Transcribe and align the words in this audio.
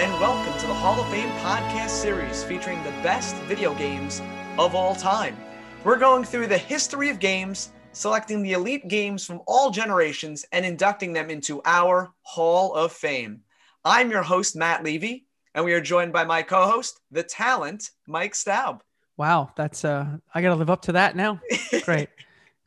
And 0.00 0.18
welcome 0.18 0.58
to 0.58 0.66
the 0.66 0.72
Hall 0.72 0.98
of 0.98 1.10
Fame 1.10 1.28
podcast 1.40 1.90
series 1.90 2.42
featuring 2.42 2.82
the 2.84 2.90
best 3.02 3.36
video 3.42 3.74
games 3.74 4.22
of 4.58 4.74
all 4.74 4.94
time. 4.94 5.36
We're 5.84 5.98
going 5.98 6.24
through 6.24 6.46
the 6.46 6.56
history 6.56 7.10
of 7.10 7.18
games, 7.18 7.72
selecting 7.92 8.40
the 8.40 8.54
elite 8.54 8.88
games 8.88 9.26
from 9.26 9.42
all 9.46 9.70
generations, 9.70 10.46
and 10.52 10.64
inducting 10.64 11.12
them 11.12 11.28
into 11.28 11.60
our 11.66 12.10
Hall 12.22 12.74
of 12.74 12.92
Fame. 12.92 13.42
I'm 13.84 14.10
your 14.10 14.22
host, 14.22 14.56
Matt 14.56 14.82
Levy, 14.82 15.26
and 15.54 15.66
we 15.66 15.74
are 15.74 15.82
joined 15.82 16.14
by 16.14 16.24
my 16.24 16.40
co 16.40 16.64
host, 16.64 16.98
the 17.10 17.22
talent, 17.22 17.90
Mike 18.06 18.34
Staub. 18.34 18.82
Wow, 19.18 19.50
that's 19.54 19.84
uh 19.84 20.16
I 20.34 20.40
got 20.40 20.48
to 20.48 20.56
live 20.56 20.70
up 20.70 20.80
to 20.82 20.92
that 20.92 21.14
now. 21.14 21.42
Great. 21.84 22.08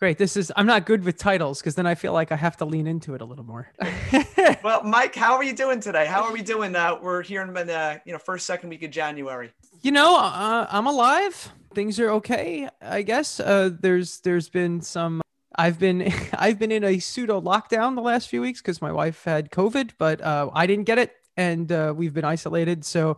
Great. 0.03 0.17
This 0.17 0.35
is 0.35 0.51
I'm 0.57 0.65
not 0.65 0.85
good 0.85 1.05
with 1.05 1.15
titles 1.15 1.61
because 1.61 1.75
then 1.75 1.87
I 1.87 1.95
feel 1.95 2.11
like 2.11 2.33
I 2.33 2.35
have 2.35 2.57
to 2.57 2.65
lean 2.65 2.87
into 2.87 3.15
it 3.15 3.21
a 3.21 3.23
little 3.23 3.45
more. 3.45 3.71
well, 4.61 4.83
Mike, 4.83 5.15
how 5.15 5.35
are 5.35 5.45
you 5.45 5.53
doing 5.55 5.79
today? 5.79 6.05
How 6.05 6.25
are 6.25 6.33
we 6.33 6.41
doing? 6.41 6.75
Uh, 6.75 6.99
we're 7.01 7.21
here 7.21 7.41
in 7.41 7.53
the 7.53 8.01
you 8.03 8.11
know 8.11 8.19
first 8.19 8.45
second 8.45 8.67
week 8.67 8.83
of 8.83 8.91
January. 8.91 9.53
You 9.81 9.93
know, 9.93 10.17
uh, 10.17 10.67
I'm 10.69 10.87
alive. 10.87 11.53
Things 11.73 12.01
are 12.01 12.09
okay, 12.15 12.67
I 12.81 13.01
guess. 13.03 13.39
Uh, 13.39 13.69
there's 13.79 14.19
there's 14.19 14.49
been 14.49 14.81
some. 14.81 15.21
I've 15.55 15.79
been 15.79 16.13
I've 16.33 16.59
been 16.59 16.73
in 16.73 16.83
a 16.83 16.99
pseudo 16.99 17.39
lockdown 17.39 17.95
the 17.95 18.01
last 18.01 18.27
few 18.27 18.41
weeks 18.41 18.61
because 18.61 18.81
my 18.81 18.91
wife 18.91 19.23
had 19.23 19.51
COVID, 19.51 19.91
but 19.97 20.19
uh, 20.19 20.49
I 20.53 20.67
didn't 20.67 20.83
get 20.83 20.97
it 20.97 21.15
and 21.37 21.71
uh, 21.71 21.93
we've 21.95 22.13
been 22.13 22.25
isolated. 22.25 22.85
So 22.85 23.17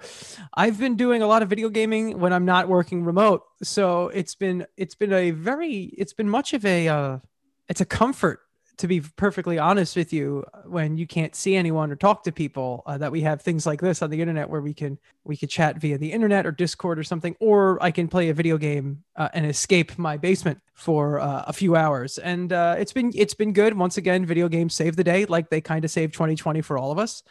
I've 0.53 0.79
been 0.79 0.95
doing 0.95 1.21
a 1.21 1.27
lot 1.27 1.41
of 1.41 1.49
video 1.49 1.69
gaming 1.69 2.19
when 2.19 2.33
I'm 2.33 2.45
not 2.45 2.67
working 2.67 3.03
remote. 3.03 3.43
So 3.63 4.07
it's 4.09 4.35
been 4.35 4.65
it's 4.77 4.95
been 4.95 5.13
a 5.13 5.31
very 5.31 5.93
it's 5.97 6.13
been 6.13 6.29
much 6.29 6.53
of 6.53 6.65
a 6.65 6.87
uh, 6.87 7.19
it's 7.67 7.81
a 7.81 7.85
comfort 7.85 8.41
to 8.77 8.87
be 8.87 9.01
perfectly 9.01 9.57
honest 9.57 9.95
with 9.95 10.11
you 10.11 10.43
when 10.65 10.97
you 10.97 11.07
can't 11.07 11.35
see 11.35 11.55
anyone 11.55 11.91
or 11.91 11.95
talk 11.95 12.23
to 12.23 12.31
people 12.31 12.83
uh, 12.85 12.97
that 12.97 13.11
we 13.11 13.21
have 13.21 13.41
things 13.41 13.65
like 13.65 13.79
this 13.79 14.01
on 14.01 14.09
the 14.09 14.19
internet 14.19 14.49
where 14.49 14.61
we 14.61 14.73
can 14.73 14.97
we 15.23 15.37
can 15.37 15.47
chat 15.47 15.77
via 15.77 15.97
the 15.97 16.11
internet 16.11 16.45
or 16.45 16.51
discord 16.51 16.99
or 16.99 17.03
something 17.03 17.35
or 17.39 17.81
i 17.81 17.91
can 17.91 18.07
play 18.07 18.29
a 18.29 18.33
video 18.33 18.57
game 18.57 19.03
uh, 19.15 19.29
and 19.33 19.45
escape 19.45 19.97
my 19.97 20.17
basement 20.17 20.59
for 20.73 21.19
uh, 21.19 21.43
a 21.47 21.53
few 21.53 21.75
hours 21.75 22.17
and 22.17 22.51
uh, 22.51 22.75
it's 22.77 22.91
been 22.91 23.11
it's 23.15 23.33
been 23.33 23.53
good 23.53 23.77
once 23.77 23.97
again 23.97 24.25
video 24.25 24.49
games 24.49 24.73
save 24.73 24.95
the 24.95 25.03
day 25.03 25.25
like 25.25 25.49
they 25.49 25.61
kind 25.61 25.85
of 25.85 25.91
saved 25.91 26.13
2020 26.13 26.61
for 26.61 26.77
all 26.77 26.91
of 26.91 26.99
us 26.99 27.23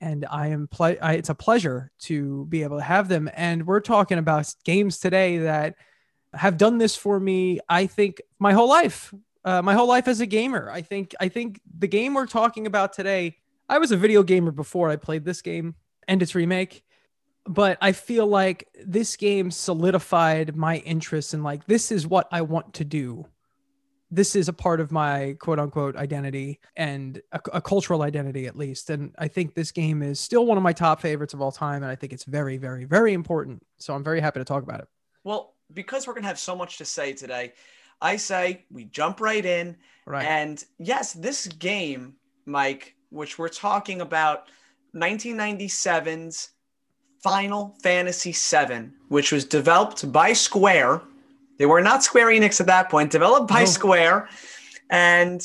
and 0.00 0.26
I 0.30 0.48
am 0.48 0.68
ple- 0.68 0.96
I, 1.00 1.14
it's 1.14 1.28
a 1.28 1.34
pleasure 1.34 1.90
to 2.00 2.46
be 2.46 2.62
able 2.62 2.78
to 2.78 2.84
have 2.84 3.08
them. 3.08 3.30
And 3.34 3.66
we're 3.66 3.80
talking 3.80 4.18
about 4.18 4.52
games 4.64 4.98
today 4.98 5.38
that 5.38 5.76
have 6.34 6.56
done 6.56 6.78
this 6.78 6.96
for 6.96 7.18
me. 7.18 7.60
I 7.68 7.86
think 7.86 8.20
my 8.38 8.52
whole 8.52 8.68
life, 8.68 9.14
uh, 9.44 9.62
my 9.62 9.74
whole 9.74 9.88
life 9.88 10.08
as 10.08 10.20
a 10.20 10.26
gamer. 10.26 10.70
I 10.70 10.82
think 10.82 11.14
I 11.20 11.28
think 11.28 11.60
the 11.78 11.88
game 11.88 12.14
we're 12.14 12.26
talking 12.26 12.66
about 12.66 12.92
today. 12.92 13.36
I 13.68 13.78
was 13.78 13.92
a 13.92 13.96
video 13.96 14.22
gamer 14.22 14.50
before 14.50 14.88
I 14.88 14.96
played 14.96 15.24
this 15.24 15.42
game 15.42 15.74
and 16.06 16.22
its 16.22 16.34
remake, 16.34 16.82
but 17.46 17.76
I 17.80 17.92
feel 17.92 18.26
like 18.26 18.68
this 18.84 19.16
game 19.16 19.50
solidified 19.50 20.56
my 20.56 20.78
interest 20.78 21.34
in 21.34 21.42
like 21.42 21.66
this 21.66 21.92
is 21.92 22.06
what 22.06 22.28
I 22.32 22.42
want 22.42 22.74
to 22.74 22.84
do 22.84 23.26
this 24.10 24.34
is 24.34 24.48
a 24.48 24.52
part 24.52 24.80
of 24.80 24.90
my 24.90 25.36
quote 25.38 25.58
unquote 25.58 25.96
identity 25.96 26.60
and 26.76 27.20
a, 27.32 27.40
a, 27.54 27.60
cultural 27.60 28.02
identity 28.02 28.46
at 28.46 28.56
least. 28.56 28.90
And 28.90 29.14
i 29.18 29.28
think 29.28 29.54
this 29.54 29.70
game 29.70 30.02
is 30.02 30.18
still 30.18 30.46
one 30.46 30.56
of 30.56 30.62
my 30.62 30.72
top 30.72 31.00
favorites 31.00 31.34
of 31.34 31.40
all 31.40 31.52
time 31.52 31.82
and 31.82 31.90
i 31.90 31.94
think 31.94 32.12
it's 32.12 32.24
very 32.24 32.56
very 32.56 32.84
very 32.84 33.12
important. 33.12 33.62
So 33.78 33.94
i'm 33.94 34.04
very 34.04 34.20
happy 34.20 34.40
to 34.40 34.44
talk 34.44 34.62
about 34.62 34.80
it. 34.80 34.88
Well 35.24 35.54
because 35.74 36.06
we're 36.06 36.14
going 36.14 36.22
to 36.22 36.28
have 36.28 36.38
so 36.38 36.56
much 36.56 36.78
to 36.78 36.84
say 36.84 37.12
today 37.12 37.52
i 38.00 38.16
say 38.16 38.64
we 38.70 38.84
jump 38.84 39.20
right 39.20 39.44
in. 39.44 39.76
Right. 40.06 40.24
And 40.24 40.62
yes 40.78 41.12
this 41.12 41.46
game 41.46 42.14
mike 42.46 42.94
which 43.10 43.38
we're 43.38 43.48
talking 43.48 44.00
about 44.00 44.48
1997's 44.94 46.50
final 47.22 47.76
fantasy 47.82 48.32
7 48.32 48.94
which 49.08 49.32
was 49.32 49.44
developed 49.44 50.10
by 50.12 50.32
square 50.32 51.02
they 51.58 51.66
were 51.66 51.80
not 51.80 52.02
Square 52.02 52.28
Enix 52.28 52.60
at 52.60 52.66
that 52.66 52.88
point, 52.88 53.10
developed 53.10 53.48
by 53.48 53.64
Square. 53.64 54.28
And 54.90 55.42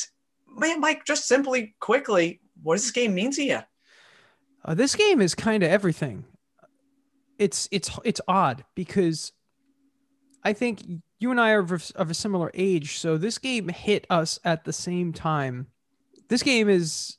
Mike, 0.47 1.06
just 1.06 1.28
simply 1.28 1.75
quickly, 1.79 2.40
what 2.62 2.75
does 2.75 2.84
this 2.84 2.91
game 2.91 3.13
mean 3.13 3.31
to 3.31 3.44
you? 3.44 3.59
Uh, 4.63 4.73
this 4.73 4.96
game 4.96 5.22
is 5.22 5.35
kind 5.35 5.63
of 5.63 5.69
everything. 5.69 6.25
It's 7.38 7.68
it's 7.72 7.90
it's 8.06 8.22
odd 8.28 8.63
because 8.75 9.34
I 10.44 10.53
think 10.53 10.84
you 11.19 11.31
and 11.31 11.41
I 11.41 11.52
are 11.52 11.59
of, 11.59 11.91
of 11.96 12.12
a 12.12 12.13
similar 12.13 12.52
age, 12.53 13.00
so 13.00 13.18
this 13.18 13.38
game 13.38 13.68
hit 13.69 14.06
us 14.09 14.40
at 14.46 14.63
the 14.63 14.73
same 14.73 15.12
time. 15.12 15.68
This 16.29 16.44
game 16.44 16.69
is 16.69 17.18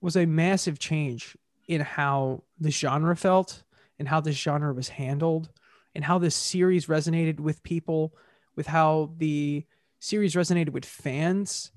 was 0.00 0.16
a 0.16 0.26
massive 0.26 0.78
change 0.78 1.36
in 1.68 1.80
how 1.82 2.42
the 2.58 2.70
genre 2.70 3.16
felt 3.16 3.62
and 3.98 4.08
how 4.08 4.20
this 4.20 4.36
genre 4.36 4.72
was 4.72 4.88
handled 4.88 5.50
and 5.96 6.04
how 6.04 6.18
this 6.18 6.34
series 6.34 6.86
resonated 6.86 7.40
with 7.40 7.62
people, 7.62 8.12
with 8.54 8.66
how 8.66 9.10
the 9.16 9.64
series 9.98 10.34
resonated 10.34 10.68
with 10.68 10.84
fans. 10.84 11.72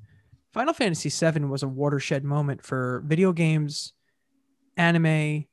Final 0.52 0.74
Fantasy 0.74 1.09
VII 1.09 1.46
was 1.46 1.63
a 1.63 1.69
watershed 1.69 2.25
moment 2.25 2.62
for 2.62 3.02
video 3.06 3.31
games, 3.31 3.94
anime, 4.75 5.46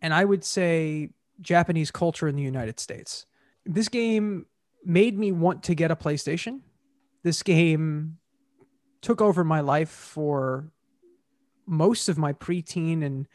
and 0.00 0.14
I 0.14 0.24
would 0.24 0.44
say 0.44 1.10
Japanese 1.40 1.90
culture 1.90 2.28
in 2.28 2.36
the 2.36 2.42
United 2.42 2.78
States. 2.78 3.26
This 3.66 3.88
game 3.88 4.46
made 4.84 5.18
me 5.18 5.32
want 5.32 5.64
to 5.64 5.74
get 5.74 5.90
a 5.90 5.96
PlayStation. 5.96 6.60
This 7.24 7.42
game 7.42 8.18
took 9.00 9.20
over 9.20 9.42
my 9.42 9.58
life 9.58 9.90
for 9.90 10.70
most 11.66 12.08
of 12.08 12.16
my 12.16 12.32
preteen 12.32 13.04
and 13.04 13.26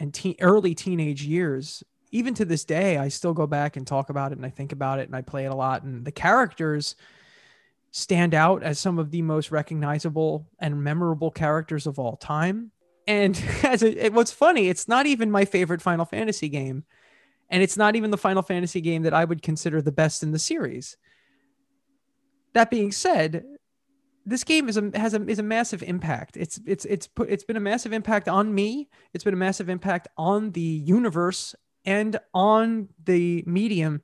and 0.00 0.12
teen, 0.12 0.34
early 0.40 0.74
teenage 0.74 1.22
years 1.22 1.84
even 2.12 2.34
to 2.34 2.44
this 2.44 2.64
day, 2.64 2.98
I 2.98 3.08
still 3.08 3.34
go 3.34 3.46
back 3.46 3.76
and 3.76 3.86
talk 3.86 4.10
about 4.10 4.32
it 4.32 4.38
and 4.38 4.46
I 4.46 4.50
think 4.50 4.72
about 4.72 4.98
it 4.98 5.06
and 5.06 5.16
I 5.16 5.22
play 5.22 5.44
it 5.44 5.52
a 5.52 5.54
lot. 5.54 5.82
And 5.82 6.04
the 6.04 6.12
characters 6.12 6.96
stand 7.92 8.34
out 8.34 8.62
as 8.62 8.78
some 8.78 8.98
of 8.98 9.10
the 9.10 9.22
most 9.22 9.50
recognizable 9.50 10.46
and 10.58 10.82
memorable 10.82 11.30
characters 11.30 11.86
of 11.86 11.98
all 11.98 12.16
time. 12.16 12.72
And 13.06 13.40
as 13.62 13.82
it, 13.82 14.12
what's 14.12 14.32
funny, 14.32 14.68
it's 14.68 14.88
not 14.88 15.06
even 15.06 15.30
my 15.30 15.44
favorite 15.44 15.82
Final 15.82 16.04
Fantasy 16.04 16.48
game. 16.48 16.84
And 17.48 17.62
it's 17.62 17.76
not 17.76 17.96
even 17.96 18.10
the 18.10 18.18
Final 18.18 18.42
Fantasy 18.42 18.80
game 18.80 19.02
that 19.02 19.14
I 19.14 19.24
would 19.24 19.42
consider 19.42 19.82
the 19.82 19.92
best 19.92 20.22
in 20.22 20.30
the 20.30 20.38
series. 20.38 20.96
That 22.52 22.70
being 22.70 22.92
said, 22.92 23.44
this 24.26 24.44
game 24.44 24.68
is 24.68 24.76
a 24.76 24.90
has 24.94 25.14
a 25.14 25.26
is 25.26 25.38
a 25.38 25.42
massive 25.42 25.82
impact. 25.82 26.36
It's 26.36 26.60
it's 26.66 26.84
it's 26.84 27.06
put 27.08 27.28
it's 27.28 27.42
been 27.42 27.56
a 27.56 27.60
massive 27.60 27.92
impact 27.92 28.28
on 28.28 28.54
me. 28.54 28.88
It's 29.12 29.24
been 29.24 29.34
a 29.34 29.36
massive 29.36 29.68
impact 29.68 30.08
on 30.16 30.52
the 30.52 30.60
universe 30.60 31.54
and 31.84 32.18
on 32.34 32.88
the 33.04 33.42
medium, 33.46 34.02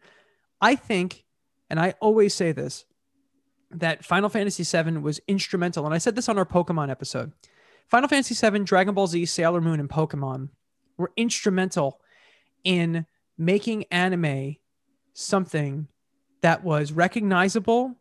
I 0.60 0.76
think, 0.76 1.24
and 1.68 1.78
I 1.78 1.94
always 2.00 2.34
say 2.34 2.52
this, 2.52 2.84
that 3.70 4.04
Final 4.04 4.28
Fantasy 4.28 4.62
VII 4.64 4.98
was 4.98 5.20
instrumental. 5.28 5.84
And 5.84 5.94
I 5.94 5.98
said 5.98 6.14
this 6.14 6.28
on 6.28 6.38
our 6.38 6.46
Pokemon 6.46 6.90
episode. 6.90 7.32
Final 7.88 8.08
Fantasy 8.08 8.34
VII, 8.34 8.60
Dragon 8.60 8.94
Ball 8.94 9.06
Z, 9.06 9.26
Sailor 9.26 9.60
Moon, 9.60 9.80
and 9.80 9.88
Pokemon 9.88 10.48
were 10.96 11.12
instrumental 11.16 12.00
in 12.64 13.06
making 13.38 13.84
anime 13.90 14.56
something 15.12 15.88
that 16.40 16.64
was 16.64 16.92
recognizable 16.92 17.94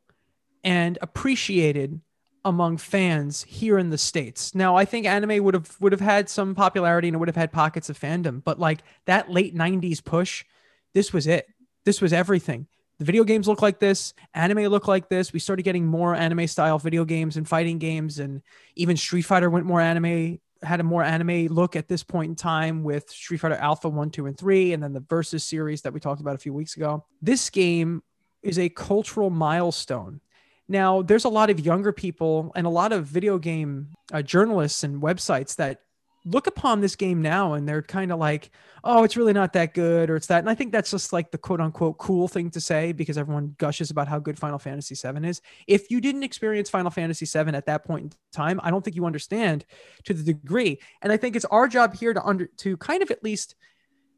and 0.64 0.98
appreciated 1.02 2.00
among 2.46 2.78
fans 2.78 3.44
here 3.44 3.80
in 3.80 3.90
the 3.90 3.98
states. 3.98 4.54
Now, 4.54 4.76
I 4.76 4.86
think 4.86 5.08
anime 5.08 5.44
would 5.44 5.56
have 5.56 5.76
would 5.82 5.92
have 5.92 6.00
had 6.00 6.30
some 6.30 6.54
popularity 6.54 7.08
and 7.08 7.16
it 7.16 7.18
would 7.18 7.28
have 7.28 7.36
had 7.36 7.52
pockets 7.52 7.90
of 7.90 8.00
fandom, 8.00 8.44
but 8.44 8.60
like 8.60 8.82
that 9.06 9.32
late 9.32 9.56
90s 9.56 10.04
push, 10.04 10.46
this 10.94 11.12
was 11.12 11.26
it. 11.26 11.48
This 11.84 12.02
was 12.02 12.14
everything. 12.14 12.68
The 13.00 13.06
video 13.06 13.26
games 13.26 13.48
look 13.48 13.62
like 13.62 13.80
this, 13.80 14.14
anime 14.34 14.68
look 14.68 14.88
like 14.88 15.10
this. 15.10 15.34
We 15.34 15.40
started 15.40 15.64
getting 15.64 15.86
more 15.86 16.16
anime 16.16 16.48
style 16.48 16.80
video 16.80 17.04
games 17.04 17.36
and 17.36 17.50
fighting 17.50 17.80
games 17.80 18.20
and 18.20 18.42
even 18.76 18.96
Street 18.96 19.24
Fighter 19.24 19.50
went 19.50 19.66
more 19.66 19.82
anime 19.82 20.40
had 20.64 20.80
a 20.80 20.84
more 20.84 21.04
anime 21.04 21.48
look 21.48 21.76
at 21.76 21.88
this 21.88 22.04
point 22.04 22.30
in 22.30 22.36
time 22.36 22.84
with 22.84 23.10
Street 23.10 23.38
Fighter 23.38 23.56
Alpha 23.56 23.90
1, 23.90 24.10
2 24.12 24.28
and 24.28 24.38
3 24.38 24.74
and 24.74 24.82
then 24.82 24.94
the 24.94 25.04
Versus 25.10 25.44
series 25.44 25.82
that 25.82 25.94
we 25.94 26.00
talked 26.00 26.22
about 26.22 26.36
a 26.36 26.40
few 26.40 26.54
weeks 26.54 26.76
ago. 26.76 27.06
This 27.22 27.50
game 27.50 28.02
is 28.42 28.58
a 28.58 28.70
cultural 28.70 29.30
milestone 29.30 30.22
now, 30.68 31.02
there's 31.02 31.26
a 31.26 31.30
lot 31.30 31.50
of 31.50 31.60
younger 31.60 31.92
people 31.92 32.52
and 32.56 32.66
a 32.66 32.72
lot 32.72 32.92
of 32.92 33.06
video 33.06 33.38
game 33.38 33.90
uh, 34.12 34.22
journalists 34.22 34.84
and 34.84 35.02
websites 35.02 35.56
that 35.58 35.82
look 36.26 36.48
upon 36.48 36.82
this 36.82 36.96
game 36.96 37.22
now 37.22 37.54
and 37.54 37.70
they're 37.70 37.84
kind 37.84 38.12
of 38.12 38.18
like, 38.18 38.50
oh, 38.84 39.04
it's 39.04 39.16
really 39.16 39.34
not 39.34 39.54
that 39.54 39.76
good, 39.76 40.10
or 40.10 40.16
it's 40.16 40.28
that. 40.28 40.40
And 40.40 40.50
I 40.50 40.56
think 40.56 40.72
that's 40.72 40.90
just 40.90 41.14
like 41.14 41.30
the 41.30 41.38
quote 41.38 41.62
unquote 41.62 42.00
cool 42.00 42.28
thing 42.28 42.50
to 42.52 42.60
say 42.60 42.92
because 42.92 43.18
everyone 43.18 43.56
gushes 43.60 43.92
about 43.92 44.08
how 44.08 44.18
good 44.18 44.38
Final 44.38 44.58
Fantasy 44.58 44.96
VII 44.96 45.28
is. 45.28 45.42
If 45.68 45.92
you 45.92 46.02
didn't 46.02 46.24
experience 46.24 46.70
Final 46.70 46.92
Fantasy 46.92 47.26
VII 47.26 47.56
at 47.56 47.68
that 47.68 47.86
point 47.86 48.04
in 48.04 48.12
time, 48.32 48.60
I 48.64 48.72
don't 48.72 48.84
think 48.84 48.96
you 48.96 49.06
understand 49.06 49.66
to 50.06 50.14
the 50.14 50.24
degree. 50.24 50.80
And 51.04 51.14
I 51.14 51.18
think 51.18 51.36
it's 51.36 51.46
our 51.46 51.68
job 51.68 51.96
here 51.96 52.14
to 52.14 52.24
under 52.24 52.48
to 52.58 52.76
kind 52.78 53.04
of 53.04 53.12
at 53.12 53.24
least 53.24 53.56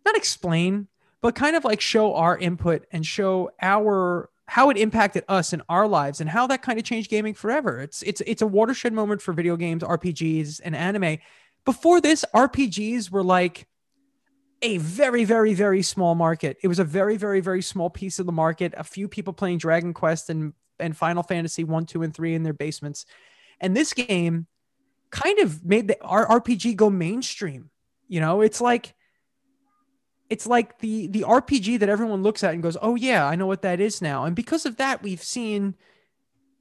not 0.06 0.16
explain, 0.16 0.88
but 1.22 1.36
kind 1.36 1.58
of 1.58 1.66
like 1.66 1.82
show 1.82 2.16
our 2.16 2.38
input 2.38 2.86
and 2.92 3.06
show 3.06 3.52
our 3.62 4.30
how 4.48 4.70
it 4.70 4.78
impacted 4.78 5.24
us 5.28 5.54
in 5.54 5.62
our 5.68 5.88
lives 5.88 6.22
and 6.22 6.30
how 6.30 6.48
that 6.48 6.62
kind 6.62 6.80
of 6.80 6.86
changed 6.86 7.10
gaming 7.10 7.34
forever. 7.34 7.80
It's 7.80 8.02
it's 8.04 8.22
it's 8.26 8.42
a 8.42 8.48
watershed 8.48 8.94
moment 8.94 9.22
for 9.22 9.34
video 9.34 9.56
games, 9.58 9.84
RPGs, 9.84 10.62
and 10.64 10.76
anime. 10.76 11.18
Before 11.66 12.00
this, 12.00 12.24
RPGs 12.34 13.12
were 13.12 13.24
like 13.24 13.68
a 14.62 14.78
very, 14.78 15.24
very, 15.24 15.54
very 15.54 15.82
small 15.84 16.16
market. 16.16 16.58
It 16.64 16.68
was 16.68 16.80
a 16.80 16.84
very, 16.84 17.18
very, 17.18 17.42
very 17.42 17.62
small 17.62 17.90
piece 17.90 18.20
of 18.20 18.26
the 18.26 18.32
market. 18.32 18.74
A 18.78 18.84
few 18.84 19.08
people 19.08 19.34
playing 19.34 19.60
Dragon 19.60 19.94
Quest 19.94 20.30
and, 20.30 20.54
and 20.80 20.96
Final 20.96 21.24
Fantasy 21.24 21.64
1, 21.64 21.86
2, 21.86 22.04
and 22.04 22.14
3 22.14 22.34
in 22.34 22.44
their 22.44 22.54
basements. 22.54 23.06
And 23.60 23.76
this 23.76 23.94
game 23.94 24.48
kind 25.12 25.40
of 25.40 25.64
made 25.64 25.88
the 25.88 25.98
RPG 26.02 26.76
go 26.76 26.90
mainstream. 26.90 27.70
You 28.08 28.20
know, 28.20 28.42
it's 28.42 28.62
like 28.62 28.96
it's 30.30 30.48
like 30.48 30.80
the 30.80 31.08
the 31.08 31.22
RPG 31.22 31.80
that 31.80 31.90
everyone 31.90 32.24
looks 32.24 32.44
at 32.44 32.54
and 32.54 32.64
goes, 32.64 32.78
"Oh 32.82 32.96
yeah, 32.96 33.26
I 33.26 33.36
know 33.36 33.48
what 33.48 33.62
that 33.62 33.80
is 33.80 34.02
now." 34.02 34.26
And 34.26 34.36
because 34.36 34.66
of 34.66 34.78
that, 34.78 35.04
we've 35.04 35.24
seen 35.24 35.76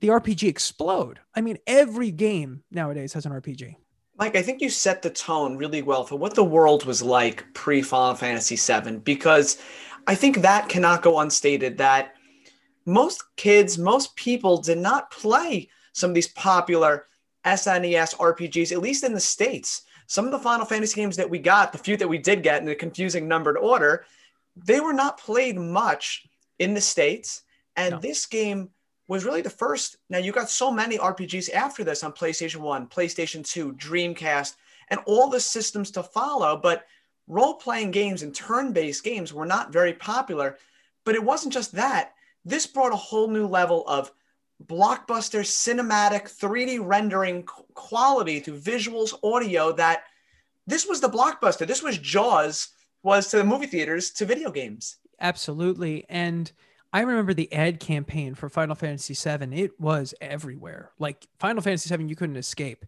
the 0.01 0.09
RPG 0.09 0.49
explode. 0.49 1.21
I 1.35 1.41
mean, 1.41 1.59
every 1.67 2.11
game 2.11 2.63
nowadays 2.71 3.13
has 3.15 3.27
an 3.27 3.33
RPG. 3.33 3.77
Mike, 4.19 4.37
I 4.37 4.43
think 4.43 4.63
you 4.63 4.71
set 4.71 5.03
the 5.03 5.11
tone 5.11 5.57
really 5.57 5.83
well 5.83 6.05
for 6.05 6.17
what 6.17 6.35
the 6.35 6.45
world 6.45 6.85
was 6.87 7.03
like 7.03 7.45
pre 7.55 7.83
Final 7.83 8.15
Fantasy 8.15 8.57
VII 8.57 8.99
because 8.99 9.59
I 10.07 10.15
think 10.15 10.39
that 10.39 10.69
cannot 10.69 11.03
go 11.03 11.19
unstated 11.21 11.79
that 11.79 12.15
most 12.87 13.25
kids, 13.37 13.77
most 13.77 14.15
people 14.17 14.59
did 14.59 14.79
not 14.79 15.11
play 15.11 15.69
some 15.93 16.11
of 16.11 16.15
these 16.15 16.29
popular 16.29 17.07
SNES 17.45 18.17
RPGs, 18.17 18.73
at 18.73 18.81
least 18.81 19.05
in 19.05 19.13
the 19.13 19.21
States. 19.21 19.83
Some 20.07 20.25
of 20.25 20.31
the 20.31 20.39
Final 20.39 20.67
Fantasy 20.67 20.95
games 20.95 21.17
that 21.17 21.29
we 21.29 21.39
got, 21.39 21.73
the 21.73 21.79
few 21.79 21.97
that 21.97 22.09
we 22.09 22.19
did 22.19 22.43
get 22.43 22.63
in 22.63 22.69
a 22.69 22.75
confusing 22.75 23.27
numbered 23.27 23.59
order, 23.59 24.05
they 24.57 24.81
were 24.81 24.93
not 24.93 25.19
played 25.19 25.57
much 25.57 26.27
in 26.59 26.75
the 26.75 26.81
States. 26.81 27.43
And 27.77 27.93
no. 27.93 28.01
this 28.01 28.27
game 28.27 28.71
was 29.09 29.25
really 29.25 29.43
the 29.43 29.51
first. 29.51 29.97
Now, 30.09 30.19
you 30.19 30.33
got 30.33 30.51
so 30.51 30.71
many 30.71 30.99
RPGs 30.99 31.53
after 31.53 31.85
this 31.85 32.03
on 32.03 32.13
PlayStation 32.13 32.57
1, 32.57 32.89
PlayStation 32.89 33.47
2, 33.47 33.75
Dreamcast, 33.75 34.57
and 34.89 35.01
all 35.07 35.29
the 35.29 35.41
systems 35.41 35.91
to 35.93 36.03
follow. 36.03 36.57
But 36.57 36.87
role 37.29 37.55
playing 37.55 37.91
games 37.91 38.23
and 38.23 38.35
turn 38.35 38.73
based 38.73 39.05
games 39.05 39.33
were 39.33 39.47
not 39.47 39.73
very 39.73 39.93
popular. 39.93 40.57
But 41.05 41.15
it 41.15 41.23
wasn't 41.23 41.53
just 41.53 41.73
that. 41.73 42.15
This 42.45 42.67
brought 42.67 42.93
a 42.93 42.97
whole 42.97 43.29
new 43.29 43.47
level 43.47 43.85
of 43.87 44.13
blockbuster 44.65 45.41
cinematic 45.41 46.35
3D 46.35 46.79
rendering 46.81 47.43
quality 47.43 48.41
to 48.41 48.53
visuals, 48.53 49.13
audio 49.23 49.73
that 49.73 50.05
this 50.67 50.87
was 50.87 51.01
the 51.01 51.09
blockbuster. 51.09 51.67
This 51.67 51.83
was 51.83 51.99
Jaws 51.99 52.69
was 53.03 53.29
to 53.29 53.39
the 53.39 53.45
movie 53.45 53.67
theaters 53.67 54.11
to 54.13 54.25
video 54.25 54.51
games. 54.51 54.97
Absolutely. 55.21 56.05
And 56.09 56.51
I 56.93 57.01
remember 57.03 57.35
the 57.35 57.53
ad 57.53 57.81
campaign 57.81 58.35
for 58.35 58.49
Final 58.49 58.75
Fantasy 58.75 59.15
VII. 59.15 59.61
It 59.61 59.79
was 59.81 60.15
everywhere. 60.21 60.91
Like 60.99 61.27
Final 61.39 61.63
Fantasy 61.63 61.95
VII, 61.95 62.05
you 62.05 62.17
couldn't 62.17 62.37
escape. 62.37 62.85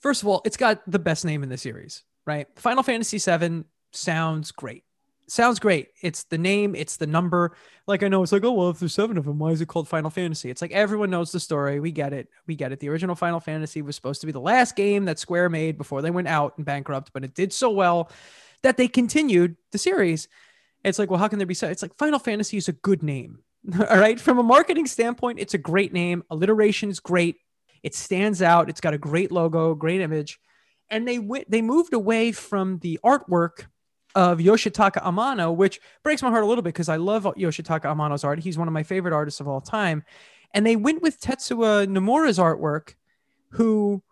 First 0.00 0.22
of 0.22 0.28
all, 0.28 0.42
it's 0.44 0.56
got 0.56 0.82
the 0.86 0.98
best 0.98 1.24
name 1.24 1.42
in 1.42 1.48
the 1.48 1.56
series, 1.56 2.02
right? 2.26 2.46
Final 2.56 2.82
Fantasy 2.82 3.18
VII 3.18 3.64
sounds 3.92 4.50
great 4.50 4.84
sounds 5.28 5.58
great. 5.58 5.88
It's 6.02 6.24
the 6.24 6.38
name, 6.38 6.74
it's 6.74 6.96
the 6.96 7.06
number. 7.06 7.56
Like 7.86 8.02
I 8.02 8.08
know 8.08 8.22
it's 8.22 8.32
like, 8.32 8.44
oh 8.44 8.52
well, 8.52 8.70
if 8.70 8.78
there's 8.78 8.94
seven 8.94 9.18
of 9.18 9.24
them, 9.24 9.38
why 9.38 9.50
is 9.50 9.60
it 9.60 9.68
called 9.68 9.88
Final 9.88 10.10
Fantasy? 10.10 10.50
It's 10.50 10.62
like 10.62 10.72
everyone 10.72 11.10
knows 11.10 11.32
the 11.32 11.40
story. 11.40 11.80
We 11.80 11.92
get 11.92 12.12
it. 12.12 12.28
We 12.46 12.56
get 12.56 12.72
it. 12.72 12.80
The 12.80 12.88
original 12.88 13.14
Final 13.14 13.40
Fantasy 13.40 13.82
was 13.82 13.96
supposed 13.96 14.20
to 14.20 14.26
be 14.26 14.32
the 14.32 14.40
last 14.40 14.76
game 14.76 15.04
that 15.06 15.18
Square 15.18 15.50
made 15.50 15.78
before 15.78 16.02
they 16.02 16.10
went 16.10 16.28
out 16.28 16.54
and 16.56 16.66
bankrupt, 16.66 17.12
but 17.12 17.24
it 17.24 17.34
did 17.34 17.52
so 17.52 17.70
well 17.70 18.10
that 18.62 18.76
they 18.76 18.88
continued 18.88 19.56
the 19.72 19.78
series. 19.78 20.28
It's 20.84 20.98
like, 20.98 21.10
well, 21.10 21.20
how 21.20 21.28
can 21.28 21.38
there 21.38 21.46
be 21.46 21.54
so? 21.54 21.68
It's 21.68 21.82
like 21.82 21.96
Final 21.96 22.18
Fantasy 22.18 22.56
is 22.56 22.68
a 22.68 22.72
good 22.72 23.02
name. 23.02 23.38
All 23.90 23.98
right. 23.98 24.20
From 24.20 24.38
a 24.38 24.42
marketing 24.42 24.86
standpoint, 24.86 25.38
it's 25.38 25.54
a 25.54 25.58
great 25.58 25.92
name. 25.92 26.22
Alliteration 26.30 26.90
is 26.90 27.00
great. 27.00 27.36
It 27.82 27.94
stands 27.94 28.42
out. 28.42 28.68
It's 28.68 28.80
got 28.80 28.94
a 28.94 28.98
great 28.98 29.32
logo, 29.32 29.74
great 29.74 30.00
image. 30.00 30.38
And 30.90 31.08
they 31.08 31.18
went, 31.18 31.50
they 31.50 31.62
moved 31.62 31.94
away 31.94 32.32
from 32.32 32.78
the 32.78 32.98
artwork 33.04 33.66
of 34.14 34.38
Yoshitaka 34.38 35.02
Amano, 35.02 35.54
which 35.54 35.80
breaks 36.02 36.22
my 36.22 36.30
heart 36.30 36.44
a 36.44 36.46
little 36.46 36.62
bit 36.62 36.74
because 36.74 36.88
I 36.88 36.96
love 36.96 37.24
Yoshitaka 37.24 37.84
Amano's 37.84 38.24
art. 38.24 38.38
He's 38.38 38.56
one 38.56 38.68
of 38.68 38.74
my 38.74 38.82
favorite 38.82 39.12
artists 39.12 39.40
of 39.40 39.48
all 39.48 39.60
time. 39.60 40.04
And 40.52 40.64
they 40.64 40.76
went 40.76 41.02
with 41.02 41.20
Tetsuya 41.20 41.86
Nomura's 41.86 42.38
artwork, 42.38 42.94
who 43.50 44.02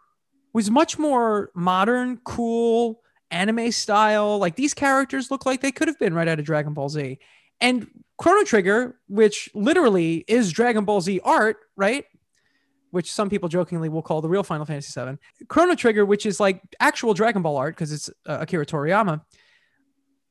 was 0.52 0.70
much 0.70 0.98
more 0.98 1.50
modern, 1.54 2.18
cool, 2.24 3.00
anime 3.30 3.70
style. 3.70 4.38
Like 4.38 4.56
these 4.56 4.74
characters 4.74 5.30
look 5.30 5.46
like 5.46 5.60
they 5.60 5.72
could 5.72 5.88
have 5.88 5.98
been 5.98 6.14
right 6.14 6.28
out 6.28 6.40
of 6.40 6.44
Dragon 6.44 6.74
Ball 6.74 6.88
Z. 6.88 7.18
And 7.60 7.86
Chrono 8.18 8.44
Trigger, 8.44 8.98
which 9.08 9.48
literally 9.54 10.24
is 10.26 10.52
Dragon 10.52 10.84
Ball 10.84 11.00
Z 11.00 11.20
art, 11.24 11.58
right? 11.76 12.04
Which 12.90 13.10
some 13.10 13.30
people 13.30 13.48
jokingly 13.48 13.88
will 13.88 14.02
call 14.02 14.20
the 14.20 14.28
real 14.28 14.42
Final 14.42 14.66
Fantasy 14.66 15.00
VII. 15.00 15.16
Chrono 15.46 15.76
Trigger, 15.76 16.04
which 16.04 16.26
is 16.26 16.40
like 16.40 16.60
actual 16.80 17.14
Dragon 17.14 17.40
Ball 17.40 17.56
art 17.56 17.76
because 17.76 17.92
it's 17.92 18.10
uh, 18.26 18.38
Akira 18.40 18.66
Toriyama 18.66 19.22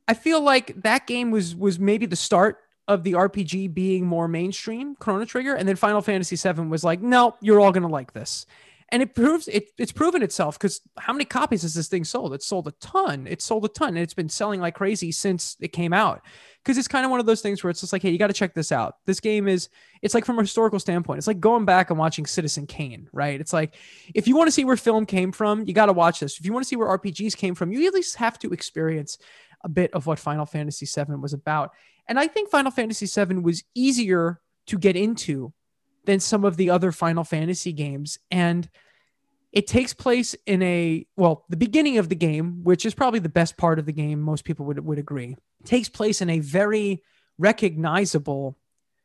I 0.08 0.14
feel 0.14 0.42
like 0.42 0.82
that 0.84 1.08
game 1.08 1.32
was 1.32 1.56
was 1.56 1.80
maybe 1.80 2.06
the 2.06 2.16
start 2.16 2.58
of 2.88 3.04
the 3.04 3.14
RPG 3.14 3.74
being 3.74 4.06
more 4.06 4.28
mainstream, 4.28 4.96
Chrono 4.96 5.26
Trigger, 5.26 5.56
and 5.56 5.68
then 5.68 5.76
Final 5.76 6.02
Fantasy 6.02 6.36
VII 6.36 6.64
was 6.64 6.84
like, 6.84 7.02
no, 7.02 7.36
you're 7.42 7.60
all 7.60 7.72
gonna 7.72 7.88
like 7.88 8.14
this, 8.14 8.46
and 8.92 9.02
it 9.02 9.16
proves 9.16 9.48
it. 9.48 9.70
It's 9.78 9.94
proven 9.94 10.22
itself 10.22 10.60
because 10.60 10.82
how 10.98 11.14
many 11.14 11.24
copies 11.24 11.62
has 11.62 11.74
this 11.74 11.88
thing 11.88 12.04
sold? 12.04 12.34
It 12.34 12.44
sold 12.44 12.68
a 12.68 12.72
ton. 12.82 13.26
It 13.26 13.42
sold 13.42 13.64
a 13.64 13.70
ton, 13.70 13.90
and 13.90 14.00
it's 14.00 14.14
been 14.14 14.28
selling 14.28 14.60
like 14.60 14.76
crazy 14.76 15.14
since 15.14 15.56
it 15.62 15.70
came 15.70 15.94
out. 15.94 16.22
Because 16.64 16.78
it's 16.78 16.90
kind 16.90 17.06
of 17.06 17.10
one 17.10 17.20
of 17.20 17.26
those 17.26 17.42
things 17.42 17.64
where 17.64 17.72
it's 17.72 17.80
just 17.80 17.94
like, 17.94 18.04
hey, 18.04 18.12
you 18.12 18.20
got 18.20 18.28
to 18.28 18.34
check 18.34 18.54
this 18.54 18.72
out. 18.72 18.98
This 19.06 19.20
game 19.20 19.48
is, 19.48 19.70
it's 20.04 20.14
like 20.14 20.26
from 20.26 20.38
a 20.38 20.44
historical 20.44 20.78
standpoint, 20.78 21.18
it's 21.18 21.26
like 21.26 21.40
going 21.40 21.66
back 21.66 21.90
and 21.90 21.98
watching 21.98 22.28
Citizen 22.28 22.68
Kane, 22.68 23.10
right? 23.14 23.40
It's 23.40 23.54
like 23.54 23.76
if 24.14 24.28
you 24.28 24.36
want 24.36 24.48
to 24.48 24.52
see 24.52 24.66
where 24.66 24.78
film 24.78 25.06
came 25.06 25.32
from, 25.32 25.66
you 25.66 25.74
got 25.74 25.88
to 25.88 25.94
watch 25.94 26.20
this. 26.20 26.38
If 26.38 26.46
you 26.46 26.54
want 26.54 26.64
to 26.64 26.68
see 26.68 26.76
where 26.76 26.96
RPGs 27.00 27.36
came 27.36 27.56
from, 27.56 27.72
you 27.72 27.88
at 27.88 27.94
least 27.94 28.18
have 28.18 28.38
to 28.40 28.52
experience 28.52 29.18
a 29.64 29.70
bit 29.70 29.94
of 29.94 30.06
what 30.06 30.20
Final 30.20 30.46
Fantasy 30.46 30.86
VII 30.86 31.16
was 31.16 31.34
about. 31.34 31.72
And 32.08 32.20
I 32.20 32.28
think 32.28 32.50
Final 32.50 32.72
Fantasy 32.72 33.06
VII 33.06 33.36
was 33.36 33.64
easier 33.76 34.40
to 34.68 34.78
get 34.78 34.96
into 34.96 35.54
than 36.06 36.20
some 36.20 36.44
of 36.44 36.58
the 36.58 36.70
other 36.70 36.92
Final 36.92 37.24
Fantasy 37.24 37.74
games. 37.74 38.18
And 38.30 38.70
it 39.52 39.68
takes 39.68 39.94
place 39.94 40.36
in 40.46 40.62
a, 40.62 41.06
well, 41.16 41.46
the 41.50 41.58
beginning 41.58 41.98
of 41.98 42.10
the 42.10 42.16
game, 42.16 42.64
which 42.64 42.86
is 42.86 42.94
probably 42.94 43.20
the 43.20 43.30
best 43.30 43.58
part 43.58 43.80
of 43.80 43.86
the 43.86 43.92
game, 43.92 44.22
most 44.22 44.46
people 44.46 44.66
would, 44.66 44.80
would 44.84 45.00
agree, 45.00 45.36
takes 45.66 45.90
place 45.90 46.22
in 46.22 46.30
a 46.30 46.40
very 46.40 47.04
recognizable 47.38 48.58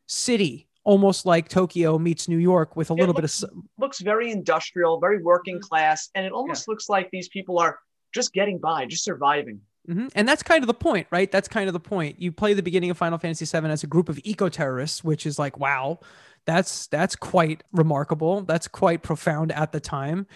city 0.06 0.68
almost 0.86 1.26
like 1.26 1.48
Tokyo 1.48 1.98
meets 1.98 2.28
New 2.28 2.38
York 2.38 2.76
with 2.76 2.90
a 2.90 2.94
little 2.94 3.12
looks, 3.12 3.40
bit 3.40 3.50
of 3.50 3.56
looks 3.76 4.00
very 4.00 4.30
industrial, 4.30 5.00
very 5.00 5.20
working 5.20 5.56
mm-hmm. 5.56 5.68
class, 5.68 6.08
and 6.14 6.24
it 6.24 6.32
almost 6.32 6.66
yeah. 6.66 6.72
looks 6.72 6.88
like 6.88 7.10
these 7.10 7.28
people 7.28 7.58
are 7.58 7.78
just 8.14 8.32
getting 8.32 8.58
by, 8.58 8.86
just 8.86 9.04
surviving. 9.04 9.60
Mm-hmm. 9.88 10.08
And 10.14 10.28
that's 10.28 10.42
kind 10.42 10.62
of 10.62 10.66
the 10.66 10.74
point, 10.74 11.06
right? 11.10 11.30
That's 11.30 11.48
kind 11.48 11.68
of 11.68 11.72
the 11.72 11.80
point. 11.80 12.20
You 12.20 12.32
play 12.32 12.54
the 12.54 12.62
beginning 12.62 12.90
of 12.90 12.98
Final 12.98 13.18
Fantasy 13.18 13.44
VII 13.44 13.68
as 13.68 13.84
a 13.84 13.86
group 13.86 14.08
of 14.08 14.18
eco 14.24 14.48
terrorists, 14.48 15.04
which 15.04 15.26
is 15.26 15.38
like, 15.38 15.58
wow, 15.58 16.00
that's 16.44 16.86
that's 16.88 17.14
quite 17.14 17.62
remarkable. 17.72 18.42
That's 18.42 18.68
quite 18.68 19.02
profound 19.02 19.52
at 19.52 19.72
the 19.72 19.80
time. 19.80 20.26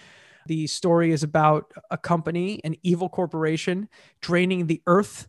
The 0.47 0.67
story 0.67 1.11
is 1.11 1.23
about 1.23 1.71
a 1.89 1.97
company, 1.97 2.61
an 2.63 2.75
evil 2.81 3.09
corporation, 3.09 3.89
draining 4.21 4.67
the 4.67 4.81
earth 4.87 5.27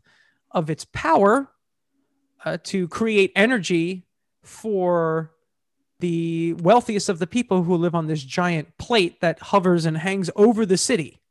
of 0.50 0.70
its 0.70 0.84
power 0.92 1.48
uh, 2.44 2.58
to 2.64 2.88
create 2.88 3.32
energy 3.36 4.06
for 4.42 5.32
the 6.00 6.54
wealthiest 6.54 7.08
of 7.08 7.20
the 7.20 7.26
people 7.26 7.62
who 7.62 7.76
live 7.76 7.94
on 7.94 8.08
this 8.08 8.24
giant 8.24 8.76
plate 8.78 9.20
that 9.20 9.38
hovers 9.38 9.86
and 9.86 9.98
hangs 9.98 10.30
over 10.34 10.66
the 10.66 10.76
city. 10.76 11.21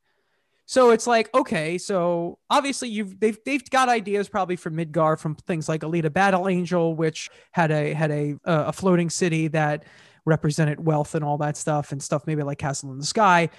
So 0.66 0.90
it's 0.90 1.06
like, 1.06 1.32
okay, 1.34 1.76
so 1.76 2.38
obviously 2.48 2.88
you've 2.88 3.18
they've 3.18 3.38
they've 3.44 3.68
got 3.70 3.88
ideas 3.88 4.28
probably 4.28 4.56
from 4.56 4.76
Midgar 4.76 5.18
from 5.18 5.34
things 5.34 5.68
like 5.68 5.82
Alita 5.82 6.12
Battle 6.12 6.48
Angel, 6.48 6.94
which 6.94 7.30
had 7.50 7.70
a 7.70 7.92
had 7.92 8.10
a 8.10 8.34
uh, 8.44 8.64
a 8.68 8.72
floating 8.72 9.10
city 9.10 9.48
that 9.48 9.84
represented 10.24 10.84
wealth 10.84 11.14
and 11.14 11.24
all 11.24 11.38
that 11.38 11.56
stuff, 11.56 11.92
and 11.92 12.02
stuff 12.02 12.26
maybe 12.26 12.42
like 12.42 12.58
Castle 12.58 12.92
in 12.92 12.98
the 12.98 13.04
Sky, 13.04 13.50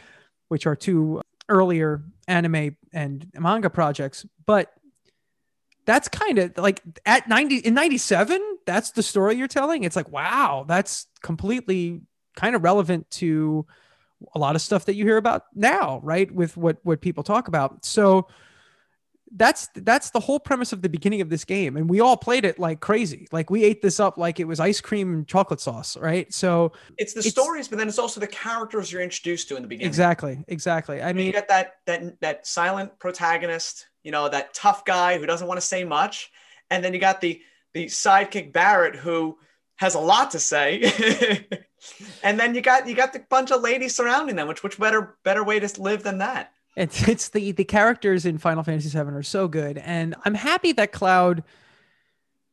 which 0.48 0.66
are 0.66 0.76
two 0.76 1.22
earlier 1.50 2.02
anime 2.28 2.76
and 2.94 3.28
manga 3.38 3.70
projects. 3.70 4.26
But 4.46 4.74
that's 5.86 6.08
kind 6.08 6.40
of 6.40 6.58
like 6.58 6.82
at 7.06 7.28
90 7.28 7.58
in 7.58 7.74
97, 7.74 8.42
that's 8.66 8.92
the 8.92 9.04
story 9.04 9.36
you're 9.36 9.48
telling. 9.48 9.84
It's 9.84 9.96
like, 9.96 10.10
wow, 10.10 10.66
that's 10.68 11.08
completely 11.22 12.02
kind 12.36 12.56
of 12.56 12.64
relevant 12.64 13.10
to 13.12 13.66
a 14.36 14.40
lot 14.40 14.56
of 14.56 14.62
stuff 14.62 14.86
that 14.86 14.96
you 14.96 15.06
hear 15.06 15.18
about 15.18 15.46
now, 15.54 16.00
right? 16.04 16.32
With 16.32 16.58
what 16.58 16.78
what 16.84 17.02
people 17.02 17.24
talk 17.24 17.48
about. 17.48 17.86
So 17.86 18.28
that's 19.36 19.68
that's 19.76 20.12
the 20.12 20.20
whole 20.20 20.40
premise 20.40 20.74
of 20.74 20.82
the 20.82 20.90
beginning 20.90 21.22
of 21.22 21.30
this 21.30 21.44
game. 21.44 21.76
And 21.76 21.90
we 21.90 22.00
all 22.00 22.16
played 22.16 22.46
it 22.46 22.60
like 22.60 22.80
crazy. 22.80 23.28
Like 23.32 23.50
we 23.50 23.64
ate 23.64 23.82
this 23.82 24.00
up 24.00 24.18
like 24.18 24.40
it 24.40 24.46
was 24.46 24.60
ice 24.60 24.80
cream 24.80 25.14
and 25.14 25.28
chocolate 25.28 25.60
sauce 25.60 25.98
right? 25.98 26.32
So 26.32 26.74
it's 26.98 27.14
the 27.14 27.20
it's, 27.20 27.30
stories 27.30 27.68
but 27.68 27.80
then 27.80 27.88
it's 27.88 28.00
also 28.00 28.20
the 28.20 28.28
characters 28.28 28.92
you're 28.92 29.02
introduced 29.02 29.50
to 29.50 29.56
in 29.56 29.64
the 29.64 29.68
beginning. 29.68 29.88
Exactly 29.88 30.44
exactly. 30.48 31.02
I 31.02 31.14
mean 31.14 31.26
you 31.26 31.34
got 31.34 31.48
that 31.48 31.76
that 31.88 32.22
that 32.22 32.48
silent 32.48 32.98
protagonist 33.00 33.88
you 34.04 34.12
know 34.12 34.30
that 34.30 34.54
tough 34.54 34.86
guy 34.86 35.18
who 35.18 35.26
doesn't 35.26 35.48
want 35.48 35.60
to 35.60 35.66
say 35.66 35.84
much. 35.84 36.32
And 36.70 36.84
then 36.84 36.94
you 36.94 37.00
got 37.00 37.20
the 37.20 37.42
the 37.74 37.86
sidekick 37.86 38.54
barrett 38.54 38.96
who 38.96 39.38
has 39.78 39.96
a 39.96 40.00
lot 40.00 40.32
to 40.32 40.40
say 40.40 41.48
and 42.24 42.40
then 42.40 42.56
you 42.56 42.62
got 42.62 42.88
you 42.88 42.96
got 42.96 43.14
the 43.14 43.20
bunch 43.30 43.52
of 43.52 43.62
ladies 43.62 43.96
surrounding 43.96 44.36
them 44.36 44.48
which 44.48 44.64
which 44.64 44.80
better 44.80 45.16
better 45.24 45.44
way 45.44 45.60
to 45.60 45.82
live 45.82 46.04
than 46.04 46.20
that 46.20 46.54
It's 46.76 47.08
it's 47.08 47.30
the 47.30 47.52
the 47.52 47.64
characters 47.64 48.26
in 48.26 48.38
Final 48.38 48.64
Fantasy 48.64 48.90
VII 48.90 49.12
are 49.12 49.24
so 49.24 49.48
good, 49.48 49.78
and 49.78 50.16
I'm 50.26 50.34
happy 50.34 50.72
that 50.74 50.92
Cloud. 50.92 51.44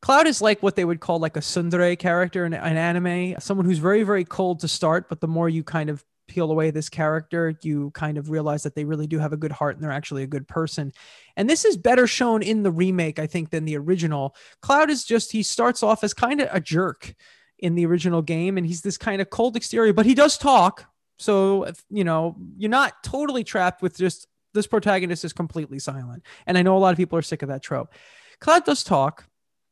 Cloud 0.02 0.26
is 0.26 0.40
like 0.40 0.62
what 0.62 0.76
they 0.76 0.84
would 0.84 1.00
call 1.00 1.18
like 1.18 1.36
a 1.36 1.40
tsundere 1.40 1.98
character 1.98 2.46
in 2.46 2.54
an 2.54 2.76
anime, 2.76 3.38
someone 3.38 3.66
who's 3.66 3.78
very 3.78 4.02
very 4.02 4.24
cold 4.24 4.60
to 4.60 4.68
start, 4.68 5.08
but 5.08 5.20
the 5.20 5.28
more 5.28 5.48
you 5.48 5.62
kind 5.62 5.90
of 5.90 6.04
peel 6.26 6.50
away 6.50 6.70
this 6.70 6.88
character, 6.88 7.58
you 7.62 7.90
kind 7.90 8.16
of 8.16 8.30
realize 8.30 8.62
that 8.62 8.74
they 8.74 8.84
really 8.84 9.06
do 9.06 9.18
have 9.18 9.32
a 9.32 9.36
good 9.36 9.52
heart 9.52 9.74
and 9.74 9.82
they're 9.82 9.90
actually 9.90 10.22
a 10.22 10.28
good 10.28 10.46
person. 10.46 10.92
And 11.36 11.50
this 11.50 11.64
is 11.64 11.76
better 11.76 12.06
shown 12.06 12.42
in 12.42 12.62
the 12.62 12.70
remake, 12.70 13.18
I 13.18 13.26
think, 13.26 13.50
than 13.50 13.64
the 13.64 13.76
original. 13.76 14.36
Cloud 14.62 14.90
is 14.90 15.04
just 15.04 15.32
he 15.32 15.42
starts 15.42 15.82
off 15.82 16.04
as 16.04 16.14
kind 16.14 16.40
of 16.40 16.48
a 16.52 16.60
jerk 16.60 17.14
in 17.60 17.74
the 17.74 17.86
original 17.86 18.22
game, 18.22 18.58
and 18.58 18.66
he's 18.66 18.80
this 18.82 18.98
kind 18.98 19.22
of 19.22 19.30
cold 19.30 19.56
exterior, 19.56 19.92
but 19.92 20.06
he 20.06 20.14
does 20.14 20.36
talk, 20.36 20.86
so, 21.20 21.70
you 21.90 22.02
know, 22.02 22.34
you're 22.56 22.70
not 22.70 23.02
totally 23.04 23.44
trapped 23.44 23.82
with 23.82 23.96
just 23.96 24.26
this 24.54 24.66
protagonist 24.66 25.22
is 25.22 25.34
completely 25.34 25.78
silent. 25.78 26.24
And 26.46 26.56
I 26.56 26.62
know 26.62 26.76
a 26.76 26.80
lot 26.80 26.92
of 26.92 26.96
people 26.96 27.18
are 27.18 27.22
sick 27.22 27.42
of 27.42 27.48
that 27.48 27.62
trope. 27.62 27.92
Cloud 28.40 28.64
does 28.64 28.82
talk 28.82 29.26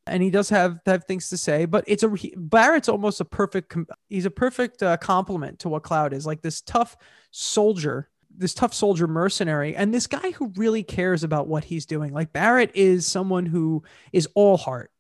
and 0.07 0.23
he 0.23 0.29
does 0.29 0.51
have 0.51 0.79
have 0.85 1.05
things 1.05 1.31
to 1.31 1.39
say, 1.39 1.65
but 1.65 1.85
it's 1.87 2.03
a 2.03 2.15
Barrett's 2.37 2.89
almost 2.89 3.21
a 3.21 3.25
perfect 3.25 3.75
he's 4.11 4.27
a 4.27 4.31
perfect 4.31 4.83
uh, 4.83 4.99
complement 4.99 5.61
to 5.61 5.71
what 5.71 5.83
Cloud 5.83 6.13
is, 6.13 6.27
like 6.27 6.43
this 6.43 6.61
tough 6.61 6.99
soldier, 7.31 8.11
this 8.37 8.53
tough 8.53 8.75
soldier 8.75 9.07
mercenary 9.07 9.75
and 9.75 9.93
this 9.93 10.07
guy 10.07 10.33
who 10.33 10.53
really 10.57 10.83
cares 10.83 11.25
about 11.25 11.49
what 11.49 11.65
he's 11.65 11.87
doing. 11.87 12.13
Like 12.13 12.33
barrett 12.33 12.73
is 12.75 13.07
someone 13.07 13.47
who 13.47 13.83
is 14.13 14.29
all 14.35 14.59
heart. 14.59 14.91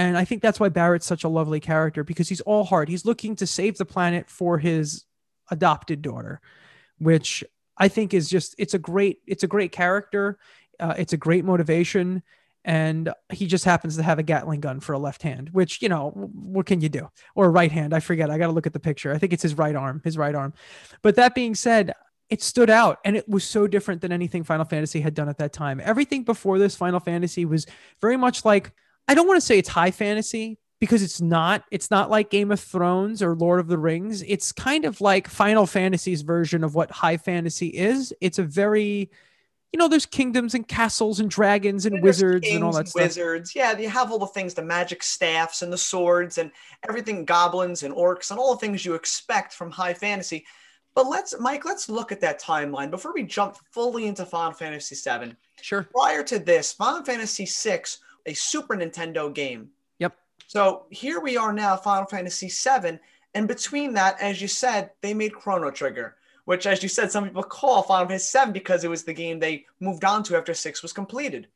And 0.00 0.16
I 0.16 0.24
think 0.24 0.40
that's 0.40 0.58
why 0.58 0.70
Barrett's 0.70 1.04
such 1.04 1.24
a 1.24 1.28
lovely 1.28 1.60
character 1.60 2.02
because 2.02 2.28
he's 2.28 2.40
all 2.40 2.64
heart. 2.64 2.88
He's 2.88 3.04
looking 3.04 3.36
to 3.36 3.46
save 3.46 3.76
the 3.76 3.84
planet 3.84 4.30
for 4.30 4.56
his 4.56 5.04
adopted 5.50 6.00
daughter, 6.00 6.40
which 6.98 7.44
I 7.76 7.88
think 7.88 8.14
is 8.14 8.30
just 8.30 8.54
it's 8.56 8.72
a 8.72 8.78
great 8.78 9.18
it's 9.26 9.42
a 9.42 9.46
great 9.46 9.72
character. 9.72 10.38
Uh, 10.78 10.94
it's 10.96 11.12
a 11.12 11.18
great 11.18 11.44
motivation, 11.44 12.22
and 12.64 13.12
he 13.30 13.46
just 13.46 13.66
happens 13.66 13.96
to 13.96 14.02
have 14.02 14.18
a 14.18 14.22
Gatling 14.22 14.60
gun 14.60 14.80
for 14.80 14.94
a 14.94 14.98
left 14.98 15.22
hand, 15.22 15.50
which 15.52 15.82
you 15.82 15.90
know 15.90 16.12
what 16.12 16.64
can 16.64 16.80
you 16.80 16.88
do? 16.88 17.10
Or 17.34 17.50
right 17.50 17.70
hand? 17.70 17.92
I 17.92 18.00
forget. 18.00 18.30
I 18.30 18.38
got 18.38 18.46
to 18.46 18.54
look 18.54 18.66
at 18.66 18.72
the 18.72 18.80
picture. 18.80 19.12
I 19.12 19.18
think 19.18 19.34
it's 19.34 19.42
his 19.42 19.58
right 19.58 19.76
arm. 19.76 20.00
His 20.02 20.16
right 20.16 20.34
arm. 20.34 20.54
But 21.02 21.16
that 21.16 21.34
being 21.34 21.54
said, 21.54 21.92
it 22.30 22.42
stood 22.42 22.70
out 22.70 23.00
and 23.04 23.18
it 23.18 23.28
was 23.28 23.44
so 23.44 23.66
different 23.66 24.00
than 24.00 24.12
anything 24.12 24.44
Final 24.44 24.64
Fantasy 24.64 25.02
had 25.02 25.12
done 25.12 25.28
at 25.28 25.36
that 25.38 25.52
time. 25.52 25.78
Everything 25.84 26.22
before 26.22 26.58
this 26.58 26.74
Final 26.74 27.00
Fantasy 27.00 27.44
was 27.44 27.66
very 28.00 28.16
much 28.16 28.46
like 28.46 28.72
I 29.08 29.14
don't 29.14 29.26
want 29.26 29.38
to 29.38 29.46
say 29.46 29.58
it's 29.58 29.68
high 29.68 29.90
fantasy 29.90 30.58
because 30.78 31.02
it's 31.02 31.20
not 31.20 31.64
it's 31.70 31.90
not 31.90 32.10
like 32.10 32.30
Game 32.30 32.50
of 32.50 32.60
Thrones 32.60 33.22
or 33.22 33.34
Lord 33.34 33.60
of 33.60 33.68
the 33.68 33.78
Rings. 33.78 34.22
It's 34.22 34.52
kind 34.52 34.84
of 34.84 35.00
like 35.00 35.28
Final 35.28 35.66
Fantasy's 35.66 36.22
version 36.22 36.64
of 36.64 36.74
what 36.74 36.90
high 36.90 37.16
fantasy 37.16 37.68
is. 37.68 38.14
It's 38.20 38.38
a 38.38 38.44
very 38.44 39.10
you 39.72 39.78
know, 39.78 39.86
there's 39.86 40.06
kingdoms 40.06 40.54
and 40.54 40.66
castles 40.66 41.20
and 41.20 41.30
dragons 41.30 41.86
and, 41.86 42.02
wizards 42.02 42.48
and 42.48 42.64
all 42.64 42.72
that 42.72 42.88
stuff. 42.88 43.02
Wizards, 43.02 43.54
yeah, 43.54 43.76
you 43.78 43.88
have 43.88 44.10
all 44.10 44.18
the 44.18 44.26
things, 44.26 44.52
the 44.52 44.62
magic 44.62 45.02
staffs 45.02 45.62
and 45.62 45.72
the 45.72 45.78
swords 45.78 46.38
and 46.38 46.50
everything, 46.88 47.24
goblins 47.24 47.84
and 47.84 47.94
orcs 47.94 48.30
and 48.30 48.40
all 48.40 48.54
the 48.54 48.60
things 48.60 48.84
you 48.84 48.94
expect 48.94 49.52
from 49.52 49.70
high 49.70 49.94
fantasy. 49.94 50.44
But 50.94 51.06
let's, 51.06 51.38
Mike, 51.38 51.64
let's 51.64 51.88
look 51.88 52.10
at 52.10 52.20
that 52.20 52.42
timeline 52.42 52.90
before 52.90 53.14
we 53.14 53.22
jump 53.22 53.56
fully 53.70 54.06
into 54.06 54.24
Final 54.24 54.52
Fantasy 54.52 54.96
VII. 54.96 55.36
Sure. 55.62 55.88
Prior 55.94 56.24
to 56.24 56.40
this, 56.40 56.72
Final 56.72 57.04
Fantasy 57.04 57.46
VI, 57.46 57.82
a 58.30 58.34
Super 58.34 58.76
Nintendo 58.76 59.32
game, 59.34 59.70
Yep. 59.98 60.16
so 60.46 60.86
here 60.90 61.20
we 61.20 61.36
are 61.36 61.52
now, 61.52 61.76
Final 61.76 62.06
Fantasy 62.06 62.48
VII. 62.48 62.98
And 63.34 63.46
between 63.46 63.92
that, 63.94 64.20
as 64.20 64.40
you 64.40 64.48
said, 64.48 64.90
they 65.02 65.14
made 65.14 65.34
Chrono 65.34 65.70
Trigger, 65.70 66.16
which, 66.44 66.66
as 66.66 66.82
you 66.82 66.88
said, 66.88 67.10
some 67.10 67.24
people 67.24 67.42
call 67.42 67.82
Final 67.82 68.08
Fantasy 68.08 68.38
VII 68.38 68.52
because 68.52 68.82
it 68.84 68.90
was 68.90 69.04
the 69.04 69.12
game 69.12 69.38
they 69.38 69.66
moved 69.80 70.04
on 70.04 70.22
to 70.24 70.36
after 70.36 70.54
six 70.54 70.82
was 70.82 70.92
completed. 70.92 71.48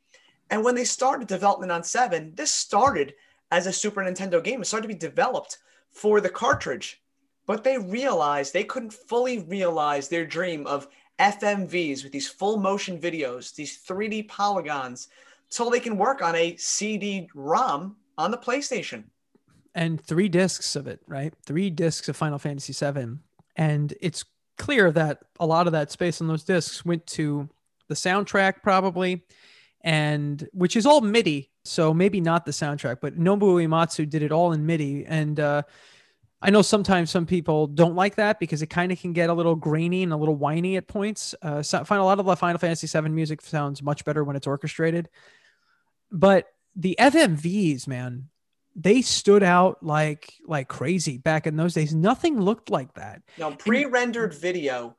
And 0.51 0.63
when 0.63 0.75
they 0.75 0.85
started 0.85 1.27
development 1.27 1.73
on 1.73 1.83
seven, 1.83 2.33
this 2.35 2.53
started 2.53 3.15
as 3.51 3.67
a 3.67 3.73
Super 3.73 4.03
Nintendo 4.03 4.43
game. 4.43 4.61
It 4.61 4.67
started 4.67 4.89
to 4.89 4.95
be 4.95 4.99
developed 4.99 5.59
for 5.91 6.21
the 6.21 6.29
cartridge, 6.29 7.01
but 7.47 7.65
they 7.65 7.79
realized 7.79 8.53
they 8.53 8.65
couldn't 8.65 8.93
fully 8.93 9.39
realize 9.39 10.09
their 10.09 10.27
dream 10.27 10.67
of 10.67 10.89
FMVs 11.19 12.03
with 12.03 12.13
these 12.13 12.29
full 12.29 12.57
motion 12.59 12.99
videos, 13.01 13.55
these 13.55 13.79
3D 13.79 14.29
polygons, 14.29 15.09
so 15.55 15.71
they 15.71 15.79
can 15.79 15.97
work 15.97 16.21
on 16.21 16.35
a 16.35 16.57
CD 16.57 17.29
ROM 17.33 17.95
on 18.19 18.33
the 18.33 18.37
PlayStation. 18.37 19.05
And 19.77 20.01
three 20.01 20.29
discs 20.29 20.75
of 20.75 20.89
it, 20.89 21.01
right? 21.07 21.33
Three 21.47 21.71
discs 21.71 22.09
of 22.09 22.17
Final 22.17 22.41
Fantasy 22.41 22.73
VII. 22.73 23.19
And 23.55 23.95
it's 24.01 24.25
clear 24.59 24.91
that 24.91 25.21
a 25.39 25.47
lot 25.47 25.69
of 25.69 25.73
that 25.73 25.93
space 25.93 26.21
on 26.21 26.27
those 26.27 26.43
discs 26.43 26.85
went 26.85 27.07
to 27.07 27.49
the 27.87 27.95
soundtrack, 27.95 28.65
probably, 28.65 29.23
and 29.83 30.49
which 30.53 30.75
is 30.75 30.87
all 30.87 31.01
MIDI. 31.01 31.53
So 31.65 31.95
maybe 31.95 32.21
not 32.21 32.45
the 32.45 32.51
soundtrack, 32.51 32.97
but 33.01 33.17
Nobuo 33.17 33.65
Uematsu 33.65 34.11
did 34.11 34.25
it 34.25 34.33
all 34.33 34.55
in 34.55 34.67
MIDI. 34.67 35.07
And 35.07 35.39
uh, 35.39 35.63
I 36.43 36.51
know 36.51 36.63
sometimes 36.63 37.13
some 37.13 37.27
people 37.27 37.69
don't 37.69 37.95
like 37.95 38.17
that 38.17 38.41
because 38.41 38.61
it 38.61 38.71
kind 38.71 38.91
of 38.91 38.99
can 38.99 39.13
get 39.13 39.31
a 39.31 39.35
little 39.35 39.55
grainy 39.55 40.03
and 40.03 40.13
a 40.13 40.17
little 40.17 40.35
whiny 40.35 40.77
at 40.79 40.89
points. 40.89 41.33
Uh, 41.43 41.63
so 41.63 41.79
I 41.79 41.85
find 41.85 42.01
a 42.01 42.05
lot 42.05 42.19
of 42.19 42.27
the 42.27 42.35
Final 42.35 42.59
Fantasy 42.59 42.89
VII 42.89 43.09
music 43.11 43.41
sounds 43.41 43.85
much 43.85 44.05
better 44.05 44.25
when 44.25 44.35
it's 44.35 44.49
orchestrated. 44.49 45.09
But 46.15 46.47
the 46.77 46.95
FMVs, 47.01 47.89
man, 47.89 48.29
they 48.77 49.03
stood 49.03 49.43
out 49.43 49.83
like 49.83 50.33
like 50.47 50.69
crazy 50.69 51.19
back 51.19 51.47
in 51.47 51.57
those 51.57 51.75
days. 51.75 51.93
Nothing 51.93 52.41
looked 52.41 52.71
like 52.71 52.95
that. 52.95 53.23
No, 53.37 53.51
pre-rendered 53.51 54.33
and, 54.33 54.41
video 54.41 54.97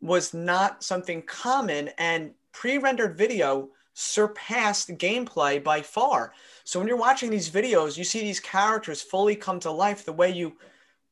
was 0.00 0.34
not 0.34 0.82
something 0.82 1.22
common, 1.22 1.90
and 1.96 2.32
pre-rendered 2.52 3.16
video 3.16 3.68
surpassed 3.94 4.90
gameplay 4.98 5.62
by 5.62 5.80
far. 5.80 6.32
So 6.64 6.80
when 6.80 6.88
you're 6.88 6.96
watching 6.96 7.30
these 7.30 7.50
videos, 7.50 7.96
you 7.96 8.02
see 8.02 8.20
these 8.20 8.40
characters 8.40 9.00
fully 9.00 9.36
come 9.36 9.60
to 9.60 9.70
life 9.70 10.04
the 10.04 10.12
way 10.12 10.30
you 10.30 10.56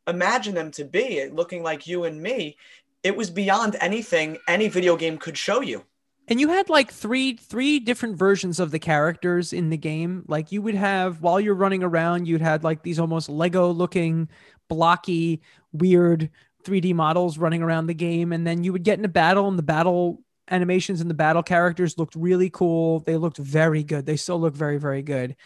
imagine 0.09 0.57
them 0.57 0.73
to 0.73 0.85
be, 0.85 1.29
looking 1.29 1.62
like 1.62 1.87
you 1.87 2.05
and 2.05 2.21
me. 2.21 2.57
It 3.05 3.17
was 3.17 3.31
beyond 3.31 3.76
anything 3.81 4.38
any 4.49 4.67
video 4.67 4.97
game 4.97 5.19
could 5.19 5.38
show 5.38 5.61
you 5.61 5.85
and 6.28 6.40
you 6.40 6.49
had 6.49 6.68
like 6.68 6.92
three 6.92 7.37
three 7.37 7.78
different 7.78 8.16
versions 8.16 8.59
of 8.59 8.71
the 8.71 8.78
characters 8.78 9.52
in 9.52 9.71
the 9.71 9.76
game. 9.76 10.25
Like 10.26 10.50
you 10.50 10.61
would 10.62 10.75
have 10.75 11.23
while 11.23 11.40
you're 11.40 11.54
running 11.54 11.83
around 11.83 12.26
you'd 12.26 12.40
had 12.40 12.64
like 12.64 12.83
these 12.83 12.99
almost 12.99 13.28
lego 13.28 13.71
looking 13.71 14.28
blocky 14.68 15.40
weird 15.73 16.30
3d 16.64 16.95
models 16.95 17.38
running 17.38 17.62
around 17.62 17.87
the 17.87 17.95
game. 17.95 18.33
And 18.33 18.45
then 18.47 18.64
you 18.64 18.73
would 18.73 18.83
get 18.83 18.99
in 18.99 19.04
a 19.04 19.09
battle 19.09 19.47
and 19.47 19.59
the 19.59 19.62
battle 19.62 20.23
animations 20.49 21.00
and 21.00 21.09
the 21.09 21.14
battle 21.14 21.42
characters 21.42 21.97
looked 21.97 22.16
really 22.16 22.50
cool. 22.50 23.00
They 23.00 23.16
looked 23.16 23.38
very 23.38 23.85
good. 23.85 24.06
They 24.06 24.16
still 24.16 24.40
look 24.40 24.54
very 24.54 24.78
very 24.78 25.02
good. 25.02 25.37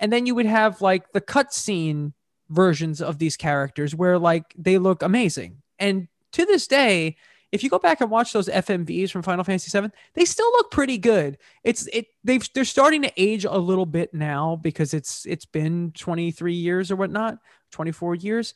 And 0.00 0.10
then 0.10 0.24
you 0.24 0.34
would 0.34 0.46
have 0.46 0.80
like 0.80 1.12
the 1.12 1.20
cutscene 1.20 2.14
versions 2.48 3.02
of 3.02 3.18
these 3.18 3.36
characters 3.36 3.94
where 3.94 4.18
like 4.18 4.54
they 4.56 4.78
look 4.78 5.02
amazing. 5.02 5.58
And 5.78 6.08
to 6.32 6.46
this 6.46 6.66
day 6.66 7.16
if 7.52 7.62
you 7.62 7.68
go 7.68 7.78
back 7.78 8.00
and 8.00 8.10
watch 8.10 8.32
those 8.32 8.48
FMVs 8.48 9.10
from 9.10 9.22
Final 9.22 9.44
Fantasy 9.44 9.78
VII, 9.78 9.90
they 10.14 10.24
still 10.24 10.50
look 10.52 10.70
pretty 10.70 10.96
good. 10.96 11.36
It's 11.62 11.86
it 11.92 12.06
they've 12.24 12.48
they're 12.54 12.64
starting 12.64 13.02
to 13.02 13.12
age 13.16 13.44
a 13.44 13.58
little 13.58 13.86
bit 13.86 14.14
now 14.14 14.56
because 14.56 14.94
it's 14.94 15.26
it's 15.26 15.44
been 15.44 15.92
23 15.92 16.54
years 16.54 16.90
or 16.90 16.96
whatnot, 16.96 17.38
24 17.70 18.16
years. 18.16 18.54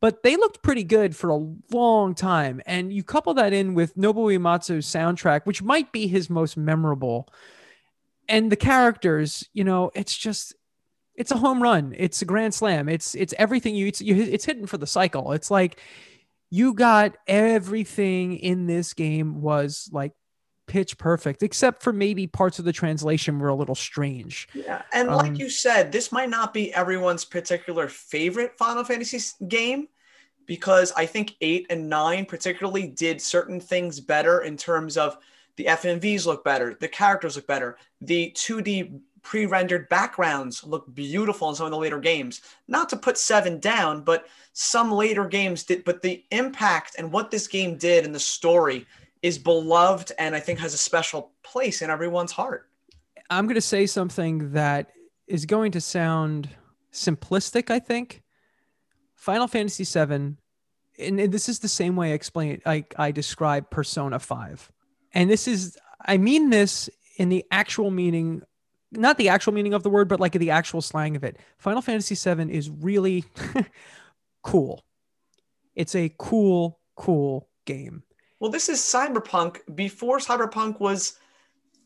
But 0.00 0.22
they 0.22 0.36
looked 0.36 0.62
pretty 0.62 0.84
good 0.84 1.16
for 1.16 1.30
a 1.30 1.46
long 1.72 2.14
time. 2.14 2.60
And 2.66 2.92
you 2.92 3.02
couple 3.02 3.32
that 3.34 3.54
in 3.54 3.72
with 3.72 3.96
Nobuo 3.96 4.36
Uematsu's 4.36 4.86
soundtrack, 4.86 5.46
which 5.46 5.62
might 5.62 5.92
be 5.92 6.06
his 6.06 6.28
most 6.28 6.58
memorable. 6.58 7.32
And 8.28 8.52
the 8.52 8.56
characters, 8.56 9.48
you 9.54 9.64
know, 9.64 9.90
it's 9.94 10.14
just 10.14 10.54
it's 11.14 11.30
a 11.30 11.38
home 11.38 11.62
run. 11.62 11.94
It's 11.96 12.20
a 12.20 12.26
grand 12.26 12.52
slam. 12.52 12.90
It's 12.90 13.14
it's 13.14 13.32
everything 13.38 13.74
you 13.74 13.86
it's, 13.86 14.02
you, 14.02 14.16
it's 14.16 14.44
hitting 14.44 14.66
for 14.66 14.76
the 14.76 14.86
cycle. 14.86 15.32
It's 15.32 15.50
like 15.50 15.80
you 16.54 16.72
got 16.72 17.16
everything 17.26 18.36
in 18.36 18.68
this 18.68 18.94
game 18.94 19.42
was 19.42 19.90
like 19.90 20.12
pitch 20.68 20.96
perfect, 20.98 21.42
except 21.42 21.82
for 21.82 21.92
maybe 21.92 22.28
parts 22.28 22.60
of 22.60 22.64
the 22.64 22.72
translation 22.72 23.40
were 23.40 23.48
a 23.48 23.54
little 23.56 23.74
strange. 23.74 24.46
Yeah, 24.54 24.82
and 24.92 25.08
um, 25.08 25.16
like 25.16 25.36
you 25.36 25.50
said, 25.50 25.90
this 25.90 26.12
might 26.12 26.30
not 26.30 26.54
be 26.54 26.72
everyone's 26.72 27.24
particular 27.24 27.88
favorite 27.88 28.56
Final 28.56 28.84
Fantasy 28.84 29.18
game 29.48 29.88
because 30.46 30.92
I 30.96 31.06
think 31.06 31.34
eight 31.40 31.66
and 31.70 31.88
nine 31.88 32.24
particularly 32.24 32.86
did 32.86 33.20
certain 33.20 33.58
things 33.58 33.98
better 33.98 34.42
in 34.42 34.56
terms 34.56 34.96
of 34.96 35.18
the 35.56 35.64
FMVs 35.64 36.24
look 36.24 36.44
better, 36.44 36.76
the 36.78 36.86
characters 36.86 37.34
look 37.34 37.48
better, 37.48 37.78
the 38.00 38.30
2D 38.36 39.00
pre-rendered 39.24 39.88
backgrounds 39.88 40.62
look 40.64 40.92
beautiful 40.94 41.48
in 41.48 41.54
some 41.54 41.66
of 41.66 41.72
the 41.72 41.78
later 41.78 41.98
games. 41.98 42.42
Not 42.68 42.88
to 42.90 42.96
put 42.96 43.18
seven 43.18 43.58
down, 43.58 44.02
but 44.02 44.26
some 44.52 44.92
later 44.92 45.26
games 45.26 45.64
did. 45.64 45.84
But 45.84 46.02
the 46.02 46.24
impact 46.30 46.96
and 46.98 47.10
what 47.10 47.30
this 47.30 47.48
game 47.48 47.76
did 47.76 48.04
and 48.04 48.14
the 48.14 48.20
story 48.20 48.86
is 49.22 49.38
beloved, 49.38 50.12
and 50.18 50.36
I 50.36 50.40
think 50.40 50.58
has 50.60 50.74
a 50.74 50.78
special 50.78 51.32
place 51.42 51.82
in 51.82 51.90
everyone's 51.90 52.32
heart. 52.32 52.68
I'm 53.30 53.46
going 53.46 53.54
to 53.54 53.60
say 53.60 53.86
something 53.86 54.52
that 54.52 54.92
is 55.26 55.46
going 55.46 55.72
to 55.72 55.80
sound 55.80 56.50
simplistic. 56.92 57.70
I 57.70 57.78
think 57.78 58.22
Final 59.16 59.48
Fantasy 59.48 59.84
VII, 59.84 60.36
and 60.98 61.18
this 61.32 61.48
is 61.48 61.60
the 61.60 61.68
same 61.68 61.96
way 61.96 62.10
I 62.10 62.14
explain. 62.14 62.60
I 62.66 62.84
I 62.96 63.10
describe 63.10 63.70
Persona 63.70 64.18
Five 64.18 64.70
and 65.14 65.30
this 65.30 65.48
is 65.48 65.78
I 66.04 66.18
mean 66.18 66.50
this 66.50 66.90
in 67.16 67.28
the 67.28 67.44
actual 67.50 67.90
meaning, 67.90 68.42
not 68.96 69.18
the 69.18 69.28
actual 69.28 69.52
meaning 69.52 69.74
of 69.74 69.82
the 69.82 69.90
word, 69.90 70.08
but 70.08 70.20
like 70.20 70.32
the 70.32 70.50
actual 70.50 70.80
slang 70.80 71.16
of 71.16 71.24
it. 71.24 71.38
Final 71.58 71.82
Fantasy 71.82 72.14
VII 72.14 72.52
is 72.52 72.70
really 72.70 73.24
cool. 74.42 74.84
It's 75.74 75.94
a 75.94 76.12
cool, 76.18 76.80
cool 76.96 77.48
game. 77.64 78.02
Well, 78.40 78.50
this 78.50 78.68
is 78.68 78.78
Cyberpunk 78.78 79.60
before 79.74 80.18
Cyberpunk 80.18 80.80
was. 80.80 81.18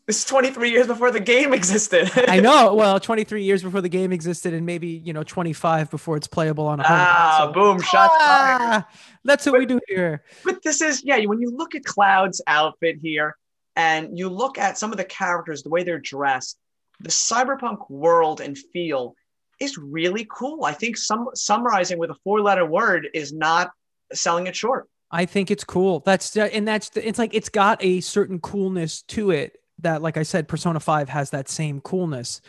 This 0.06 0.20
is 0.20 0.24
23 0.24 0.70
years 0.70 0.86
before 0.86 1.10
the 1.10 1.20
game 1.20 1.52
existed. 1.52 2.10
I 2.28 2.40
know. 2.40 2.74
Well, 2.74 2.98
23 2.98 3.44
years 3.44 3.62
before 3.62 3.82
the 3.82 3.90
game 3.90 4.10
existed, 4.10 4.54
and 4.54 4.64
maybe 4.64 4.88
you 4.88 5.12
know 5.12 5.22
25 5.22 5.90
before 5.90 6.16
it's 6.16 6.26
playable 6.26 6.66
on 6.66 6.80
a 6.80 6.82
home 6.82 6.96
ah, 6.98 7.36
console. 7.38 7.52
boom, 7.52 7.82
shots 7.82 8.16
fired. 8.16 8.58
Ah, 8.60 8.88
that's 9.24 9.44
what 9.44 9.58
we 9.58 9.66
do 9.66 9.78
here. 9.86 10.24
But 10.44 10.62
this 10.62 10.80
is, 10.80 11.04
yeah, 11.04 11.22
when 11.26 11.40
you 11.40 11.50
look 11.54 11.74
at 11.74 11.84
Cloud's 11.84 12.40
outfit 12.46 12.96
here 13.02 13.36
and 13.76 14.18
you 14.18 14.30
look 14.30 14.56
at 14.56 14.78
some 14.78 14.90
of 14.90 14.96
the 14.96 15.04
characters, 15.04 15.62
the 15.62 15.68
way 15.68 15.82
they're 15.84 16.00
dressed, 16.00 16.58
the 17.00 17.10
cyberpunk 17.10 17.88
world 17.90 18.40
and 18.40 18.56
feel 18.56 19.14
is 19.60 19.76
really 19.78 20.26
cool. 20.30 20.64
I 20.64 20.72
think 20.72 20.96
some 20.96 21.28
summarizing 21.34 21.98
with 21.98 22.10
a 22.10 22.16
four 22.24 22.40
letter 22.40 22.64
word 22.64 23.08
is 23.14 23.32
not 23.32 23.70
selling 24.12 24.46
it 24.46 24.56
short. 24.56 24.88
I 25.10 25.24
think 25.24 25.50
it's 25.50 25.64
cool. 25.64 26.00
That's 26.00 26.36
uh, 26.36 26.48
and 26.52 26.68
that's 26.68 26.90
it's 26.96 27.18
like 27.18 27.34
it's 27.34 27.48
got 27.48 27.82
a 27.82 28.00
certain 28.00 28.40
coolness 28.40 29.02
to 29.02 29.30
it 29.30 29.58
that, 29.80 30.02
like 30.02 30.16
I 30.16 30.22
said, 30.22 30.48
Persona 30.48 30.80
Five 30.80 31.08
has 31.08 31.30
that 31.30 31.48
same 31.48 31.80
coolness. 31.80 32.40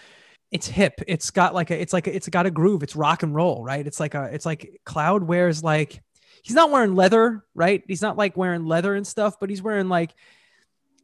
It's 0.51 0.68
hip. 0.68 1.01
It's 1.08 1.32
got 1.32 1.53
like 1.53 1.72
a. 1.72 1.79
It's 1.79 1.94
like 1.94 2.08
a, 2.08 2.15
it's 2.15 2.27
got 2.27 2.46
a 2.46 2.51
groove. 2.51 2.84
It's 2.84 2.96
rock 2.96 3.24
and 3.24 3.34
roll, 3.34 3.63
right? 3.63 3.86
It's 3.86 4.00
like 4.00 4.13
a. 4.13 4.29
It's 4.34 4.46
like 4.46 4.82
Cloud 4.86 5.24
wears 5.24 5.63
like. 5.63 6.01
He's 6.44 6.56
not 6.56 6.72
wearing 6.72 6.96
leather, 6.96 7.44
right? 7.53 7.84
He's 7.88 8.01
not 8.01 8.18
like 8.18 8.38
wearing 8.38 8.65
leather 8.65 8.96
and 8.96 9.06
stuff, 9.06 9.39
but 9.39 9.50
he's 9.50 9.62
wearing 9.62 9.89
like. 9.89 10.13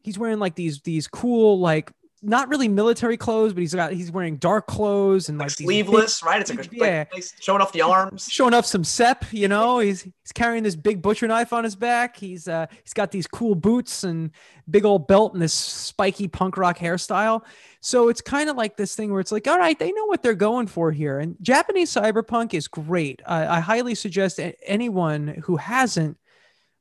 He's 0.03 0.19
wearing 0.19 0.39
like 0.39 0.55
these 0.55 0.81
these 0.81 1.07
cool 1.07 1.59
like 1.59 1.91
not 2.25 2.49
really 2.49 2.67
military 2.67 3.17
clothes, 3.17 3.53
but 3.53 3.61
he's 3.61 3.73
got 3.75 3.91
he's 3.93 4.11
wearing 4.11 4.37
dark 4.37 4.67
clothes 4.67 5.29
and 5.29 5.37
Like, 5.37 5.49
like, 5.49 5.57
these 5.57 5.65
sleeveless, 5.67 6.23
right? 6.23 6.41
It's 6.41 6.49
like, 6.49 6.71
a, 6.71 6.75
Yeah. 6.75 6.97
like 6.99 7.13
nice- 7.13 7.33
showing 7.39 7.61
off 7.61 7.71
the 7.71 7.81
arms. 7.81 8.27
showing 8.31 8.53
off 8.53 8.65
some 8.65 8.83
sep 8.83 9.25
you 9.31 9.47
know 9.47 9.79
he's 9.79 10.01
he's 10.03 10.31
carrying 10.33 10.63
this 10.63 10.75
big 10.75 11.01
butcher 11.01 11.27
knife 11.27 11.53
on 11.53 11.63
his 11.63 11.75
back 11.75 12.17
he's 12.17 12.47
uh 12.47 12.65
he's 12.83 12.93
got 12.93 13.11
these 13.11 13.27
cool 13.27 13.55
boots 13.55 14.03
and 14.03 14.31
big 14.69 14.85
old 14.85 15.07
belt 15.07 15.33
and 15.33 15.41
this 15.41 15.53
spiky 15.53 16.27
punk 16.27 16.57
rock 16.57 16.77
hairstyle 16.77 17.41
so 17.81 18.09
it's 18.09 18.21
kind 18.21 18.49
of 18.49 18.55
like 18.57 18.75
this 18.77 18.95
thing 18.95 19.11
where 19.11 19.19
it's 19.21 19.31
like 19.31 19.47
all 19.47 19.57
right 19.57 19.77
they 19.79 19.91
know 19.91 20.05
what 20.05 20.23
they're 20.23 20.33
going 20.33 20.65
for 20.67 20.91
here 20.91 21.19
and 21.19 21.35
japanese 21.41 21.91
cyberpunk 21.91 22.53
is 22.53 22.67
great 22.67 23.21
i, 23.27 23.57
I 23.57 23.59
highly 23.59 23.93
suggest 23.95 24.39
anyone 24.65 25.27
who 25.45 25.57
hasn't 25.57 26.17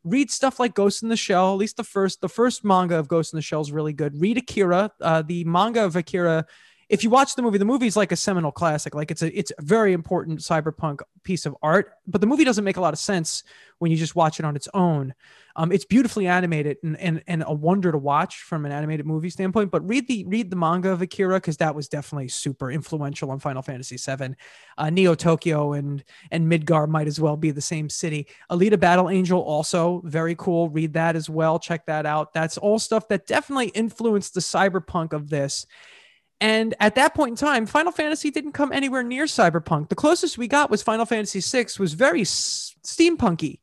read 0.04 0.30
stuff 0.30 0.60
like 0.60 0.74
Ghost 0.74 1.02
in 1.02 1.08
the 1.08 1.16
Shell. 1.16 1.52
At 1.52 1.58
least 1.58 1.76
the 1.76 1.84
first, 1.84 2.20
the 2.20 2.28
first 2.28 2.64
manga 2.64 2.98
of 2.98 3.08
Ghost 3.08 3.32
in 3.32 3.38
the 3.38 3.42
Shell 3.42 3.62
is 3.62 3.72
really 3.72 3.92
good. 3.92 4.20
Read 4.20 4.38
Akira. 4.38 4.92
Uh, 5.00 5.22
the 5.22 5.44
manga 5.44 5.84
of 5.84 5.96
Akira. 5.96 6.46
If 6.88 7.02
you 7.02 7.10
watch 7.10 7.34
the 7.34 7.42
movie, 7.42 7.58
the 7.58 7.64
movie 7.64 7.86
is 7.86 7.96
like 7.96 8.12
a 8.12 8.16
seminal 8.16 8.52
classic. 8.52 8.94
Like 8.94 9.10
it's 9.10 9.22
a 9.22 9.38
it's 9.38 9.52
a 9.56 9.62
very 9.62 9.92
important 9.92 10.40
cyberpunk 10.40 11.00
piece 11.22 11.46
of 11.46 11.56
art. 11.62 11.92
But 12.06 12.20
the 12.20 12.26
movie 12.26 12.44
doesn't 12.44 12.64
make 12.64 12.76
a 12.76 12.80
lot 12.80 12.92
of 12.92 12.98
sense 12.98 13.42
when 13.78 13.90
you 13.90 13.96
just 13.96 14.14
watch 14.14 14.38
it 14.38 14.44
on 14.44 14.56
its 14.56 14.68
own. 14.74 15.14
Um, 15.56 15.70
it's 15.70 15.84
beautifully 15.84 16.26
animated 16.26 16.78
and, 16.82 16.98
and 16.98 17.22
and 17.26 17.44
a 17.46 17.52
wonder 17.52 17.92
to 17.92 17.98
watch 17.98 18.38
from 18.42 18.66
an 18.66 18.72
animated 18.72 19.06
movie 19.06 19.30
standpoint. 19.30 19.70
But 19.70 19.88
read 19.88 20.08
the 20.08 20.24
read 20.24 20.50
the 20.50 20.56
manga 20.56 20.90
of 20.90 21.00
Akira 21.00 21.36
because 21.36 21.56
that 21.58 21.74
was 21.74 21.88
definitely 21.88 22.28
super 22.28 22.70
influential 22.70 23.30
on 23.30 23.38
Final 23.38 23.62
Fantasy 23.62 23.96
VII. 23.96 24.34
Uh, 24.76 24.90
Neo 24.90 25.14
Tokyo 25.14 25.74
and 25.74 26.02
and 26.30 26.50
Midgar 26.50 26.88
might 26.88 27.06
as 27.06 27.20
well 27.20 27.36
be 27.36 27.50
the 27.50 27.60
same 27.60 27.88
city. 27.88 28.26
Alita 28.50 28.78
Battle 28.78 29.08
Angel 29.08 29.40
also 29.40 30.02
very 30.04 30.34
cool. 30.34 30.70
Read 30.70 30.92
that 30.94 31.14
as 31.14 31.30
well. 31.30 31.58
Check 31.58 31.86
that 31.86 32.04
out. 32.04 32.32
That's 32.32 32.58
all 32.58 32.78
stuff 32.78 33.06
that 33.08 33.26
definitely 33.26 33.68
influenced 33.68 34.34
the 34.34 34.40
cyberpunk 34.40 35.12
of 35.12 35.30
this. 35.30 35.66
And 36.44 36.74
at 36.78 36.94
that 36.96 37.14
point 37.14 37.30
in 37.30 37.36
time, 37.36 37.64
Final 37.64 37.90
Fantasy 37.90 38.30
didn't 38.30 38.52
come 38.52 38.70
anywhere 38.70 39.02
near 39.02 39.24
cyberpunk. 39.24 39.88
The 39.88 39.94
closest 39.94 40.36
we 40.36 40.46
got 40.46 40.70
was 40.70 40.82
Final 40.82 41.06
Fantasy 41.06 41.40
VI 41.40 41.68
was 41.78 41.94
very 41.94 42.20
s- 42.20 42.76
steampunky. 42.84 43.60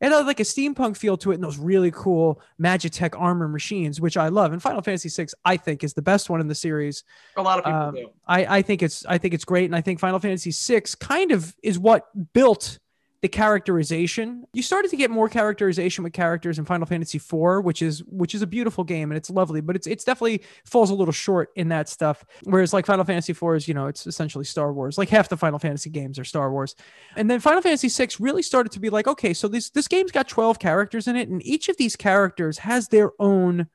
It 0.00 0.12
had 0.12 0.26
like 0.26 0.38
a 0.40 0.44
steampunk 0.44 0.96
feel 0.96 1.16
to 1.18 1.32
it 1.32 1.34
and 1.34 1.42
those 1.44 1.58
really 1.58 1.90
cool 1.90 2.40
Magitech 2.62 3.20
armor 3.20 3.48
machines, 3.48 4.00
which 4.00 4.16
I 4.16 4.28
love. 4.28 4.52
And 4.52 4.62
Final 4.62 4.80
Fantasy 4.80 5.08
VI, 5.08 5.28
I 5.44 5.56
think, 5.56 5.82
is 5.82 5.92
the 5.92 6.02
best 6.02 6.30
one 6.30 6.40
in 6.40 6.46
the 6.46 6.54
series. 6.54 7.02
A 7.36 7.42
lot 7.42 7.58
of 7.58 7.64
people 7.64 7.80
Um, 7.80 7.94
do. 7.96 8.10
I, 8.26 8.58
I 8.58 8.62
think 8.62 8.82
it's 8.82 9.04
I 9.06 9.18
think 9.18 9.34
it's 9.34 9.44
great, 9.44 9.64
and 9.66 9.74
I 9.76 9.80
think 9.80 9.98
Final 9.98 10.20
Fantasy 10.20 10.52
VI 10.52 10.82
kind 11.00 11.32
of 11.32 11.54
is 11.62 11.78
what 11.78 12.06
built 12.32 12.78
the 13.22 13.28
characterization. 13.28 14.44
You 14.54 14.62
started 14.62 14.90
to 14.90 14.96
get 14.96 15.10
more 15.10 15.28
characterization 15.28 16.04
with 16.04 16.14
characters 16.14 16.58
in 16.58 16.64
Final 16.64 16.86
Fantasy 16.86 17.18
IV, 17.18 17.64
which 17.64 17.82
is 17.82 18.02
which 18.04 18.34
is 18.34 18.40
a 18.40 18.46
beautiful 18.46 18.82
game 18.82 19.10
and 19.10 19.18
it's 19.18 19.28
lovely, 19.28 19.60
but 19.60 19.76
it's 19.76 19.86
it's 19.86 20.04
definitely 20.04 20.42
falls 20.64 20.90
a 20.90 20.94
little 20.94 21.12
short 21.12 21.50
in 21.54 21.68
that 21.68 21.88
stuff. 21.88 22.24
Whereas 22.44 22.72
like 22.72 22.86
Final 22.86 23.04
Fantasy 23.04 23.32
IV 23.32 23.56
is, 23.56 23.68
you 23.68 23.74
know, 23.74 23.88
it's 23.88 24.06
essentially 24.06 24.44
Star 24.44 24.72
Wars. 24.72 24.96
Like 24.96 25.10
half 25.10 25.28
the 25.28 25.36
Final 25.36 25.58
Fantasy 25.58 25.90
games 25.90 26.18
are 26.18 26.24
Star 26.24 26.50
Wars. 26.50 26.74
And 27.14 27.30
then 27.30 27.40
Final 27.40 27.60
Fantasy 27.60 27.88
VI 27.88 28.12
really 28.20 28.42
started 28.42 28.72
to 28.72 28.80
be 28.80 28.88
like, 28.88 29.06
okay, 29.06 29.34
so 29.34 29.48
this 29.48 29.68
this 29.70 29.88
game's 29.88 30.12
got 30.12 30.28
12 30.28 30.58
characters 30.58 31.06
in 31.06 31.16
it, 31.16 31.28
and 31.28 31.44
each 31.44 31.68
of 31.68 31.76
these 31.76 31.96
characters 31.96 32.58
has 32.58 32.88
their 32.88 33.10
own 33.18 33.66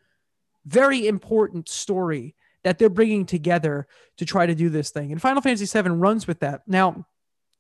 very 0.66 1.08
important 1.08 1.70
story 1.70 2.34
that 2.64 2.80
they're 2.80 2.90
bringing 2.90 3.28
together 3.28 3.88
to 4.18 4.26
try 4.26 4.48
to 4.48 4.56
do 4.56 4.70
this 4.70 4.90
thing. 4.90 5.12
And 5.12 5.22
Final 5.22 5.44
Fantasy 5.44 5.68
VII 5.68 5.90
runs 5.90 6.26
with 6.26 6.40
that. 6.40 6.62
Now, 6.66 7.06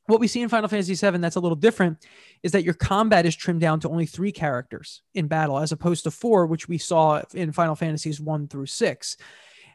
what 0.07 0.19
we 0.19 0.27
see 0.27 0.41
in 0.41 0.49
Final 0.49 0.69
Fantasy 0.69 0.93
VII 0.93 1.17
that's 1.17 1.35
a 1.35 1.39
little 1.39 1.55
different 1.55 2.05
is 2.43 2.51
that 2.51 2.63
your 2.63 2.73
combat 2.73 3.25
is 3.25 3.35
trimmed 3.35 3.61
down 3.61 3.79
to 3.79 3.89
only 3.89 4.05
three 4.05 4.31
characters 4.31 5.01
in 5.13 5.27
battle, 5.27 5.57
as 5.57 5.71
opposed 5.71 6.03
to 6.03 6.11
four, 6.11 6.45
which 6.45 6.67
we 6.67 6.77
saw 6.77 7.21
in 7.33 7.51
Final 7.51 7.75
Fantasies 7.75 8.19
one 8.19 8.47
through 8.47 8.67
six. 8.67 9.17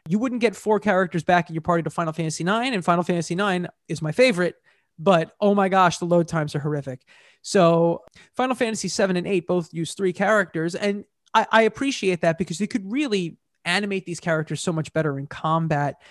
You 0.07 0.19
wouldn't 0.19 0.41
get 0.41 0.55
four 0.55 0.79
characters 0.79 1.23
back 1.23 1.49
in 1.49 1.55
your 1.55 1.61
party 1.61 1.83
to 1.83 1.89
Final 1.89 2.13
Fantasy 2.13 2.43
IX, 2.43 2.73
and 2.75 2.85
Final 2.85 3.03
Fantasy 3.03 3.35
IX 3.35 3.67
is 3.87 4.01
my 4.01 4.11
favorite, 4.11 4.55
but 4.97 5.35
oh 5.39 5.53
my 5.53 5.69
gosh, 5.69 5.97
the 5.97 6.05
load 6.05 6.27
times 6.27 6.55
are 6.55 6.59
horrific. 6.59 7.01
So 7.41 8.03
Final 8.35 8.55
Fantasy 8.55 8.87
VII 8.87 9.17
and 9.17 9.27
eight 9.27 9.47
both 9.47 9.73
use 9.73 9.93
three 9.93 10.13
characters, 10.13 10.75
and 10.75 11.03
I, 11.33 11.47
I 11.51 11.61
appreciate 11.63 12.21
that 12.21 12.37
because 12.37 12.57
they 12.57 12.67
could 12.67 12.89
really 12.91 13.37
animate 13.65 14.05
these 14.05 14.19
characters 14.19 14.61
so 14.61 14.73
much 14.73 14.91
better 14.93 15.19
in 15.19 15.27
combat. 15.27 16.01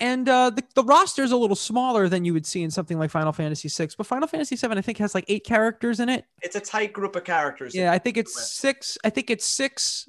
And 0.00 0.28
uh, 0.28 0.50
the, 0.50 0.62
the 0.74 0.84
roster 0.84 1.22
is 1.22 1.32
a 1.32 1.36
little 1.36 1.56
smaller 1.56 2.08
than 2.08 2.24
you 2.24 2.32
would 2.32 2.46
see 2.46 2.62
in 2.62 2.70
something 2.70 2.98
like 2.98 3.10
Final 3.10 3.32
Fantasy 3.32 3.68
VI, 3.68 3.90
but 3.96 4.06
Final 4.06 4.28
Fantasy 4.28 4.54
VII 4.54 4.76
I 4.76 4.80
think 4.80 4.98
has 4.98 5.14
like 5.14 5.24
eight 5.28 5.44
characters 5.44 5.98
in 5.98 6.08
it. 6.08 6.24
It's 6.40 6.54
a 6.54 6.60
tight 6.60 6.92
group 6.92 7.16
of 7.16 7.24
characters. 7.24 7.74
Yeah, 7.74 7.92
I 7.92 7.98
think 7.98 8.16
it's 8.16 8.52
six. 8.52 8.96
I 9.04 9.10
think 9.10 9.28
it's 9.28 9.44
six 9.44 10.08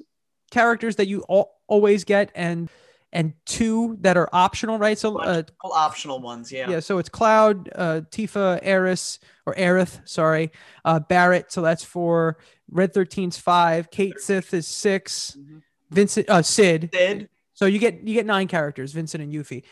characters 0.52 0.96
that 0.96 1.08
you 1.08 1.22
all, 1.22 1.58
always 1.66 2.04
get, 2.04 2.30
and 2.34 2.70
and 3.12 3.32
two 3.44 3.96
that 4.02 4.16
are 4.16 4.28
optional, 4.32 4.78
right? 4.78 4.96
So 4.96 5.18
uh, 5.18 5.42
optional 5.64 6.20
ones, 6.20 6.52
yeah. 6.52 6.70
yeah, 6.70 6.80
so 6.80 6.98
it's 6.98 7.08
Cloud, 7.08 7.68
uh, 7.74 8.02
Tifa, 8.10 8.60
Aeris, 8.62 9.18
or 9.46 9.54
Aerith, 9.54 10.06
sorry, 10.08 10.52
uh, 10.84 11.00
Barrett. 11.00 11.50
So 11.50 11.60
that's 11.62 11.82
for 11.82 12.38
Red 12.70 12.94
13's 12.94 13.36
five. 13.36 13.90
Cait 13.90 14.20
Sith 14.20 14.54
is 14.54 14.68
6 14.68 15.36
Mhm. 15.36 15.62
Vincent, 15.90 16.30
uh, 16.30 16.40
Sid. 16.42 16.90
Sid 16.94 17.28
So 17.60 17.66
you 17.66 17.78
get 17.78 18.08
you 18.08 18.14
get 18.14 18.24
nine 18.24 18.48
characters, 18.48 18.92
Vincent 18.92 19.22
and 19.22 19.30
Yuffie. 19.30 19.64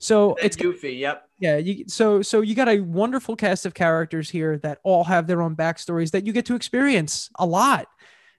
So 0.00 0.34
and 0.34 0.44
it's 0.44 0.56
Goofy, 0.56 0.94
yep. 0.94 1.28
yeah, 1.38 1.56
you, 1.56 1.84
so 1.86 2.20
so 2.20 2.40
you 2.40 2.56
got 2.56 2.68
a 2.68 2.80
wonderful 2.80 3.36
cast 3.36 3.64
of 3.64 3.74
characters 3.74 4.28
here 4.28 4.58
that 4.58 4.78
all 4.82 5.04
have 5.04 5.28
their 5.28 5.40
own 5.40 5.54
backstories 5.54 6.10
that 6.10 6.26
you 6.26 6.32
get 6.32 6.46
to 6.46 6.56
experience 6.56 7.30
a 7.36 7.46
lot. 7.46 7.86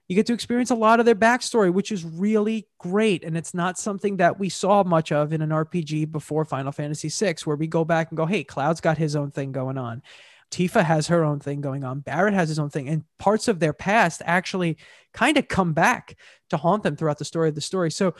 You 0.06 0.16
get 0.16 0.26
to 0.26 0.34
experience 0.34 0.70
a 0.70 0.74
lot 0.74 1.00
of 1.00 1.06
their 1.06 1.14
backstory, 1.14 1.72
which 1.72 1.90
is 1.90 2.04
really 2.04 2.68
great, 2.76 3.24
and 3.24 3.38
it's 3.38 3.54
not 3.54 3.78
something 3.78 4.18
that 4.18 4.38
we 4.38 4.50
saw 4.50 4.84
much 4.84 5.12
of 5.12 5.32
in 5.32 5.40
an 5.40 5.48
RPG 5.48 6.12
before 6.12 6.44
Final 6.44 6.70
Fantasy 6.70 7.08
VI, 7.08 7.36
where 7.46 7.56
we 7.56 7.68
go 7.68 7.86
back 7.86 8.10
and 8.10 8.18
go, 8.18 8.26
"Hey, 8.26 8.44
Cloud's 8.44 8.82
got 8.82 8.98
his 8.98 9.16
own 9.16 9.30
thing 9.30 9.50
going 9.50 9.78
on." 9.78 10.02
Tifa 10.50 10.84
has 10.84 11.06
her 11.06 11.24
own 11.24 11.40
thing 11.40 11.62
going 11.62 11.84
on. 11.84 12.00
Barrett 12.00 12.34
has 12.34 12.50
his 12.50 12.58
own 12.58 12.68
thing, 12.68 12.86
and 12.86 13.04
parts 13.18 13.48
of 13.48 13.60
their 13.60 13.72
past 13.72 14.20
actually 14.26 14.76
kind 15.14 15.38
of 15.38 15.48
come 15.48 15.72
back 15.72 16.18
to 16.50 16.58
haunt 16.58 16.82
them 16.82 16.96
throughout 16.96 17.18
the 17.18 17.24
story 17.24 17.48
of 17.48 17.54
the 17.54 17.62
story. 17.62 17.90
So, 17.90 18.14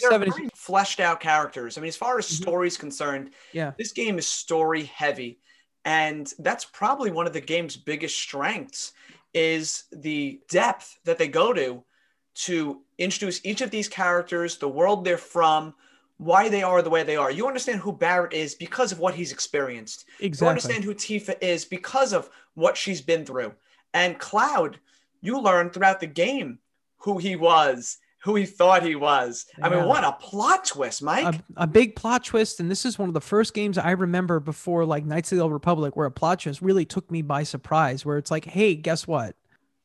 They're 0.00 0.10
seven 0.10 0.28
is 0.28 0.34
very 0.34 0.48
fleshed 0.54 1.00
out 1.00 1.20
characters. 1.20 1.76
I 1.76 1.80
mean, 1.80 1.88
as 1.88 1.96
far 1.96 2.18
as 2.18 2.26
Mhm. 2.26 2.42
story's 2.42 2.76
concerned, 2.76 3.30
yeah, 3.52 3.72
this 3.78 3.92
game 3.92 4.18
is 4.18 4.26
story 4.26 4.84
heavy. 4.84 5.38
And 5.84 6.32
that's 6.38 6.64
probably 6.64 7.10
one 7.10 7.26
of 7.26 7.32
the 7.32 7.40
game's 7.40 7.76
biggest 7.76 8.18
strengths 8.18 8.92
is 9.32 9.84
the 9.92 10.40
depth 10.50 10.98
that 11.04 11.18
they 11.18 11.28
go 11.28 11.52
to 11.52 11.84
to 12.32 12.82
introduce 12.98 13.44
each 13.44 13.60
of 13.60 13.70
these 13.70 13.88
characters, 13.88 14.58
the 14.58 14.68
world 14.68 15.04
they're 15.04 15.18
from, 15.18 15.74
why 16.18 16.48
they 16.48 16.62
are 16.62 16.82
the 16.82 16.90
way 16.90 17.02
they 17.02 17.16
are. 17.16 17.30
You 17.30 17.46
understand 17.46 17.80
who 17.80 17.92
Barrett 17.92 18.34
is 18.34 18.54
because 18.54 18.92
of 18.92 18.98
what 18.98 19.14
he's 19.14 19.32
experienced. 19.32 20.04
Exactly. 20.20 20.44
You 20.44 20.50
understand 20.50 20.84
who 20.84 20.94
Tifa 20.94 21.42
is 21.42 21.64
because 21.64 22.12
of 22.12 22.28
what 22.54 22.76
she's 22.76 23.00
been 23.00 23.24
through. 23.24 23.54
And 23.94 24.18
Cloud, 24.18 24.78
you 25.22 25.40
learn 25.40 25.70
throughout 25.70 26.00
the 26.00 26.06
game 26.06 26.58
who 26.98 27.18
he 27.18 27.36
was, 27.36 27.98
who 28.22 28.34
he 28.36 28.44
thought 28.46 28.82
he 28.82 28.96
was. 28.96 29.46
I 29.62 29.68
mean, 29.68 29.86
what 29.86 30.04
a 30.04 30.12
plot 30.12 30.64
twist, 30.66 31.02
Mike. 31.02 31.34
a, 31.56 31.62
a 31.62 31.66
big 31.66 31.96
plot 31.96 32.24
twist 32.24 32.60
and 32.60 32.70
this 32.70 32.84
is 32.84 32.98
one 32.98 33.08
of 33.08 33.14
the 33.14 33.20
first 33.20 33.54
games 33.54 33.78
i 33.78 33.90
remember 33.92 34.40
before 34.40 34.84
like 34.84 35.04
knights 35.04 35.32
of 35.32 35.38
the 35.38 35.42
old 35.42 35.52
republic 35.52 35.96
where 35.96 36.06
a 36.06 36.10
plot 36.10 36.40
twist 36.40 36.60
really 36.60 36.84
took 36.84 37.10
me 37.10 37.22
by 37.22 37.42
surprise 37.42 38.04
where 38.04 38.18
it's 38.18 38.30
like 38.30 38.44
hey 38.44 38.74
guess 38.74 39.06
what 39.06 39.36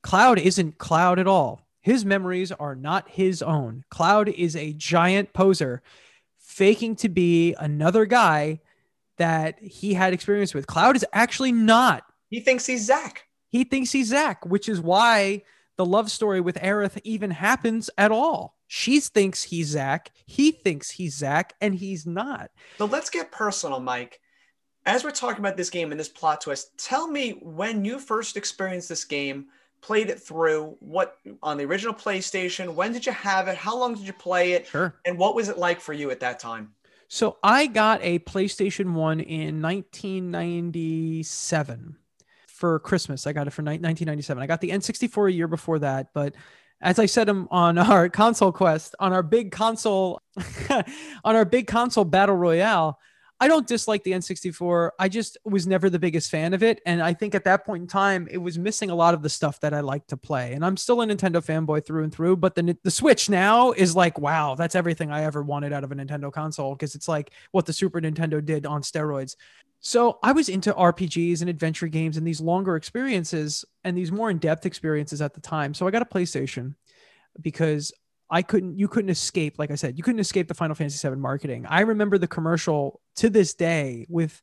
cloud 0.02 0.38
isn't 0.40 0.78
cloud 0.78 1.18
at 1.20 1.28
all 1.28 1.66
His 1.82 2.04
memories 2.04 2.52
are 2.52 2.76
not 2.76 3.08
his 3.10 3.42
own. 3.44 3.84
Cloud 3.92 4.28
is 4.30 4.56
a 4.56 4.74
giant 4.74 5.34
poser, 5.34 5.84
faking 6.40 6.96
to 6.98 7.10
be 7.10 7.54
another 7.60 8.06
guy 8.08 8.60
that 9.18 9.60
he 9.62 9.94
had 9.94 10.12
experience 10.12 10.54
with. 10.56 10.66
Cloud 10.66 10.96
is 10.96 11.06
actually 11.14 11.52
not. 11.52 12.04
He 12.32 12.40
thinks 12.40 12.66
he's 12.66 12.86
Zack. 12.86 13.28
He 13.50 13.64
thinks 13.64 13.92
he's 13.92 14.08
Zack, 14.10 14.46
which 14.48 14.68
is 14.68 14.82
why 14.82 15.44
the 15.78 15.86
love 15.86 16.12
story 16.12 16.42
with 16.42 16.56
Aerith 16.62 17.00
even 17.04 17.32
happens 17.32 17.90
at 17.98 18.12
all. 18.12 18.56
She 18.68 19.00
thinks 19.00 19.44
he's 19.44 19.68
Zack, 19.68 20.12
He 20.26 20.52
thinks 20.52 20.92
he's 20.92 21.16
Zack, 21.16 21.54
and 21.62 21.76
he's 21.76 22.06
not. 22.06 22.52
So 22.78 22.86
let's 22.86 23.10
get 23.10 23.32
personal, 23.32 23.80
Mike. 23.80 24.20
As 24.88 25.04
we're 25.04 25.12
talking 25.12 25.40
about 25.40 25.58
this 25.58 25.70
game 25.70 25.92
and 25.92 26.00
this 26.00 26.10
plot 26.10 26.42
twist, 26.42 26.78
tell 26.78 27.08
me 27.08 27.32
when 27.42 27.86
you 27.86 28.00
first 28.00 28.38
experienced 28.38 28.90
this 28.90 29.06
game, 29.06 29.48
played 29.82 30.10
it 30.10 30.20
through, 30.20 30.76
what 30.80 31.18
on 31.44 31.58
the 31.58 31.66
original 31.66 31.94
PlayStation, 31.94 32.74
when 32.74 32.92
did 32.94 33.06
you 33.06 33.12
have 33.12 33.48
it, 33.48 33.56
how 33.58 33.78
long 33.78 33.94
did 33.96 34.06
you 34.08 34.14
play 34.14 34.54
it, 34.54 34.68
Sure. 34.68 34.96
and 35.06 35.18
what 35.18 35.36
was 35.36 35.50
it 35.50 35.58
like 35.58 35.80
for 35.80 35.94
you 35.94 36.10
at 36.12 36.20
that 36.22 36.40
time? 36.40 36.72
So 37.08 37.38
I 37.44 37.68
got 37.68 38.00
a 38.04 38.20
PlayStation 38.20 38.94
1 38.94 39.20
in 39.20 39.62
1997 39.62 41.98
for 42.56 42.80
Christmas. 42.80 43.28
I 43.28 43.34
got 43.34 43.48
it 43.48 43.52
for 43.52 43.62
ni- 43.62 43.72
1997. 43.72 44.42
I 44.42 44.48
got 44.48 44.62
the 44.62 44.70
N64 44.70 45.30
a 45.30 45.34
year 45.34 45.48
before 45.48 45.80
that, 45.80 46.08
but 46.14 46.34
as 46.82 47.00
I 47.00 47.06
said 47.06 47.30
um, 47.30 47.48
on 47.52 47.78
our 47.78 48.10
console 48.22 48.52
quest, 48.52 48.96
on 49.00 49.14
our 49.14 49.24
big 49.24 49.52
console, 49.52 50.22
on 50.70 51.36
our 51.36 51.46
big 51.46 51.68
console 51.68 52.06
battle 52.06 52.36
royale, 52.36 53.00
I 53.38 53.50
don't 53.50 53.68
dislike 53.68 54.04
the 54.04 54.12
N64. 54.12 54.92
I 54.98 55.10
just 55.10 55.38
was 55.44 55.68
never 55.68 55.90
the 55.90 56.00
biggest 56.00 56.32
fan 56.32 56.54
of 56.54 56.64
it. 56.64 56.82
And 56.86 57.02
I 57.02 57.14
think 57.14 57.36
at 57.36 57.44
that 57.44 57.66
point 57.66 57.82
in 57.82 57.88
time, 57.88 58.30
it 58.32 58.38
was 58.38 58.58
missing 58.58 58.90
a 58.90 58.96
lot 58.96 59.14
of 59.14 59.22
the 59.22 59.30
stuff 59.30 59.60
that 59.60 59.74
I 59.74 59.82
like 59.82 60.08
to 60.08 60.18
play. 60.18 60.54
And 60.54 60.66
I'm 60.66 60.78
still 60.78 61.02
a 61.02 61.06
Nintendo 61.06 61.46
fanboy 61.46 61.86
through 61.86 62.06
and 62.06 62.14
through. 62.14 62.38
But 62.38 62.56
the, 62.56 62.78
the 62.84 62.92
Switch 62.92 63.30
now 63.30 63.74
is 63.74 63.94
like, 63.94 64.18
wow, 64.18 64.56
that's 64.56 64.74
everything 64.74 65.12
I 65.12 65.26
ever 65.26 65.44
wanted 65.44 65.74
out 65.74 65.84
of 65.84 65.92
a 65.92 65.96
Nintendo 65.96 66.32
console 66.32 66.76
because 66.76 66.96
it's 66.96 67.10
like 67.10 67.32
what 67.52 67.66
the 67.66 67.74
Super 67.74 68.00
Nintendo 68.00 68.44
did 68.44 68.66
on 68.66 68.84
steroids. 68.84 69.36
So 69.80 70.18
I 70.24 70.32
was 70.32 70.50
into 70.50 70.74
RPGs 70.74 71.42
and 71.42 71.50
adventure 71.50 71.88
games 71.88 72.18
and 72.18 72.26
these 72.26 72.42
longer 72.42 72.76
experiences 72.76 73.64
and 73.84 73.96
these 73.96 74.12
more 74.12 74.32
in 74.32 74.40
depth 74.40 74.66
experiences 74.66 75.22
at 75.22 75.34
the 75.34 75.42
time. 75.42 75.74
So 75.74 75.88
I 75.88 75.92
got 75.92 76.02
a 76.02 76.06
PlayStation 76.06 76.74
because 77.40 77.92
I 78.30 78.42
couldn't, 78.42 78.80
you 78.80 78.88
couldn't 78.88 79.12
escape, 79.12 79.60
like 79.60 79.70
I 79.70 79.76
said, 79.76 79.98
you 79.98 80.04
couldn't 80.04 80.20
escape 80.20 80.48
the 80.48 80.56
Final 80.56 80.76
Fantasy 80.76 81.08
VII 81.08 81.18
marketing. 81.18 81.66
I 81.68 81.82
remember 81.82 82.18
the 82.18 82.28
commercial 82.28 83.00
to 83.18 83.30
this 83.30 83.54
day 83.54 84.08
with, 84.10 84.42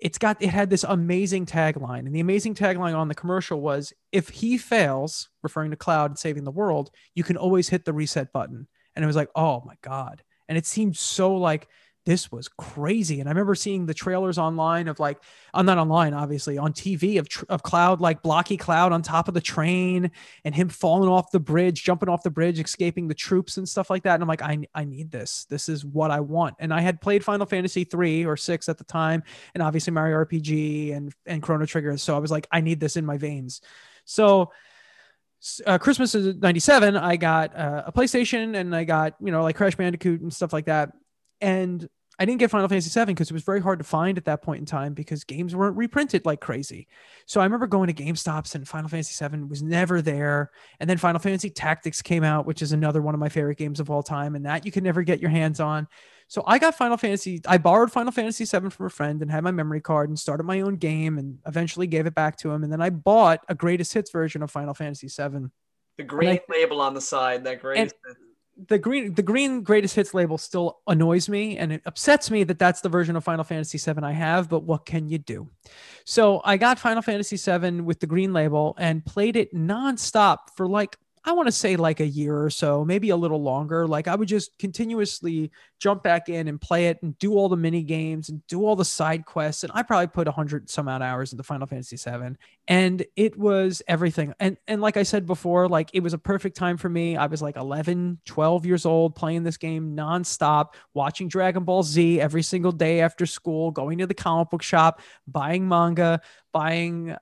it's 0.00 0.18
got, 0.18 0.42
it 0.42 0.48
had 0.48 0.68
this 0.68 0.82
amazing 0.82 1.46
tagline. 1.46 2.00
And 2.00 2.14
the 2.14 2.18
amazing 2.18 2.56
tagline 2.56 2.96
on 2.96 3.06
the 3.06 3.14
commercial 3.14 3.60
was, 3.60 3.92
if 4.10 4.28
he 4.30 4.58
fails, 4.58 5.28
referring 5.44 5.70
to 5.70 5.76
Cloud 5.76 6.10
and 6.10 6.18
saving 6.18 6.42
the 6.42 6.50
world, 6.50 6.90
you 7.14 7.22
can 7.22 7.36
always 7.36 7.68
hit 7.68 7.84
the 7.84 7.92
reset 7.92 8.32
button. 8.32 8.66
And 8.96 9.04
it 9.04 9.06
was 9.06 9.14
like, 9.14 9.30
oh 9.36 9.62
my 9.64 9.76
God. 9.80 10.24
And 10.48 10.58
it 10.58 10.66
seemed 10.66 10.96
so 10.96 11.36
like, 11.36 11.68
this 12.04 12.32
was 12.32 12.48
crazy. 12.48 13.20
And 13.20 13.28
I 13.28 13.32
remember 13.32 13.54
seeing 13.54 13.86
the 13.86 13.94
trailers 13.94 14.36
online 14.36 14.88
of 14.88 14.98
like, 14.98 15.22
I'm 15.54 15.66
not 15.66 15.78
online, 15.78 16.14
obviously, 16.14 16.58
on 16.58 16.72
TV 16.72 17.18
of, 17.18 17.28
of 17.48 17.62
Cloud, 17.62 18.00
like 18.00 18.22
blocky 18.22 18.56
Cloud 18.56 18.92
on 18.92 19.02
top 19.02 19.28
of 19.28 19.34
the 19.34 19.40
train 19.40 20.10
and 20.44 20.54
him 20.54 20.68
falling 20.68 21.08
off 21.08 21.30
the 21.30 21.38
bridge, 21.40 21.84
jumping 21.84 22.08
off 22.08 22.24
the 22.24 22.30
bridge, 22.30 22.58
escaping 22.58 23.06
the 23.06 23.14
troops 23.14 23.56
and 23.56 23.68
stuff 23.68 23.88
like 23.88 24.02
that. 24.02 24.14
And 24.14 24.22
I'm 24.22 24.28
like, 24.28 24.42
I, 24.42 24.66
I 24.74 24.84
need 24.84 25.12
this. 25.12 25.44
This 25.44 25.68
is 25.68 25.84
what 25.84 26.10
I 26.10 26.20
want. 26.20 26.56
And 26.58 26.74
I 26.74 26.80
had 26.80 27.00
played 27.00 27.24
Final 27.24 27.46
Fantasy 27.46 27.84
three 27.84 28.26
or 28.26 28.36
six 28.36 28.68
at 28.68 28.78
the 28.78 28.84
time, 28.84 29.22
and 29.54 29.62
obviously 29.62 29.92
Mario 29.92 30.16
RPG 30.24 30.96
and, 30.96 31.14
and 31.26 31.42
Chrono 31.42 31.66
Trigger. 31.66 31.96
So 31.98 32.16
I 32.16 32.18
was 32.18 32.30
like, 32.30 32.48
I 32.50 32.60
need 32.60 32.80
this 32.80 32.96
in 32.96 33.06
my 33.06 33.16
veins. 33.16 33.60
So, 34.04 34.50
uh, 35.66 35.78
Christmas 35.78 36.14
of 36.14 36.40
97, 36.40 36.96
I 36.96 37.16
got 37.16 37.56
uh, 37.56 37.82
a 37.86 37.92
PlayStation 37.92 38.56
and 38.56 38.74
I 38.74 38.84
got, 38.84 39.14
you 39.20 39.32
know, 39.32 39.42
like 39.42 39.56
Crash 39.56 39.74
Bandicoot 39.74 40.20
and 40.20 40.32
stuff 40.32 40.52
like 40.52 40.66
that. 40.66 40.92
And 41.42 41.88
I 42.18 42.24
didn't 42.24 42.40
get 42.40 42.50
Final 42.50 42.68
Fantasy 42.68 42.98
VII 42.98 43.06
because 43.06 43.30
it 43.30 43.34
was 43.34 43.42
very 43.42 43.60
hard 43.60 43.78
to 43.78 43.84
find 43.84 44.16
at 44.18 44.26
that 44.26 44.42
point 44.42 44.60
in 44.60 44.66
time 44.66 44.94
because 44.94 45.24
games 45.24 45.56
weren't 45.56 45.76
reprinted 45.76 46.24
like 46.24 46.40
crazy. 46.40 46.86
So 47.26 47.40
I 47.40 47.44
remember 47.44 47.66
going 47.66 47.92
to 47.92 47.94
GameStops 47.94 48.54
and 48.54 48.68
Final 48.68 48.88
Fantasy 48.88 49.26
VII 49.26 49.44
was 49.44 49.62
never 49.62 50.02
there. 50.02 50.50
And 50.78 50.88
then 50.88 50.98
Final 50.98 51.20
Fantasy 51.20 51.50
Tactics 51.50 52.00
came 52.02 52.22
out, 52.22 52.46
which 52.46 52.62
is 52.62 52.72
another 52.72 53.02
one 53.02 53.14
of 53.14 53.20
my 53.20 53.28
favorite 53.28 53.58
games 53.58 53.80
of 53.80 53.90
all 53.90 54.02
time, 54.02 54.36
and 54.36 54.46
that 54.46 54.64
you 54.64 54.70
could 54.70 54.84
never 54.84 55.02
get 55.02 55.20
your 55.20 55.30
hands 55.30 55.58
on. 55.58 55.88
So 56.28 56.44
I 56.46 56.58
got 56.58 56.76
Final 56.76 56.96
Fantasy. 56.96 57.40
I 57.46 57.58
borrowed 57.58 57.90
Final 57.90 58.12
Fantasy 58.12 58.44
VII 58.44 58.70
from 58.70 58.86
a 58.86 58.90
friend 58.90 59.20
and 59.20 59.30
had 59.30 59.42
my 59.42 59.50
memory 59.50 59.80
card 59.80 60.08
and 60.08 60.18
started 60.18 60.44
my 60.44 60.60
own 60.60 60.76
game 60.76 61.18
and 61.18 61.38
eventually 61.46 61.86
gave 61.86 62.06
it 62.06 62.14
back 62.14 62.36
to 62.38 62.50
him. 62.50 62.62
And 62.62 62.72
then 62.72 62.80
I 62.80 62.90
bought 62.90 63.40
a 63.48 63.54
greatest 63.54 63.92
hits 63.94 64.10
version 64.10 64.42
of 64.42 64.50
Final 64.50 64.74
Fantasy 64.74 65.08
VII. 65.08 65.48
The 65.98 66.04
green 66.04 66.30
I- 66.30 66.40
label 66.48 66.80
on 66.80 66.94
the 66.94 67.00
side, 67.00 67.44
that 67.44 67.60
great. 67.60 67.92
The 68.68 68.78
green 68.78 69.14
the 69.14 69.22
green 69.22 69.62
greatest 69.62 69.94
hits 69.94 70.14
label 70.14 70.38
still 70.38 70.78
annoys 70.86 71.28
me 71.28 71.56
and 71.56 71.72
it 71.72 71.82
upsets 71.86 72.30
me 72.30 72.44
that 72.44 72.58
that's 72.58 72.80
the 72.80 72.88
version 72.88 73.16
of 73.16 73.24
Final 73.24 73.44
Fantasy 73.44 73.78
7 73.78 74.04
I 74.04 74.12
have 74.12 74.48
but 74.48 74.60
what 74.60 74.86
can 74.86 75.08
you 75.08 75.18
do? 75.18 75.48
So 76.04 76.40
I 76.44 76.56
got 76.56 76.78
Final 76.78 77.02
Fantasy 77.02 77.36
7 77.36 77.84
with 77.84 78.00
the 78.00 78.06
green 78.06 78.32
label 78.32 78.74
and 78.78 79.04
played 79.04 79.36
it 79.36 79.54
nonstop 79.54 80.38
for 80.56 80.66
like 80.66 80.98
I 81.24 81.32
want 81.32 81.46
to 81.46 81.52
say 81.52 81.76
like 81.76 82.00
a 82.00 82.06
year 82.06 82.36
or 82.36 82.50
so, 82.50 82.84
maybe 82.84 83.10
a 83.10 83.16
little 83.16 83.40
longer. 83.40 83.86
Like 83.86 84.08
I 84.08 84.16
would 84.16 84.26
just 84.26 84.58
continuously 84.58 85.52
jump 85.78 86.02
back 86.02 86.28
in 86.28 86.48
and 86.48 86.60
play 86.60 86.88
it 86.88 87.00
and 87.02 87.16
do 87.18 87.34
all 87.34 87.48
the 87.48 87.56
mini 87.56 87.82
games 87.84 88.28
and 88.28 88.44
do 88.48 88.64
all 88.64 88.74
the 88.74 88.84
side 88.84 89.24
quests. 89.24 89.62
And 89.62 89.70
I 89.72 89.84
probably 89.84 90.08
put 90.08 90.26
a 90.26 90.32
hundred 90.32 90.68
some 90.68 90.88
odd 90.88 91.00
hours 91.00 91.32
into 91.32 91.44
Final 91.44 91.68
Fantasy 91.68 91.96
VII, 91.96 92.36
and 92.66 93.04
it 93.14 93.38
was 93.38 93.82
everything. 93.86 94.34
And 94.40 94.56
and 94.66 94.80
like 94.80 94.96
I 94.96 95.04
said 95.04 95.24
before, 95.26 95.68
like 95.68 95.90
it 95.92 96.02
was 96.02 96.12
a 96.12 96.18
perfect 96.18 96.56
time 96.56 96.76
for 96.76 96.88
me. 96.88 97.16
I 97.16 97.26
was 97.26 97.40
like 97.40 97.56
11, 97.56 98.18
12 98.24 98.66
years 98.66 98.84
old, 98.84 99.14
playing 99.14 99.44
this 99.44 99.56
game 99.56 99.96
nonstop, 99.96 100.74
watching 100.92 101.28
Dragon 101.28 101.62
Ball 101.62 101.84
Z 101.84 102.20
every 102.20 102.42
single 102.42 102.72
day 102.72 103.00
after 103.00 103.26
school, 103.26 103.70
going 103.70 103.98
to 103.98 104.08
the 104.08 104.14
comic 104.14 104.50
book 104.50 104.62
shop, 104.62 105.00
buying 105.28 105.68
manga, 105.68 106.20
buying 106.52 107.16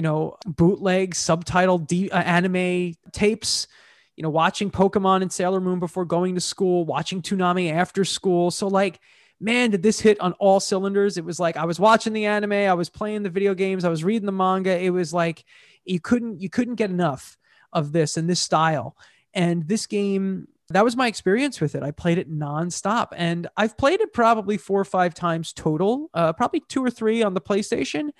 you 0.00 0.02
know, 0.02 0.34
bootleg 0.46 1.12
subtitled 1.12 2.10
uh, 2.10 2.16
anime 2.16 2.94
tapes, 3.12 3.68
you 4.16 4.22
know, 4.22 4.30
watching 4.30 4.70
Pokemon 4.70 5.20
and 5.20 5.30
Sailor 5.30 5.60
Moon 5.60 5.78
before 5.78 6.06
going 6.06 6.36
to 6.36 6.40
school, 6.40 6.86
watching 6.86 7.20
Toonami 7.20 7.70
after 7.70 8.02
school. 8.06 8.50
So, 8.50 8.66
like, 8.66 8.98
man, 9.40 9.72
did 9.72 9.82
this 9.82 10.00
hit 10.00 10.18
on 10.18 10.32
all 10.38 10.58
cylinders. 10.58 11.18
It 11.18 11.24
was 11.26 11.38
like 11.38 11.58
I 11.58 11.66
was 11.66 11.78
watching 11.78 12.14
the 12.14 12.24
anime, 12.24 12.54
I 12.54 12.72
was 12.72 12.88
playing 12.88 13.24
the 13.24 13.28
video 13.28 13.52
games, 13.52 13.84
I 13.84 13.90
was 13.90 14.02
reading 14.02 14.24
the 14.24 14.32
manga. 14.32 14.74
It 14.82 14.88
was 14.88 15.12
like 15.12 15.44
you 15.84 16.00
couldn't 16.00 16.40
you 16.40 16.48
couldn't 16.48 16.76
get 16.76 16.88
enough 16.88 17.36
of 17.70 17.92
this 17.92 18.16
and 18.16 18.26
this 18.26 18.40
style. 18.40 18.96
And 19.34 19.68
this 19.68 19.86
game, 19.86 20.48
that 20.70 20.82
was 20.82 20.96
my 20.96 21.08
experience 21.08 21.60
with 21.60 21.74
it. 21.74 21.82
I 21.82 21.90
played 21.90 22.16
it 22.16 22.32
nonstop, 22.32 23.08
and 23.14 23.48
I've 23.54 23.76
played 23.76 24.00
it 24.00 24.14
probably 24.14 24.56
four 24.56 24.80
or 24.80 24.86
five 24.86 25.12
times 25.12 25.52
total, 25.52 26.08
uh, 26.14 26.32
probably 26.32 26.60
two 26.70 26.82
or 26.82 26.90
three 26.90 27.22
on 27.22 27.34
the 27.34 27.40
PlayStation. 27.42 28.12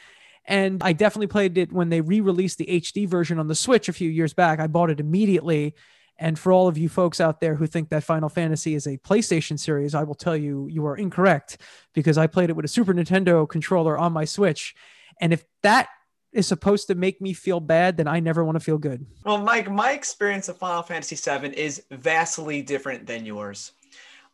And 0.50 0.82
I 0.82 0.92
definitely 0.92 1.28
played 1.28 1.56
it 1.56 1.72
when 1.72 1.90
they 1.90 2.00
re 2.00 2.20
released 2.20 2.58
the 2.58 2.66
HD 2.66 3.08
version 3.08 3.38
on 3.38 3.46
the 3.46 3.54
Switch 3.54 3.88
a 3.88 3.92
few 3.92 4.10
years 4.10 4.34
back. 4.34 4.58
I 4.58 4.66
bought 4.66 4.90
it 4.90 4.98
immediately. 4.98 5.76
And 6.18 6.36
for 6.36 6.50
all 6.50 6.66
of 6.66 6.76
you 6.76 6.88
folks 6.88 7.20
out 7.20 7.40
there 7.40 7.54
who 7.54 7.68
think 7.68 7.88
that 7.90 8.02
Final 8.02 8.28
Fantasy 8.28 8.74
is 8.74 8.86
a 8.88 8.98
PlayStation 8.98 9.58
series, 9.58 9.94
I 9.94 10.02
will 10.02 10.16
tell 10.16 10.36
you, 10.36 10.66
you 10.68 10.84
are 10.86 10.96
incorrect 10.96 11.58
because 11.94 12.18
I 12.18 12.26
played 12.26 12.50
it 12.50 12.56
with 12.56 12.64
a 12.64 12.68
Super 12.68 12.92
Nintendo 12.92 13.48
controller 13.48 13.96
on 13.96 14.12
my 14.12 14.24
Switch. 14.24 14.74
And 15.20 15.32
if 15.32 15.44
that 15.62 15.88
is 16.32 16.48
supposed 16.48 16.88
to 16.88 16.96
make 16.96 17.20
me 17.20 17.32
feel 17.32 17.60
bad, 17.60 17.96
then 17.96 18.08
I 18.08 18.18
never 18.18 18.44
want 18.44 18.56
to 18.56 18.60
feel 18.60 18.76
good. 18.76 19.06
Well, 19.24 19.38
Mike, 19.38 19.70
my 19.70 19.92
experience 19.92 20.48
of 20.48 20.58
Final 20.58 20.82
Fantasy 20.82 21.14
VII 21.14 21.56
is 21.56 21.84
vastly 21.92 22.60
different 22.60 23.06
than 23.06 23.24
yours. 23.24 23.72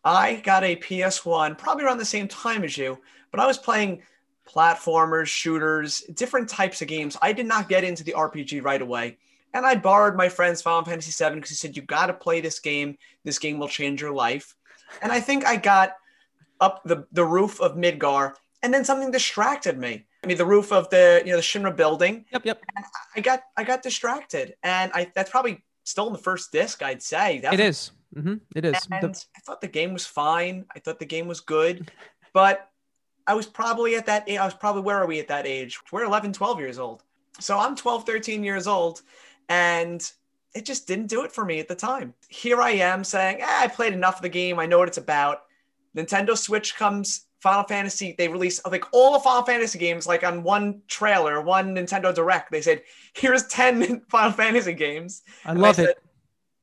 I 0.02 0.37
got 0.37 0.64
a 0.64 0.76
PS1 0.76 1.59
probably 1.59 1.85
around 1.85 1.98
the 1.98 2.07
same 2.07 2.26
time 2.26 2.64
as 2.64 2.79
you, 2.79 2.98
but 3.31 3.38
I 3.38 3.46
was 3.46 3.59
playing 3.59 4.00
platformers, 4.47 5.27
shooters, 5.27 6.01
different 6.15 6.49
types 6.49 6.81
of 6.83 6.89
games. 6.89 7.17
I 7.21 7.33
did 7.33 7.47
not 7.47 7.69
get 7.69 7.85
into 7.85 8.05
the 8.05 8.13
RPG 8.13 8.63
right 8.65 8.81
away. 8.83 9.19
And 9.55 9.65
I 9.65 9.75
borrowed 9.75 10.17
my 10.17 10.29
friend's 10.29 10.61
Final 10.63 10.85
Fantasy 10.85 11.13
VII 11.25 11.35
because 11.37 11.51
he 11.51 11.57
said, 11.57 11.77
You 11.77 11.83
got 11.83 12.07
to 12.07 12.13
play 12.15 12.41
this 12.41 12.59
game. 12.61 12.99
This 13.25 13.39
game 13.39 13.59
will 13.59 13.69
change 13.69 14.01
your 14.01 14.13
life. 14.13 14.55
And 15.03 15.11
I 15.11 15.21
think 15.21 15.47
I 15.47 15.57
got 15.57 15.93
up 16.61 16.83
the, 16.85 17.07
the 17.13 17.25
roof 17.25 17.61
of 17.61 17.75
Midgar, 17.77 18.35
and 18.63 18.73
then 18.73 18.85
something 18.85 19.11
distracted 19.11 19.79
me. 19.79 20.07
I 20.23 20.27
mean, 20.27 20.37
the 20.39 20.47
roof 20.47 20.73
of 20.73 20.91
the 20.91 21.23
you 21.25 21.31
know 21.31 21.37
the 21.37 21.43
Shinra 21.43 21.75
building. 21.75 22.25
Yep, 22.33 22.45
yep. 22.47 22.63
And 22.77 22.85
I 23.15 23.21
got 23.21 23.43
I 23.57 23.65
got 23.65 23.83
distracted, 23.83 24.55
and 24.63 24.91
I 24.95 25.11
that's 25.15 25.31
probably 25.31 25.65
still 25.85 26.07
in 26.09 26.13
the 26.13 26.19
first 26.19 26.53
disc. 26.53 26.83
I'd 26.83 27.03
say 27.03 27.39
that 27.41 27.55
It 27.55 27.61
is. 27.61 27.93
hmm 28.15 28.35
It 28.55 28.65
is. 28.65 28.87
and 28.91 29.15
The- 29.15 29.25
I 29.37 29.41
thought 29.41 29.61
the 29.61 29.69
game 29.69 29.93
was 29.93 30.07
fine. 30.07 30.65
I 30.75 30.81
thought 30.81 30.99
the 30.99 31.07
game 31.07 31.29
was 31.29 31.41
good, 31.41 31.91
but 32.35 32.69
I 33.27 33.35
was 33.35 33.47
probably 33.47 33.97
at 33.97 34.07
that 34.07 34.29
age. 34.29 34.39
I 34.39 34.45
was 34.45 34.55
probably, 34.55 34.83
where 34.83 34.99
are 34.99 35.07
we 35.07 35.19
at 35.21 35.29
that 35.29 35.47
age? 35.47 35.79
We're 35.91 36.05
11, 36.05 36.33
12 36.33 36.61
years 36.61 36.79
old. 36.79 37.03
So 37.41 37.59
I'm 37.59 37.77
12, 37.77 38.05
13 38.07 38.45
years 38.45 38.67
old, 38.67 39.03
and 39.49 40.09
it 40.55 40.65
just 40.65 40.87
didn't 40.87 41.09
do 41.09 41.23
it 41.25 41.33
for 41.33 41.45
me 41.45 41.61
at 41.61 41.69
the 41.69 41.75
time. 41.75 42.15
Here 42.29 42.61
I 42.62 42.71
am 42.71 43.05
saying, 43.05 43.41
eh, 43.41 43.47
I 43.47 43.69
played 43.69 43.93
enough 43.93 44.17
of 44.17 44.23
the 44.23 44.29
game. 44.29 44.59
I 44.59 44.67
know 44.67 44.79
what 44.79 44.89
it's 44.89 44.97
about. 44.97 45.43
Nintendo 45.95 46.37
Switch 46.37 46.77
comes, 46.77 47.27
Final 47.41 47.65
Fantasy, 47.65 48.15
they 48.17 48.29
release 48.29 48.65
like 48.67 48.85
all 48.93 49.12
the 49.12 49.21
Final 49.21 49.43
Fantasy 49.43 49.79
games, 49.79 50.07
like 50.07 50.25
on 50.25 50.43
one 50.43 50.81
trailer, 50.89 51.41
one 51.43 51.75
Nintendo 51.75 52.15
Direct. 52.15 52.51
They 52.51 52.62
said, 52.62 52.83
here's 53.15 53.47
10 53.49 54.03
Final 54.09 54.33
Fantasy 54.33 54.73
games. 54.73 55.23
I 55.45 55.51
And 55.51 55.61
love 55.61 55.77
said, 55.77 55.91
it. 55.91 56.03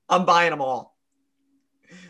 I'm 0.09 0.25
buying 0.25 0.49
them 0.49 0.61
all. 0.61 0.97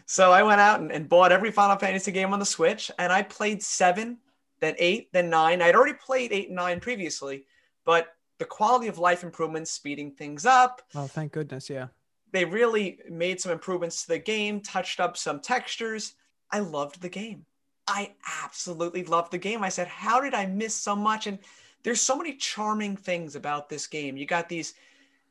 So 0.05 0.31
I 0.31 0.43
went 0.43 0.61
out 0.61 0.79
and, 0.79 0.91
and 0.91 1.07
bought 1.09 1.31
every 1.31 1.51
Final 1.51 1.77
Fantasy 1.77 2.11
game 2.11 2.33
on 2.33 2.39
the 2.39 2.45
Switch, 2.45 2.91
and 2.97 3.11
I 3.11 3.23
played 3.23 3.61
seven, 3.63 4.17
then 4.63 4.75
eight, 4.79 5.11
then 5.11 5.29
nine. 5.29 5.61
I'd 5.61 5.75
already 5.75 5.93
played 5.93 6.31
eight 6.31 6.47
and 6.47 6.55
nine 6.55 6.79
previously, 6.79 7.45
but 7.85 8.07
the 8.39 8.45
quality 8.45 8.87
of 8.87 8.97
life 8.97 9.23
improvements, 9.23 9.71
speeding 9.71 10.11
things 10.11 10.45
up. 10.45 10.81
Oh, 10.95 11.07
thank 11.07 11.33
goodness. 11.33 11.69
Yeah. 11.69 11.87
They 12.31 12.45
really 12.45 12.99
made 13.09 13.39
some 13.39 13.51
improvements 13.51 14.03
to 14.03 14.07
the 14.09 14.19
game, 14.19 14.61
touched 14.61 14.99
up 14.99 15.17
some 15.17 15.39
textures. 15.39 16.15
I 16.51 16.59
loved 16.59 17.01
the 17.01 17.09
game. 17.09 17.45
I 17.87 18.13
absolutely 18.43 19.03
loved 19.03 19.31
the 19.31 19.37
game. 19.37 19.61
I 19.61 19.69
said, 19.69 19.87
how 19.87 20.21
did 20.21 20.33
I 20.33 20.45
miss 20.45 20.73
so 20.73 20.95
much? 20.95 21.27
And 21.27 21.37
there's 21.83 22.01
so 22.01 22.15
many 22.15 22.35
charming 22.35 22.95
things 22.95 23.35
about 23.35 23.69
this 23.69 23.87
game. 23.87 24.17
You 24.17 24.25
got 24.25 24.49
these 24.49 24.73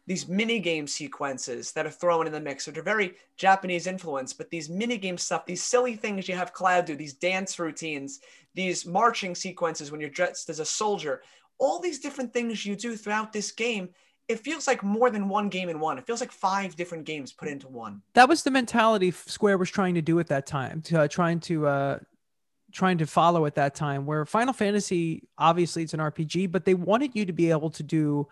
these 0.07 0.29
mini 0.29 0.59
game 0.59 0.87
sequences 0.87 1.73
that 1.73 1.87
are 1.87 1.91
thrown 1.91 2.27
in 2.27 2.33
the 2.33 2.41
mix, 2.41 2.67
which 2.67 2.77
are 2.77 2.83
very 2.83 3.15
Japanese 3.37 3.87
influence, 3.87 4.33
but 4.33 4.51
these 4.51 4.69
mini 4.69 4.99
game 4.99 5.17
stuff, 5.17 5.47
these 5.47 5.63
silly 5.63 5.95
things 5.95 6.29
you 6.29 6.35
have 6.35 6.53
Cloud 6.53 6.87
do, 6.87 6.97
these 6.97 7.15
dance 7.15 7.59
routines, 7.59 8.21
these 8.55 8.85
marching 8.85 9.35
sequences 9.35 9.91
when 9.91 10.01
you're 10.01 10.11
dressed 10.11 10.49
as 10.49 10.59
a 10.59 10.65
soldier, 10.65 11.23
all 11.59 11.79
these 11.79 12.01
different 12.01 12.33
things 12.33 12.67
you 12.67 12.75
do 12.75 12.97
throughout 12.97 13.33
this 13.33 13.53
game 13.53 13.91
it 14.29 14.41
feels 14.41 14.67
like 14.67 14.83
more 14.83 15.11
than 15.11 15.29
one 15.29 15.49
game 15.49 15.69
in 15.69 15.81
one. 15.81 15.99
It 15.99 16.07
feels 16.07 16.21
like 16.21 16.33
five 16.33 16.77
different 16.77 17.05
games 17.05 17.33
put 17.33 17.49
into 17.49 17.69
one. 17.69 18.03
That 18.15 18.29
was 18.29 18.43
the 18.43 18.51
mentality 18.51 19.11
Square 19.11 19.59
was 19.59 19.71
trying 19.71 19.95
to 19.95 20.03
do 20.03 20.19
at 20.21 20.29
that 20.29 20.47
time, 20.47 20.81
to, 20.83 21.03
uh, 21.03 21.09
trying 21.09 21.41
to 21.41 21.67
uh, 21.67 21.99
trying 22.73 22.99
to 22.99 23.07
follow 23.07 23.47
at 23.47 23.57
that 23.57 23.75
time. 23.75 24.07
Where 24.07 24.25
Final 24.25 24.53
Fantasy, 24.53 25.29
obviously, 25.37 25.83
it's 25.83 25.95
an 25.95 26.01
RPG, 26.01 26.51
but 26.51 26.65
they 26.65 26.75
wanted 26.75 27.15
you 27.15 27.27
to 27.27 27.33
be 27.33 27.51
able 27.51 27.71
to 27.71 27.83
do 27.83 28.29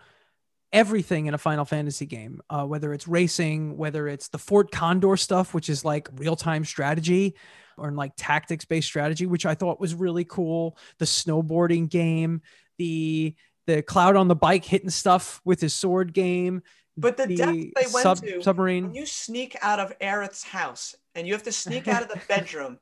everything 0.73 1.25
in 1.25 1.33
a 1.33 1.37
Final 1.37 1.65
Fantasy 1.65 2.05
game, 2.05 2.41
uh, 2.49 2.65
whether 2.65 2.93
it's 2.93 3.07
racing, 3.07 3.77
whether 3.77 4.07
it's 4.07 4.29
the 4.29 4.37
Fort 4.37 4.71
Condor 4.71 5.17
stuff, 5.17 5.53
which 5.53 5.69
is 5.69 5.83
like 5.83 6.09
real 6.15 6.35
time 6.35 6.65
strategy 6.65 7.35
or 7.77 7.91
like 7.91 8.13
tactics 8.15 8.65
based 8.65 8.87
strategy, 8.87 9.25
which 9.25 9.45
I 9.45 9.55
thought 9.55 9.79
was 9.79 9.93
really 9.93 10.23
cool. 10.23 10.77
The 10.99 11.05
snowboarding 11.05 11.89
game, 11.89 12.41
the 12.77 13.35
the 13.67 13.81
cloud 13.81 14.15
on 14.15 14.27
the 14.27 14.35
bike 14.35 14.65
hitting 14.65 14.89
stuff 14.89 15.41
with 15.45 15.61
his 15.61 15.73
sword 15.73 16.13
game. 16.13 16.63
But 16.97 17.17
the, 17.17 17.27
the 17.27 17.35
depth 17.35 17.51
they 17.51 17.93
went 17.93 18.03
sub- 18.03 18.21
to 18.23 18.41
submarine. 18.41 18.85
When 18.87 18.95
you 18.95 19.05
sneak 19.05 19.55
out 19.61 19.79
of 19.79 19.97
Aerith's 19.99 20.43
house 20.43 20.95
and 21.15 21.27
you 21.27 21.33
have 21.33 21.43
to 21.43 21.51
sneak 21.51 21.87
out 21.89 22.01
of 22.01 22.09
the 22.09 22.21
bedroom. 22.27 22.79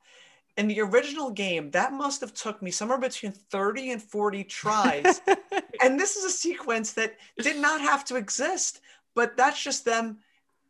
In 0.60 0.68
the 0.68 0.82
original 0.82 1.32
game, 1.32 1.72
that 1.72 1.94
must 1.94 2.20
have 2.20 2.34
took 2.34 2.62
me 2.62 2.70
somewhere 2.70 2.98
between 2.98 3.32
30 3.32 3.92
and 3.92 4.04
40 4.04 4.44
tries. 4.44 5.22
and 5.82 5.98
this 5.98 6.18
is 6.18 6.26
a 6.26 6.30
sequence 6.30 6.92
that 6.94 7.16
did 7.42 7.58
not 7.58 7.80
have 7.80 8.04
to 8.06 8.18
exist, 8.18 8.82
but 9.16 9.38
that's 9.38 9.64
just 9.64 9.86
them, 9.86 10.18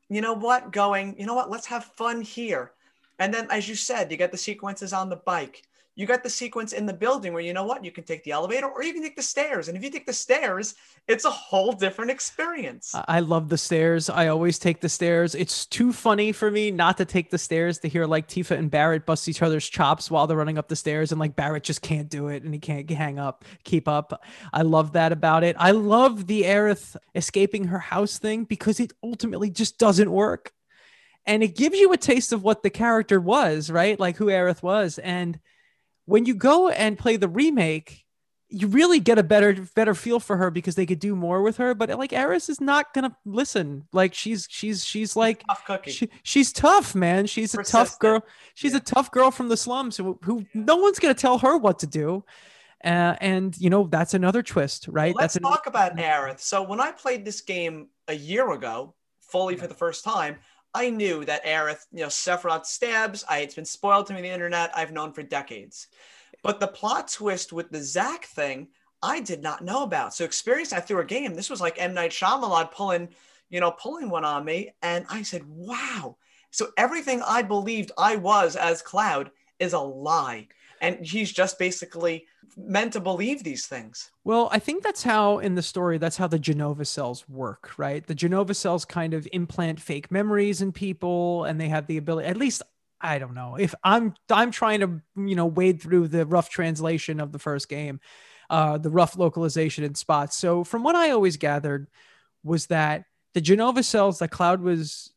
you 0.08 0.22
know 0.22 0.34
what, 0.34 0.72
going, 0.72 1.16
you 1.18 1.26
know 1.26 1.34
what, 1.34 1.50
let's 1.50 1.66
have 1.66 1.86
fun 1.86 2.22
here. 2.22 2.74
And 3.18 3.34
then, 3.34 3.48
as 3.50 3.68
you 3.68 3.74
said, 3.74 4.12
you 4.12 4.18
get 4.18 4.32
the 4.32 4.38
sequences 4.38 4.94
on 4.94 5.10
the 5.10 5.16
bike 5.16 5.64
you 6.00 6.06
got 6.06 6.24
the 6.24 6.30
sequence 6.30 6.72
in 6.72 6.86
the 6.86 6.94
building 6.94 7.34
where 7.34 7.42
you 7.42 7.54
know 7.54 7.66
what 7.66 7.84
you 7.84 7.92
can 7.92 8.06
take 8.06 8.24
the 8.24 8.32
elevator 8.32 8.68
or 8.68 8.84
you 8.84 8.94
can 8.94 9.04
take 9.04 9.18
the 9.18 9.22
stairs. 9.22 9.68
And 9.68 9.76
if 9.76 9.84
you 9.84 9.90
take 9.90 10.06
the 10.06 10.14
stairs 10.14 10.76
it's 11.10 11.26
a 11.26 11.30
whole 11.30 11.74
different 11.74 12.12
experience. 12.12 12.96
I 13.08 13.20
love 13.20 13.50
the 13.50 13.58
stairs. 13.58 14.10
I 14.10 14.28
always 14.28 14.60
take 14.60 14.80
the 14.80 14.88
stairs. 14.88 15.36
It's 15.36 15.66
too 15.66 15.92
funny 15.92 16.32
for 16.32 16.50
me 16.52 16.72
not 16.72 16.98
to 16.98 17.06
take 17.06 17.32
the 17.32 17.38
stairs 17.38 17.80
to 17.80 17.90
hear 17.90 18.06
like 18.06 18.28
tifa 18.30 18.58
and 18.58 18.72
barrett 18.72 19.06
bust 19.06 19.28
each 19.28 19.42
other's 19.42 19.68
chops 19.68 20.10
while 20.10 20.26
they're 20.26 20.38
running 20.38 20.58
up 20.58 20.70
the 20.70 20.76
stairs 20.76 21.12
and 21.12 21.20
like 21.20 21.36
barrett 21.36 21.64
just 21.64 21.82
can't 21.82 22.10
do 22.10 22.30
it 22.30 22.44
and 22.44 22.54
he 22.54 22.60
can't 22.62 22.90
hang 22.90 23.20
up 23.20 23.44
keep 23.66 23.90
up. 23.90 24.24
I 24.54 24.62
love 24.62 24.94
that 24.94 25.12
about 25.12 25.44
it. 25.44 25.58
I 25.60 25.72
love 25.72 26.28
the 26.28 26.44
aerith 26.44 26.96
escaping 27.14 27.66
her 27.66 27.80
house 27.80 28.20
thing 28.20 28.46
because 28.46 28.80
it 28.80 28.94
ultimately 29.04 29.50
just 29.50 29.78
doesn't 29.78 30.12
work. 30.12 30.54
And 31.26 31.44
it 31.44 31.58
gives 31.58 31.78
you 31.78 31.92
a 31.92 31.98
taste 31.98 32.32
of 32.32 32.44
what 32.44 32.64
the 32.64 32.70
character 32.70 33.20
was 33.20 33.70
right? 33.70 34.00
Like 34.00 34.16
who 34.16 34.28
aerith 34.28 34.64
was. 34.64 34.98
And 35.00 35.40
when 36.10 36.26
you 36.26 36.34
go 36.34 36.70
and 36.70 36.98
play 36.98 37.18
the 37.18 37.28
remake, 37.28 38.04
you 38.50 38.68
really 38.68 39.00
get 39.00 39.20
a 39.20 39.24
better 39.24 39.54
better 39.76 39.94
feel 39.94 40.20
for 40.20 40.36
her 40.38 40.50
because 40.50 40.74
they 40.74 40.88
could 40.88 41.00
do 41.00 41.16
more 41.16 41.44
with 41.44 41.58
her. 41.58 41.76
But 41.76 41.90
like 42.00 42.14
Aeris 42.14 42.50
is 42.50 42.60
not 42.60 42.94
gonna 42.96 43.16
listen. 43.26 43.88
Like 43.94 44.16
she's 44.16 44.48
she's 44.50 44.84
she's 44.84 45.16
like 45.16 45.44
tough 45.48 45.64
cookie. 45.66 45.92
She, 45.92 46.10
she's 46.24 46.52
tough, 46.52 46.96
man. 46.96 47.28
She's 47.28 47.54
Persistent. 47.54 47.68
a 47.68 47.86
tough 47.86 48.00
girl. 48.00 48.26
She's 48.56 48.72
yeah. 48.72 48.80
a 48.80 48.82
tough 48.82 49.12
girl 49.12 49.30
from 49.30 49.50
the 49.50 49.58
slums 49.58 49.98
who, 49.98 50.18
who 50.24 50.46
no 50.56 50.78
one's 50.78 50.98
gonna 50.98 51.14
tell 51.14 51.38
her 51.38 51.58
what 51.58 51.80
to 51.80 51.88
do. 51.88 52.24
Uh, 52.84 53.16
and 53.22 53.56
you 53.60 53.70
know 53.70 53.86
that's 53.86 54.16
another 54.16 54.42
twist, 54.42 54.88
right? 54.88 55.14
Well, 55.14 55.22
let's 55.22 55.36
that's 55.36 55.44
talk 55.44 55.68
about 55.68 55.96
Aerith. 55.98 56.40
So 56.40 56.64
when 56.64 56.80
I 56.80 56.92
played 56.92 57.24
this 57.24 57.42
game 57.42 57.90
a 58.08 58.16
year 58.16 58.52
ago, 58.52 58.96
fully 59.22 59.54
yeah. 59.54 59.62
for 59.62 59.68
the 59.68 59.76
first 59.76 60.04
time, 60.04 60.38
I 60.74 60.90
knew 60.90 61.26
that 61.26 61.46
Aerith, 61.46 61.86
you 61.92 62.02
know, 62.02 62.08
Sephiroth 62.08 62.66
stabs. 62.66 63.24
I, 63.28 63.40
it's 63.40 63.56
been 63.56 63.66
spoiled 63.66 64.08
to 64.08 64.14
me 64.14 64.20
on 64.20 64.24
the 64.24 64.30
internet. 64.30 64.72
I've 64.76 64.92
known 64.92 65.14
for 65.14 65.24
decades. 65.24 65.88
But 66.44 66.60
the 66.60 66.68
plot 66.68 67.12
twist 67.12 67.52
with 67.52 67.70
the 67.70 67.82
Zack 67.82 68.26
thing, 68.26 68.68
I 69.02 69.20
did 69.22 69.42
not 69.42 69.64
know 69.64 69.84
about. 69.84 70.14
So 70.14 70.26
experience 70.26 70.70
that 70.70 70.88
through 70.88 71.02
a 71.02 71.06
game, 71.06 71.34
this 71.34 71.50
was 71.50 71.62
like 71.62 71.82
M 71.82 71.94
Night 71.94 72.12
Shyamalan 72.12 72.72
pulling, 72.72 73.10
you 73.50 73.60
know, 73.60 73.72
pulling 73.72 74.10
one 74.10 74.26
on 74.26 74.46
me, 74.46 74.72
and 74.82 75.06
I 75.10 75.24
said, 75.24 75.44
"Wow!" 75.48 76.18
So 76.52 76.70
everything 76.78 77.22
I 77.22 77.42
believed 77.42 77.92
I 77.98 78.18
was 78.18 78.56
as 78.56 78.82
Cloud 78.82 79.32
is 79.60 79.74
a 79.74 79.80
lie, 79.80 80.48
and 80.82 81.06
he's 81.06 81.32
just 81.32 81.60
basically 81.60 82.26
meant 82.58 82.94
to 82.94 83.00
believe 83.00 83.44
these 83.44 83.68
things. 83.68 84.12
Well, 84.24 84.50
I 84.52 84.60
think 84.60 84.84
that's 84.84 85.04
how 85.04 85.40
in 85.40 85.56
the 85.56 85.62
story 85.62 85.98
that's 85.98 86.18
how 86.18 86.28
the 86.28 86.40
Jenova 86.40 86.86
cells 86.86 87.28
work, 87.28 87.78
right? 87.78 88.06
The 88.06 88.16
Jenova 88.16 88.56
cells 88.56 88.86
kind 88.86 89.14
of 89.14 89.28
implant 89.32 89.80
fake 89.80 90.12
memories 90.12 90.62
in 90.62 90.72
people 90.72 91.46
and 91.46 91.60
they 91.60 91.70
have 91.70 91.88
the 91.88 91.98
ability 91.98 92.28
at 92.28 92.38
least 92.38 92.62
I 93.02 93.18
don't 93.18 93.34
know. 93.34 93.56
If 93.56 93.74
I'm 93.84 94.14
I'm 94.30 94.52
trying 94.52 94.82
to, 94.82 95.02
you 95.16 95.36
know, 95.36 95.46
wade 95.46 95.82
through 95.82 96.10
the 96.10 96.26
rough 96.26 96.50
translation 96.50 97.20
of 97.20 97.32
the 97.32 97.40
first 97.40 97.70
game, 97.70 98.00
uh 98.50 98.78
the 98.78 98.90
rough 98.90 99.18
localization 99.18 99.84
in 99.84 99.96
spots. 99.96 100.38
So 100.38 100.64
from 100.64 100.84
what 100.84 100.96
I 100.96 101.12
always 101.12 101.38
gathered 101.38 101.88
was 102.44 102.68
that 102.68 103.06
the 103.34 103.42
Jenova 103.42 103.84
cells 103.84 104.20
that 104.20 104.32
Cloud 104.32 104.62
was 104.62 105.12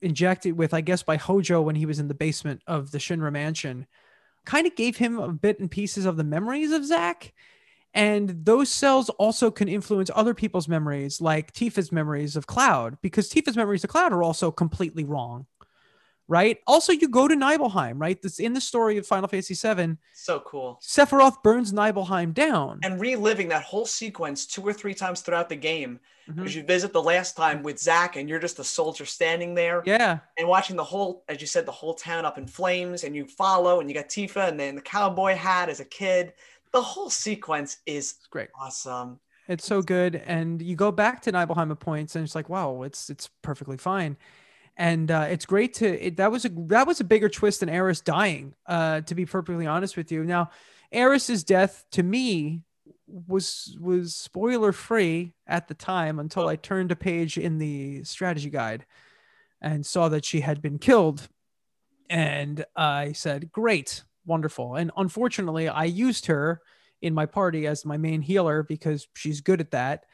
injected 0.00 0.56
with, 0.56 0.74
I 0.74 0.80
guess 0.80 1.02
by 1.02 1.16
Hojo 1.16 1.60
when 1.60 1.74
he 1.74 1.86
was 1.86 1.98
in 1.98 2.08
the 2.08 2.14
basement 2.14 2.62
of 2.66 2.90
the 2.90 2.98
Shinra 2.98 3.32
mansion 3.32 3.86
kind 4.48 4.66
of 4.66 4.74
gave 4.74 4.96
him 4.96 5.18
a 5.18 5.28
bit 5.28 5.60
and 5.60 5.70
pieces 5.70 6.06
of 6.06 6.16
the 6.16 6.24
memories 6.24 6.72
of 6.72 6.82
Zack. 6.82 7.34
And 7.92 8.46
those 8.46 8.70
cells 8.70 9.10
also 9.10 9.50
can 9.50 9.68
influence 9.68 10.10
other 10.14 10.32
people's 10.32 10.68
memories, 10.68 11.20
like 11.20 11.52
Tifa's 11.52 11.92
memories 11.92 12.34
of 12.34 12.46
Cloud, 12.46 12.96
because 13.02 13.28
Tifa's 13.28 13.56
memories 13.56 13.84
of 13.84 13.90
Cloud 13.90 14.12
are 14.12 14.22
also 14.22 14.50
completely 14.50 15.04
wrong. 15.04 15.46
Right. 16.28 16.58
Also, 16.66 16.92
you 16.92 17.08
go 17.08 17.26
to 17.26 17.34
Nibelheim, 17.34 17.98
right? 17.98 18.20
That's 18.20 18.38
in 18.38 18.52
the 18.52 18.60
story 18.60 18.98
of 18.98 19.06
Final 19.06 19.28
Fantasy 19.28 19.54
VII. 19.54 19.96
So 20.12 20.40
cool. 20.40 20.78
Sephiroth 20.82 21.42
burns 21.42 21.72
Nibelheim 21.72 22.32
down. 22.32 22.80
And 22.82 23.00
reliving 23.00 23.48
that 23.48 23.62
whole 23.62 23.86
sequence 23.86 24.44
two 24.44 24.62
or 24.62 24.74
three 24.74 24.92
times 24.92 25.22
throughout 25.22 25.48
the 25.48 25.56
game 25.56 26.00
because 26.26 26.50
mm-hmm. 26.50 26.60
you 26.60 26.66
visit 26.66 26.92
the 26.92 27.02
last 27.02 27.36
time 27.36 27.62
with 27.62 27.78
Zack 27.78 28.16
and 28.16 28.28
you're 28.28 28.38
just 28.38 28.58
a 28.58 28.64
soldier 28.64 29.06
standing 29.06 29.54
there. 29.54 29.82
Yeah. 29.86 30.18
And 30.36 30.46
watching 30.46 30.76
the 30.76 30.84
whole, 30.84 31.24
as 31.28 31.40
you 31.40 31.46
said, 31.46 31.64
the 31.64 31.72
whole 31.72 31.94
town 31.94 32.26
up 32.26 32.36
in 32.36 32.46
flames 32.46 33.04
and 33.04 33.16
you 33.16 33.26
follow 33.26 33.80
and 33.80 33.88
you 33.88 33.94
got 33.94 34.08
Tifa 34.08 34.48
and 34.48 34.60
then 34.60 34.74
the 34.74 34.82
cowboy 34.82 35.34
hat 35.34 35.70
as 35.70 35.80
a 35.80 35.86
kid. 35.86 36.34
The 36.72 36.82
whole 36.82 37.08
sequence 37.08 37.78
is 37.86 38.16
it's 38.18 38.26
great. 38.26 38.48
Awesome. 38.60 39.18
It's 39.48 39.64
so 39.64 39.80
good. 39.80 40.16
And 40.26 40.60
you 40.60 40.76
go 40.76 40.92
back 40.92 41.22
to 41.22 41.32
Nibelheim 41.32 41.70
at 41.70 41.80
points 41.80 42.14
and 42.14 42.24
it's 42.24 42.34
like, 42.34 42.50
wow, 42.50 42.82
it's 42.82 43.08
it's 43.08 43.30
perfectly 43.40 43.78
fine. 43.78 44.18
And 44.78 45.10
uh, 45.10 45.26
it's 45.28 45.44
great 45.44 45.74
to 45.74 46.06
it, 46.06 46.16
that 46.18 46.30
was 46.30 46.44
a 46.44 46.50
that 46.68 46.86
was 46.86 47.00
a 47.00 47.04
bigger 47.04 47.28
twist 47.28 47.60
than 47.60 47.68
Aeris 47.68 48.00
dying, 48.00 48.54
uh, 48.66 49.00
to 49.02 49.14
be 49.16 49.26
perfectly 49.26 49.66
honest 49.66 49.96
with 49.96 50.12
you. 50.12 50.22
Now, 50.22 50.50
Aeris's 50.92 51.42
death 51.42 51.84
to 51.92 52.02
me 52.04 52.62
was 53.08 53.76
was 53.80 54.14
spoiler 54.14 54.70
free 54.70 55.34
at 55.48 55.66
the 55.66 55.74
time 55.74 56.20
until 56.20 56.46
I 56.46 56.54
turned 56.54 56.92
a 56.92 56.96
page 56.96 57.36
in 57.36 57.58
the 57.58 58.04
strategy 58.04 58.50
guide 58.50 58.86
and 59.60 59.84
saw 59.84 60.08
that 60.10 60.24
she 60.24 60.40
had 60.40 60.62
been 60.62 60.78
killed. 60.78 61.28
And 62.08 62.64
I 62.76 63.12
said, 63.12 63.50
"Great, 63.50 64.04
wonderful." 64.26 64.76
And 64.76 64.92
unfortunately, 64.96 65.68
I 65.68 65.84
used 65.84 66.26
her 66.26 66.60
in 67.02 67.14
my 67.14 67.26
party 67.26 67.66
as 67.66 67.84
my 67.84 67.96
main 67.96 68.22
healer 68.22 68.62
because 68.62 69.08
she's 69.14 69.40
good 69.40 69.60
at 69.60 69.72
that. 69.72 70.04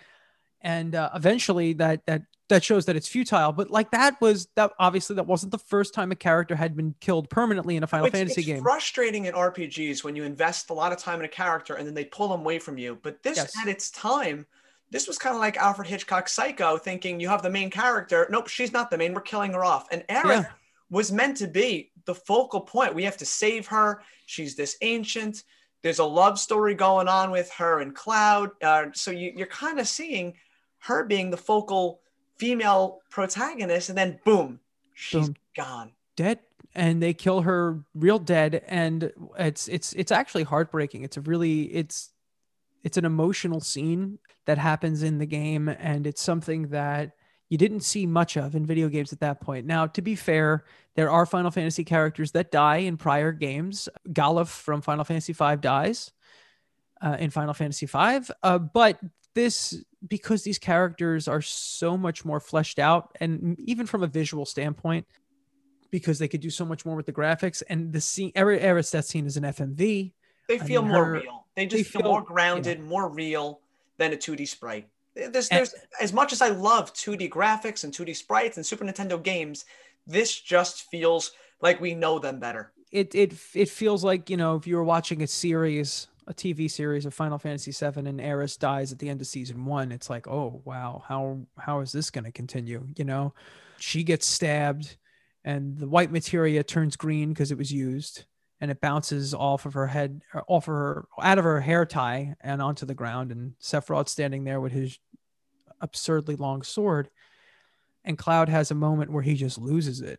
And 0.64 0.96
uh, 0.96 1.10
eventually, 1.14 1.74
that 1.74 2.04
that 2.06 2.22
that 2.48 2.64
shows 2.64 2.86
that 2.86 2.96
it's 2.96 3.08
futile. 3.08 3.52
But 3.52 3.70
like 3.70 3.90
that 3.92 4.20
was 4.20 4.48
that 4.56 4.72
obviously 4.78 5.16
that 5.16 5.26
wasn't 5.26 5.52
the 5.52 5.58
first 5.58 5.94
time 5.94 6.10
a 6.10 6.16
character 6.16 6.54
had 6.54 6.76
been 6.76 6.94
killed 7.00 7.30
permanently 7.30 7.76
in 7.76 7.82
a 7.82 7.86
Final 7.86 8.06
it's, 8.06 8.16
Fantasy 8.16 8.40
it's 8.40 8.46
game. 8.46 8.62
Frustrating 8.62 9.26
in 9.26 9.34
RPGs 9.34 10.04
when 10.04 10.16
you 10.16 10.24
invest 10.24 10.70
a 10.70 10.74
lot 10.74 10.92
of 10.92 10.98
time 10.98 11.20
in 11.20 11.24
a 11.24 11.28
character 11.28 11.74
and 11.74 11.86
then 11.86 11.94
they 11.94 12.04
pull 12.04 12.28
them 12.28 12.40
away 12.40 12.58
from 12.58 12.78
you. 12.78 12.98
But 13.02 13.22
this 13.22 13.36
yes. 13.36 13.52
at 13.60 13.68
its 13.68 13.90
time, 13.90 14.46
this 14.90 15.08
was 15.08 15.18
kind 15.18 15.34
of 15.34 15.40
like 15.40 15.56
Alfred 15.56 15.88
Hitchcock's 15.88 16.32
Psycho, 16.32 16.76
thinking 16.76 17.18
you 17.18 17.28
have 17.28 17.42
the 17.42 17.50
main 17.50 17.70
character. 17.70 18.26
Nope, 18.30 18.48
she's 18.48 18.72
not 18.72 18.90
the 18.90 18.98
main. 18.98 19.14
We're 19.14 19.22
killing 19.22 19.52
her 19.52 19.64
off. 19.64 19.86
And 19.90 20.02
Aerith 20.08 20.42
yeah. 20.42 20.50
was 20.90 21.10
meant 21.10 21.38
to 21.38 21.46
be 21.46 21.92
the 22.04 22.14
focal 22.14 22.60
point. 22.60 22.94
We 22.94 23.04
have 23.04 23.16
to 23.18 23.26
save 23.26 23.66
her. 23.68 24.02
She's 24.26 24.54
this 24.54 24.76
ancient. 24.82 25.44
There's 25.82 25.98
a 25.98 26.04
love 26.04 26.38
story 26.38 26.74
going 26.74 27.08
on 27.08 27.30
with 27.30 27.50
her 27.52 27.80
and 27.80 27.94
Cloud. 27.94 28.50
Uh, 28.62 28.86
so 28.94 29.10
you, 29.10 29.32
you're 29.36 29.46
kind 29.46 29.78
of 29.78 29.88
seeing 29.88 30.34
her 30.84 31.04
being 31.04 31.30
the 31.30 31.36
focal 31.36 32.00
female 32.36 33.00
protagonist, 33.10 33.88
and 33.88 33.98
then 33.98 34.18
boom, 34.24 34.60
she's 34.94 35.26
Boom. 35.28 35.36
gone. 35.56 35.92
dead 36.16 36.38
and 36.74 37.02
they 37.02 37.14
kill 37.14 37.42
her 37.42 37.84
real 37.94 38.18
dead 38.18 38.62
and 38.66 39.12
it's 39.38 39.68
it's 39.68 39.92
it's 39.92 40.10
actually 40.10 40.42
heartbreaking 40.42 41.02
it's 41.04 41.16
a 41.16 41.20
really 41.20 41.62
it's 41.72 42.10
it's 42.82 42.96
an 42.96 43.04
emotional 43.04 43.60
scene 43.60 44.18
that 44.46 44.58
happens 44.58 45.02
in 45.02 45.18
the 45.18 45.26
game 45.26 45.68
and 45.68 46.06
it's 46.06 46.22
something 46.22 46.68
that 46.68 47.12
you 47.48 47.58
didn't 47.58 47.80
see 47.80 48.06
much 48.06 48.36
of 48.36 48.54
in 48.54 48.66
video 48.66 48.88
games 48.88 49.12
at 49.12 49.20
that 49.20 49.40
point 49.40 49.66
now 49.66 49.86
to 49.86 50.02
be 50.02 50.16
fair 50.16 50.64
there 50.96 51.10
are 51.10 51.26
final 51.26 51.50
fantasy 51.50 51.84
characters 51.84 52.32
that 52.32 52.50
die 52.50 52.78
in 52.78 52.96
prior 52.96 53.30
games 53.30 53.88
galuf 54.08 54.48
from 54.48 54.80
final 54.80 55.04
fantasy 55.04 55.32
v 55.32 55.56
dies 55.60 56.12
uh, 57.02 57.16
in 57.20 57.30
final 57.30 57.54
fantasy 57.54 57.86
v 57.86 58.20
uh, 58.42 58.58
but 58.58 58.98
this 59.34 59.84
because 60.08 60.42
these 60.42 60.58
characters 60.58 61.28
are 61.28 61.40
so 61.42 61.96
much 61.96 62.24
more 62.24 62.40
fleshed 62.40 62.78
out 62.78 63.16
and 63.20 63.58
even 63.60 63.86
from 63.86 64.02
a 64.02 64.06
visual 64.06 64.44
standpoint 64.44 65.06
because 65.90 66.18
they 66.18 66.28
could 66.28 66.40
do 66.40 66.50
so 66.50 66.64
much 66.64 66.84
more 66.84 66.96
with 66.96 67.06
the 67.06 67.12
graphics 67.12 67.62
and 67.68 67.92
the 67.92 68.00
scene 68.00 68.32
every 68.34 68.58
Aristet 68.60 69.04
scene 69.04 69.26
is 69.26 69.36
an 69.36 69.44
FMV. 69.44 70.12
They 70.48 70.54
I 70.56 70.58
feel 70.58 70.82
mean, 70.82 70.92
more 70.92 71.04
her- 71.04 71.12
real. 71.12 71.46
They 71.56 71.66
just 71.66 71.76
they 71.78 71.82
feel, 71.84 72.02
feel- 72.02 72.10
more 72.10 72.22
grounded, 72.22 72.80
more 72.80 73.08
real 73.08 73.60
than 73.96 74.12
a 74.12 74.16
2D 74.16 74.46
sprite. 74.48 74.88
There's, 75.14 75.48
And- 75.48 75.68
as 76.00 76.12
much 76.12 76.32
as 76.32 76.42
I 76.42 76.48
love 76.48 76.92
2D 76.92 77.30
graphics 77.30 77.84
and 77.84 77.92
2D 77.92 78.16
sprites 78.16 78.56
and 78.56 78.66
Super 78.66 78.84
Nintendo 78.84 79.22
games, 79.22 79.64
this 80.06 80.38
just 80.40 80.90
feels 80.90 81.30
like 81.62 81.80
we 81.80 81.94
know 81.94 82.18
them 82.18 82.40
better. 82.40 82.72
It 82.90 83.14
it 83.14 83.32
it 83.54 83.68
feels 83.68 84.04
like 84.04 84.28
you 84.30 84.36
know 84.36 84.56
if 84.56 84.66
you 84.66 84.76
were 84.76 84.84
watching 84.84 85.22
a 85.22 85.26
series, 85.26 86.08
a 86.26 86.34
TV 86.34 86.70
series 86.70 87.06
of 87.06 87.14
Final 87.14 87.38
Fantasy 87.38 87.72
VII, 87.72 88.08
and 88.08 88.20
Aeris 88.20 88.56
dies 88.56 88.92
at 88.92 88.98
the 88.98 89.08
end 89.08 89.20
of 89.20 89.26
season 89.26 89.64
one. 89.64 89.92
It's 89.92 90.10
like, 90.10 90.26
oh 90.26 90.62
wow, 90.64 91.02
how 91.06 91.40
how 91.58 91.80
is 91.80 91.92
this 91.92 92.10
going 92.10 92.24
to 92.24 92.32
continue? 92.32 92.86
You 92.96 93.04
know, 93.04 93.34
she 93.78 94.04
gets 94.04 94.26
stabbed, 94.26 94.96
and 95.44 95.76
the 95.76 95.88
white 95.88 96.10
materia 96.10 96.62
turns 96.62 96.96
green 96.96 97.30
because 97.30 97.50
it 97.50 97.58
was 97.58 97.72
used. 97.72 98.24
And 98.60 98.70
it 98.70 98.80
bounces 98.80 99.34
off 99.34 99.66
of 99.66 99.74
her 99.74 99.88
head, 99.88 100.22
off 100.46 100.68
of 100.68 100.74
her, 100.74 101.06
out 101.20 101.36
of 101.36 101.44
her 101.44 101.60
hair 101.60 101.84
tie, 101.84 102.34
and 102.40 102.62
onto 102.62 102.86
the 102.86 102.94
ground. 102.94 103.30
And 103.30 103.54
Sephiroth 103.60 104.08
standing 104.08 104.44
there 104.44 104.60
with 104.60 104.72
his 104.72 104.98
absurdly 105.80 106.36
long 106.36 106.62
sword. 106.62 107.10
And 108.04 108.16
Cloud 108.16 108.48
has 108.48 108.70
a 108.70 108.76
moment 108.76 109.10
where 109.10 109.22
he 109.22 109.34
just 109.34 109.58
loses 109.58 110.00
it. 110.00 110.18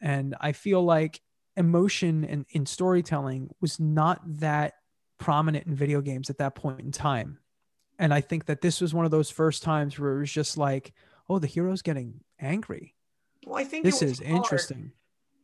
And 0.00 0.34
I 0.40 0.52
feel 0.52 0.82
like 0.82 1.22
emotion 1.56 2.24
and 2.24 2.44
in 2.50 2.66
storytelling 2.66 3.54
was 3.60 3.80
not 3.80 4.20
that 4.40 4.74
prominent 5.18 5.66
in 5.66 5.74
video 5.74 6.00
games 6.00 6.30
at 6.30 6.38
that 6.38 6.54
point 6.54 6.80
in 6.80 6.92
time. 6.92 7.38
And 7.98 8.12
I 8.12 8.20
think 8.20 8.46
that 8.46 8.60
this 8.60 8.80
was 8.80 8.92
one 8.92 9.04
of 9.04 9.10
those 9.10 9.30
first 9.30 9.62
times 9.62 9.98
where 9.98 10.16
it 10.16 10.20
was 10.20 10.32
just 10.32 10.58
like, 10.58 10.92
oh, 11.28 11.38
the 11.38 11.46
hero's 11.46 11.82
getting 11.82 12.20
angry. 12.38 12.94
Well, 13.46 13.56
I 13.58 13.64
think 13.64 13.84
This 13.84 14.02
it 14.02 14.06
was 14.06 14.20
is 14.20 14.26
hard- 14.26 14.36
interesting. 14.36 14.92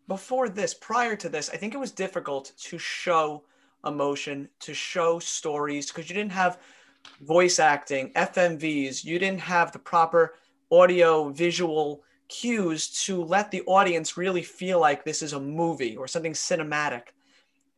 Before 0.08 0.48
this, 0.48 0.74
prior 0.74 1.16
to 1.16 1.28
this, 1.28 1.48
I 1.48 1.56
think 1.56 1.72
it 1.74 1.78
was 1.78 1.92
difficult 1.92 2.52
to 2.64 2.76
show 2.78 3.44
emotion, 3.86 4.48
to 4.60 4.74
show 4.74 5.18
stories, 5.18 5.86
because 5.86 6.08
you 6.10 6.14
didn't 6.14 6.32
have 6.32 6.58
voice 7.22 7.58
acting, 7.58 8.12
FMVs, 8.14 9.04
you 9.04 9.18
didn't 9.18 9.40
have 9.40 9.72
the 9.72 9.78
proper 9.78 10.34
audio 10.70 11.30
visual 11.30 12.02
cues 12.28 12.88
to 13.04 13.22
let 13.24 13.50
the 13.50 13.62
audience 13.62 14.16
really 14.16 14.42
feel 14.42 14.80
like 14.80 15.04
this 15.04 15.22
is 15.22 15.32
a 15.32 15.40
movie 15.40 15.96
or 15.96 16.06
something 16.08 16.32
cinematic. 16.32 17.02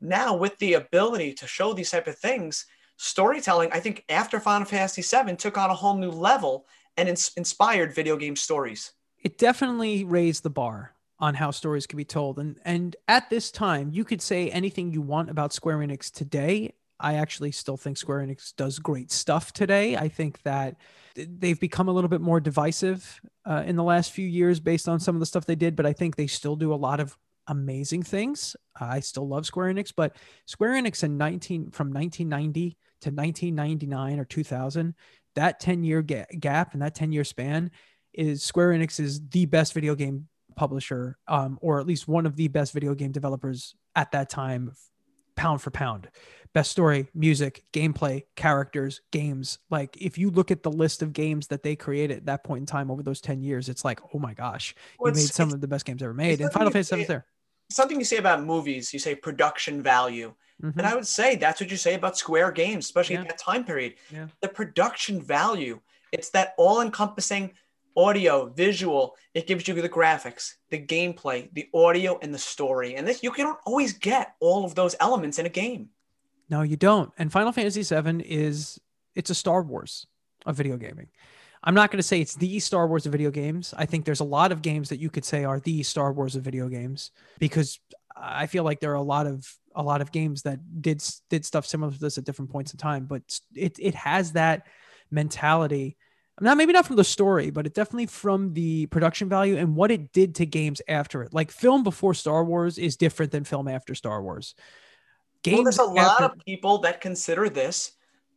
Now, 0.05 0.37
with 0.37 0.59
the 0.59 0.75
ability 0.75 1.33
to 1.35 1.47
show 1.47 1.73
these 1.73 1.91
type 1.91 2.07
of 2.07 2.19
things, 2.19 2.67
storytelling, 2.99 3.71
I 3.73 3.81
think 3.81 4.05
after 4.11 4.39
Final 4.39 4.67
Fantasy 4.67 5.03
VII 5.03 5.37
took 5.37 5.57
on 5.57 5.71
a 5.71 5.75
whole 5.75 5.97
new 5.97 6.11
level 6.11 6.67
and 6.97 7.09
ins- 7.09 7.33
inspired 7.37 7.95
video 7.95 8.17
game 8.17 8.37
stories. 8.37 8.93
It 9.23 9.39
definitely 9.39 10.05
raised 10.05 10.43
the 10.43 10.51
bar 10.51 10.93
on 11.19 11.35
how 11.35 11.51
stories 11.51 11.87
can 11.87 11.97
be 11.97 12.05
told. 12.05 12.39
And 12.39 12.59
and 12.65 12.97
at 13.09 13.31
this 13.31 13.51
time, 13.51 13.91
you 13.93 14.05
could 14.05 14.21
say 14.21 14.51
anything 14.51 14.93
you 14.93 15.01
want 15.01 15.31
about 15.31 15.55
Square 15.55 15.79
Enix 15.79 16.13
today. 16.13 16.75
I 17.01 17.15
actually 17.15 17.53
still 17.53 17.77
think 17.77 17.97
Square 17.97 18.27
Enix 18.27 18.55
does 18.55 18.79
great 18.79 19.11
stuff 19.11 19.53
today. 19.53 19.97
I 19.97 20.09
think 20.09 20.43
that 20.43 20.77
they've 21.17 21.59
become 21.59 21.89
a 21.89 21.93
little 21.93 22.09
bit 22.09 22.21
more 22.21 22.41
divisive 22.41 23.21
uh, 23.45 23.63
in 23.67 23.77
the 23.77 23.83
last 23.83 24.13
few 24.13 24.27
years 24.27 24.61
based 24.61 24.89
on 24.89 25.01
some 25.01 25.17
of 25.17 25.21
the 25.21 25.27
stuff 25.27 25.47
they 25.47 25.55
did, 25.55 25.77
but 25.77 25.87
I 25.87 25.93
think 25.93 26.17
they 26.17 26.27
still 26.27 26.57
do 26.57 26.73
a 26.73 26.77
lot 26.77 27.01
of 27.01 27.17
amazing 27.47 28.03
things. 28.03 28.57
I 28.79 29.01
still 29.01 29.29
love 29.29 29.47
Square 29.47 29.75
Enix, 29.75 29.93
but 29.95 30.17
Square 30.47 30.83
Enix 30.83 31.05
in 31.05 31.17
19 31.19 31.71
from 31.71 31.93
1990 31.93 32.77
to 33.03 33.11
1999 33.11 34.19
or 34.19 34.25
2000, 34.25 34.95
that 35.35 35.61
10 35.61 35.85
year 35.85 36.03
ga- 36.03 36.27
gap 36.39 36.73
and 36.73 36.83
that 36.83 36.95
10 36.95 37.13
year 37.13 37.25
span 37.25 37.71
is 38.13 38.43
Square 38.43 38.71
Enix 38.71 39.01
is 39.01 39.21
the 39.29 39.47
best 39.47 39.75
video 39.75 39.95
game 39.95 40.29
publisher, 40.57 41.19
um, 41.29 41.59
or 41.61 41.81
at 41.81 41.87
least 41.87 42.09
one 42.09 42.27
of 42.27 42.37
the 42.37 42.49
best 42.49 42.73
video 42.73 42.95
game 42.95 43.13
developers 43.13 43.75
at 43.97 44.13
that 44.13 44.31
time, 44.31 44.73
pound 45.37 45.61
for 45.61 45.71
pound. 45.71 46.09
Best 46.53 46.71
story, 46.71 47.09
music, 47.15 47.65
gameplay, 47.73 48.23
characters, 48.37 49.01
games. 49.11 49.59
Like 49.71 49.97
if 50.01 50.17
you 50.17 50.31
look 50.31 50.53
at 50.53 50.63
the 50.63 50.71
list 50.71 51.03
of 51.03 51.13
games 51.13 51.49
that 51.49 51.65
they 51.65 51.75
created 51.75 52.19
at 52.19 52.27
that 52.27 52.45
point 52.45 52.61
in 52.61 52.67
time 52.67 52.93
over 52.93 53.03
those 53.03 53.21
10 53.21 53.43
years, 53.43 53.69
it's 53.69 53.85
like, 53.85 54.01
oh 54.15 54.21
my 54.21 54.35
gosh, 54.35 54.75
Well, 55.01 55.13
you 55.13 55.17
made 55.17 55.29
some 55.29 55.53
of 55.53 55.61
the 55.61 55.67
best 55.67 55.85
games 55.85 56.03
ever 56.03 56.15
made. 56.15 56.41
And 56.41 56.53
Final 56.53 56.71
Fantasy 56.71 56.95
VII 56.95 57.03
is 57.03 57.09
there. 57.09 57.27
Something 57.75 57.99
you 57.99 58.05
say 58.05 58.19
about 58.19 58.45
movies, 58.45 58.93
you 58.93 58.99
say 59.01 59.15
production 59.15 59.83
value. 59.83 60.35
Mhm. 60.63 60.77
And 60.79 60.87
I 60.87 60.95
would 60.95 61.07
say 61.07 61.35
that's 61.35 61.61
what 61.61 61.71
you 61.71 61.77
say 61.77 61.95
about 61.95 62.17
Square 62.17 62.53
games, 62.53 62.85
especially 62.85 63.17
Yeah. 63.17 63.23
at 63.23 63.29
that 63.29 63.39
time 63.39 63.65
period. 63.65 63.95
Yeah. 64.11 64.29
The 64.41 64.49
production 64.49 65.21
value. 65.21 65.81
It's 66.13 66.31
that 66.31 66.55
all 66.57 66.81
encompassing 66.81 67.55
audio, 67.97 68.47
visual. 68.47 69.17
It 69.35 69.47
gives 69.49 69.67
you 69.67 69.75
the 69.75 69.89
graphics, 69.89 70.55
the 70.71 70.79
gameplay, 70.85 71.49
the 71.53 71.69
audio, 71.75 72.19
and 72.23 72.33
the 72.33 72.39
story. 72.39 72.95
And 72.95 73.07
this 73.07 73.23
you 73.23 73.33
can 73.33 73.55
always 73.67 73.93
get 73.93 74.35
all 74.41 74.65
of 74.65 74.75
those 74.77 74.95
elements 75.01 75.39
in 75.41 75.47
a 75.47 75.49
game. 75.51 75.91
No, 76.49 76.63
you 76.63 76.77
don't. 76.77 77.13
And 77.19 77.33
Final 77.33 77.53
Fantasy 77.53 77.83
VII 77.83 78.23
is 78.25 78.81
it's 79.17 79.31
a 79.31 79.35
Star 79.35 79.63
Wars 79.63 80.07
of 80.47 80.57
video 80.57 80.77
gaming. 80.77 81.09
I'm 81.65 81.75
not 81.75 81.91
going 81.91 81.99
to 81.99 82.03
say 82.03 82.21
it's 82.21 82.35
the 82.35 82.61
Star 82.61 82.87
Wars 82.87 83.07
of 83.07 83.13
video 83.13 83.31
games. 83.31 83.73
I 83.77 83.87
think 83.87 84.05
there's 84.05 84.21
a 84.21 84.25
lot 84.25 84.53
of 84.53 84.61
games 84.61 84.91
that 84.91 85.01
you 85.01 85.09
could 85.09 85.25
say 85.25 85.45
are 85.45 85.61
the 85.61 85.83
Star 85.83 86.13
Wars 86.13 86.37
of 86.37 86.43
video 86.43 86.69
games 86.69 87.11
because 87.39 87.81
I 88.15 88.47
feel 88.47 88.65
like 88.65 88.81
there 88.81 88.93
are 88.93 88.97
a 88.97 89.03
lot 89.03 89.27
of 89.27 89.51
a 89.75 89.83
lot 89.83 90.01
of 90.01 90.13
games 90.13 90.43
that 90.43 90.61
did 90.83 91.03
did 91.31 91.45
stuff 91.45 91.67
similar 91.67 91.91
to 91.91 91.99
this 91.99 92.19
at 92.19 92.25
different 92.25 92.51
points 92.53 92.73
in 92.73 92.79
time. 92.79 93.07
But 93.07 93.23
it 93.55 93.79
it 93.81 93.95
has 93.95 94.33
that 94.33 94.67
mentality. 95.11 95.97
Not 96.41 96.57
maybe 96.59 96.73
not 96.73 96.85
from 96.85 96.97
the 96.97 97.05
story, 97.05 97.51
but 97.51 97.65
it 97.65 97.75
definitely 97.75 98.07
from 98.07 98.53
the 98.53 98.87
production 98.87 99.29
value 99.29 99.57
and 99.57 99.75
what 99.75 99.91
it 99.91 100.13
did 100.13 100.35
to 100.37 100.47
games 100.47 100.83
after 100.87 101.23
it. 101.23 101.33
Like 101.33 101.51
film 101.51 101.83
before 101.83 102.13
Star 102.13 102.45
Wars 102.45 102.77
is 102.77 102.97
different 102.97 103.33
than 103.33 103.45
film 103.45 103.69
after 103.69 103.95
Star 103.95 104.21
Wars. 104.21 104.55
well, 105.47 105.63
there's 105.63 105.79
a 105.79 105.85
lot 105.85 106.23
after- 106.23 106.25
of 106.25 106.33
people 106.45 106.79
that 106.79 107.01
consider 107.01 107.49
this 107.49 107.93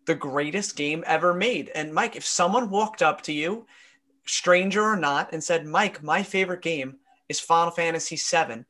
the 0.08 0.16
greatest 0.16 0.76
game 0.76 1.04
ever 1.06 1.34
made. 1.34 1.70
And 1.76 1.94
Mike, 1.94 2.16
if 2.16 2.26
someone 2.26 2.70
walked 2.70 3.04
up 3.04 3.22
to 3.24 3.34
you, 3.34 3.68
stranger 4.26 4.82
or 4.82 4.96
not, 4.96 5.32
and 5.34 5.44
said, 5.44 5.66
Mike, 5.66 6.02
my 6.02 6.24
favorite 6.24 6.62
game 6.62 6.96
is 7.30 7.40
Final 7.40 7.72
Fantasy 7.72 8.16
VII, 8.16 8.64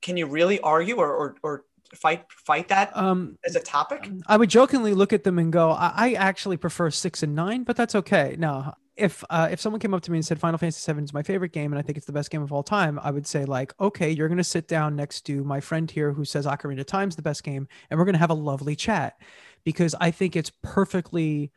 can 0.00 0.16
you 0.16 0.26
really 0.26 0.60
argue 0.60 0.96
or, 0.96 1.12
or, 1.12 1.34
or 1.42 1.64
fight 1.94 2.24
fight 2.28 2.68
that 2.68 2.94
um 2.96 3.36
as 3.44 3.56
a 3.56 3.60
topic? 3.60 4.08
I 4.26 4.36
would 4.36 4.48
jokingly 4.48 4.94
look 4.94 5.12
at 5.12 5.24
them 5.24 5.38
and 5.38 5.52
go, 5.52 5.70
I, 5.70 5.92
I 5.96 6.12
actually 6.12 6.56
prefer 6.56 6.90
six 6.90 7.22
and 7.22 7.34
nine, 7.34 7.64
but 7.64 7.76
that's 7.76 7.96
okay. 7.96 8.36
No, 8.38 8.72
if 8.98 9.24
uh, 9.30 9.48
if 9.50 9.60
someone 9.60 9.80
came 9.80 9.94
up 9.94 10.02
to 10.02 10.10
me 10.10 10.18
and 10.18 10.26
said 10.26 10.38
Final 10.40 10.58
Fantasy 10.58 10.92
VII 10.92 11.02
is 11.02 11.12
my 11.14 11.22
favorite 11.22 11.52
game 11.52 11.72
and 11.72 11.78
I 11.78 11.82
think 11.82 11.96
it's 11.96 12.06
the 12.06 12.12
best 12.12 12.30
game 12.30 12.42
of 12.42 12.52
all 12.52 12.62
time, 12.62 12.98
I 13.02 13.10
would 13.10 13.26
say 13.26 13.44
like, 13.44 13.72
okay, 13.80 14.10
you're 14.10 14.28
gonna 14.28 14.44
sit 14.44 14.68
down 14.68 14.96
next 14.96 15.22
to 15.26 15.44
my 15.44 15.60
friend 15.60 15.90
here 15.90 16.12
who 16.12 16.24
says 16.24 16.46
Ocarina 16.46 16.80
of 16.80 16.86
Time's 16.86 17.16
the 17.16 17.22
best 17.22 17.44
game, 17.44 17.68
and 17.90 17.98
we're 17.98 18.04
gonna 18.04 18.18
have 18.18 18.30
a 18.30 18.34
lovely 18.34 18.76
chat 18.76 19.20
because 19.64 19.94
I 20.00 20.10
think 20.10 20.36
it's 20.36 20.50
perfectly 20.62 21.52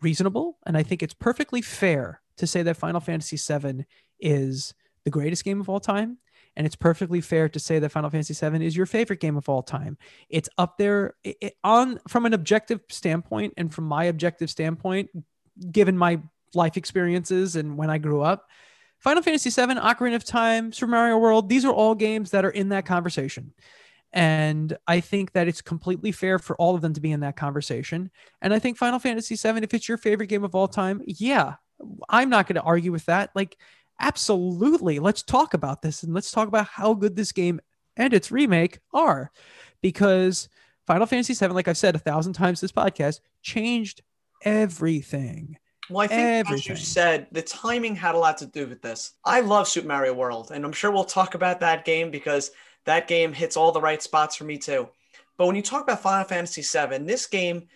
reasonable 0.00 0.58
and 0.66 0.76
I 0.76 0.82
think 0.82 1.02
it's 1.02 1.14
perfectly 1.14 1.60
fair 1.60 2.20
to 2.36 2.46
say 2.46 2.62
that 2.62 2.76
Final 2.76 3.00
Fantasy 3.00 3.36
VII 3.36 3.84
is 4.20 4.74
the 5.04 5.10
greatest 5.10 5.44
game 5.44 5.60
of 5.60 5.68
all 5.68 5.80
time. 5.80 6.18
And 6.56 6.66
it's 6.66 6.76
perfectly 6.76 7.20
fair 7.20 7.48
to 7.50 7.60
say 7.60 7.78
that 7.78 7.90
Final 7.92 8.10
Fantasy 8.10 8.34
VII 8.34 8.64
is 8.66 8.76
your 8.76 8.86
favorite 8.86 9.20
game 9.20 9.36
of 9.36 9.48
all 9.48 9.62
time 9.62 9.96
it's 10.28 10.48
up 10.58 10.76
there 10.76 11.14
it, 11.22 11.36
it- 11.40 11.56
on 11.62 12.00
from 12.08 12.26
an 12.26 12.34
objective 12.34 12.80
standpoint 12.88 13.54
and 13.56 13.72
from 13.72 13.84
my 13.84 14.04
objective 14.04 14.50
standpoint 14.50 15.08
given 15.70 15.96
my 15.96 16.20
life 16.54 16.76
experiences 16.76 17.56
and 17.56 17.76
when 17.76 17.90
i 17.90 17.98
grew 17.98 18.22
up. 18.22 18.48
Final 18.98 19.22
fantasy 19.22 19.50
VII, 19.50 19.74
ocarina 19.74 20.16
of 20.16 20.24
time 20.24 20.72
super 20.72 20.90
mario 20.90 21.18
world 21.18 21.48
these 21.48 21.64
are 21.64 21.72
all 21.72 21.94
games 21.94 22.30
that 22.30 22.44
are 22.44 22.50
in 22.50 22.70
that 22.70 22.86
conversation. 22.86 23.52
And 24.12 24.76
i 24.86 25.00
think 25.00 25.32
that 25.32 25.48
it's 25.48 25.62
completely 25.62 26.12
fair 26.12 26.38
for 26.38 26.56
all 26.56 26.74
of 26.74 26.80
them 26.80 26.94
to 26.94 27.00
be 27.00 27.12
in 27.12 27.20
that 27.20 27.36
conversation. 27.36 28.10
And 28.42 28.52
i 28.52 28.58
think 28.58 28.76
final 28.76 28.98
fantasy 28.98 29.36
VII, 29.36 29.62
if 29.62 29.74
it's 29.74 29.88
your 29.88 29.98
favorite 29.98 30.28
game 30.28 30.44
of 30.44 30.54
all 30.54 30.68
time 30.68 31.02
yeah 31.06 31.54
i'm 32.08 32.28
not 32.28 32.46
going 32.46 32.56
to 32.56 32.62
argue 32.62 32.92
with 32.92 33.06
that. 33.06 33.30
Like 33.34 33.56
absolutely 34.00 34.98
let's 34.98 35.22
talk 35.22 35.54
about 35.54 35.82
this 35.82 36.02
and 36.02 36.14
let's 36.14 36.30
talk 36.30 36.48
about 36.48 36.66
how 36.66 36.94
good 36.94 37.16
this 37.16 37.32
game 37.32 37.60
and 37.98 38.14
its 38.14 38.30
remake 38.30 38.78
are. 38.94 39.30
Because 39.82 40.48
Final 40.86 41.06
Fantasy 41.06 41.34
VII, 41.34 41.52
like 41.52 41.68
I've 41.68 41.76
said 41.76 41.94
a 41.94 41.98
thousand 41.98 42.32
times 42.32 42.60
this 42.60 42.72
podcast, 42.72 43.20
changed 43.42 44.00
everything. 44.42 45.58
Well, 45.90 46.04
I 46.04 46.06
think 46.06 46.50
as 46.50 46.66
you 46.66 46.76
said, 46.76 47.28
the 47.32 47.42
timing 47.42 47.96
had 47.96 48.14
a 48.14 48.18
lot 48.18 48.38
to 48.38 48.46
do 48.46 48.66
with 48.66 48.82
this. 48.82 49.12
I 49.24 49.40
love 49.40 49.68
Super 49.68 49.88
Mario 49.88 50.12
World, 50.14 50.50
and 50.52 50.64
I'm 50.64 50.72
sure 50.72 50.90
we'll 50.90 51.04
talk 51.04 51.34
about 51.34 51.60
that 51.60 51.84
game 51.84 52.10
because 52.10 52.50
that 52.84 53.08
game 53.08 53.32
hits 53.32 53.56
all 53.56 53.72
the 53.72 53.80
right 53.80 54.02
spots 54.02 54.36
for 54.36 54.44
me 54.44 54.58
too. 54.58 54.88
But 55.36 55.46
when 55.46 55.56
you 55.56 55.62
talk 55.62 55.82
about 55.82 56.02
Final 56.02 56.24
Fantasy 56.24 56.62
VII, 56.62 56.98
this 57.04 57.26
game, 57.26 57.68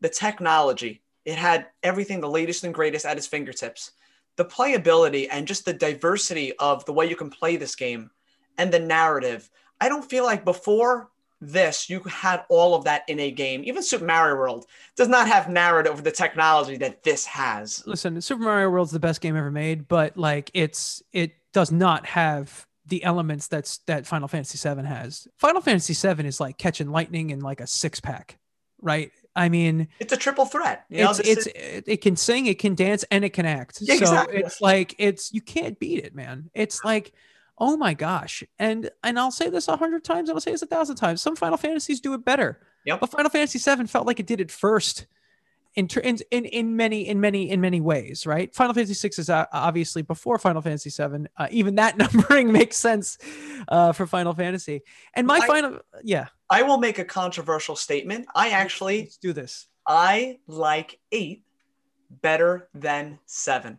the 0.00 0.08
technology, 0.08 1.02
it 1.24 1.36
had 1.36 1.66
everything 1.82 2.20
the 2.20 2.30
latest 2.30 2.64
and 2.64 2.74
greatest 2.74 3.04
at 3.04 3.18
its 3.18 3.26
fingertips. 3.26 3.92
The 4.36 4.44
playability 4.44 5.28
and 5.30 5.46
just 5.46 5.64
the 5.64 5.74
diversity 5.74 6.54
of 6.56 6.84
the 6.86 6.92
way 6.92 7.06
you 7.06 7.16
can 7.16 7.30
play 7.30 7.56
this 7.56 7.74
game 7.74 8.10
and 8.56 8.72
the 8.72 8.78
narrative. 8.78 9.50
I 9.80 9.88
don't 9.88 10.08
feel 10.08 10.24
like 10.24 10.44
before 10.44 11.09
this 11.40 11.88
you 11.88 12.00
had 12.00 12.44
all 12.48 12.74
of 12.74 12.84
that 12.84 13.02
in 13.08 13.18
a 13.18 13.30
game. 13.30 13.62
Even 13.64 13.82
Super 13.82 14.04
Mario 14.04 14.36
World 14.36 14.66
does 14.96 15.08
not 15.08 15.26
have 15.26 15.48
narrative 15.48 15.92
over 15.92 16.02
the 16.02 16.10
technology 16.10 16.76
that 16.78 17.02
this 17.02 17.24
has. 17.26 17.82
Listen, 17.86 18.20
Super 18.20 18.42
Mario 18.42 18.70
World's 18.70 18.92
the 18.92 19.00
best 19.00 19.20
game 19.20 19.36
ever 19.36 19.50
made, 19.50 19.88
but 19.88 20.16
like 20.16 20.50
it's 20.54 21.02
it 21.12 21.32
does 21.52 21.72
not 21.72 22.06
have 22.06 22.66
the 22.86 23.02
elements 23.04 23.46
that's 23.46 23.78
that 23.86 24.06
Final 24.06 24.28
Fantasy 24.28 24.58
VII 24.58 24.84
has. 24.84 25.26
Final 25.38 25.60
Fantasy 25.60 25.94
VII 25.94 26.26
is 26.26 26.40
like 26.40 26.58
catching 26.58 26.90
lightning 26.90 27.30
in 27.30 27.40
like 27.40 27.60
a 27.60 27.66
six 27.66 28.00
pack, 28.00 28.38
right? 28.82 29.10
I 29.34 29.48
mean, 29.48 29.88
It's 30.00 30.12
a 30.12 30.16
triple 30.16 30.44
threat. 30.44 30.84
You 30.88 31.04
know, 31.04 31.10
it's 31.10 31.20
it's 31.20 31.46
is- 31.46 31.52
it, 31.54 31.84
it 31.86 31.96
can 32.02 32.16
sing, 32.16 32.46
it 32.46 32.58
can 32.58 32.74
dance, 32.74 33.04
and 33.10 33.24
it 33.24 33.30
can 33.30 33.46
act. 33.46 33.78
Yeah, 33.80 33.94
so 33.96 34.00
exactly. 34.02 34.38
it's 34.38 34.60
like 34.60 34.94
it's 34.98 35.32
you 35.32 35.40
can't 35.40 35.78
beat 35.78 36.04
it, 36.04 36.14
man. 36.14 36.50
It's 36.52 36.84
like 36.84 37.12
oh 37.60 37.76
my 37.76 37.94
gosh, 37.94 38.42
and 38.58 38.90
and 39.04 39.18
I'll 39.18 39.30
say 39.30 39.50
this 39.50 39.68
a 39.68 39.76
hundred 39.76 40.02
times, 40.02 40.28
and 40.28 40.36
I'll 40.36 40.40
say 40.40 40.50
this 40.50 40.62
a 40.62 40.66
thousand 40.66 40.96
times. 40.96 41.22
Some 41.22 41.36
Final 41.36 41.58
Fantasies 41.58 42.00
do 42.00 42.14
it 42.14 42.24
better. 42.24 42.60
Yep. 42.86 43.00
But 43.00 43.10
Final 43.10 43.30
Fantasy 43.30 43.58
VII 43.58 43.86
felt 43.86 44.06
like 44.06 44.18
it 44.20 44.26
did 44.26 44.40
it 44.40 44.50
first. 44.50 45.06
In, 45.76 45.86
in 46.02 46.18
in 46.32 46.44
in 46.46 46.76
many 46.76 47.06
in 47.06 47.20
many 47.20 47.48
in 47.48 47.60
many 47.60 47.80
ways, 47.80 48.26
right? 48.26 48.52
Final 48.52 48.74
Fantasy 48.74 49.08
VI 49.08 49.12
is 49.18 49.30
uh, 49.30 49.44
obviously 49.52 50.02
before 50.02 50.36
Final 50.38 50.62
Fantasy 50.62 50.90
VII. 50.90 51.26
Uh, 51.36 51.46
even 51.52 51.76
that 51.76 51.96
numbering 52.14 52.50
makes 52.50 52.76
sense 52.76 53.18
uh, 53.68 53.92
for 53.92 54.04
Final 54.08 54.34
Fantasy. 54.34 54.82
And 55.14 55.28
my 55.28 55.36
I- 55.36 55.46
final, 55.46 55.78
yeah, 56.02 56.26
I 56.48 56.62
will 56.62 56.78
make 56.78 56.98
a 56.98 57.04
controversial 57.04 57.76
statement. 57.76 58.26
I 58.34 58.50
actually 58.50 59.02
let's 59.02 59.18
do 59.18 59.32
this. 59.32 59.68
I 59.86 60.38
like 60.48 60.98
eight 61.12 61.44
better 62.10 62.68
than 62.74 63.20
seven. 63.26 63.78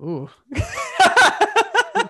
Ooh, 0.00 0.30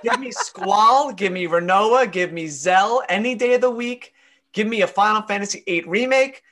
give 0.02 0.20
me 0.20 0.30
Squall, 0.30 1.12
give 1.12 1.32
me 1.32 1.46
Rinoa, 1.46 2.10
give 2.10 2.32
me 2.32 2.46
Zell 2.48 3.02
any 3.08 3.34
day 3.34 3.54
of 3.54 3.60
the 3.60 3.70
week. 3.70 4.12
Give 4.52 4.66
me 4.66 4.82
a 4.82 4.86
Final 4.86 5.22
Fantasy 5.22 5.62
VIII 5.66 5.84
remake. 5.86 6.42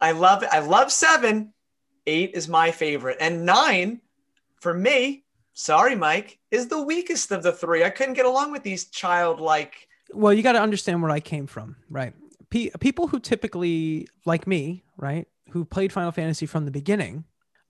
I 0.00 0.12
love 0.12 0.42
it. 0.42 0.48
I 0.52 0.60
love 0.60 0.90
seven. 0.90 1.52
Eight 2.06 2.30
is 2.34 2.48
my 2.48 2.70
favorite. 2.70 3.18
And 3.20 3.44
nine, 3.44 4.00
for 4.60 4.72
me, 4.72 5.24
sorry, 5.52 5.94
Mike, 5.94 6.38
is 6.50 6.68
the 6.68 6.82
weakest 6.82 7.30
of 7.30 7.42
the 7.42 7.52
three. 7.52 7.84
I 7.84 7.90
couldn't 7.90 8.14
get 8.14 8.24
along 8.24 8.52
with 8.52 8.62
these 8.62 8.86
childlike. 8.86 9.88
well, 10.14 10.32
you 10.32 10.42
got 10.42 10.52
to 10.52 10.60
understand 10.60 11.02
where 11.02 11.10
I 11.10 11.20
came 11.20 11.46
from, 11.46 11.76
right? 11.90 12.14
Pe- 12.48 12.70
people 12.80 13.08
who 13.08 13.20
typically, 13.20 14.08
like 14.24 14.46
me, 14.46 14.84
right, 14.96 15.28
who 15.50 15.64
played 15.64 15.92
Final 15.92 16.12
Fantasy 16.12 16.46
from 16.46 16.64
the 16.64 16.70
beginning. 16.70 17.24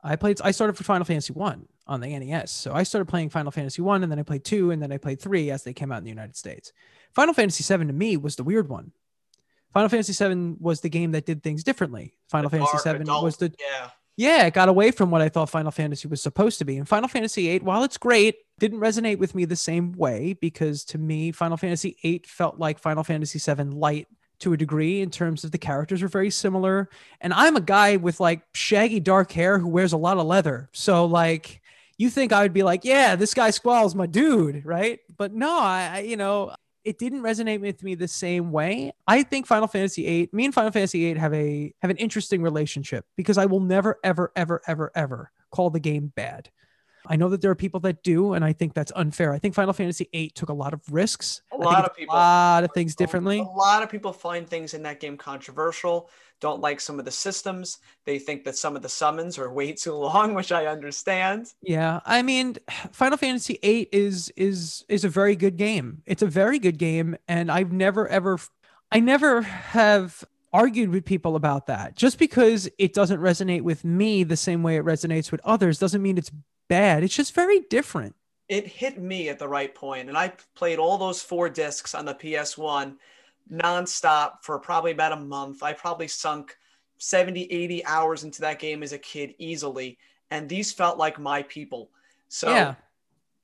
I 0.05 0.15
played. 0.15 0.41
I 0.43 0.53
started 0.53 0.77
for 0.77 0.85
Final 0.85 1.05
Fantasy 1.05 1.33
One 1.33 1.67
on 1.89 2.01
the 2.01 2.19
NES, 2.19 2.51
so 2.51 2.73
I 2.73 2.83
started 2.83 3.07
playing 3.07 3.31
Final 3.31 3.51
Fantasy 3.51 3.83
One, 3.83 4.03
and 4.03 4.13
then 4.13 4.19
I 4.19 4.23
played 4.23 4.45
two, 4.45 4.71
and 4.71 4.83
then 4.83 4.93
I 4.93 4.99
played 4.99 5.21
three 5.21 5.51
as 5.51 5.65
they 5.65 5.73
came 5.73 5.91
out 5.91 5.99
in 5.99 6.05
the 6.05 6.11
United 6.11 6.37
States. 6.37 6.73
Final 7.15 7.35
Fantasy 7.35 7.63
Seven 7.63 7.87
to 7.87 7.93
me 7.93 8.17
was 8.17 8.37
the 8.37 8.45
weird 8.45 8.69
one. 8.69 8.93
Final 9.73 9.89
Fantasy 9.89 10.13
Seven 10.13 10.57
was 10.61 10.81
the 10.81 10.89
game 10.89 11.13
that 11.13 11.27
did 11.27 11.43
things 11.43 11.65
differently. 11.65 12.15
Final 12.29 12.51
Fantasy 12.51 12.79
Seven 12.79 13.07
was 13.07 13.37
the 13.37 13.53
Yeah. 13.59 13.91
yeah, 14.17 14.47
it 14.47 14.55
got 14.55 14.69
away 14.69 14.91
from 14.91 15.11
what 15.11 15.23
I 15.23 15.29
thought 15.29 15.51
Final 15.51 15.71
Fantasy 15.71 16.09
was 16.09 16.23
supposed 16.23 16.59
to 16.59 16.65
be. 16.65 16.77
And 16.77 16.89
Final 16.89 17.09
Fantasy 17.09 17.49
8, 17.49 17.63
while 17.63 17.85
it's 17.85 17.97
great, 17.99 18.37
didn't 18.59 18.81
resonate 18.81 19.19
with 19.19 19.35
me 19.35 19.45
the 19.45 19.57
same 19.57 19.93
way 19.93 20.35
because 20.41 20.85
to 20.87 20.99
me, 20.99 21.33
Final 21.33 21.57
Fantasy 21.57 21.97
8 22.03 22.27
felt 22.27 22.59
like 22.59 22.79
Final 22.79 23.05
Fantasy 23.05 23.39
7 23.39 23.71
light 23.73 24.09
to 24.41 24.53
a 24.53 24.57
degree 24.57 25.01
in 25.01 25.11
terms 25.11 25.45
of 25.45 25.51
the 25.53 25.59
characters 25.59 26.03
are 26.03 26.09
very 26.09 26.31
similar. 26.31 26.89
And 27.21 27.33
I'm 27.33 27.57
a 27.57 27.61
guy 27.61 27.97
with 27.97 28.21
like 28.21 28.43
shaggy 28.55 29.01
dark 29.01 29.33
hair 29.33 29.59
who 29.59 29.69
wears 29.69 29.93
a 29.93 29.97
lot 29.97 30.17
of 30.19 30.27
leather. 30.27 30.69
So 30.73 31.05
like 31.07 31.61
you 31.99 32.09
think 32.11 32.33
I 32.33 32.43
would 32.43 32.53
be 32.55 32.63
like, 32.63 32.85
yeah, 32.85 33.17
this 33.17 33.35
guy 33.35 33.51
Squall's 33.51 33.95
my 33.95 34.07
dude, 34.07 34.65
right? 34.65 35.01
But 35.17 35.35
no, 35.35 35.59
I, 35.59 35.91
I 35.95 35.99
you 36.01 36.17
know, 36.17 36.55
it 36.85 36.99
didn't 36.99 37.21
resonate 37.23 37.61
with 37.61 37.83
me 37.83 37.95
the 37.97 38.09
same 38.09 38.51
way. 38.53 38.93
I 39.07 39.25
think 39.25 39.47
Final 39.47 39.67
Fantasy 39.67 40.05
VIII, 40.05 40.31
me 40.33 40.47
and 40.47 40.55
Final 40.55 40.71
Fantasy 40.71 41.01
VIII 41.01 41.19
have 41.19 41.35
a 41.35 41.75
have 41.83 41.91
an 41.91 41.99
interesting 41.99 42.41
relationship 42.41 43.05
because 43.17 43.37
I 43.37 43.47
will 43.47 43.61
never, 43.61 43.99
ever, 44.03 44.33
ever, 44.37 44.63
ever, 44.67 44.91
ever 44.95 45.33
call 45.51 45.71
the 45.71 45.81
game 45.81 46.13
bad. 46.15 46.51
I 47.11 47.17
know 47.17 47.31
that 47.31 47.41
there 47.41 47.51
are 47.51 47.55
people 47.55 47.81
that 47.81 48.03
do, 48.03 48.35
and 48.35 48.45
I 48.45 48.53
think 48.53 48.75
that's 48.75 48.93
unfair. 48.95 49.33
I 49.33 49.39
think 49.39 49.55
Final 49.55 49.73
Fantasy 49.73 50.09
VIII 50.13 50.31
took 50.31 50.51
a 50.51 50.55
lot 50.55 50.75
of 50.75 50.81
risks. 50.93 51.41
A 51.53 51.57
lot 51.57 51.85
of 51.85 51.97
people- 51.97 52.15
a 52.15 52.17
lot 52.17 52.65
of 52.65 52.73
things 52.73 52.95
differently. 52.95 53.39
A 53.39 53.43
lot 53.43 53.83
of 53.83 53.91
people 53.91 54.13
find 54.13 54.47
things 54.47 54.75
in 54.75 54.83
that 54.83 55.01
game 55.01 55.17
controversial, 55.17 56.11
don't 56.41 56.61
like 56.61 56.81
some 56.81 56.99
of 56.99 57.05
the 57.05 57.11
systems. 57.11 57.79
They 58.05 58.19
think 58.19 58.45
that 58.45 58.57
some 58.57 58.77
of 58.77 58.83
the 58.83 58.89
summons 58.89 59.39
are 59.39 59.53
way 59.53 59.73
too 59.75 59.95
long, 59.95 60.35
which 60.35 60.53
I 60.53 60.67
understand. 60.67 61.53
Yeah, 61.63 62.01
I 62.05 62.23
mean, 62.23 62.57
Final 62.93 63.19
Fantasy 63.19 63.59
VIII 63.63 63.89
is 63.93 64.33
is 64.37 64.85
is 64.89 65.05
a 65.05 65.09
very 65.09 65.37
good 65.37 65.57
game. 65.57 66.03
It's 66.07 66.23
a 66.23 66.27
very 66.27 66.59
good 66.59 66.79
game, 66.79 67.17
and 67.27 67.51
I've 67.51 67.73
never 67.73 68.09
ever, 68.09 68.39
I 68.91 69.01
never 69.01 69.43
have 69.43 70.25
argued 70.53 70.91
with 70.91 71.05
people 71.05 71.37
about 71.37 71.67
that. 71.67 71.95
Just 71.95 72.19
because 72.19 72.69
it 72.79 72.95
doesn't 72.95 73.21
resonate 73.21 73.63
with 73.63 73.85
me 73.85 74.25
the 74.25 74.37
same 74.37 74.63
way 74.63 74.77
it 74.77 74.85
resonates 74.85 75.31
with 75.31 75.41
others 75.45 75.79
doesn't 75.79 76.03
mean 76.03 76.17
it's 76.17 76.33
bad. 76.69 77.03
It's 77.03 77.15
just 77.15 77.35
very 77.35 77.61
different. 77.69 78.15
It 78.49 78.67
hit 78.67 78.99
me 78.99 79.29
at 79.29 79.39
the 79.39 79.49
right 79.49 79.75
point, 79.75 80.09
and 80.09 80.17
I 80.17 80.33
played 80.55 80.79
all 80.79 80.97
those 80.97 81.23
four 81.23 81.51
discs 81.51 81.95
on 81.95 82.07
the 82.07 82.15
PS1 82.15 82.97
nonstop 83.53 84.43
for 84.43 84.59
probably 84.59 84.93
about 84.93 85.13
a 85.13 85.17
month. 85.17 85.63
I 85.63 85.73
probably 85.73 86.09
sunk 86.09 86.57
70, 86.99 87.45
80 87.45 87.85
hours 87.85 88.25
into 88.25 88.41
that 88.43 88.59
game 88.59 88.83
as 88.83 88.93
a 88.93 88.99
kid 88.99 89.35
easily, 89.39 89.99
and 90.31 90.49
these 90.49 90.73
felt 90.73 90.99
like 90.99 91.19
my 91.19 91.43
people. 91.45 91.91
So, 92.29 92.51
yeah, 92.51 92.75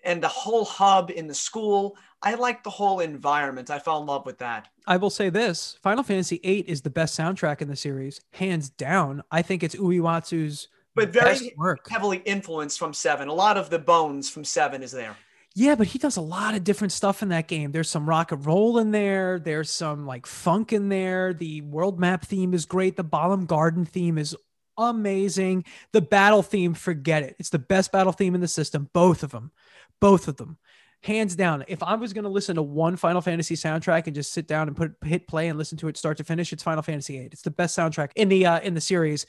and 0.05 0.23
the 0.23 0.29
whole 0.29 0.65
hub 0.65 1.11
in 1.11 1.27
the 1.27 1.35
school, 1.35 1.97
I 2.23 2.35
liked 2.35 2.65
the 2.65 2.71
whole 2.71 3.01
environment. 3.01 3.71
I 3.71 3.79
fell 3.79 4.01
in 4.01 4.07
love 4.07 4.27
with 4.27 4.39
that. 4.39 4.69
I 4.87 4.97
will 4.97 5.11
say 5.11 5.31
this: 5.31 5.79
Final 5.83 6.05
Fantasy 6.05 6.41
VIII 6.43 6.61
is 6.61 6.83
the 6.83 6.91
best 6.91 7.19
soundtrack 7.19 7.63
in 7.63 7.69
the 7.69 7.77
series, 7.77 8.21
hands 8.33 8.69
down. 8.69 9.23
I 9.31 9.43
think 9.43 9.63
it's 9.63 9.75
Uematsu's 9.75 10.69
But 10.95 11.11
very 11.11 11.55
heavily 11.89 12.19
influenced 12.25 12.79
from 12.79 12.93
Seven. 12.93 13.29
A 13.29 13.35
lot 13.35 13.57
of 13.57 13.71
the 13.71 13.79
bones 13.79 14.29
from 14.29 14.45
Seven 14.45 14.83
is 14.83 14.93
there. 14.93 15.17
Yeah, 15.57 15.77
but 15.77 15.87
he 15.87 15.99
does 15.99 16.17
a 16.17 16.21
lot 16.21 16.55
of 16.55 16.65
different 16.65 16.93
stuff 16.93 17.23
in 17.23 17.29
that 17.29 17.47
game. 17.47 17.71
There's 17.71 17.89
some 17.89 18.09
rock 18.09 18.33
and 18.33 18.45
roll 18.45 18.79
in 18.79 18.91
there. 18.91 19.39
There's 19.39 19.71
some 19.71 20.05
like 20.05 20.27
funk 20.27 20.73
in 20.73 20.89
there. 20.89 21.33
The 21.33 21.61
world 21.61 22.01
map 22.01 22.25
theme 22.25 22.55
is 22.55 22.67
great. 22.67 22.97
The 22.97 23.05
Balamb 23.05 23.47
Garden 23.47 23.85
theme 23.85 24.19
is 24.19 24.37
amazing. 24.77 25.65
The 25.93 26.01
battle 26.01 26.43
theme, 26.43 26.75
forget 26.75 27.23
it. 27.23 27.37
It's 27.39 27.51
the 27.51 27.61
best 27.61 27.93
battle 27.93 28.13
theme 28.13 28.35
in 28.35 28.41
the 28.41 28.49
system. 28.49 28.91
Both 28.93 29.23
of 29.23 29.31
them. 29.31 29.53
Both 30.01 30.27
of 30.27 30.39
them. 30.39 30.59
Hands 31.05 31.37
down. 31.37 31.65
If 31.69 31.85
I 31.85 31.95
was 31.95 32.13
going 32.13 32.25
to 32.25 32.31
listen 32.31 32.57
to 32.57 32.63
one 32.63 32.97
Final 32.97 33.21
Fantasy 33.21 33.55
soundtrack 33.55 34.07
and 34.07 34.15
just 34.17 34.33
sit 34.33 34.49
down 34.49 34.67
and 34.67 34.77
put 34.77 34.95
hit 35.05 35.29
play 35.29 35.47
and 35.47 35.57
listen 35.57 35.79
to 35.79 35.89
it 35.89 35.97
start 35.97 36.17
to 36.17 36.25
finish, 36.25 36.53
it's 36.53 36.65
Final 36.65 36.83
Fantasy 36.83 37.19
VIII. 37.19 37.29
It's 37.31 37.43
the 37.43 37.51
best 37.53 37.79
soundtrack 37.79 38.11
in 38.17 38.29
the 38.29 38.47
uh, 38.47 38.61
in 38.61 38.75
the 38.75 38.81
series. 38.81 39.27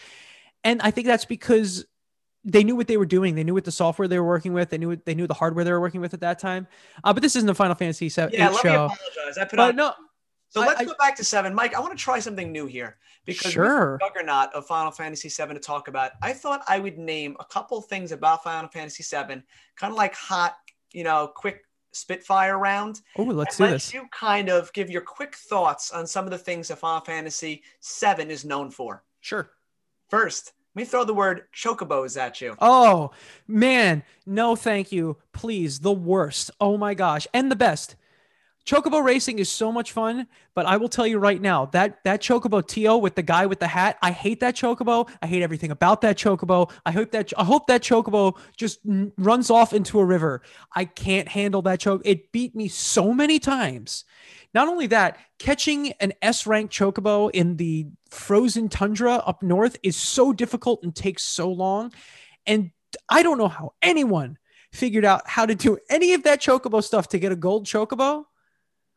And 0.63 0.81
I 0.81 0.89
think 0.89 1.05
that's 1.05 1.25
because 1.25 1.85
they 2.45 2.63
knew 2.63 2.75
what 2.75 2.87
they 2.87 2.97
were 2.97 3.05
doing. 3.07 3.33
They 3.35 3.43
knew 3.43 3.53
what 3.55 3.65
the 3.65 3.71
software 3.71 4.07
they 4.07 4.19
were 4.19 4.27
working 4.27 4.53
with. 4.53 4.69
They 4.69 4.77
knew 4.77 4.89
what, 4.89 5.03
they 5.05 5.15
knew 5.15 5.25
the 5.27 5.33
hardware 5.33 5.65
they 5.65 5.71
were 5.71 5.81
working 5.81 5.99
with 6.01 6.13
at 6.13 6.19
that 6.21 6.37
time. 6.39 6.67
Uh, 7.03 7.11
but 7.11 7.23
this 7.23 7.35
isn't 7.35 7.49
a 7.49 7.55
Final 7.55 7.75
Fantasy 7.75 8.07
VII 8.07 8.27
Yeah, 8.31 8.49
let 8.49 8.63
me 8.63 8.69
apologize. 8.69 9.37
I 9.39 9.45
put 9.45 9.57
But 9.57 9.69
on. 9.69 9.75
no, 9.75 9.93
So 10.49 10.61
I- 10.61 10.67
let's 10.67 10.81
I- 10.81 10.85
go 10.85 10.93
back 10.99 11.15
to 11.17 11.23
Seven, 11.23 11.53
Mike. 11.55 11.73
I 11.75 11.79
want 11.79 11.97
to 11.97 12.01
try 12.01 12.19
something 12.19 12.51
new 12.51 12.67
here 12.67 12.97
because 13.25 13.51
sure. 13.51 13.97
juggernaut 13.99 14.53
of 14.53 14.67
Final 14.67 14.91
Fantasy 14.91 15.27
VII 15.27 15.53
to 15.55 15.59
talk 15.59 15.87
about. 15.87 16.11
I 16.21 16.33
thought 16.33 16.63
I 16.67 16.77
would 16.79 16.97
name 16.99 17.35
a 17.39 17.45
couple 17.45 17.81
things 17.81 18.11
about 18.11 18.43
Final 18.43 18.69
Fantasy 18.69 19.03
VII, 19.03 19.41
kind 19.75 19.91
of 19.91 19.95
like 19.95 20.13
hot, 20.13 20.55
you 20.93 21.03
know, 21.03 21.27
quick 21.35 21.61
spitfire 21.93 22.59
round. 22.59 23.01
Oh, 23.17 23.23
let's 23.23 23.57
do 23.57 23.63
let 23.63 23.71
this. 23.71 23.93
you 23.93 24.07
kind 24.11 24.49
of 24.49 24.71
give 24.73 24.89
your 24.91 25.01
quick 25.01 25.33
thoughts 25.35 25.89
on 25.91 26.05
some 26.05 26.25
of 26.25 26.31
the 26.31 26.37
things 26.37 26.67
that 26.67 26.77
Final 26.77 27.01
Fantasy 27.03 27.63
VII 28.01 28.29
is 28.29 28.45
known 28.45 28.69
for. 28.69 29.03
Sure. 29.21 29.49
First, 30.09 30.53
me 30.75 30.85
throw 30.85 31.03
the 31.03 31.13
word 31.13 31.43
chocobos 31.53 32.19
at 32.19 32.41
you. 32.41 32.55
Oh 32.59 33.11
man, 33.47 34.03
no, 34.25 34.55
thank 34.55 34.91
you. 34.91 35.17
Please, 35.33 35.79
the 35.79 35.93
worst. 35.93 36.51
Oh 36.59 36.77
my 36.77 36.93
gosh, 36.93 37.27
and 37.33 37.51
the 37.51 37.55
best. 37.55 37.95
Chocobo 38.65 39.03
racing 39.03 39.37
is 39.37 39.47
so 39.47 39.71
much 39.71 39.91
fun, 39.91 40.25
but 40.55 40.65
I 40.65 40.77
will 40.77 40.89
tell 40.89 41.05
you 41.05 41.19
right 41.19 41.39
now 41.39 41.67
that 41.67 42.03
that 42.03 42.19
Chocobo 42.19 42.63
Teioh 42.63 42.99
with 42.99 43.13
the 43.13 43.21
guy 43.21 43.45
with 43.45 43.59
the 43.59 43.67
hat, 43.67 43.99
I 44.01 44.09
hate 44.09 44.39
that 44.39 44.55
Chocobo. 44.55 45.07
I 45.21 45.27
hate 45.27 45.43
everything 45.43 45.69
about 45.69 46.01
that 46.01 46.17
Chocobo. 46.17 46.71
I 46.83 46.91
hope 46.91 47.11
that 47.11 47.31
I 47.37 47.43
hope 47.43 47.67
that 47.67 47.83
Chocobo 47.83 48.37
just 48.57 48.79
n- 48.87 49.11
runs 49.19 49.51
off 49.51 49.71
into 49.71 49.99
a 49.99 50.05
river. 50.05 50.41
I 50.75 50.85
can't 50.85 51.27
handle 51.27 51.61
that 51.63 51.79
choke. 51.79 52.01
It 52.05 52.31
beat 52.31 52.55
me 52.55 52.67
so 52.67 53.13
many 53.13 53.37
times. 53.37 54.03
Not 54.55 54.67
only 54.67 54.87
that, 54.87 55.19
catching 55.37 55.91
an 55.99 56.13
S 56.23 56.47
rank 56.47 56.71
Chocobo 56.71 57.29
in 57.31 57.57
the 57.57 57.85
frozen 58.09 58.67
tundra 58.67 59.15
up 59.15 59.43
north 59.43 59.77
is 59.83 59.95
so 59.95 60.33
difficult 60.33 60.81
and 60.81 60.95
takes 60.95 61.21
so 61.21 61.51
long. 61.51 61.93
And 62.47 62.71
I 63.09 63.21
don't 63.21 63.37
know 63.37 63.47
how 63.47 63.73
anyone 63.83 64.39
figured 64.71 65.05
out 65.05 65.27
how 65.27 65.45
to 65.45 65.53
do 65.53 65.77
any 65.89 66.13
of 66.13 66.23
that 66.23 66.41
chocobo 66.41 66.83
stuff 66.83 67.07
to 67.09 67.19
get 67.19 67.31
a 67.31 67.35
gold 67.35 67.65
chocobo. 67.65 68.25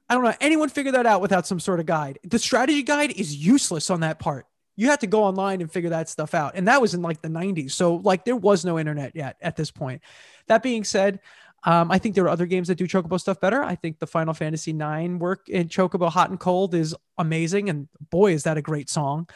I 0.08 0.14
don't 0.14 0.24
know. 0.24 0.34
Anyone 0.40 0.68
figure 0.68 0.92
that 0.92 1.06
out 1.06 1.20
without 1.20 1.46
some 1.46 1.60
sort 1.60 1.80
of 1.80 1.86
guide? 1.86 2.18
The 2.24 2.38
strategy 2.38 2.82
guide 2.82 3.12
is 3.12 3.36
useless 3.36 3.90
on 3.90 4.00
that 4.00 4.18
part. 4.18 4.46
You 4.76 4.88
have 4.88 5.00
to 5.00 5.06
go 5.06 5.24
online 5.24 5.60
and 5.60 5.70
figure 5.70 5.90
that 5.90 6.08
stuff 6.08 6.34
out. 6.34 6.52
And 6.54 6.68
that 6.68 6.80
was 6.80 6.94
in 6.94 7.02
like 7.02 7.20
the 7.20 7.28
90s. 7.28 7.72
So, 7.72 7.96
like, 7.96 8.24
there 8.24 8.36
was 8.36 8.64
no 8.64 8.78
internet 8.78 9.14
yet 9.14 9.36
at 9.40 9.56
this 9.56 9.70
point. 9.70 10.02
That 10.46 10.62
being 10.62 10.84
said, 10.84 11.20
um, 11.64 11.90
I 11.90 11.98
think 11.98 12.14
there 12.14 12.24
are 12.24 12.30
other 12.30 12.46
games 12.46 12.68
that 12.68 12.76
do 12.76 12.86
Chocobo 12.86 13.20
stuff 13.20 13.40
better. 13.40 13.62
I 13.62 13.74
think 13.74 13.98
the 13.98 14.06
Final 14.06 14.32
Fantasy 14.32 14.70
IX 14.70 15.14
work 15.14 15.48
in 15.48 15.68
Chocobo 15.68 16.08
Hot 16.08 16.30
and 16.30 16.38
Cold 16.38 16.74
is 16.74 16.94
amazing. 17.18 17.68
And 17.68 17.88
boy, 18.10 18.32
is 18.32 18.44
that 18.44 18.56
a 18.56 18.62
great 18.62 18.88
song. 18.88 19.28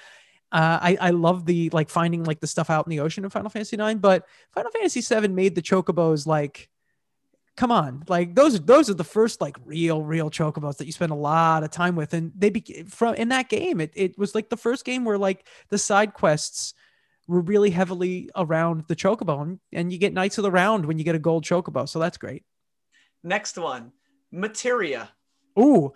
Uh, 0.53 0.79
I, 0.81 0.99
I 1.01 1.11
love 1.11 1.47
the 1.47 1.71
like 1.71 1.89
finding 1.89 2.25
like 2.25 2.41
the 2.41 2.47
stuff 2.47 2.71
out 2.71 2.87
in 2.87 2.91
the 2.91 3.01
ocean 3.01 3.25
in 3.25 3.31
Final 3.31 3.51
Fantasy 3.51 3.77
IX, 3.77 4.01
but 4.01 4.27
Final 4.53 4.71
Fantasy 4.71 5.01
VII 5.01 5.29
made 5.29 5.55
the 5.55 5.63
chocobos 5.63 6.27
like, 6.27 6.69
come 7.57 7.71
on, 7.71 8.05
like 8.09 8.35
those 8.35 8.61
those 8.61 8.89
are 8.89 8.95
the 8.95 9.05
first 9.05 9.41
like 9.41 9.57
real 9.65 10.03
real 10.03 10.31
chocobos 10.31 10.77
that 10.79 10.87
you 10.87 10.93
spend 10.93 11.13
a 11.13 11.17
lot 11.17 11.63
of 11.63 11.71
time 11.71 11.97
with, 11.97 12.15
and 12.15 12.33
they 12.37 12.51
be 12.51 12.85
from 12.89 13.15
in 13.15 13.29
that 13.29 13.49
game. 13.49 13.81
It 13.81 13.93
it 13.95 14.19
was 14.19 14.35
like 14.35 14.49
the 14.49 14.57
first 14.57 14.85
game 14.85 15.05
where 15.05 15.19
like 15.19 15.47
the 15.69 15.79
side 15.79 16.15
quests 16.15 16.75
were 17.29 17.41
really 17.41 17.71
heavily 17.71 18.31
around 18.35 18.85
the 18.89 18.97
chocobo, 18.97 19.43
and, 19.43 19.61
and 19.73 19.93
you 19.93 19.99
get 19.99 20.13
Knights 20.13 20.39
of 20.39 20.43
the 20.43 20.51
Round 20.51 20.87
when 20.87 20.99
you 20.99 21.05
get 21.05 21.15
a 21.15 21.21
gold 21.21 21.45
chocobo, 21.45 21.89
so 21.89 21.99
that's 21.99 22.19
great. 22.19 22.45
Next 23.23 23.57
one, 23.57 23.93
Materia. 24.31 25.11
Ooh, 25.59 25.93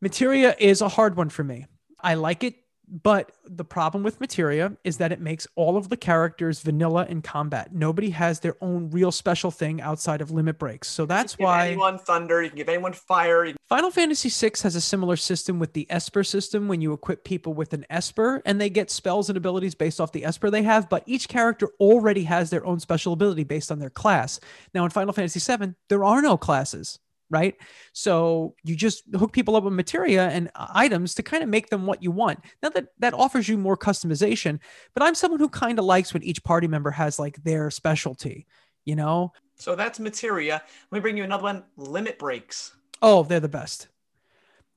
Materia 0.00 0.56
is 0.58 0.80
a 0.80 0.88
hard 0.88 1.16
one 1.16 1.28
for 1.28 1.44
me. 1.44 1.66
I 2.00 2.14
like 2.14 2.44
it 2.44 2.54
but 2.90 3.32
the 3.44 3.64
problem 3.64 4.02
with 4.02 4.20
Materia 4.20 4.76
is 4.84 4.96
that 4.96 5.12
it 5.12 5.20
makes 5.20 5.46
all 5.54 5.76
of 5.76 5.88
the 5.88 5.96
characters 5.96 6.60
vanilla 6.60 7.06
in 7.08 7.22
combat. 7.22 7.74
Nobody 7.74 8.10
has 8.10 8.40
their 8.40 8.56
own 8.60 8.90
real 8.90 9.12
special 9.12 9.50
thing 9.50 9.80
outside 9.80 10.20
of 10.20 10.30
limit 10.30 10.58
breaks. 10.58 10.88
So 10.88 11.04
that's 11.06 11.38
why 11.38 11.68
anyone 11.68 11.98
thunder, 11.98 12.42
you 12.42 12.48
can 12.48 12.56
give 12.56 12.68
anyone 12.68 12.92
fire. 12.92 13.46
Can... 13.46 13.56
Final 13.66 13.90
Fantasy 13.90 14.28
VI 14.28 14.52
has 14.62 14.74
a 14.74 14.80
similar 14.80 15.16
system 15.16 15.58
with 15.58 15.74
the 15.74 15.86
Esper 15.90 16.24
system 16.24 16.68
when 16.68 16.80
you 16.80 16.92
equip 16.92 17.24
people 17.24 17.52
with 17.52 17.72
an 17.72 17.84
Esper 17.90 18.42
and 18.46 18.60
they 18.60 18.70
get 18.70 18.90
spells 18.90 19.28
and 19.28 19.36
abilities 19.36 19.74
based 19.74 20.00
off 20.00 20.12
the 20.12 20.24
Esper 20.24 20.50
they 20.50 20.62
have, 20.62 20.88
but 20.88 21.02
each 21.06 21.28
character 21.28 21.68
already 21.80 22.24
has 22.24 22.50
their 22.50 22.64
own 22.64 22.80
special 22.80 23.12
ability 23.12 23.44
based 23.44 23.70
on 23.70 23.78
their 23.78 23.90
class. 23.90 24.40
Now 24.74 24.84
in 24.84 24.90
Final 24.90 25.12
Fantasy 25.12 25.40
VII, 25.40 25.74
there 25.88 26.04
are 26.04 26.22
no 26.22 26.36
classes 26.36 26.98
right? 27.30 27.54
So 27.92 28.54
you 28.64 28.76
just 28.76 29.04
hook 29.14 29.32
people 29.32 29.56
up 29.56 29.64
with 29.64 29.72
materia 29.72 30.28
and 30.28 30.50
uh, 30.54 30.66
items 30.70 31.14
to 31.14 31.22
kind 31.22 31.42
of 31.42 31.48
make 31.48 31.68
them 31.68 31.86
what 31.86 32.02
you 32.02 32.10
want. 32.10 32.40
Now 32.62 32.70
that 32.70 32.88
that 32.98 33.14
offers 33.14 33.48
you 33.48 33.58
more 33.58 33.76
customization, 33.76 34.60
but 34.94 35.02
I'm 35.02 35.14
someone 35.14 35.40
who 35.40 35.48
kind 35.48 35.78
of 35.78 35.84
likes 35.84 36.12
when 36.12 36.22
each 36.22 36.42
party 36.44 36.66
member 36.66 36.90
has 36.90 37.18
like 37.18 37.42
their 37.44 37.70
specialty, 37.70 38.46
you 38.84 38.96
know? 38.96 39.32
So 39.56 39.74
that's 39.74 39.98
materia. 39.98 40.62
Let 40.90 40.96
me 40.98 41.00
bring 41.00 41.16
you 41.16 41.24
another 41.24 41.42
one, 41.42 41.64
limit 41.76 42.18
breaks. 42.18 42.76
Oh, 43.02 43.22
they're 43.22 43.40
the 43.40 43.48
best. 43.48 43.88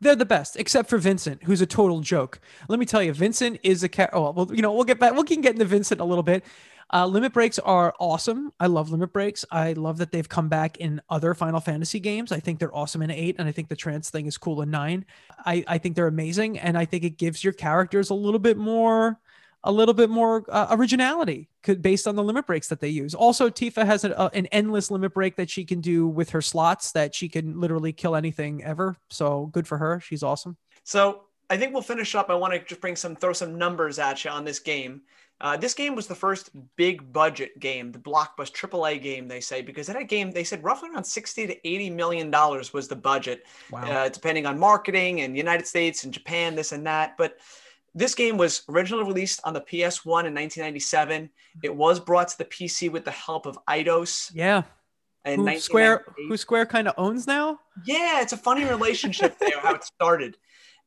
They're 0.01 0.15
the 0.15 0.25
best, 0.25 0.57
except 0.57 0.89
for 0.89 0.97
Vincent, 0.97 1.43
who's 1.43 1.61
a 1.61 1.67
total 1.67 1.99
joke. 1.99 2.39
Let 2.67 2.79
me 2.79 2.87
tell 2.87 3.03
you, 3.03 3.13
Vincent 3.13 3.59
is 3.61 3.83
a 3.83 3.89
cat. 3.89 4.09
Oh, 4.13 4.31
well, 4.31 4.49
you 4.51 4.63
know, 4.63 4.73
we'll 4.73 4.83
get 4.83 4.99
back. 4.99 5.13
We 5.13 5.23
can 5.23 5.41
get 5.41 5.53
into 5.53 5.65
Vincent 5.65 6.01
a 6.01 6.03
little 6.03 6.23
bit. 6.23 6.43
Uh, 6.93 7.05
limit 7.05 7.31
breaks 7.31 7.57
are 7.59 7.93
awesome. 7.99 8.51
I 8.59 8.67
love 8.67 8.91
limit 8.91 9.13
breaks. 9.13 9.45
I 9.49 9.73
love 9.73 9.97
that 9.99 10.11
they've 10.11 10.27
come 10.27 10.49
back 10.49 10.77
in 10.77 11.01
other 11.09 11.33
Final 11.33 11.61
Fantasy 11.61 11.99
games. 11.99 12.31
I 12.31 12.39
think 12.39 12.59
they're 12.59 12.75
awesome 12.75 13.01
in 13.01 13.11
eight, 13.11 13.37
and 13.39 13.47
I 13.47 13.51
think 13.51 13.69
the 13.69 13.75
trance 13.75 14.09
thing 14.09 14.25
is 14.25 14.37
cool 14.37 14.61
in 14.61 14.69
nine. 14.69 15.05
I, 15.45 15.63
I 15.67 15.77
think 15.77 15.95
they're 15.95 16.07
amazing, 16.07 16.59
and 16.59 16.77
I 16.77 16.85
think 16.85 17.03
it 17.03 17.17
gives 17.17 17.43
your 17.43 17.53
characters 17.53 18.09
a 18.09 18.13
little 18.13 18.39
bit 18.39 18.57
more 18.57 19.19
a 19.63 19.71
little 19.71 19.93
bit 19.93 20.09
more 20.09 20.43
uh, 20.49 20.67
originality 20.71 21.47
could, 21.61 21.81
based 21.81 22.07
on 22.07 22.15
the 22.15 22.23
limit 22.23 22.47
breaks 22.47 22.67
that 22.69 22.79
they 22.79 22.89
use. 22.89 23.13
Also, 23.13 23.49
Tifa 23.49 23.85
has 23.85 24.03
an, 24.03 24.13
uh, 24.13 24.29
an 24.33 24.47
endless 24.47 24.89
limit 24.89 25.13
break 25.13 25.35
that 25.35 25.49
she 25.49 25.63
can 25.63 25.81
do 25.81 26.07
with 26.07 26.31
her 26.31 26.41
slots 26.41 26.91
that 26.93 27.13
she 27.13 27.29
can 27.29 27.59
literally 27.59 27.93
kill 27.93 28.15
anything 28.15 28.63
ever. 28.63 28.95
So 29.11 29.47
good 29.47 29.67
for 29.67 29.77
her. 29.77 29.99
She's 29.99 30.23
awesome. 30.23 30.57
So 30.83 31.25
I 31.49 31.57
think 31.57 31.73
we'll 31.73 31.83
finish 31.83 32.15
up. 32.15 32.31
I 32.31 32.33
want 32.35 32.53
to 32.53 32.59
just 32.59 32.81
bring 32.81 32.95
some, 32.95 33.15
throw 33.15 33.33
some 33.33 33.55
numbers 33.55 33.99
at 33.99 34.25
you 34.25 34.31
on 34.31 34.45
this 34.45 34.57
game. 34.57 35.01
Uh, 35.41 35.57
this 35.57 35.73
game 35.73 35.95
was 35.95 36.05
the 36.05 36.15
first 36.15 36.51
big 36.75 37.11
budget 37.11 37.59
game, 37.59 37.91
the 37.91 37.97
blockbuster 37.97 38.69
AAA 38.69 39.01
game, 39.01 39.27
they 39.27 39.39
say, 39.39 39.63
because 39.63 39.87
that 39.87 40.07
game, 40.07 40.29
they 40.29 40.43
said 40.43 40.63
roughly 40.63 40.89
around 40.89 41.03
60 41.03 41.47
to 41.47 41.67
80 41.67 41.89
million 41.89 42.29
dollars 42.29 42.73
was 42.73 42.87
the 42.87 42.95
budget, 42.95 43.47
wow. 43.71 43.81
uh, 43.81 44.09
depending 44.09 44.45
on 44.45 44.59
marketing 44.59 45.21
and 45.21 45.35
United 45.35 45.65
States 45.65 46.03
and 46.03 46.13
Japan, 46.13 46.53
this 46.53 46.73
and 46.73 46.85
that. 46.85 47.17
But 47.17 47.37
this 47.95 48.13
game 48.13 48.37
was 48.37 48.63
originally 48.69 49.03
released 49.03 49.41
on 49.43 49.53
the 49.53 49.61
PS1 49.61 50.25
in 50.25 50.35
1997. 50.35 51.29
It 51.63 51.75
was 51.75 51.99
brought 51.99 52.27
to 52.29 52.37
the 52.37 52.45
PC 52.45 52.91
with 52.91 53.03
the 53.03 53.11
help 53.11 53.47
of 53.47 53.57
Eidos. 53.67 54.31
Yeah. 54.35 54.63
And 55.25 55.47
who 55.47 55.59
Square, 55.59 56.05
who 56.27 56.37
Square 56.37 56.67
kind 56.67 56.87
of 56.87 56.93
owns 56.97 57.25
now. 57.25 57.59
Yeah, 57.83 58.21
it's 58.21 58.33
a 58.33 58.37
funny 58.37 58.63
relationship 58.65 59.37
there, 59.39 59.59
how 59.59 59.73
it 59.73 59.83
started. 59.83 60.37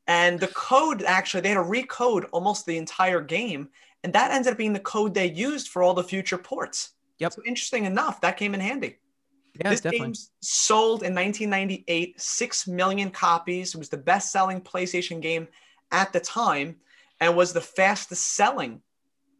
And 0.07 0.39
the 0.39 0.47
code 0.47 1.03
actually, 1.03 1.41
they 1.41 1.49
had 1.49 1.55
to 1.55 1.61
recode 1.61 2.25
almost 2.31 2.65
the 2.65 2.77
entire 2.77 3.21
game 3.21 3.69
and 4.05 4.13
that 4.13 4.29
ended 4.29 4.51
up 4.51 4.57
being 4.59 4.71
the 4.71 4.79
code 4.79 5.15
they 5.15 5.31
used 5.31 5.69
for 5.69 5.81
all 5.81 5.95
the 5.95 6.03
future 6.03 6.37
ports. 6.37 6.91
Yep. 7.17 7.33
So 7.33 7.41
interesting 7.43 7.85
enough, 7.85 8.21
that 8.21 8.37
came 8.37 8.53
in 8.53 8.59
handy. 8.59 8.97
Yeah, 9.59 9.71
this 9.71 9.81
definitely. 9.81 10.09
game 10.09 10.15
sold 10.41 11.01
in 11.01 11.15
1998, 11.15 12.21
6 12.21 12.67
million 12.67 13.09
copies. 13.09 13.73
It 13.73 13.79
was 13.79 13.89
the 13.89 13.97
best 13.97 14.31
selling 14.31 14.61
PlayStation 14.61 15.21
game 15.21 15.47
at 15.91 16.13
the 16.13 16.19
time 16.19 16.75
and 17.19 17.35
was 17.35 17.51
the 17.51 17.61
fastest 17.61 18.35
selling 18.35 18.79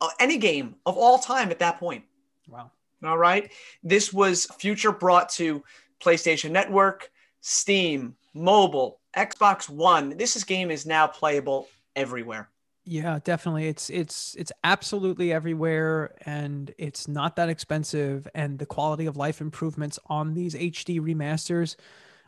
of 0.01 0.09
any 0.19 0.39
game 0.39 0.77
of 0.87 0.97
all 0.97 1.19
time 1.19 1.51
at 1.51 1.59
that 1.59 1.79
point. 1.79 2.03
Wow. 2.47 2.71
All 3.03 3.19
right. 3.19 3.51
This 3.83 4.11
was 4.11 4.47
future 4.57 4.91
brought 4.91 5.29
to 5.33 5.63
PlayStation 5.99 6.49
Network, 6.49 7.11
Steam, 7.41 8.15
mobile, 8.33 8.99
Xbox 9.15 9.69
One. 9.69 10.17
This 10.17 10.35
is 10.35 10.43
game 10.43 10.71
is 10.71 10.87
now 10.87 11.05
playable 11.05 11.67
everywhere. 11.95 12.49
Yeah, 12.87 13.19
definitely. 13.23 13.67
It's 13.67 13.89
it's 13.89 14.35
it's 14.35 14.51
absolutely 14.63 15.33
everywhere 15.33 16.13
and 16.25 16.73
it's 16.77 17.07
not 17.07 17.35
that 17.37 17.49
expensive 17.49 18.27
and 18.35 18.59
the 18.59 18.67
quality 18.67 19.07
of 19.07 19.17
life 19.17 19.41
improvements 19.41 19.97
on 20.05 20.35
these 20.35 20.53
HD 20.53 20.99
remasters 20.99 21.75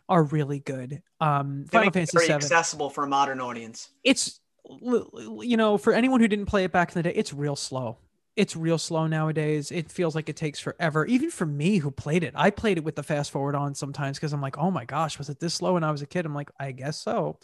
are 0.10 0.24
really 0.24 0.60
good. 0.60 1.04
Um 1.22 1.66
they 1.66 1.78
Final 1.78 1.92
Fantasy 1.92 2.18
very 2.18 2.28
7 2.28 2.44
accessible 2.44 2.90
for 2.90 3.04
a 3.04 3.08
modern 3.08 3.40
audience. 3.40 3.90
It's 4.04 4.40
you 4.82 5.56
know, 5.56 5.78
for 5.78 5.94
anyone 5.94 6.20
who 6.20 6.28
didn't 6.28 6.48
play 6.48 6.64
it 6.64 6.72
back 6.72 6.90
in 6.90 6.96
the 6.96 7.04
day, 7.04 7.16
it's 7.16 7.34
real 7.34 7.56
slow. 7.56 7.98
It's 8.36 8.56
real 8.56 8.78
slow 8.78 9.08
nowadays. 9.08 9.72
It 9.72 9.90
feels 9.92 10.14
like 10.14 10.28
it 10.28 10.36
takes 10.36 10.60
forever. 10.60 11.06
Even 11.06 11.30
for 11.32 11.46
me 11.46 11.78
who 11.78 11.90
played 11.92 12.24
it. 12.24 12.34
I 12.36 12.50
played 12.50 12.78
it 12.78 12.84
with 12.84 12.96
the 12.96 13.04
fast 13.04 13.32
forward 13.32 13.56
on 13.56 13.76
sometimes 13.76 14.18
because 14.18 14.34
I'm 14.34 14.42
like, 14.42 14.58
"Oh 14.58 14.72
my 14.72 14.86
gosh, 14.86 15.18
was 15.20 15.30
it 15.30 15.40
this 15.40 15.54
slow 15.54 15.74
when 15.74 15.84
I 15.84 15.92
was 15.92 16.02
a 16.02 16.08
kid?" 16.08 16.26
I'm 16.26 16.36
like, 16.36 16.50
"I 16.60 16.72
guess 16.72 16.98
so." 16.98 17.38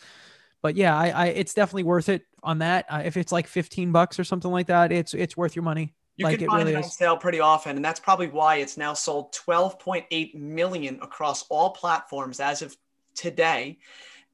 But 0.63 0.75
yeah, 0.75 0.97
I, 0.97 1.09
I 1.09 1.25
it's 1.27 1.53
definitely 1.53 1.83
worth 1.83 2.09
it 2.09 2.23
on 2.41 2.59
that. 2.59 2.85
Uh, 2.89 3.03
if 3.05 3.17
it's 3.17 3.31
like 3.31 3.47
15 3.47 3.91
bucks 3.91 4.17
or 4.17 4.23
something 4.23 4.49
like 4.49 4.67
that, 4.67 4.91
it's 4.91 5.13
it's 5.13 5.37
worth 5.37 5.55
your 5.55 5.63
money. 5.63 5.93
You 6.15 6.25
like 6.25 6.39
can 6.39 6.47
find 6.47 6.59
really 6.59 6.73
it 6.73 6.77
on 6.77 6.83
is. 6.83 6.95
sale 6.95 7.17
pretty 7.17 7.41
often, 7.41 7.75
and 7.75 7.85
that's 7.85 7.99
probably 7.99 8.27
why 8.27 8.55
it's 8.55 8.77
now 8.77 8.93
sold 8.93 9.33
12.8 9.33 10.35
million 10.35 10.99
across 11.01 11.43
all 11.49 11.71
platforms 11.71 12.39
as 12.39 12.61
of 12.61 12.75
today. 13.13 13.79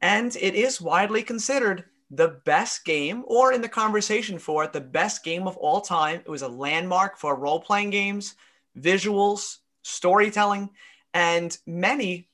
And 0.02 0.34
it 0.36 0.56
is 0.56 0.80
widely 0.80 1.24
considered 1.24 1.86
the 2.12 2.40
best 2.46 2.86
game, 2.86 3.24
or 3.26 3.52
in 3.52 3.62
the 3.62 3.70
conversation 3.70 4.40
for 4.40 4.64
it, 4.64 4.72
the 4.72 4.82
best 4.82 5.24
game 5.24 5.48
of 5.48 5.58
all 5.58 5.82
time. 5.82 6.20
It 6.20 6.30
was 6.30 6.44
a 6.44 6.48
landmark 6.48 7.18
for 7.18 7.36
role 7.36 7.60
playing 7.60 7.90
games, 7.90 8.36
visuals, 8.78 9.58
storytelling, 9.84 10.70
and 11.14 11.58
many 11.66 12.29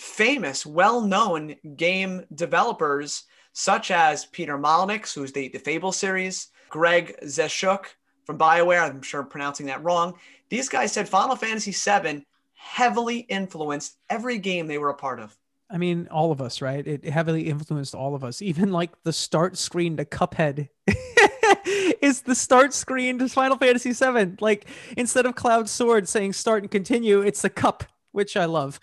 famous, 0.00 0.64
well 0.64 1.00
known 1.00 1.56
game 1.76 2.24
developers 2.34 3.24
such 3.52 3.90
as 3.90 4.26
Peter 4.26 4.56
Molyneux, 4.56 5.02
who's 5.14 5.32
the, 5.32 5.48
the 5.48 5.58
Fable 5.58 5.92
series, 5.92 6.48
Greg 6.68 7.16
Zeschuk 7.24 7.86
from 8.24 8.38
BioWare. 8.38 8.88
I'm 8.88 9.02
sure 9.02 9.20
I'm 9.20 9.28
pronouncing 9.28 9.66
that 9.66 9.82
wrong. 9.82 10.14
These 10.48 10.68
guys 10.68 10.92
said 10.92 11.08
Final 11.08 11.36
Fantasy 11.36 11.72
VII 11.72 12.26
heavily 12.54 13.18
influenced 13.20 13.96
every 14.08 14.38
game 14.38 14.66
they 14.66 14.78
were 14.78 14.90
a 14.90 14.94
part 14.94 15.20
of. 15.20 15.36
I 15.68 15.78
mean, 15.78 16.08
all 16.10 16.32
of 16.32 16.40
us, 16.40 16.60
right? 16.60 16.84
It 16.84 17.04
heavily 17.04 17.48
influenced 17.48 17.94
all 17.94 18.14
of 18.14 18.24
us. 18.24 18.42
Even 18.42 18.72
like 18.72 18.90
the 19.04 19.12
start 19.12 19.56
screen 19.56 19.96
to 19.98 20.04
Cuphead 20.04 20.68
is 22.02 22.22
the 22.22 22.34
start 22.34 22.74
screen 22.74 23.18
to 23.18 23.28
Final 23.28 23.56
Fantasy 23.56 23.92
VII. 23.92 24.36
Like 24.40 24.66
instead 24.96 25.26
of 25.26 25.36
Cloud 25.36 25.68
Sword 25.68 26.08
saying 26.08 26.32
start 26.32 26.64
and 26.64 26.70
continue, 26.70 27.20
it's 27.20 27.44
a 27.44 27.50
cup, 27.50 27.84
which 28.10 28.36
I 28.36 28.46
love. 28.46 28.80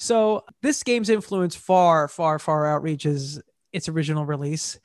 So 0.00 0.44
this 0.62 0.82
game's 0.82 1.10
influence 1.10 1.54
far, 1.54 2.08
far, 2.08 2.38
far 2.38 2.64
outreaches 2.64 3.40
its 3.70 3.86
original 3.86 4.24
release. 4.24 4.80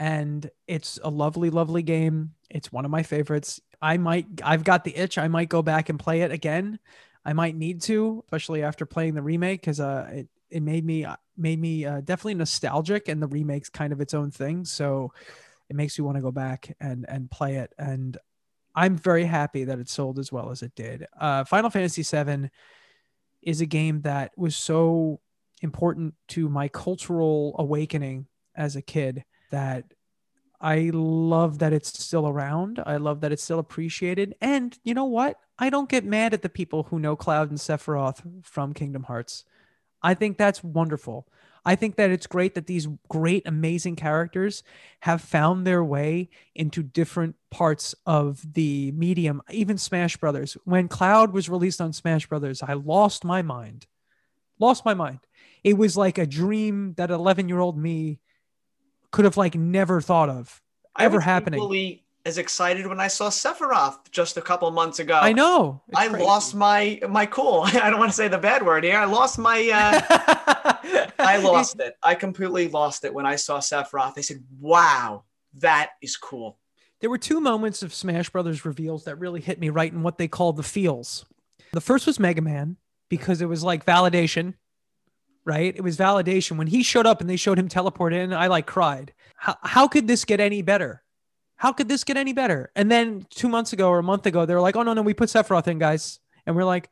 And 0.00 0.50
it's 0.66 0.98
a 1.04 1.08
lovely, 1.08 1.50
lovely 1.50 1.82
game. 1.82 2.32
It's 2.50 2.72
one 2.72 2.84
of 2.84 2.90
my 2.90 3.04
favorites. 3.04 3.60
I 3.80 3.96
might, 3.96 4.26
I've 4.42 4.64
got 4.64 4.82
the 4.82 4.94
itch. 4.96 5.18
I 5.18 5.28
might 5.28 5.48
go 5.48 5.62
back 5.62 5.88
and 5.88 6.00
play 6.00 6.22
it 6.22 6.32
again. 6.32 6.80
I 7.24 7.32
might 7.32 7.54
need 7.54 7.80
to, 7.82 8.24
especially 8.26 8.64
after 8.64 8.86
playing 8.86 9.14
the 9.14 9.22
remake, 9.22 9.60
because 9.60 9.80
uh, 9.80 10.08
it 10.12 10.28
it 10.48 10.62
made 10.62 10.84
me 10.84 11.04
uh, 11.04 11.16
made 11.36 11.60
me 11.60 11.84
uh, 11.84 12.00
definitely 12.00 12.34
nostalgic, 12.34 13.08
and 13.08 13.20
the 13.20 13.26
remake's 13.26 13.68
kind 13.68 13.92
of 13.92 14.00
its 14.00 14.14
own 14.14 14.30
thing. 14.30 14.64
So 14.64 15.12
it 15.68 15.74
makes 15.74 15.98
me 15.98 16.04
want 16.04 16.16
to 16.16 16.22
go 16.22 16.30
back 16.30 16.76
and 16.80 17.04
and 17.08 17.28
play 17.28 17.56
it. 17.56 17.72
And 17.78 18.16
I'm 18.76 18.96
very 18.96 19.24
happy 19.24 19.64
that 19.64 19.80
it 19.80 19.88
sold 19.88 20.20
as 20.20 20.30
well 20.30 20.50
as 20.50 20.62
it 20.62 20.76
did. 20.76 21.06
Uh, 21.18 21.42
Final 21.44 21.68
Fantasy 21.68 22.02
VII 22.02 22.48
is 23.46 23.62
a 23.62 23.66
game 23.66 24.02
that 24.02 24.32
was 24.36 24.54
so 24.54 25.20
important 25.62 26.14
to 26.28 26.50
my 26.50 26.68
cultural 26.68 27.54
awakening 27.58 28.26
as 28.54 28.76
a 28.76 28.82
kid 28.82 29.24
that 29.50 29.84
I 30.60 30.90
love 30.92 31.60
that 31.60 31.72
it's 31.72 31.98
still 32.02 32.28
around. 32.28 32.82
I 32.84 32.96
love 32.96 33.20
that 33.20 33.32
it's 33.32 33.42
still 33.42 33.58
appreciated. 33.58 34.34
And 34.40 34.76
you 34.82 34.94
know 34.94 35.04
what? 35.04 35.38
I 35.58 35.70
don't 35.70 35.88
get 35.88 36.04
mad 36.04 36.34
at 36.34 36.42
the 36.42 36.48
people 36.48 36.84
who 36.84 36.98
know 36.98 37.16
Cloud 37.16 37.50
and 37.50 37.58
Sephiroth 37.58 38.44
from 38.44 38.74
Kingdom 38.74 39.04
Hearts. 39.04 39.44
I 40.02 40.14
think 40.14 40.36
that's 40.36 40.64
wonderful. 40.64 41.26
I 41.66 41.74
think 41.74 41.96
that 41.96 42.10
it's 42.10 42.28
great 42.28 42.54
that 42.54 42.68
these 42.68 42.86
great, 43.08 43.42
amazing 43.44 43.96
characters 43.96 44.62
have 45.00 45.20
found 45.20 45.66
their 45.66 45.82
way 45.82 46.30
into 46.54 46.84
different 46.84 47.34
parts 47.50 47.92
of 48.06 48.54
the 48.54 48.92
medium, 48.92 49.42
even 49.50 49.76
Smash 49.76 50.16
Brothers. 50.16 50.56
When 50.64 50.86
Cloud 50.86 51.32
was 51.32 51.48
released 51.48 51.80
on 51.80 51.92
Smash 51.92 52.28
Brothers, 52.28 52.62
I 52.62 52.74
lost 52.74 53.24
my 53.24 53.42
mind. 53.42 53.86
Lost 54.60 54.84
my 54.84 54.94
mind. 54.94 55.18
It 55.64 55.76
was 55.76 55.96
like 55.96 56.18
a 56.18 56.26
dream 56.26 56.94
that 56.98 57.10
11 57.10 57.48
year 57.48 57.58
old 57.58 57.76
me 57.76 58.20
could 59.10 59.24
have 59.24 59.36
like 59.36 59.56
never 59.56 60.00
thought 60.00 60.28
of 60.28 60.62
ever 60.96 61.18
happening. 61.18 61.58
Equally 61.58 62.05
as 62.26 62.38
excited 62.38 62.88
when 62.88 62.98
I 62.98 63.06
saw 63.06 63.30
Sephiroth 63.30 64.10
just 64.10 64.36
a 64.36 64.42
couple 64.42 64.68
months 64.72 64.98
ago. 64.98 65.14
I 65.14 65.32
know. 65.32 65.80
I 65.94 66.08
crazy. 66.08 66.24
lost 66.24 66.54
my 66.56 67.00
my 67.08 67.24
cool. 67.24 67.62
I 67.64 67.88
don't 67.88 68.00
want 68.00 68.10
to 68.10 68.16
say 68.16 68.26
the 68.26 68.36
bad 68.36 68.66
word 68.66 68.82
here. 68.82 68.98
I 68.98 69.04
lost 69.04 69.38
my. 69.38 69.60
Uh, 69.72 71.06
I 71.20 71.38
lost 71.38 71.78
it. 71.78 71.94
I 72.02 72.16
completely 72.16 72.66
lost 72.68 73.04
it 73.04 73.14
when 73.14 73.26
I 73.26 73.36
saw 73.36 73.60
Sephiroth. 73.60 74.14
I 74.18 74.22
said, 74.22 74.42
"Wow, 74.60 75.22
that 75.54 75.90
is 76.02 76.16
cool." 76.16 76.58
There 77.00 77.10
were 77.10 77.18
two 77.18 77.40
moments 77.40 77.84
of 77.84 77.94
Smash 77.94 78.28
Brothers 78.30 78.64
reveals 78.64 79.04
that 79.04 79.20
really 79.20 79.40
hit 79.40 79.60
me 79.60 79.70
right 79.70 79.92
in 79.92 80.02
what 80.02 80.18
they 80.18 80.26
call 80.28 80.52
the 80.52 80.64
feels. 80.64 81.24
The 81.72 81.80
first 81.80 82.06
was 82.06 82.18
Mega 82.18 82.42
Man 82.42 82.76
because 83.08 83.40
it 83.40 83.48
was 83.48 83.62
like 83.62 83.86
validation 83.86 84.54
right? 85.44 85.76
It 85.76 85.82
was 85.82 85.96
validation. 85.96 86.56
When 86.56 86.66
he 86.66 86.82
showed 86.82 87.06
up 87.06 87.20
and 87.20 87.30
they 87.30 87.36
showed 87.36 87.56
him 87.56 87.68
teleport 87.68 88.12
in, 88.12 88.32
I 88.32 88.48
like 88.48 88.66
cried. 88.66 89.14
How, 89.36 89.56
how 89.62 89.86
could 89.86 90.08
this 90.08 90.24
get 90.24 90.40
any 90.40 90.60
better? 90.60 91.04
How 91.56 91.72
could 91.72 91.88
this 91.88 92.04
get 92.04 92.16
any 92.16 92.32
better? 92.32 92.70
And 92.76 92.90
then 92.90 93.26
two 93.30 93.48
months 93.48 93.72
ago 93.72 93.88
or 93.88 93.98
a 93.98 94.02
month 94.02 94.26
ago, 94.26 94.44
they 94.46 94.54
were 94.54 94.60
like, 94.60 94.76
oh, 94.76 94.82
no, 94.82 94.92
no, 94.92 95.02
we 95.02 95.14
put 95.14 95.28
Sephiroth 95.28 95.68
in, 95.68 95.78
guys. 95.78 96.20
And 96.46 96.54
we're 96.54 96.64
like, 96.64 96.90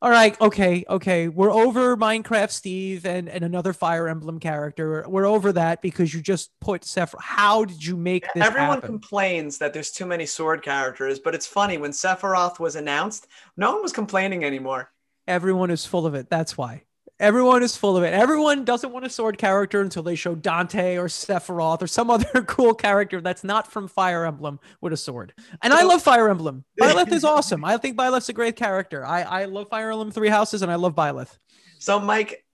all 0.00 0.10
right, 0.10 0.38
okay, 0.40 0.84
okay. 0.88 1.28
We're 1.28 1.50
over 1.50 1.96
Minecraft 1.96 2.50
Steve 2.50 3.06
and, 3.06 3.28
and 3.28 3.42
another 3.42 3.72
Fire 3.72 4.06
Emblem 4.06 4.38
character. 4.38 5.04
We're 5.08 5.26
over 5.26 5.52
that 5.52 5.80
because 5.80 6.12
you 6.12 6.20
just 6.20 6.50
put 6.60 6.82
Sephiroth. 6.82 7.20
How 7.20 7.64
did 7.64 7.84
you 7.84 7.96
make 7.96 8.26
this 8.34 8.44
Everyone 8.44 8.74
happen? 8.74 8.86
complains 8.86 9.58
that 9.58 9.72
there's 9.72 9.90
too 9.90 10.04
many 10.04 10.26
sword 10.26 10.62
characters, 10.62 11.18
but 11.18 11.34
it's 11.34 11.46
funny. 11.46 11.78
When 11.78 11.90
Sephiroth 11.92 12.58
was 12.60 12.76
announced, 12.76 13.26
no 13.56 13.72
one 13.72 13.82
was 13.82 13.92
complaining 13.92 14.44
anymore. 14.44 14.92
Everyone 15.26 15.70
is 15.70 15.86
full 15.86 16.06
of 16.06 16.14
it. 16.14 16.28
That's 16.28 16.58
why. 16.58 16.82
Everyone 17.20 17.62
is 17.62 17.76
full 17.76 17.96
of 17.96 18.02
it. 18.02 18.12
Everyone 18.12 18.64
doesn't 18.64 18.90
want 18.90 19.06
a 19.06 19.08
sword 19.08 19.38
character 19.38 19.80
until 19.80 20.02
they 20.02 20.16
show 20.16 20.34
Dante 20.34 20.96
or 20.96 21.06
Sephiroth 21.06 21.80
or 21.80 21.86
some 21.86 22.10
other 22.10 22.42
cool 22.42 22.74
character 22.74 23.20
that's 23.20 23.44
not 23.44 23.70
from 23.70 23.86
Fire 23.86 24.26
Emblem 24.26 24.58
with 24.80 24.92
a 24.92 24.96
sword. 24.96 25.32
And 25.62 25.72
I 25.72 25.84
love 25.84 26.02
Fire 26.02 26.28
Emblem. 26.28 26.64
Byleth 26.80 27.12
is 27.12 27.24
awesome. 27.24 27.64
I 27.64 27.76
think 27.76 27.96
Byleth's 27.96 28.28
a 28.28 28.32
great 28.32 28.56
character. 28.56 29.06
I, 29.06 29.22
I 29.22 29.44
love 29.44 29.68
Fire 29.68 29.90
Emblem 29.90 30.10
Three 30.10 30.28
Houses 30.28 30.62
and 30.62 30.72
I 30.72 30.74
love 30.74 30.96
Byleth. 30.96 31.38
So, 31.78 32.00
Mike, 32.00 32.44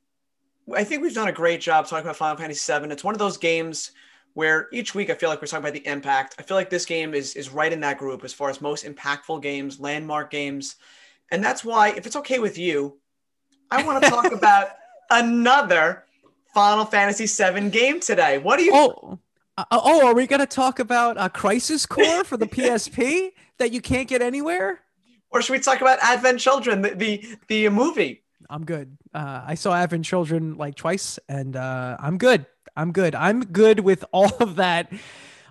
I 0.75 0.85
think 0.85 1.03
we've 1.03 1.15
done 1.15 1.29
a 1.29 1.33
great 1.33 1.61
job 1.61 1.87
talking 1.87 2.05
about 2.05 2.17
Final 2.17 2.37
Fantasy 2.37 2.73
VII. 2.73 2.93
It's 2.93 3.05
one 3.05 3.15
of 3.15 3.19
those 3.19 3.39
games 3.39 3.93
where 4.35 4.69
each 4.73 4.95
week 4.95 5.11
I 5.11 5.15
feel 5.15 5.31
like 5.31 5.41
we're 5.41 5.47
talking 5.47 5.65
about 5.65 5.73
the 5.73 5.87
impact. 5.87 6.37
I 6.39 6.43
feel 6.43 6.57
like 6.57 6.71
this 6.71 6.85
game 6.85 7.15
is 7.15 7.35
is 7.35 7.51
right 7.51 7.73
in 7.73 7.81
that 7.81 7.99
group 7.99 8.25
as 8.25 8.33
far 8.33 8.51
as 8.51 8.61
most 8.61 8.85
impactful 8.85 9.43
games, 9.43 9.81
landmark 9.81 10.31
games. 10.31 10.77
And 11.33 11.43
that's 11.43 11.65
why, 11.65 11.91
if 11.91 12.07
it's 12.07 12.17
okay 12.17 12.39
with 12.39 12.59
you, 12.59 12.99
I 13.71 13.83
want 13.85 14.03
to 14.03 14.11
talk 14.11 14.33
about 14.33 14.71
another 15.11 16.05
Final 16.55 16.85
Fantasy 16.85 17.27
VII 17.27 17.71
game 17.71 18.01
today. 18.01 18.39
What 18.39 18.59
do 18.59 18.65
you? 18.65 18.73
Oh, 18.75 19.19
uh, 19.57 19.65
oh, 19.71 20.07
are 20.07 20.15
we 20.15 20.27
going 20.27 20.41
to 20.41 20.47
talk 20.47 20.79
about 20.79 21.17
a 21.19 21.29
Crisis 21.29 21.87
Core 21.87 22.25
for 22.25 22.37
the 22.37 22.47
PSP 22.47 23.31
that 23.59 23.73
you 23.73 23.81
can't 23.81 24.09
get 24.09 24.23
anywhere? 24.23 24.81
Or 25.31 25.43
should 25.43 25.53
we 25.53 25.61
talk 25.61 25.81
about 25.81 25.99
Advent 26.03 26.41
Children, 26.41 26.83
the 26.83 26.95
the, 26.95 27.37
the 27.49 27.69
movie? 27.69 28.25
I'm 28.49 28.65
good. 28.65 28.97
Uh, 29.15 29.43
I 29.47 29.55
saw 29.55 29.75
Advent 29.75 30.05
Children 30.05 30.57
like 30.57 30.75
twice, 30.75 31.19
and 31.29 31.55
uh, 31.55 31.97
I'm 32.01 32.19
good. 32.19 32.47
I'm 32.77 32.91
good. 32.93 33.15
I'm 33.15 33.45
good 33.45 33.81
with 33.81 34.05
all 34.13 34.35
of 34.41 34.57
that. 34.57 34.93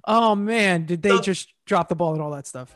Oh 0.05 0.35
man, 0.35 0.85
did 0.85 1.01
they 1.01 1.09
so, 1.09 1.21
just 1.21 1.53
drop 1.65 1.87
the 1.87 1.95
ball 1.95 2.13
and 2.13 2.21
all 2.21 2.31
that 2.31 2.47
stuff? 2.47 2.75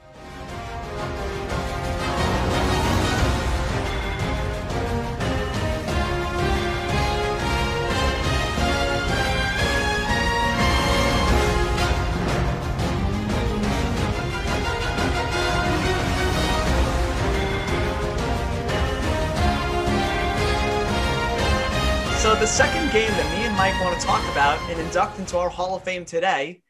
So 22.24 22.34
the 22.36 22.48
second 22.48 22.90
game 22.94 23.12
that 23.12 23.38
me 23.38 23.46
and 23.46 23.54
Mike 23.58 23.78
want 23.82 24.00
to 24.00 24.08
talk 24.08 24.24
about 24.32 24.58
and 24.70 24.80
induct 24.80 25.20
into 25.20 25.38
our 25.38 25.50
Hall 25.50 25.76
of 25.76 25.84
Fame 25.84 26.06
today 26.06 26.62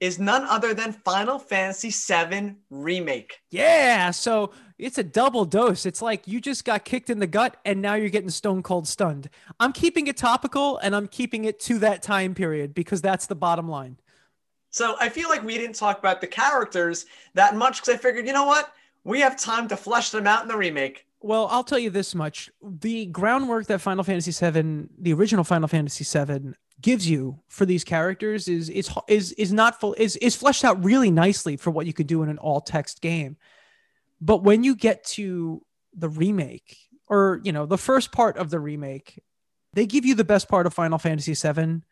is 0.00 0.18
none 0.18 0.42
other 0.44 0.72
than 0.72 0.90
Final 0.90 1.38
Fantasy 1.38 1.90
VII 1.90 2.54
Remake. 2.70 3.38
Yeah, 3.50 4.10
so 4.12 4.52
it's 4.78 4.96
a 4.96 5.02
double 5.02 5.44
dose. 5.44 5.84
It's 5.84 6.00
like 6.00 6.26
you 6.26 6.40
just 6.40 6.64
got 6.64 6.86
kicked 6.86 7.10
in 7.10 7.18
the 7.18 7.26
gut 7.26 7.58
and 7.66 7.82
now 7.82 7.92
you're 7.92 8.08
getting 8.08 8.30
stone 8.30 8.62
cold 8.62 8.88
stunned. 8.88 9.28
I'm 9.60 9.74
keeping 9.74 10.06
it 10.06 10.16
topical 10.16 10.78
and 10.78 10.96
I'm 10.96 11.08
keeping 11.08 11.44
it 11.44 11.60
to 11.60 11.78
that 11.80 12.02
time 12.02 12.34
period 12.34 12.72
because 12.72 13.02
that's 13.02 13.26
the 13.26 13.34
bottom 13.34 13.68
line. 13.68 13.98
So 14.70 14.96
I 14.98 15.10
feel 15.10 15.28
like 15.28 15.44
we 15.44 15.58
didn't 15.58 15.76
talk 15.76 15.98
about 15.98 16.22
the 16.22 16.26
characters 16.26 17.04
that 17.34 17.54
much 17.54 17.82
because 17.82 17.96
I 17.96 17.98
figured, 17.98 18.26
you 18.26 18.32
know 18.32 18.46
what? 18.46 18.72
We 19.04 19.20
have 19.20 19.38
time 19.38 19.68
to 19.68 19.76
flesh 19.76 20.08
them 20.08 20.26
out 20.26 20.40
in 20.40 20.48
the 20.48 20.56
remake. 20.56 21.04
Well, 21.22 21.46
I'll 21.50 21.64
tell 21.64 21.78
you 21.78 21.90
this 21.90 22.14
much: 22.14 22.50
the 22.62 23.06
groundwork 23.06 23.66
that 23.66 23.80
Final 23.80 24.04
Fantasy 24.04 24.32
VII, 24.32 24.88
the 24.98 25.12
original 25.12 25.44
Final 25.44 25.68
Fantasy 25.68 26.04
VII, 26.04 26.54
gives 26.80 27.08
you 27.08 27.40
for 27.48 27.64
these 27.64 27.84
characters 27.84 28.48
is 28.48 28.68
is 28.68 28.90
is 29.08 29.32
is 29.32 29.52
not 29.52 29.80
full 29.80 29.94
is 29.94 30.16
is 30.16 30.34
fleshed 30.34 30.64
out 30.64 30.84
really 30.84 31.10
nicely 31.10 31.56
for 31.56 31.70
what 31.70 31.86
you 31.86 31.92
could 31.92 32.08
do 32.08 32.22
in 32.22 32.28
an 32.28 32.38
all 32.38 32.60
text 32.60 33.00
game. 33.00 33.36
But 34.20 34.42
when 34.42 34.64
you 34.64 34.74
get 34.74 35.04
to 35.04 35.64
the 35.94 36.08
remake, 36.08 36.76
or 37.08 37.40
you 37.44 37.52
know, 37.52 37.66
the 37.66 37.78
first 37.78 38.12
part 38.12 38.36
of 38.36 38.50
the 38.50 38.60
remake, 38.60 39.22
they 39.74 39.86
give 39.86 40.04
you 40.04 40.14
the 40.14 40.24
best 40.24 40.48
part 40.48 40.66
of 40.66 40.74
Final 40.74 40.98
Fantasy 40.98 41.34
VII, 41.34 41.82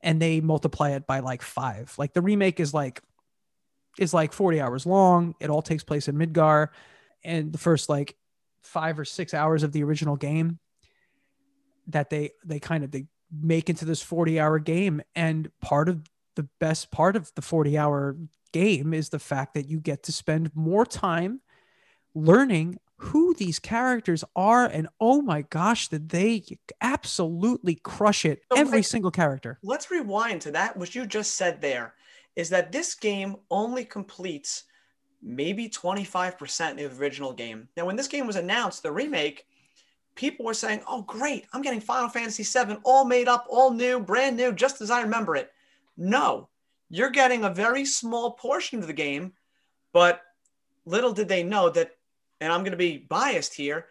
and 0.00 0.22
they 0.22 0.40
multiply 0.40 0.90
it 0.90 1.06
by 1.06 1.20
like 1.20 1.42
five. 1.42 1.94
Like 1.98 2.14
the 2.14 2.22
remake 2.22 2.58
is 2.60 2.72
like 2.72 3.02
is 3.98 4.14
like 4.14 4.32
40 4.32 4.60
hours 4.60 4.86
long. 4.86 5.34
It 5.40 5.50
all 5.50 5.62
takes 5.62 5.84
place 5.84 6.08
in 6.08 6.16
Midgar. 6.16 6.68
And 7.24 7.52
the 7.52 7.58
first 7.58 7.88
like 7.88 8.16
five 8.68 8.98
or 8.98 9.04
six 9.04 9.34
hours 9.34 9.62
of 9.62 9.72
the 9.72 9.82
original 9.82 10.16
game 10.16 10.58
that 11.88 12.10
they 12.10 12.30
they 12.44 12.60
kind 12.60 12.84
of 12.84 12.90
they 12.90 13.06
make 13.32 13.68
into 13.68 13.84
this 13.84 14.02
40 14.02 14.38
hour 14.38 14.58
game. 14.58 15.02
And 15.14 15.50
part 15.60 15.88
of 15.88 16.02
the 16.36 16.48
best 16.60 16.90
part 16.90 17.16
of 17.16 17.32
the 17.34 17.42
40 17.42 17.76
hour 17.78 18.16
game 18.52 18.94
is 18.94 19.08
the 19.08 19.18
fact 19.18 19.54
that 19.54 19.68
you 19.68 19.80
get 19.80 20.04
to 20.04 20.12
spend 20.12 20.50
more 20.54 20.86
time 20.86 21.40
learning 22.14 22.78
who 22.96 23.34
these 23.34 23.58
characters 23.58 24.24
are. 24.36 24.66
And 24.66 24.88
oh 25.00 25.22
my 25.22 25.42
gosh 25.42 25.88
did 25.88 26.10
they 26.10 26.42
absolutely 26.80 27.76
crush 27.76 28.24
it 28.24 28.42
so 28.52 28.58
every 28.58 28.82
single 28.82 29.10
character. 29.10 29.58
let's 29.62 29.90
rewind 29.90 30.42
to 30.42 30.50
that 30.52 30.76
what 30.76 30.94
you 30.94 31.06
just 31.06 31.34
said 31.34 31.60
there 31.60 31.94
is 32.36 32.50
that 32.50 32.70
this 32.70 32.94
game 32.94 33.36
only 33.50 33.84
completes 33.84 34.64
maybe 35.22 35.68
25% 35.68 36.70
of 36.70 36.76
the 36.76 37.02
original 37.02 37.32
game. 37.32 37.68
Now, 37.76 37.86
when 37.86 37.96
this 37.96 38.08
game 38.08 38.26
was 38.26 38.36
announced, 38.36 38.82
the 38.82 38.92
remake, 38.92 39.46
people 40.14 40.44
were 40.44 40.54
saying, 40.54 40.82
oh, 40.88 41.02
great, 41.02 41.46
I'm 41.52 41.62
getting 41.62 41.80
Final 41.80 42.08
Fantasy 42.08 42.42
VII 42.42 42.78
all 42.84 43.04
made 43.04 43.28
up, 43.28 43.46
all 43.48 43.70
new, 43.70 44.00
brand 44.00 44.36
new, 44.36 44.52
just 44.52 44.80
as 44.80 44.90
I 44.90 45.02
remember 45.02 45.36
it. 45.36 45.50
No, 45.96 46.48
you're 46.90 47.10
getting 47.10 47.44
a 47.44 47.50
very 47.50 47.84
small 47.84 48.32
portion 48.32 48.80
of 48.80 48.86
the 48.86 48.92
game, 48.92 49.32
but 49.92 50.22
little 50.86 51.12
did 51.12 51.28
they 51.28 51.42
know 51.42 51.70
that, 51.70 51.92
and 52.40 52.52
I'm 52.52 52.60
going 52.60 52.72
to 52.72 52.76
be 52.76 52.98
biased 52.98 53.54
here, 53.54 53.86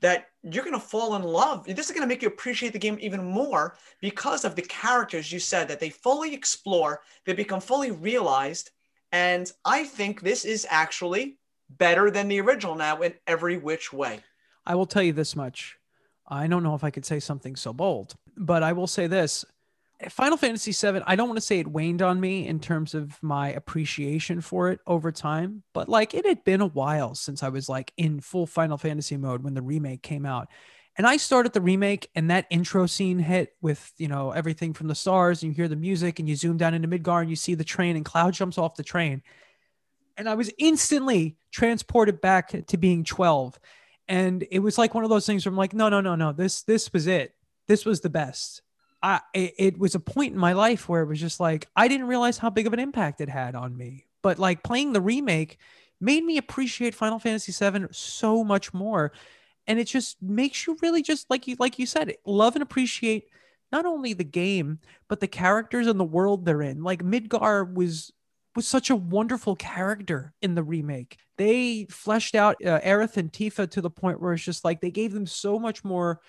that 0.00 0.28
you're 0.42 0.64
going 0.64 0.78
to 0.78 0.84
fall 0.84 1.14
in 1.14 1.22
love. 1.22 1.64
This 1.64 1.86
is 1.86 1.92
going 1.92 2.02
to 2.02 2.08
make 2.08 2.22
you 2.22 2.28
appreciate 2.28 2.72
the 2.72 2.78
game 2.78 2.98
even 3.00 3.24
more 3.24 3.76
because 4.00 4.44
of 4.44 4.56
the 4.56 4.62
characters 4.62 5.30
you 5.30 5.38
said 5.38 5.68
that 5.68 5.78
they 5.78 5.90
fully 5.90 6.34
explore, 6.34 7.02
they 7.24 7.32
become 7.32 7.60
fully 7.60 7.92
realized 7.92 8.70
and 9.12 9.50
I 9.64 9.84
think 9.84 10.22
this 10.22 10.44
is 10.44 10.66
actually 10.68 11.38
better 11.68 12.10
than 12.10 12.28
the 12.28 12.40
original 12.40 12.74
now 12.74 13.00
in 13.02 13.14
every 13.26 13.56
which 13.56 13.92
way. 13.92 14.20
I 14.66 14.74
will 14.74 14.86
tell 14.86 15.02
you 15.02 15.12
this 15.12 15.36
much. 15.36 15.76
I 16.26 16.46
don't 16.46 16.62
know 16.62 16.74
if 16.74 16.84
I 16.84 16.90
could 16.90 17.04
say 17.04 17.20
something 17.20 17.56
so 17.56 17.72
bold, 17.72 18.14
but 18.36 18.62
I 18.62 18.72
will 18.72 18.86
say 18.86 19.06
this. 19.06 19.44
Final 20.08 20.36
Fantasy 20.36 20.72
VII, 20.72 21.02
I 21.06 21.14
don't 21.14 21.28
want 21.28 21.36
to 21.36 21.46
say 21.46 21.60
it 21.60 21.68
waned 21.68 22.02
on 22.02 22.18
me 22.18 22.46
in 22.46 22.58
terms 22.58 22.94
of 22.94 23.22
my 23.22 23.50
appreciation 23.50 24.40
for 24.40 24.70
it 24.70 24.80
over 24.86 25.12
time, 25.12 25.62
but 25.72 25.88
like 25.88 26.14
it 26.14 26.26
had 26.26 26.42
been 26.42 26.60
a 26.60 26.66
while 26.66 27.14
since 27.14 27.42
I 27.42 27.50
was 27.50 27.68
like 27.68 27.92
in 27.96 28.20
full 28.20 28.46
Final 28.46 28.78
Fantasy 28.78 29.16
mode 29.16 29.44
when 29.44 29.54
the 29.54 29.62
remake 29.62 30.02
came 30.02 30.26
out. 30.26 30.48
And 30.96 31.06
I 31.06 31.16
started 31.16 31.52
the 31.52 31.60
remake 31.60 32.10
and 32.14 32.30
that 32.30 32.46
intro 32.50 32.86
scene 32.86 33.18
hit 33.18 33.54
with, 33.62 33.92
you 33.96 34.08
know, 34.08 34.30
everything 34.32 34.74
from 34.74 34.88
the 34.88 34.94
stars 34.94 35.42
and 35.42 35.50
you 35.50 35.56
hear 35.56 35.68
the 35.68 35.76
music 35.76 36.18
and 36.18 36.28
you 36.28 36.36
zoom 36.36 36.58
down 36.58 36.74
into 36.74 36.88
Midgar 36.88 37.22
and 37.22 37.30
you 37.30 37.36
see 37.36 37.54
the 37.54 37.64
train 37.64 37.96
and 37.96 38.04
Cloud 38.04 38.34
jumps 38.34 38.58
off 38.58 38.76
the 38.76 38.82
train. 38.82 39.22
And 40.18 40.28
I 40.28 40.34
was 40.34 40.50
instantly 40.58 41.36
transported 41.50 42.20
back 42.20 42.66
to 42.66 42.76
being 42.76 43.04
12. 43.04 43.58
And 44.06 44.46
it 44.50 44.58
was 44.58 44.76
like 44.76 44.92
one 44.94 45.04
of 45.04 45.10
those 45.10 45.24
things 45.24 45.46
where 45.46 45.50
I'm 45.50 45.56
like, 45.56 45.72
no, 45.72 45.88
no, 45.88 46.02
no, 46.02 46.14
no, 46.14 46.32
this, 46.32 46.62
this 46.62 46.92
was 46.92 47.06
it. 47.06 47.34
This 47.68 47.86
was 47.86 48.00
the 48.00 48.10
best 48.10 48.60
I 49.02 49.20
it, 49.34 49.54
it 49.58 49.78
was 49.78 49.94
a 49.94 50.00
point 50.00 50.32
in 50.32 50.38
my 50.38 50.52
life 50.52 50.88
where 50.88 51.02
it 51.02 51.08
was 51.08 51.20
just 51.20 51.40
like 51.40 51.68
I 51.74 51.88
didn't 51.88 52.06
realize 52.06 52.38
how 52.38 52.50
big 52.50 52.66
of 52.66 52.72
an 52.72 52.78
impact 52.78 53.20
it 53.20 53.28
had 53.28 53.54
on 53.54 53.76
me. 53.76 54.06
But 54.22 54.38
like 54.38 54.62
playing 54.62 54.92
the 54.92 55.00
remake 55.00 55.58
made 56.00 56.24
me 56.24 56.36
appreciate 56.36 56.94
Final 56.94 57.18
Fantasy 57.18 57.52
VII 57.52 57.86
so 57.90 58.44
much 58.44 58.72
more. 58.72 59.12
And 59.66 59.78
it 59.78 59.84
just 59.84 60.20
makes 60.22 60.66
you 60.66 60.76
really 60.82 61.02
just 61.02 61.30
like 61.30 61.46
you 61.46 61.56
like 61.58 61.78
you 61.78 61.86
said, 61.86 62.14
love 62.26 62.56
and 62.56 62.62
appreciate 62.62 63.24
not 63.70 63.86
only 63.86 64.12
the 64.12 64.24
game, 64.24 64.80
but 65.08 65.20
the 65.20 65.28
characters 65.28 65.86
and 65.86 65.98
the 65.98 66.04
world 66.04 66.44
they're 66.44 66.62
in. 66.62 66.82
Like 66.82 67.02
Midgar 67.02 67.72
was 67.72 68.12
was 68.54 68.68
such 68.68 68.90
a 68.90 68.96
wonderful 68.96 69.56
character 69.56 70.34
in 70.42 70.54
the 70.54 70.62
remake. 70.62 71.16
They 71.38 71.86
fleshed 71.90 72.34
out 72.34 72.56
uh, 72.64 72.80
Aerith 72.80 73.16
and 73.16 73.32
Tifa 73.32 73.70
to 73.70 73.80
the 73.80 73.90
point 73.90 74.20
where 74.20 74.34
it's 74.34 74.44
just 74.44 74.64
like 74.64 74.80
they 74.80 74.90
gave 74.90 75.12
them 75.12 75.26
so 75.26 75.58
much 75.58 75.84
more 75.84 76.20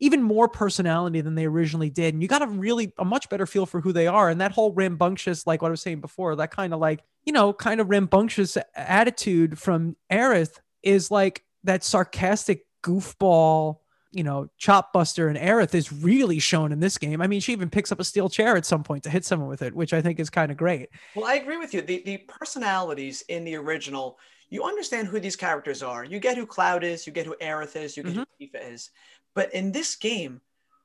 even 0.00 0.22
more 0.22 0.48
personality 0.48 1.20
than 1.20 1.34
they 1.34 1.44
originally 1.44 1.90
did. 1.90 2.14
And 2.14 2.22
you 2.22 2.28
got 2.28 2.42
a 2.42 2.46
really 2.46 2.92
a 2.98 3.04
much 3.04 3.28
better 3.28 3.46
feel 3.46 3.66
for 3.66 3.80
who 3.80 3.92
they 3.92 4.06
are. 4.06 4.30
And 4.30 4.40
that 4.40 4.52
whole 4.52 4.72
rambunctious, 4.72 5.46
like 5.46 5.60
what 5.60 5.68
I 5.68 5.72
was 5.72 5.82
saying 5.82 6.00
before, 6.00 6.34
that 6.36 6.50
kind 6.50 6.72
of 6.72 6.80
like, 6.80 7.00
you 7.24 7.32
know, 7.32 7.52
kind 7.52 7.80
of 7.80 7.90
rambunctious 7.90 8.56
attitude 8.74 9.58
from 9.58 9.96
Aerith 10.10 10.58
is 10.82 11.10
like 11.10 11.44
that 11.64 11.84
sarcastic 11.84 12.64
goofball, 12.82 13.78
you 14.12 14.24
know, 14.24 14.48
chop 14.58 14.92
buster 14.92 15.28
and 15.28 15.38
Aerith 15.38 15.74
is 15.74 15.92
really 15.92 16.38
shown 16.38 16.72
in 16.72 16.80
this 16.80 16.98
game. 16.98 17.20
I 17.20 17.26
mean, 17.26 17.40
she 17.40 17.52
even 17.52 17.70
picks 17.70 17.92
up 17.92 18.00
a 18.00 18.04
steel 18.04 18.28
chair 18.28 18.56
at 18.56 18.66
some 18.66 18.82
point 18.82 19.04
to 19.04 19.10
hit 19.10 19.24
someone 19.24 19.48
with 19.48 19.62
it, 19.62 19.74
which 19.74 19.92
I 19.92 20.02
think 20.02 20.18
is 20.18 20.30
kind 20.30 20.50
of 20.50 20.56
great. 20.56 20.88
Well, 21.14 21.26
I 21.26 21.34
agree 21.34 21.58
with 21.58 21.72
you. 21.74 21.82
The 21.82 22.02
the 22.04 22.18
personalities 22.18 23.22
in 23.28 23.44
the 23.44 23.56
original, 23.56 24.18
you 24.48 24.64
understand 24.64 25.08
who 25.08 25.20
these 25.20 25.36
characters 25.36 25.82
are. 25.82 26.04
You 26.04 26.18
get 26.18 26.36
who 26.36 26.46
Cloud 26.46 26.82
is, 26.82 27.06
you 27.06 27.12
get 27.12 27.26
who 27.26 27.36
Aerith 27.40 27.76
is, 27.76 27.96
you 27.96 28.02
get 28.02 28.12
mm-hmm. 28.12 28.22
who 28.38 28.46
Tifa 28.46 28.72
is. 28.72 28.90
But 29.34 29.54
in 29.54 29.70
this 29.70 29.94
game, 29.94 30.40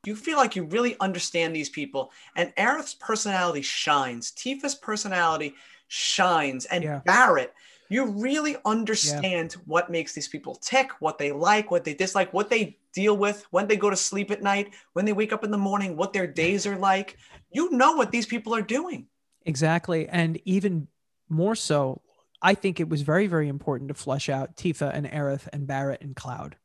you 0.05 0.15
feel 0.15 0.37
like 0.37 0.55
you 0.55 0.65
really 0.65 0.95
understand 0.99 1.55
these 1.55 1.69
people, 1.69 2.11
and 2.35 2.53
Aerith's 2.55 2.93
personality 2.93 3.63
shines. 3.63 4.31
Tifa's 4.31 4.75
personality 4.75 5.55
shines, 5.87 6.65
and 6.65 6.83
yeah. 6.83 7.01
Barret, 7.05 7.53
you 7.89 8.05
really 8.05 8.57
understand 8.65 9.55
yeah. 9.55 9.61
what 9.65 9.89
makes 9.89 10.13
these 10.13 10.27
people 10.27 10.55
tick, 10.55 10.91
what 10.99 11.17
they 11.17 11.31
like, 11.31 11.71
what 11.71 11.83
they 11.83 11.93
dislike, 11.93 12.33
what 12.33 12.49
they 12.49 12.77
deal 12.93 13.15
with 13.17 13.45
when 13.51 13.67
they 13.67 13.77
go 13.77 13.89
to 13.89 13.95
sleep 13.95 14.31
at 14.31 14.41
night, 14.41 14.73
when 14.93 15.05
they 15.05 15.13
wake 15.13 15.33
up 15.33 15.43
in 15.43 15.51
the 15.51 15.57
morning, 15.57 15.95
what 15.95 16.13
their 16.13 16.27
days 16.27 16.65
are 16.65 16.77
like. 16.77 17.17
You 17.51 17.71
know 17.71 17.93
what 17.93 18.11
these 18.11 18.25
people 18.25 18.55
are 18.55 18.61
doing. 18.61 19.07
Exactly. 19.45 20.07
And 20.07 20.39
even 20.45 20.87
more 21.29 21.55
so, 21.55 22.01
I 22.41 22.53
think 22.53 22.79
it 22.79 22.89
was 22.89 23.01
very, 23.01 23.27
very 23.27 23.47
important 23.47 23.89
to 23.89 23.93
flesh 23.93 24.29
out 24.29 24.55
Tifa 24.55 24.91
and 24.93 25.05
Aerith 25.05 25.47
and 25.53 25.67
Barret 25.67 26.01
and 26.01 26.15
Cloud 26.15 26.55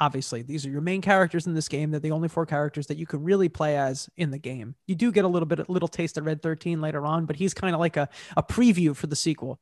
obviously 0.00 0.42
these 0.42 0.64
are 0.64 0.70
your 0.70 0.80
main 0.80 1.00
characters 1.00 1.46
in 1.46 1.54
this 1.54 1.68
game 1.68 1.90
they're 1.90 2.00
the 2.00 2.10
only 2.10 2.28
four 2.28 2.46
characters 2.46 2.86
that 2.86 2.96
you 2.96 3.06
can 3.06 3.22
really 3.22 3.48
play 3.48 3.76
as 3.76 4.08
in 4.16 4.30
the 4.30 4.38
game 4.38 4.74
you 4.86 4.94
do 4.94 5.10
get 5.10 5.24
a 5.24 5.28
little 5.28 5.46
bit 5.46 5.58
a 5.58 5.64
little 5.68 5.88
taste 5.88 6.16
of 6.16 6.26
red 6.26 6.42
13 6.42 6.80
later 6.80 7.04
on 7.04 7.26
but 7.26 7.36
he's 7.36 7.54
kind 7.54 7.74
of 7.74 7.80
like 7.80 7.96
a, 7.96 8.08
a 8.36 8.42
preview 8.42 8.94
for 8.94 9.06
the 9.06 9.16
sequel 9.16 9.58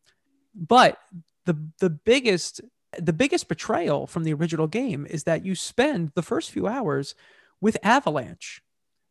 but 0.57 0.99
the 1.45 1.57
the 1.79 1.91
biggest 1.91 2.61
the 2.99 3.13
biggest 3.13 3.49
betrayal 3.49 4.07
from 4.07 4.25
the 4.25 4.33
original 4.33 4.67
game 4.67 5.07
is 5.09 5.25
that 5.25 5.45
you 5.45 5.55
spend 5.55 6.13
the 6.15 6.23
first 6.23 6.51
few 6.51 6.67
hours 6.67 7.15
with 7.61 7.77
avalanche 7.83 8.63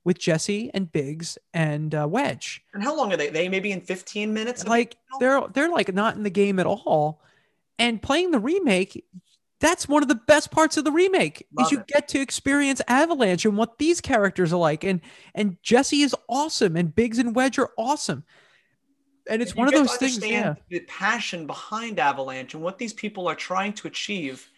with 0.05 0.19
Jessie 0.19 0.69
and 0.73 0.91
Biggs 0.91 1.37
and 1.53 1.93
uh, 1.93 2.07
Wedge. 2.07 2.63
And 2.73 2.83
how 2.83 2.95
long 2.95 3.11
are 3.11 3.17
they? 3.17 3.29
They 3.29 3.49
maybe 3.49 3.71
in 3.71 3.81
15 3.81 4.33
minutes. 4.33 4.65
Like 4.65 4.95
they're 5.19 5.41
they're 5.53 5.69
like 5.69 5.93
not 5.93 6.15
in 6.15 6.23
the 6.23 6.29
game 6.29 6.59
at 6.59 6.67
all. 6.67 7.21
And 7.77 8.01
playing 8.01 8.31
the 8.31 8.39
remake, 8.39 9.03
that's 9.59 9.89
one 9.89 10.01
of 10.01 10.07
the 10.07 10.15
best 10.15 10.51
parts 10.51 10.77
of 10.77 10.85
the 10.85 10.91
remake 10.91 11.45
Love 11.57 11.65
is 11.65 11.71
you 11.71 11.79
it. 11.79 11.87
get 11.87 12.07
to 12.09 12.21
experience 12.21 12.81
Avalanche 12.87 13.45
and 13.45 13.57
what 13.57 13.79
these 13.79 13.99
characters 13.99 14.53
are 14.53 14.57
like. 14.57 14.83
And 14.83 15.01
and 15.33 15.57
Jessie 15.61 16.01
is 16.01 16.15
awesome, 16.29 16.77
and 16.77 16.95
Biggs 16.95 17.17
and 17.17 17.35
Wedge 17.35 17.57
are 17.57 17.71
awesome. 17.77 18.23
And 19.29 19.41
it's 19.41 19.51
and 19.51 19.59
one 19.59 19.67
of 19.67 19.73
those 19.73 19.95
things. 19.97 20.25
Yeah. 20.25 20.55
The 20.69 20.81
passion 20.81 21.47
behind 21.47 21.99
Avalanche 21.99 22.53
and 22.53 22.63
what 22.63 22.77
these 22.77 22.93
people 22.93 23.27
are 23.27 23.35
trying 23.35 23.73
to 23.73 23.87
achieve, 23.87 24.49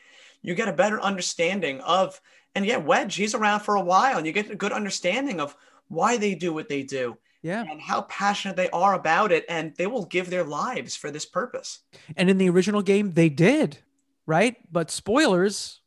you 0.41 0.55
get 0.55 0.67
a 0.67 0.73
better 0.73 0.99
understanding 1.01 1.79
of. 1.81 2.19
And 2.55 2.65
yeah, 2.65 2.77
Wedge, 2.77 3.15
he's 3.15 3.35
around 3.35 3.59
for 3.59 3.75
a 3.75 3.81
while, 3.81 4.17
and 4.17 4.25
you 4.25 4.33
get 4.33 4.49
a 4.49 4.55
good 4.55 4.71
understanding 4.71 5.39
of 5.39 5.55
why 5.89 6.17
they 6.17 6.33
do 6.33 6.53
what 6.53 6.69
they 6.69 6.83
do. 6.83 7.17
Yeah. 7.43 7.63
And 7.69 7.79
how 7.79 8.01
passionate 8.03 8.57
they 8.57 8.69
are 8.71 8.95
about 8.95 9.31
it. 9.31 9.45
And 9.47 9.75
they 9.75 9.87
will 9.87 10.05
give 10.05 10.29
their 10.29 10.43
lives 10.43 10.95
for 10.95 11.11
this 11.11 11.25
purpose. 11.25 11.79
And 12.17 12.29
in 12.29 12.37
the 12.37 12.49
original 12.49 12.81
game, 12.81 13.13
they 13.13 13.29
did 13.29 13.77
right? 14.27 14.57
But 14.71 14.91
spoilers 14.91 15.81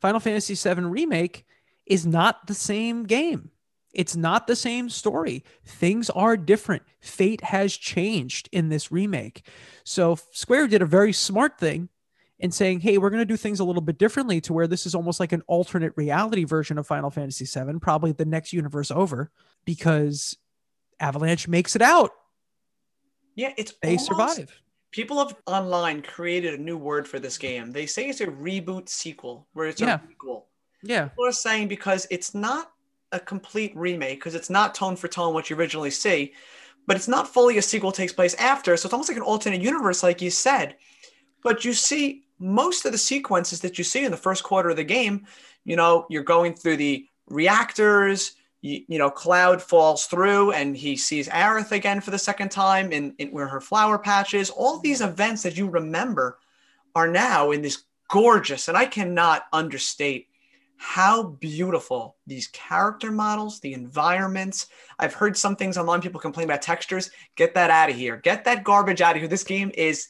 Final 0.00 0.18
Fantasy 0.18 0.54
VII 0.54 0.86
Remake 0.86 1.46
is 1.86 2.04
not 2.04 2.48
the 2.48 2.54
same 2.54 3.04
game. 3.04 3.52
It's 3.96 4.14
not 4.14 4.46
the 4.46 4.54
same 4.54 4.88
story. 4.88 5.42
Things 5.64 6.10
are 6.10 6.36
different. 6.36 6.82
Fate 7.00 7.42
has 7.42 7.76
changed 7.76 8.48
in 8.52 8.68
this 8.68 8.92
remake. 8.92 9.48
So 9.84 10.18
Square 10.32 10.68
did 10.68 10.82
a 10.82 10.86
very 10.86 11.12
smart 11.12 11.58
thing 11.58 11.88
in 12.38 12.52
saying, 12.52 12.80
hey, 12.80 12.98
we're 12.98 13.08
going 13.08 13.22
to 13.22 13.24
do 13.24 13.38
things 13.38 13.58
a 13.58 13.64
little 13.64 13.80
bit 13.80 13.98
differently 13.98 14.40
to 14.42 14.52
where 14.52 14.66
this 14.66 14.84
is 14.84 14.94
almost 14.94 15.18
like 15.18 15.32
an 15.32 15.42
alternate 15.46 15.94
reality 15.96 16.44
version 16.44 16.76
of 16.76 16.86
Final 16.86 17.10
Fantasy 17.10 17.46
VII, 17.46 17.78
probably 17.80 18.12
the 18.12 18.26
next 18.26 18.52
universe 18.52 18.90
over, 18.90 19.30
because 19.64 20.36
Avalanche 21.00 21.48
makes 21.48 21.74
it 21.74 21.80
out. 21.80 22.10
Yeah, 23.34 23.54
it's 23.56 23.72
they 23.82 23.96
almost, 23.96 24.06
survive 24.06 24.60
people 24.96 25.18
have 25.18 25.36
online 25.46 26.00
created 26.00 26.58
a 26.58 26.62
new 26.62 26.78
word 26.78 27.06
for 27.06 27.18
this 27.18 27.36
game. 27.36 27.70
They 27.70 27.84
say 27.84 28.08
it's 28.08 28.22
a 28.22 28.26
reboot 28.26 28.88
sequel, 28.88 29.46
where 29.52 29.66
it's 29.66 29.80
yeah. 29.80 29.96
a 30.02 30.08
sequel. 30.08 30.46
Yeah. 30.82 31.08
People 31.08 31.26
are 31.26 31.32
saying 31.32 31.68
because 31.68 32.06
it's 32.10 32.34
not 32.34 32.72
a 33.12 33.20
complete 33.20 33.76
remake, 33.76 34.18
because 34.18 34.34
it's 34.34 34.50
not 34.50 34.74
tone 34.74 34.96
for 34.96 35.08
tone 35.08 35.34
what 35.34 35.50
you 35.50 35.56
originally 35.56 35.90
see, 35.90 36.32
but 36.86 36.96
it's 36.96 37.08
not 37.08 37.32
fully 37.32 37.58
a 37.58 37.62
sequel 37.62 37.92
takes 37.92 38.12
place 38.12 38.34
after. 38.34 38.76
So 38.76 38.86
it's 38.86 38.92
almost 38.92 39.10
like 39.10 39.16
an 39.16 39.22
alternate 39.22 39.60
universe, 39.60 40.02
like 40.02 40.20
you 40.20 40.30
said. 40.30 40.76
But 41.42 41.64
you 41.64 41.72
see 41.72 42.24
most 42.38 42.84
of 42.84 42.92
the 42.92 42.98
sequences 42.98 43.60
that 43.60 43.78
you 43.78 43.84
see 43.84 44.04
in 44.04 44.10
the 44.10 44.16
first 44.16 44.42
quarter 44.42 44.70
of 44.70 44.76
the 44.76 44.84
game, 44.84 45.26
you 45.64 45.76
know, 45.76 46.06
you're 46.10 46.22
going 46.22 46.54
through 46.54 46.76
the 46.76 47.06
reactors, 47.28 48.32
you, 48.62 48.82
you, 48.88 48.98
know, 48.98 49.10
Cloud 49.10 49.62
falls 49.62 50.06
through 50.06 50.52
and 50.52 50.76
he 50.76 50.96
sees 50.96 51.28
Aerith 51.28 51.72
again 51.72 52.00
for 52.00 52.10
the 52.10 52.18
second 52.18 52.50
time 52.50 52.92
in, 52.92 53.14
in 53.18 53.28
where 53.28 53.48
her 53.48 53.60
flower 53.60 53.98
patches. 53.98 54.50
All 54.50 54.78
these 54.78 55.00
events 55.00 55.42
that 55.42 55.56
you 55.56 55.68
remember 55.68 56.38
are 56.94 57.08
now 57.08 57.50
in 57.50 57.62
this 57.62 57.84
gorgeous, 58.08 58.68
and 58.68 58.76
I 58.76 58.86
cannot 58.86 59.44
understate 59.52 60.28
how 60.76 61.22
beautiful 61.22 62.16
these 62.26 62.48
character 62.48 63.10
models, 63.10 63.60
the 63.60 63.72
environments. 63.72 64.66
I've 64.98 65.14
heard 65.14 65.36
some 65.36 65.56
things 65.56 65.78
online, 65.78 66.00
people 66.00 66.20
complain 66.20 66.44
about 66.44 66.62
textures. 66.62 67.10
Get 67.36 67.54
that 67.54 67.70
out 67.70 67.90
of 67.90 67.96
here. 67.96 68.16
Get 68.16 68.44
that 68.44 68.64
garbage 68.64 69.00
out 69.00 69.16
of 69.16 69.22
here. 69.22 69.28
This 69.28 69.44
game 69.44 69.70
is 69.74 70.08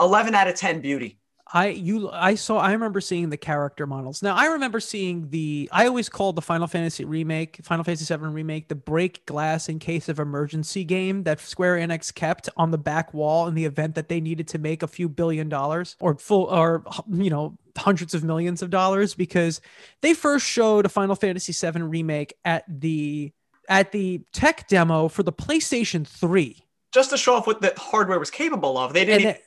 11 0.00 0.34
out 0.34 0.48
of 0.48 0.54
10 0.54 0.80
beauty. 0.80 1.18
I 1.52 1.68
you 1.68 2.10
I 2.10 2.36
saw 2.36 2.58
I 2.58 2.72
remember 2.72 3.00
seeing 3.00 3.28
the 3.28 3.36
character 3.36 3.86
models. 3.86 4.22
Now 4.22 4.34
I 4.34 4.46
remember 4.46 4.80
seeing 4.80 5.28
the 5.28 5.68
I 5.72 5.86
always 5.86 6.08
called 6.08 6.36
the 6.36 6.42
Final 6.42 6.66
Fantasy 6.66 7.04
remake, 7.04 7.60
Final 7.62 7.84
Fantasy 7.84 8.06
7 8.06 8.32
remake, 8.32 8.68
the 8.68 8.74
break 8.74 9.26
glass 9.26 9.68
in 9.68 9.78
case 9.78 10.08
of 10.08 10.18
emergency 10.18 10.84
game 10.84 11.24
that 11.24 11.40
Square 11.40 11.76
Enix 11.78 12.14
kept 12.14 12.48
on 12.56 12.70
the 12.70 12.78
back 12.78 13.12
wall 13.12 13.46
in 13.46 13.54
the 13.54 13.66
event 13.66 13.94
that 13.96 14.08
they 14.08 14.20
needed 14.20 14.48
to 14.48 14.58
make 14.58 14.82
a 14.82 14.86
few 14.86 15.08
billion 15.08 15.48
dollars 15.50 15.96
or 16.00 16.16
full 16.16 16.44
or 16.44 16.82
you 17.10 17.30
know 17.30 17.58
hundreds 17.76 18.14
of 18.14 18.24
millions 18.24 18.62
of 18.62 18.70
dollars 18.70 19.14
because 19.14 19.60
they 20.00 20.14
first 20.14 20.46
showed 20.46 20.86
a 20.86 20.88
Final 20.88 21.14
Fantasy 21.14 21.52
7 21.52 21.90
remake 21.90 22.34
at 22.44 22.64
the 22.68 23.32
at 23.68 23.92
the 23.92 24.22
tech 24.32 24.66
demo 24.68 25.08
for 25.08 25.22
the 25.22 25.32
PlayStation 25.32 26.06
3 26.06 26.64
just 26.94 27.10
to 27.10 27.18
show 27.18 27.34
off 27.34 27.46
what 27.46 27.60
the 27.60 27.74
hardware 27.76 28.18
was 28.18 28.30
capable 28.30 28.78
of. 28.78 28.92
They 28.94 29.04
didn't 29.04 29.38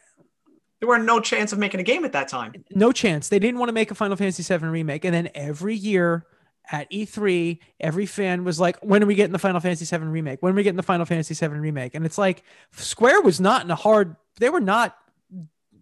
there 0.79 0.89
were 0.89 0.99
no 0.99 1.19
chance 1.19 1.51
of 1.51 1.59
making 1.59 1.79
a 1.79 1.83
game 1.83 2.05
at 2.05 2.11
that 2.13 2.27
time. 2.27 2.53
No 2.71 2.91
chance. 2.91 3.29
They 3.29 3.39
didn't 3.39 3.59
want 3.59 3.69
to 3.69 3.73
make 3.73 3.91
a 3.91 3.95
Final 3.95 4.15
Fantasy 4.15 4.43
VII 4.43 4.65
remake. 4.65 5.05
And 5.05 5.13
then 5.13 5.29
every 5.33 5.75
year 5.75 6.25
at 6.71 6.91
E3, 6.91 7.59
every 7.79 8.05
fan 8.05 8.43
was 8.43 8.59
like, 8.59 8.77
when 8.83 9.01
are 9.01 9.05
we 9.05 9.15
getting 9.15 9.33
the 9.33 9.39
Final 9.39 9.59
Fantasy 9.59 9.85
VII 9.85 10.05
remake? 10.05 10.41
When 10.41 10.53
are 10.53 10.55
we 10.55 10.63
getting 10.63 10.77
the 10.77 10.83
Final 10.83 11.05
Fantasy 11.05 11.33
VII 11.33 11.53
remake? 11.53 11.95
And 11.95 12.05
it's 12.05 12.17
like 12.17 12.43
Square 12.71 13.21
was 13.21 13.39
not 13.39 13.63
in 13.63 13.71
a 13.71 13.75
hard, 13.75 14.15
they 14.39 14.49
were 14.49 14.59
not 14.59 14.95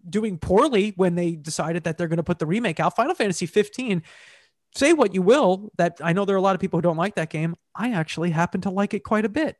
doing 0.08 0.38
poorly 0.38 0.92
when 0.96 1.14
they 1.14 1.32
decided 1.32 1.84
that 1.84 1.98
they're 1.98 2.08
going 2.08 2.18
to 2.18 2.22
put 2.22 2.38
the 2.38 2.46
remake 2.46 2.80
out. 2.80 2.96
Final 2.96 3.14
Fantasy 3.14 3.46
15 3.46 4.02
say 4.74 4.92
what 4.92 5.14
you 5.14 5.22
will, 5.22 5.72
that 5.78 5.98
I 6.02 6.12
know 6.12 6.24
there 6.24 6.36
are 6.36 6.38
a 6.38 6.42
lot 6.42 6.54
of 6.54 6.60
people 6.60 6.78
who 6.78 6.82
don't 6.82 6.96
like 6.96 7.14
that 7.16 7.30
game. 7.30 7.56
I 7.74 7.92
actually 7.92 8.30
happen 8.30 8.60
to 8.62 8.70
like 8.70 8.94
it 8.94 9.00
quite 9.00 9.24
a 9.24 9.28
bit. 9.28 9.56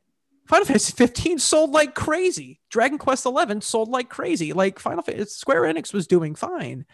Final 0.47 0.65
Fantasy 0.65 0.93
15 0.93 1.39
sold 1.39 1.71
like 1.71 1.93
crazy. 1.93 2.59
Dragon 2.69 2.97
Quest 2.97 3.25
11 3.25 3.61
sold 3.61 3.89
like 3.89 4.09
crazy. 4.09 4.53
Like 4.53 4.79
Final 4.79 5.03
Fantasy, 5.03 5.29
Square 5.29 5.63
Enix 5.63 5.93
was 5.93 6.07
doing 6.07 6.35
fine, 6.35 6.85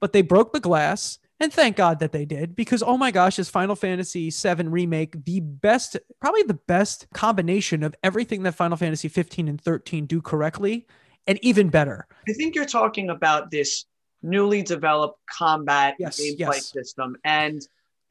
but 0.00 0.12
they 0.12 0.22
broke 0.22 0.52
the 0.52 0.60
glass. 0.60 1.18
And 1.40 1.52
thank 1.52 1.76
God 1.76 1.98
that 1.98 2.12
they 2.12 2.24
did 2.24 2.54
because 2.54 2.84
oh 2.84 2.96
my 2.96 3.10
gosh, 3.10 3.38
is 3.38 3.48
Final 3.48 3.74
Fantasy 3.74 4.30
VII 4.30 4.68
remake 4.68 5.24
the 5.24 5.40
best, 5.40 5.96
probably 6.20 6.44
the 6.44 6.54
best 6.54 7.06
combination 7.14 7.82
of 7.82 7.96
everything 8.04 8.44
that 8.44 8.54
Final 8.54 8.76
Fantasy 8.76 9.08
15 9.08 9.48
and 9.48 9.60
13 9.60 10.06
do 10.06 10.22
correctly, 10.22 10.86
and 11.26 11.38
even 11.42 11.68
better. 11.68 12.06
I 12.28 12.32
think 12.32 12.54
you're 12.54 12.64
talking 12.64 13.10
about 13.10 13.50
this 13.50 13.86
newly 14.22 14.62
developed 14.62 15.18
combat 15.28 15.96
Yes, 15.98 16.20
gameplay 16.20 16.38
yes. 16.38 16.70
system. 16.70 17.16
And 17.24 17.60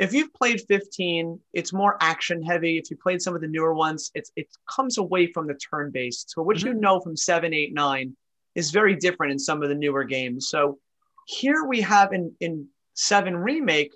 if 0.02 0.14
you've 0.14 0.34
played 0.34 0.60
15, 0.68 1.39
it's 1.54 1.72
more 1.72 1.95
action 2.02 2.41
heavy. 2.41 2.80
If 2.80 2.89
you 2.89 2.97
played 2.97 3.22
some 3.22 3.36
of 3.36 3.41
the 3.41 3.47
newer 3.47 3.74
ones, 3.76 4.10
it's 4.16 4.32
it 4.36 4.47
comes 4.76 4.97
away 4.97 5.28
from 5.32 5.45
the 5.45 5.54
turn 5.54 5.91
based. 5.91 6.32
So 6.32 6.41
what 6.41 6.62
you 6.64 6.72
Mhm. 6.74 6.80
know 6.80 6.99
from 6.99 7.16
7, 7.16 7.54
8, 7.54 7.72
9 7.74 8.18
is 8.56 8.72
very 8.72 8.95
different 8.95 9.32
in 9.32 9.39
some 9.39 9.62
of 9.62 9.70
the 9.70 9.76
newer 9.76 10.04
games. 10.04 10.49
So 10.49 10.80
here 11.28 11.66
we 11.66 11.82
have 11.82 12.14
in 12.14 12.36
in 12.39 12.68
7 12.95 13.38
remake, 13.38 13.93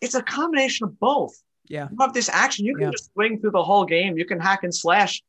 it's 0.00 0.14
a 0.14 0.22
combination 0.22 0.86
of 0.86 0.98
both. 1.00 1.34
Yeah. 1.66 1.88
You 1.90 1.96
have 2.00 2.14
this 2.14 2.28
action, 2.28 2.64
you 2.64 2.74
can 2.76 2.84
Yeah. 2.86 2.90
just 2.92 3.12
swing 3.12 3.40
through 3.40 3.50
the 3.50 3.64
whole 3.64 3.84
game. 3.84 4.16
You 4.16 4.24
can 4.24 4.38
hack 4.38 4.62
and 4.62 4.74
slash 4.74 5.22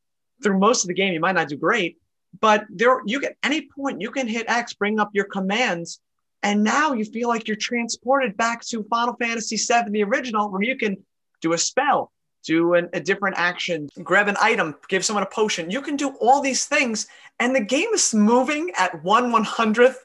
through 0.44 0.60
most 0.60 0.84
of 0.84 0.90
the 0.90 0.94
game. 0.94 1.12
You 1.14 1.20
might 1.20 1.34
not 1.40 1.50
do 1.50 1.58
great, 1.58 1.98
but 2.40 2.66
there 2.70 3.02
you 3.06 3.20
get 3.20 3.36
any 3.42 3.62
point 3.76 4.00
you 4.00 4.12
can 4.12 4.28
hit 4.28 4.46
X, 4.48 4.74
bring 4.74 5.00
up 5.00 5.10
your 5.14 5.26
commands, 5.26 6.00
and 6.44 6.64
now 6.64 6.94
you 6.94 7.06
feel 7.06 7.30
like 7.30 7.48
you're 7.48 7.58
transported 7.58 8.36
back 8.38 8.64
to 8.66 8.84
Final 8.84 9.16
Fantasy 9.16 9.56
VII, 9.58 9.90
the 9.92 10.04
original, 10.04 10.52
where 10.52 10.62
you 10.62 10.76
can 10.78 10.98
do 11.42 11.54
a 11.54 11.58
spell, 11.58 12.12
do 12.46 12.74
an, 12.76 12.90
a 12.94 13.00
different 13.00 13.38
action, 13.38 13.90
grab 14.04 14.28
an 14.28 14.36
item, 14.42 14.76
give 14.90 15.04
someone 15.06 15.24
a 15.24 15.28
potion. 15.28 15.72
You 15.72 15.82
can 15.82 15.96
do 15.96 16.10
all 16.20 16.42
these 16.42 16.66
things, 16.66 17.08
and 17.40 17.56
the 17.56 17.64
game 17.64 17.90
is 17.94 18.14
moving 18.14 18.72
at 18.78 19.04
one 19.04 19.32
one 19.32 19.44
hundredth 19.44 20.04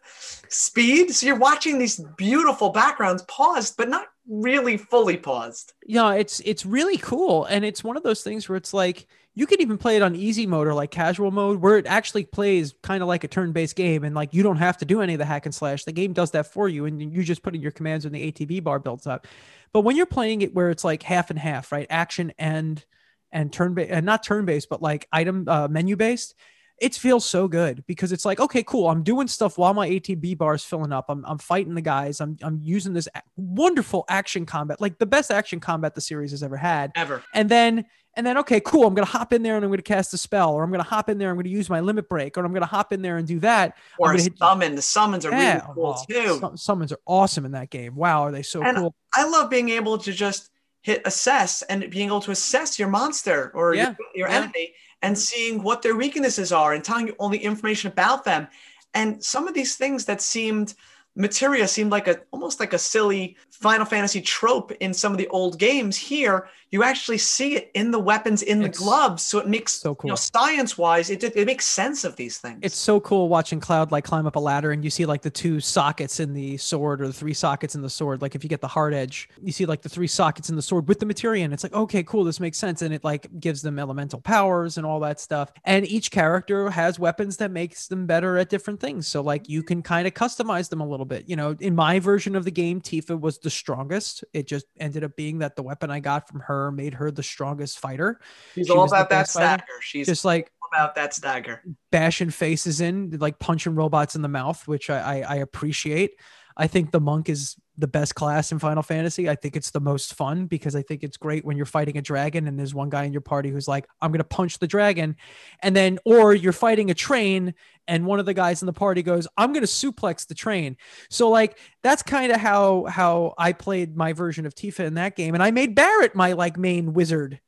speed. 0.49 1.15
So 1.15 1.27
you're 1.27 1.37
watching 1.37 1.79
these 1.79 2.01
beautiful 2.17 2.71
backgrounds 2.71 3.23
paused, 3.29 3.77
but 3.77 3.89
not 3.89 4.07
really 4.29 4.77
fully 4.77 5.17
paused. 5.17 5.73
yeah 5.87 6.13
it's 6.13 6.41
it's 6.41 6.67
really 6.67 6.99
cool 6.99 7.47
and 7.47 7.65
it's 7.65 7.83
one 7.83 7.97
of 7.97 8.03
those 8.03 8.23
things 8.23 8.47
where 8.47 8.57
it's 8.57 8.75
like 8.75 9.07
you 9.39 9.47
can 9.47 9.61
even 9.61 9.79
play 9.79 9.95
it 9.95 10.03
on 10.03 10.17
easy 10.17 10.49
mode 10.49 10.67
or 10.67 10.75
like 10.75 10.91
casual 10.91 11.31
mode 11.31 11.61
where 11.61 11.79
it 11.79 11.87
actually 11.87 12.25
plays 12.25 12.75
kind 12.83 13.05
of 13.05 13.09
like 13.09 13.23
a 13.23 13.29
turn-based 13.29 13.77
game 13.77 14.03
and 14.03 14.13
like 14.13 14.35
you 14.35 14.43
don't 14.43 14.57
have 14.57 14.77
to 14.77 14.85
do 14.85 15.01
any 15.01 15.15
of 15.15 15.21
the 15.21 15.25
hack 15.25 15.47
and 15.47 15.55
slash. 15.55 15.85
The 15.85 15.93
game 15.93 16.13
does 16.13 16.33
that 16.33 16.53
for 16.53 16.69
you 16.69 16.87
and 16.87 17.01
you 17.01 17.23
just 17.23 17.45
put 17.45 17.55
in 17.55 17.63
your 17.63 17.71
commands 17.71 18.05
when 18.05 18.13
the 18.13 18.33
atb 18.33 18.65
bar 18.65 18.81
builds 18.81 19.07
up. 19.07 19.29
But 19.73 19.83
when 19.83 19.95
you're 19.95 20.07
playing 20.07 20.43
it 20.43 20.53
where 20.57 20.71
it's 20.71 20.83
like 20.83 21.05
half 21.05 21.31
and 21.31 21.39
half 21.39 21.71
right 21.71 21.87
action 21.89 22.33
and 22.37 22.85
and 23.31 23.53
turn 23.53 23.75
based 23.75 23.93
and 23.93 24.05
not 24.05 24.25
turn 24.25 24.45
based 24.45 24.69
but 24.69 24.83
like 24.83 25.07
item 25.13 25.45
uh, 25.47 25.69
menu 25.69 25.95
based 25.95 26.35
it 26.81 26.97
feels 26.97 27.25
so 27.25 27.47
good 27.47 27.85
because 27.87 28.11
it's 28.11 28.25
like 28.25 28.41
okay 28.41 28.65
cool 28.65 28.89
i'm 28.89 29.05
doing 29.05 29.29
stuff 29.29 29.57
while 29.57 29.75
my 29.75 29.89
atb 29.89 30.37
bar 30.37 30.55
is 30.55 30.65
filling 30.65 30.93
up. 30.93 31.05
I'm, 31.09 31.25
I'm 31.25 31.39
fighting 31.39 31.75
the 31.75 31.81
guys. 31.81 32.21
I'm, 32.21 32.37
I'm 32.43 32.59
using 32.61 32.93
this 32.93 33.07
wonderful 33.37 34.05
action 34.09 34.47
combat 34.47 34.81
like 34.81 34.99
the 34.99 35.07
best 35.07 35.31
action 35.31 35.61
combat 35.61 35.95
the 35.95 36.01
series 36.01 36.33
has 36.33 36.43
ever 36.43 36.57
had. 36.57 36.91
Ever. 36.97 37.23
and 37.35 37.49
then 37.49 37.85
and 38.19 38.27
then 38.27 38.37
okay 38.37 38.61
cool 38.61 38.87
i'm 38.87 38.95
gonna 38.95 39.07
hop 39.07 39.33
in 39.33 39.43
there 39.43 39.57
and 39.57 39.65
i'm 39.65 39.71
gonna 39.71 39.81
cast 39.81 40.13
a 40.13 40.19
spell 40.19 40.53
or 40.53 40.63
i'm 40.63 40.71
gonna 40.71 40.83
hop 40.83 41.09
in 41.09 41.17
there 41.17 41.31
i'm 41.31 41.37
gonna 41.37 41.49
use 41.49 41.71
my 41.71 41.81
limit 41.81 42.07
break 42.09 42.37
or 42.37 42.45
i'm 42.45 42.53
gonna 42.53 42.67
hop 42.67 42.93
in 42.93 43.01
there 43.01 43.17
and 43.17 43.27
do 43.27 43.39
that 43.41 43.75
Or 43.99 44.13
a 44.13 44.19
summon. 44.37 44.75
The 44.75 44.83
summons 44.83 45.25
are 45.25 45.31
yeah 45.31 45.55
really 45.55 45.75
cool 45.75 45.97
oh, 45.97 46.51
too. 46.51 46.57
summons 46.57 46.93
are 46.93 47.01
awesome 47.07 47.47
in 47.47 47.53
that 47.53 47.71
game 47.71 47.95
wow 47.95 48.25
are 48.25 48.33
they 48.33 48.43
so 48.43 48.63
And 48.63 48.77
cool 48.77 48.95
I 49.15 49.27
love 49.27 49.49
being 49.49 49.71
able 49.71 49.97
to 49.99 50.13
just 50.13 50.51
hit 50.83 51.01
assess 51.07 51.63
and 51.63 51.89
being 51.91 52.09
able 52.09 52.21
to 52.21 52.31
assess 52.31 52.79
your 52.79 52.89
monster 52.89 53.51
or 53.55 53.75
Yeah, 53.75 53.95
your, 53.99 54.09
your 54.15 54.29
yeah. 54.29 54.37
enemy 54.43 54.75
and 55.03 55.17
seeing 55.19 55.63
what 55.63 55.83
their 55.83 55.97
weaknesses 55.97 56.53
are 56.53 56.75
and 56.75 56.85
telling 56.85 57.07
you 57.09 57.15
all 57.19 57.29
the 57.29 57.39
information 57.39 57.91
about 57.91 58.25
them. 58.25 58.49
And 58.95 59.23
some 59.23 59.47
of 59.49 59.55
these 59.55 59.77
things 59.77 60.05
that 60.07 60.21
seemed 60.21 60.75
materia 61.19 61.69
seemed 61.69 61.91
like 61.91 62.09
a 62.09 62.21
almost 62.31 62.61
like 62.61 62.73
a 62.73 62.79
silly 62.79 63.37
Final 63.51 63.85
Fantasy 63.85 64.21
trope 64.21 64.71
in 64.81 64.95
some 64.95 65.13
of 65.13 65.19
the 65.19 65.29
old 65.29 65.59
games. 65.59 65.97
Here, 65.97 66.49
you 66.71 66.85
actually 66.85 67.19
see 67.19 67.57
it 67.57 67.71
in 67.75 67.91
the 67.91 67.99
weapons, 67.99 68.43
in 68.43 68.61
the 68.61 68.67
It's 68.67 68.79
gloves. 68.79 69.23
So 69.25 69.39
it 69.41 69.49
makes 69.49 69.73
so 69.73 69.95
cool. 69.95 70.09
you 70.09 70.13
know 70.13 70.17
science-wise, 70.17 71.11
it 71.11 71.25
it 71.25 71.47
makes 71.47 71.65
sense 71.67 72.05
of 72.05 72.15
these 72.17 72.39
things. 72.39 72.61
it's 72.63 72.77
so 72.77 73.01
cool 73.01 73.29
watching 73.29 73.59
cloud 73.61 73.91
like 73.91 74.05
climb 74.05 74.27
up 74.27 74.37
a 74.37 74.39
ladder 74.39 74.71
and 74.71 74.85
you 74.85 74.91
see 74.91 75.07
like 75.07 75.23
the 75.23 75.31
two 75.31 75.61
sockets 75.61 76.21
in 76.21 76.33
the 76.35 76.57
sword 76.57 77.01
or 77.01 77.07
the 77.09 77.13
three 77.13 77.35
sockets 77.35 77.75
in 77.75 77.83
the 77.83 77.91
sword 77.91 78.23
like 78.23 78.35
if 78.35 78.45
you 78.45 78.49
get 78.49 78.61
the 78.61 78.69
hard 78.69 78.95
edge 78.95 79.29
you 79.43 79.51
see 79.53 79.67
like 79.67 79.83
the 79.83 79.89
three 79.89 80.07
sockets 80.07 80.49
in 80.51 80.57
the 80.57 80.63
sword 80.63 80.87
with 80.89 81.01
the 81.01 81.07
materia 81.07 81.45
and 81.45 81.53
it's 81.53 81.63
like 81.63 81.73
okay 81.75 82.03
cool 82.05 82.23
this 82.25 82.39
makes 82.39 82.59
sense 82.59 82.83
and 82.83 82.95
it 82.95 83.03
like 83.03 83.29
gives 83.41 83.63
them 83.63 83.79
elemental 83.79 84.21
powers 84.21 84.77
and 84.79 84.87
all 84.87 85.01
that 85.01 85.19
stuff 85.19 85.51
and 85.65 85.87
each 85.87 86.11
character 86.11 86.71
has 86.71 86.99
weapons 86.99 87.37
that 87.39 87.51
makes 87.51 87.89
them 87.89 88.07
better 88.07 88.39
at 88.39 88.49
different 88.49 88.79
things 88.79 89.07
so 89.09 89.21
like 89.21 89.49
you 89.49 89.63
can 89.63 89.83
kind 89.83 90.07
of 90.07 90.15
customize 90.15 90.69
them 90.69 90.81
a 90.81 90.87
little 90.87 91.07
bit 91.09 91.29
you 91.29 91.37
know 91.37 91.57
in 91.61 91.75
my 91.75 91.99
version 91.99 92.37
of 92.37 92.45
the 92.45 92.51
game 92.51 92.81
tifa 92.81 93.19
was 93.19 93.39
the 93.39 93.51
strongest 93.51 94.25
it 94.33 94.47
just 94.47 94.67
ended 94.79 95.03
up 95.03 95.17
being 95.17 95.39
that 95.39 95.57
the 95.57 95.63
weapon 95.63 95.91
i 95.91 95.99
got 95.99 96.29
from 96.29 96.41
her 96.41 96.71
made 96.71 96.95
her 96.95 97.11
the 97.11 97.23
strongest 97.23 97.79
fighter 97.79 98.21
She's 98.55 98.67
she 98.67 98.73
all 98.73 98.85
about 98.85 99.09
that 99.11 99.23
best 99.23 99.35
fighter. 99.35 99.65
She's 99.81 100.07
just 100.07 100.25
like 100.25 100.53
about 100.71 100.95
that 100.95 101.15
stagger. 101.15 101.63
bashing 101.91 102.31
faces 102.31 102.81
in, 102.81 103.17
like 103.19 103.39
punching 103.39 103.75
robots 103.75 104.15
in 104.15 104.23
the 104.23 104.29
mouth, 104.29 104.67
which 104.69 104.91
I, 104.91 104.99
I, 104.99 105.21
I 105.21 105.35
appreciate. 105.37 106.13
I 106.57 106.67
think 106.67 106.91
the 106.91 107.01
monk 107.01 107.29
is 107.29 107.57
the 107.79 107.87
best 107.87 108.17
class 108.17 108.51
in 108.51 108.59
Final 108.59 108.83
Fantasy. 108.83 109.31
I 109.31 109.37
think 109.37 109.55
it's 109.55 109.71
the 109.71 109.81
most 109.81 110.15
fun 110.15 110.47
because 110.47 110.75
I 110.75 110.83
think 110.83 111.05
it's 111.05 111.17
great 111.17 111.45
when 111.45 111.57
you're 111.57 111.65
fighting 111.65 111.97
a 111.97 112.03
dragon 112.03 112.49
and 112.49 112.59
there's 112.59 112.75
one 112.75 112.91
guy 112.91 113.05
in 113.05 113.13
your 113.13 113.23
party 113.23 113.51
who's 113.51 113.69
like, 113.69 113.87
I'm 114.03 114.11
going 114.11 114.19
to 114.19 114.25
punch 114.25 114.59
the 114.59 114.67
dragon. 114.67 115.17
And 115.63 115.77
then, 115.77 115.99
or 116.05 116.35
you're 116.35 116.53
fighting 116.53 116.91
a 116.91 116.95
train 116.95 117.55
and 117.87 118.05
one 118.05 118.19
of 118.19 118.27
the 118.27 118.35
guys 118.35 118.61
in 118.61 118.67
the 118.67 118.73
party 118.73 119.03
goes, 119.03 119.29
I'm 119.37 119.53
going 119.53 119.65
to 119.65 119.71
suplex 119.71 120.27
the 120.27 120.35
train. 120.35 120.77
So 121.09 121.31
like, 121.31 121.59
that's 121.83 122.03
kind 122.03 122.33
of 122.33 122.41
how, 122.41 122.85
how 122.85 123.35
I 123.39 123.53
played 123.53 123.97
my 123.97 124.13
version 124.13 124.45
of 124.45 124.55
Tifa 124.55 124.81
in 124.81 124.95
that 124.95 125.15
game. 125.15 125.35
And 125.35 125.43
I 125.43 125.53
made 125.53 125.75
Barret 125.75 126.15
my 126.15 126.33
like 126.33 126.59
main 126.59 126.93
wizard 126.93 127.41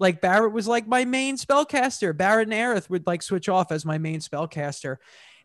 like 0.00 0.20
Barret 0.20 0.52
was 0.52 0.66
like 0.66 0.88
my 0.88 1.04
main 1.04 1.36
spellcaster. 1.36 2.16
Barret 2.16 2.48
and 2.48 2.52
Aerith 2.52 2.90
would 2.90 3.06
like 3.06 3.22
switch 3.22 3.48
off 3.48 3.70
as 3.70 3.84
my 3.84 3.96
main 3.96 4.18
spellcaster. 4.18 4.96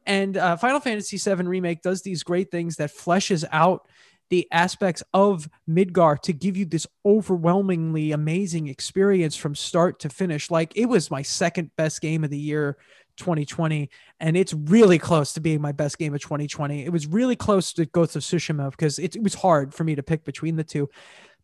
And 0.06 0.38
uh, 0.38 0.58
Final 0.58 0.80
Fantasy 0.80 1.18
VII 1.18 1.44
Remake 1.44 1.82
does 1.82 2.02
these 2.02 2.24
great 2.24 2.52
things 2.52 2.78
that 2.78 2.90
fleshes 2.90 3.46
out 3.52 3.88
the 4.30 4.48
aspects 4.52 5.04
of 5.14 5.50
Midgar 5.68 6.20
to 6.22 6.34
give 6.34 6.56
you 6.56 6.66
this 6.66 6.88
overwhelmingly 7.06 8.12
amazing 8.12 8.68
experience 8.68 9.36
from 9.36 9.56
start 9.56 10.00
to 10.00 10.10
finish. 10.10 10.52
Like 10.52 10.76
it 10.76 10.86
was 10.86 11.12
my 11.12 11.22
second 11.22 11.72
best 11.76 12.02
game 12.02 12.24
of 12.24 12.30
the 12.30 12.38
year 12.38 12.78
2020 13.18 13.90
and 14.22 14.38
it's 14.38 14.54
really 14.54 14.98
close 14.98 15.34
to 15.34 15.42
being 15.42 15.60
my 15.60 15.74
best 15.74 15.98
game 15.98 16.14
of 16.14 16.22
2020 16.22 16.86
it 16.86 16.90
was 16.90 17.06
really 17.06 17.36
close 17.36 17.74
to 17.74 17.86
Ghost 17.86 18.16
of 18.16 18.22
Tsushima 18.22 18.72
because 18.72 18.98
it, 18.98 19.18
it 19.18 19.22
was 19.22 19.34
hard 19.34 19.74
for 19.74 19.84
me 19.84 19.94
to 19.94 20.02
pick 20.02 20.24
between 20.24 20.56
the 20.56 20.64
two 20.64 20.90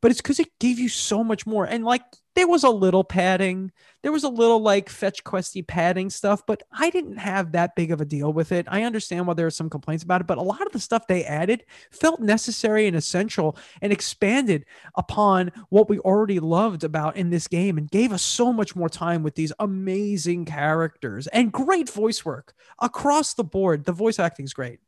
but 0.06 0.12
it's 0.12 0.22
because 0.22 0.39
it 0.39 0.60
gave 0.60 0.78
you 0.78 0.88
so 0.88 1.24
much 1.24 1.47
more. 1.47 1.66
And 1.66 1.84
like 1.84 2.03
there 2.36 2.47
was 2.47 2.64
a 2.64 2.70
little 2.70 3.03
padding. 3.03 3.72
There 4.03 4.12
was 4.12 4.24
a 4.24 4.30
little 4.30 4.60
like 4.60 4.88
fetch 4.88 5.24
questy 5.24 5.66
padding 5.66 6.12
stuff 6.12 6.43
but 6.45 6.62
i 6.72 6.91
didn't 6.91 7.18
have 7.18 7.53
that 7.53 7.76
big 7.76 7.89
of 7.91 8.01
a 8.01 8.06
deal 8.06 8.32
with 8.32 8.51
it. 8.51 8.68
I 8.70 8.84
understand 8.84 9.26
why 9.26 9.34
there 9.34 9.47
are 9.47 9.49
some 9.49 9.68
complaints 9.68 10.03
about 10.03 10.22
it 10.22 10.28
but 10.28 10.38
a 10.38 10.43
lot 10.43 10.64
of 10.64 10.74
the 10.74 10.80
stuff 10.80 11.08
they 11.08 11.26
added 11.26 11.66
felt 11.89 12.20
necessary 12.20 12.86
and 12.86 12.95
essential 12.95 13.58
and 13.82 13.91
expanded 13.91 14.66
upon 14.93 15.51
what 15.70 15.89
we 15.89 15.97
already 15.97 16.39
loved 16.39 16.84
about 16.84 17.18
in 17.18 17.32
this 17.32 17.47
game 17.47 17.76
and 17.76 17.89
gave 17.89 18.12
us 18.12 18.22
so 18.22 18.53
much 18.53 18.76
more 18.76 18.89
time 18.89 19.24
with 19.24 19.34
these 19.34 19.53
amazing 19.58 20.45
characters 20.45 21.26
and 21.26 21.51
great 21.51 21.89
voice 21.89 22.24
work 22.24 22.53
across 22.78 23.34
the 23.34 23.43
board. 23.43 23.86
The 23.86 23.91
voice 23.91 24.20
acting 24.20 24.45
is 24.45 24.53
great. 24.53 24.82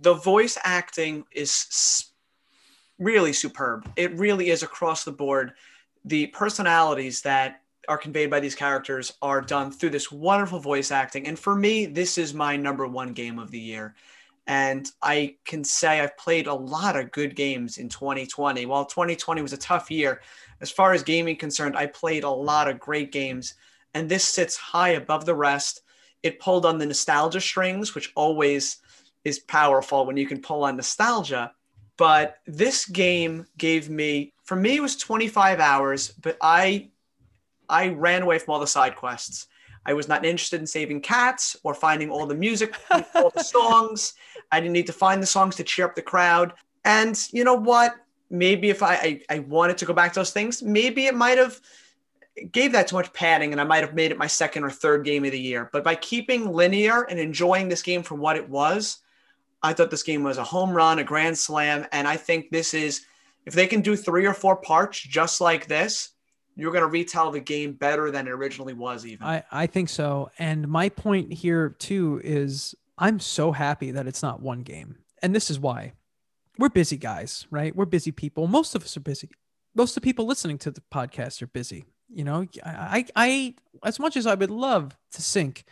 The 0.00 0.14
voice 0.14 0.56
acting 0.62 1.24
is 1.32 2.13
really 2.98 3.32
superb. 3.32 3.90
It 3.96 4.16
really 4.18 4.50
is 4.50 4.62
across 4.62 5.04
the 5.04 5.12
board. 5.12 5.52
The 6.04 6.28
personalities 6.28 7.22
that 7.22 7.62
are 7.88 7.98
conveyed 7.98 8.30
by 8.30 8.40
these 8.40 8.54
characters 8.54 9.12
are 9.20 9.40
done 9.40 9.70
through 9.70 9.90
this 9.90 10.10
wonderful 10.10 10.58
voice 10.58 10.90
acting. 10.90 11.26
And 11.26 11.38
for 11.38 11.54
me, 11.54 11.86
this 11.86 12.18
is 12.18 12.34
my 12.34 12.56
number 12.56 12.86
one 12.86 13.12
game 13.12 13.38
of 13.38 13.50
the 13.50 13.58
year. 13.58 13.94
And 14.46 14.90
I 15.02 15.36
can 15.44 15.64
say 15.64 16.00
I've 16.00 16.16
played 16.18 16.46
a 16.46 16.54
lot 16.54 16.96
of 16.96 17.12
good 17.12 17.34
games 17.34 17.78
in 17.78 17.88
2020. 17.88 18.66
While 18.66 18.84
2020 18.84 19.40
was 19.40 19.54
a 19.54 19.58
tough 19.58 19.90
year, 19.90 20.20
as 20.60 20.70
far 20.70 20.92
as 20.92 21.02
gaming 21.02 21.36
concerned, 21.36 21.76
I 21.76 21.86
played 21.86 22.24
a 22.24 22.30
lot 22.30 22.68
of 22.68 22.78
great 22.78 23.10
games. 23.10 23.54
And 23.94 24.08
this 24.08 24.24
sits 24.24 24.56
high 24.56 24.90
above 24.90 25.24
the 25.24 25.34
rest. 25.34 25.82
It 26.22 26.40
pulled 26.40 26.66
on 26.66 26.78
the 26.78 26.86
nostalgia 26.86 27.40
strings, 27.40 27.94
which 27.94 28.12
always 28.14 28.78
is 29.24 29.38
powerful 29.38 30.04
when 30.04 30.16
you 30.16 30.26
can 30.26 30.42
pull 30.42 30.64
on 30.64 30.76
nostalgia. 30.76 31.52
But 31.96 32.38
this 32.46 32.86
game 32.86 33.46
gave 33.56 33.88
me, 33.88 34.32
for 34.44 34.56
me, 34.56 34.76
it 34.76 34.82
was 34.82 34.96
25 34.96 35.60
hours, 35.60 36.08
but 36.08 36.36
I, 36.40 36.90
I 37.68 37.88
ran 37.88 38.22
away 38.22 38.38
from 38.38 38.54
all 38.54 38.60
the 38.60 38.66
side 38.66 38.96
quests. 38.96 39.46
I 39.86 39.92
was 39.92 40.08
not 40.08 40.24
interested 40.24 40.60
in 40.60 40.66
saving 40.66 41.02
cats 41.02 41.56
or 41.62 41.74
finding 41.74 42.10
all 42.10 42.26
the 42.26 42.34
music, 42.34 42.74
all 43.14 43.30
the 43.30 43.44
songs. 43.44 44.14
I 44.50 44.60
didn't 44.60 44.72
need 44.72 44.86
to 44.86 44.92
find 44.92 45.22
the 45.22 45.26
songs 45.26 45.56
to 45.56 45.64
cheer 45.64 45.84
up 45.84 45.94
the 45.94 46.02
crowd. 46.02 46.54
And 46.84 47.16
you 47.32 47.44
know 47.44 47.54
what? 47.54 47.94
maybe 48.30 48.70
if 48.70 48.82
I, 48.82 48.94
I, 48.94 49.20
I 49.30 49.38
wanted 49.40 49.78
to 49.78 49.84
go 49.84 49.92
back 49.92 50.12
to 50.12 50.20
those 50.20 50.32
things, 50.32 50.62
maybe 50.62 51.06
it 51.06 51.14
might 51.14 51.38
have 51.38 51.60
gave 52.50 52.72
that 52.72 52.88
too 52.88 52.96
much 52.96 53.12
padding 53.12 53.52
and 53.52 53.60
I 53.60 53.64
might 53.64 53.84
have 53.84 53.94
made 53.94 54.10
it 54.10 54.18
my 54.18 54.26
second 54.26 54.64
or 54.64 54.70
third 54.70 55.04
game 55.04 55.24
of 55.24 55.30
the 55.30 55.40
year. 55.40 55.70
But 55.72 55.84
by 55.84 55.94
keeping 55.94 56.52
linear 56.52 57.02
and 57.02 57.18
enjoying 57.18 57.68
this 57.68 57.82
game 57.82 58.02
for 58.02 58.16
what 58.16 58.36
it 58.36 58.48
was, 58.48 58.98
I 59.64 59.72
thought 59.72 59.90
this 59.90 60.02
game 60.02 60.22
was 60.22 60.36
a 60.36 60.44
home 60.44 60.70
run, 60.70 60.98
a 60.98 61.04
grand 61.04 61.36
slam. 61.38 61.86
And 61.90 62.06
I 62.06 62.16
think 62.18 62.50
this 62.50 62.74
is, 62.74 63.06
if 63.46 63.54
they 63.54 63.66
can 63.66 63.80
do 63.80 63.96
three 63.96 64.26
or 64.26 64.34
four 64.34 64.56
parts 64.56 65.00
just 65.00 65.40
like 65.40 65.66
this, 65.66 66.10
you're 66.54 66.70
going 66.70 66.84
to 66.84 66.88
retell 66.88 67.30
the 67.30 67.40
game 67.40 67.72
better 67.72 68.10
than 68.10 68.28
it 68.28 68.30
originally 68.30 68.74
was, 68.74 69.04
even. 69.06 69.26
I, 69.26 69.42
I 69.50 69.66
think 69.66 69.88
so. 69.88 70.30
And 70.38 70.68
my 70.68 70.90
point 70.90 71.32
here, 71.32 71.70
too, 71.70 72.20
is 72.22 72.74
I'm 72.98 73.18
so 73.18 73.52
happy 73.52 73.90
that 73.92 74.06
it's 74.06 74.22
not 74.22 74.40
one 74.40 74.62
game. 74.62 74.98
And 75.22 75.34
this 75.34 75.50
is 75.50 75.58
why 75.58 75.94
we're 76.58 76.68
busy 76.68 76.98
guys, 76.98 77.46
right? 77.50 77.74
We're 77.74 77.86
busy 77.86 78.12
people. 78.12 78.46
Most 78.46 78.74
of 78.74 78.84
us 78.84 78.96
are 78.96 79.00
busy. 79.00 79.30
Most 79.74 79.96
of 79.96 80.02
the 80.02 80.06
people 80.06 80.26
listening 80.26 80.58
to 80.58 80.70
the 80.70 80.82
podcast 80.92 81.42
are 81.42 81.48
busy. 81.48 81.86
You 82.08 82.22
know, 82.22 82.46
I, 82.64 83.06
I, 83.16 83.54
as 83.82 83.98
much 83.98 84.16
as 84.16 84.26
I 84.26 84.34
would 84.34 84.50
love 84.50 84.96
to 85.12 85.22
sink 85.22 85.64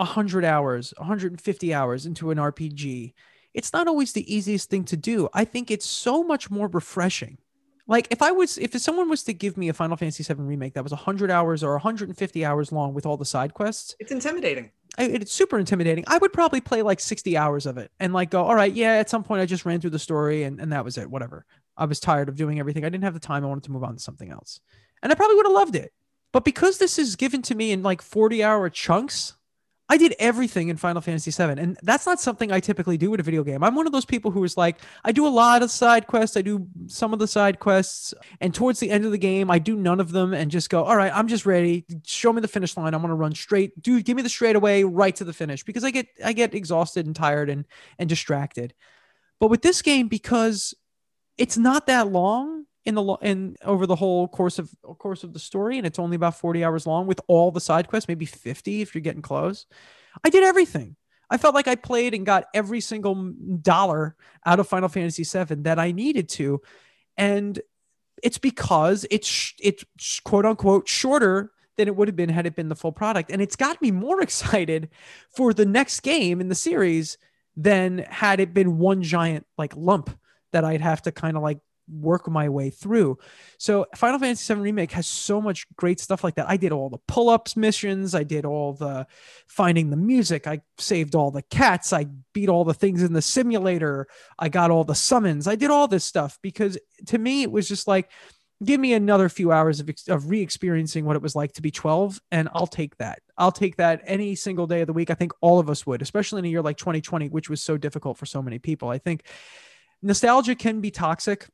100 0.00 0.44
hours, 0.44 0.94
150 0.96 1.74
hours 1.74 2.06
into 2.06 2.30
an 2.30 2.38
RPG, 2.38 3.12
it's 3.52 3.72
not 3.72 3.86
always 3.86 4.12
the 4.12 4.34
easiest 4.34 4.70
thing 4.70 4.84
to 4.84 4.96
do. 4.96 5.28
I 5.34 5.44
think 5.44 5.70
it's 5.70 5.86
so 5.86 6.22
much 6.22 6.50
more 6.50 6.68
refreshing. 6.68 7.38
Like 7.86 8.06
if 8.10 8.22
I 8.22 8.30
was, 8.30 8.56
if 8.58 8.72
someone 8.80 9.10
was 9.10 9.24
to 9.24 9.34
give 9.34 9.56
me 9.56 9.68
a 9.68 9.72
Final 9.72 9.96
Fantasy 9.96 10.22
VII 10.22 10.42
remake 10.42 10.74
that 10.74 10.82
was 10.82 10.92
100 10.92 11.30
hours 11.30 11.62
or 11.62 11.72
150 11.72 12.44
hours 12.44 12.72
long 12.72 12.94
with 12.94 13.04
all 13.04 13.16
the 13.16 13.24
side 13.24 13.52
quests, 13.52 13.94
it's 13.98 14.12
intimidating. 14.12 14.70
I, 14.96 15.04
it's 15.04 15.32
super 15.32 15.58
intimidating. 15.58 16.04
I 16.06 16.18
would 16.18 16.32
probably 16.32 16.60
play 16.60 16.82
like 16.82 17.00
60 17.00 17.36
hours 17.36 17.66
of 17.66 17.78
it 17.78 17.90
and 18.00 18.12
like 18.12 18.30
go, 18.30 18.44
all 18.44 18.54
right, 18.54 18.72
yeah, 18.72 18.94
at 18.94 19.10
some 19.10 19.24
point 19.24 19.42
I 19.42 19.46
just 19.46 19.64
ran 19.64 19.80
through 19.80 19.90
the 19.90 19.98
story 19.98 20.44
and, 20.44 20.60
and 20.60 20.72
that 20.72 20.84
was 20.84 20.98
it, 20.98 21.10
whatever. 21.10 21.44
I 21.76 21.84
was 21.84 22.00
tired 22.00 22.28
of 22.28 22.36
doing 22.36 22.58
everything. 22.58 22.84
I 22.84 22.88
didn't 22.88 23.04
have 23.04 23.14
the 23.14 23.20
time. 23.20 23.44
I 23.44 23.48
wanted 23.48 23.64
to 23.64 23.72
move 23.72 23.84
on 23.84 23.94
to 23.94 24.00
something 24.00 24.30
else. 24.30 24.60
And 25.02 25.10
I 25.10 25.14
probably 25.14 25.36
would 25.36 25.46
have 25.46 25.52
loved 25.52 25.76
it. 25.76 25.92
But 26.32 26.44
because 26.44 26.78
this 26.78 26.98
is 26.98 27.16
given 27.16 27.42
to 27.42 27.54
me 27.54 27.72
in 27.72 27.82
like 27.82 28.02
40 28.02 28.44
hour 28.44 28.70
chunks, 28.70 29.34
I 29.90 29.96
did 29.96 30.14
everything 30.20 30.68
in 30.68 30.76
Final 30.76 31.02
Fantasy 31.02 31.32
VII, 31.32 31.60
and 31.60 31.76
that's 31.82 32.06
not 32.06 32.20
something 32.20 32.52
I 32.52 32.60
typically 32.60 32.96
do 32.96 33.10
with 33.10 33.18
a 33.18 33.24
video 33.24 33.42
game. 33.42 33.64
I'm 33.64 33.74
one 33.74 33.88
of 33.88 33.92
those 33.92 34.04
people 34.04 34.30
who 34.30 34.44
is 34.44 34.56
like, 34.56 34.78
I 35.04 35.10
do 35.10 35.26
a 35.26 35.28
lot 35.28 35.64
of 35.64 35.70
side 35.72 36.06
quests, 36.06 36.36
I 36.36 36.42
do 36.42 36.68
some 36.86 37.12
of 37.12 37.18
the 37.18 37.26
side 37.26 37.58
quests, 37.58 38.14
and 38.40 38.54
towards 38.54 38.78
the 38.78 38.88
end 38.88 39.04
of 39.04 39.10
the 39.10 39.18
game, 39.18 39.50
I 39.50 39.58
do 39.58 39.74
none 39.74 39.98
of 39.98 40.12
them 40.12 40.32
and 40.32 40.48
just 40.48 40.70
go, 40.70 40.84
all 40.84 40.96
right, 40.96 41.10
I'm 41.12 41.26
just 41.26 41.44
ready. 41.44 41.84
Show 42.06 42.32
me 42.32 42.40
the 42.40 42.46
finish 42.46 42.76
line. 42.76 42.94
I'm 42.94 43.00
gonna 43.00 43.16
run 43.16 43.34
straight. 43.34 43.82
Dude, 43.82 44.04
give 44.04 44.16
me 44.16 44.22
the 44.22 44.28
straightaway 44.28 44.84
right 44.84 45.16
to 45.16 45.24
the 45.24 45.32
finish 45.32 45.64
because 45.64 45.82
I 45.82 45.90
get 45.90 46.06
I 46.24 46.34
get 46.34 46.54
exhausted 46.54 47.06
and 47.06 47.16
tired 47.16 47.50
and 47.50 47.64
and 47.98 48.08
distracted. 48.08 48.74
But 49.40 49.50
with 49.50 49.62
this 49.62 49.82
game, 49.82 50.06
because 50.06 50.72
it's 51.36 51.58
not 51.58 51.88
that 51.88 52.12
long, 52.12 52.66
in 52.84 52.94
the 52.94 53.02
in 53.22 53.56
over 53.62 53.86
the 53.86 53.96
whole 53.96 54.26
course 54.26 54.58
of 54.58 54.74
course 54.98 55.22
of 55.22 55.32
the 55.32 55.38
story 55.38 55.76
and 55.76 55.86
it's 55.86 55.98
only 55.98 56.16
about 56.16 56.38
40 56.38 56.64
hours 56.64 56.86
long 56.86 57.06
with 57.06 57.20
all 57.26 57.50
the 57.50 57.60
side 57.60 57.88
quests 57.88 58.08
maybe 58.08 58.24
50 58.24 58.80
if 58.80 58.94
you're 58.94 59.02
getting 59.02 59.22
close. 59.22 59.66
I 60.24 60.30
did 60.30 60.42
everything. 60.42 60.96
I 61.32 61.36
felt 61.36 61.54
like 61.54 61.68
i 61.68 61.76
played 61.76 62.14
and 62.14 62.26
got 62.26 62.46
every 62.54 62.80
single 62.80 63.32
dollar 63.60 64.16
out 64.44 64.58
of 64.58 64.68
final 64.68 64.88
fantasy 64.88 65.24
7 65.24 65.62
that 65.64 65.78
i 65.78 65.92
needed 65.92 66.28
to. 66.30 66.60
And 67.16 67.60
it's 68.22 68.38
because 68.38 69.06
it's 69.10 69.54
it's 69.60 69.84
quote 70.20 70.46
unquote 70.46 70.88
shorter 70.88 71.52
than 71.76 71.88
it 71.88 71.96
would 71.96 72.08
have 72.08 72.16
been 72.16 72.28
had 72.28 72.46
it 72.46 72.56
been 72.56 72.68
the 72.68 72.76
full 72.76 72.92
product. 72.92 73.30
And 73.30 73.40
it's 73.40 73.56
got 73.56 73.80
me 73.80 73.90
more 73.90 74.20
excited 74.22 74.90
for 75.34 75.52
the 75.52 75.66
next 75.66 76.00
game 76.00 76.40
in 76.40 76.48
the 76.48 76.54
series 76.54 77.18
than 77.56 77.98
had 77.98 78.40
it 78.40 78.54
been 78.54 78.78
one 78.78 79.02
giant 79.02 79.46
like 79.58 79.74
lump 79.76 80.10
that 80.52 80.64
I'd 80.64 80.80
have 80.80 81.02
to 81.02 81.12
kind 81.12 81.36
of 81.36 81.42
like 81.42 81.58
work 81.90 82.28
my 82.28 82.48
way 82.48 82.70
through. 82.70 83.18
So 83.58 83.86
Final 83.94 84.18
Fantasy 84.18 84.54
VII 84.54 84.60
Remake 84.60 84.92
has 84.92 85.06
so 85.06 85.40
much 85.40 85.66
great 85.76 86.00
stuff 86.00 86.24
like 86.24 86.36
that. 86.36 86.48
I 86.48 86.56
did 86.56 86.72
all 86.72 86.88
the 86.88 86.98
pull-ups 87.06 87.56
missions, 87.56 88.14
I 88.14 88.22
did 88.22 88.44
all 88.44 88.72
the 88.72 89.06
finding 89.46 89.90
the 89.90 89.96
music, 89.96 90.46
I 90.46 90.60
saved 90.78 91.14
all 91.14 91.30
the 91.30 91.42
cats, 91.42 91.92
I 91.92 92.06
beat 92.32 92.48
all 92.48 92.64
the 92.64 92.74
things 92.74 93.02
in 93.02 93.12
the 93.12 93.22
simulator, 93.22 94.06
I 94.38 94.48
got 94.48 94.70
all 94.70 94.84
the 94.84 94.94
summons. 94.94 95.46
I 95.46 95.56
did 95.56 95.70
all 95.70 95.88
this 95.88 96.04
stuff 96.04 96.38
because 96.42 96.78
to 97.06 97.18
me 97.18 97.42
it 97.42 97.50
was 97.50 97.68
just 97.68 97.88
like 97.88 98.10
give 98.62 98.80
me 98.80 98.92
another 98.92 99.28
few 99.28 99.52
hours 99.52 99.80
of, 99.80 99.90
of 100.08 100.28
re-experiencing 100.28 101.04
what 101.04 101.16
it 101.16 101.22
was 101.22 101.34
like 101.34 101.52
to 101.52 101.62
be 101.62 101.70
12 101.70 102.20
and 102.30 102.48
i'll 102.54 102.66
take 102.66 102.96
that. 102.98 103.20
I'll 103.38 103.52
take 103.52 103.76
that 103.76 104.02
any 104.04 104.34
single 104.34 104.66
day 104.66 104.82
of 104.82 104.86
the 104.86 104.92
week. 104.92 105.10
I 105.10 105.14
think 105.14 105.32
all 105.40 105.58
of 105.58 105.70
us 105.70 105.86
would 105.86 106.02
especially 106.02 106.40
in 106.40 106.44
a 106.44 106.48
year 106.48 106.62
like 106.62 106.76
2020 106.76 107.28
which 107.28 107.48
was 107.48 107.62
so 107.62 107.76
difficult 107.76 108.18
for 108.18 108.26
so 108.26 108.42
many 108.42 108.58
people. 108.58 108.88
I 108.88 108.98
think 108.98 109.24
nostalgia 110.02 110.54
can 110.54 110.80
be 110.80 110.90
toxic 110.90 111.48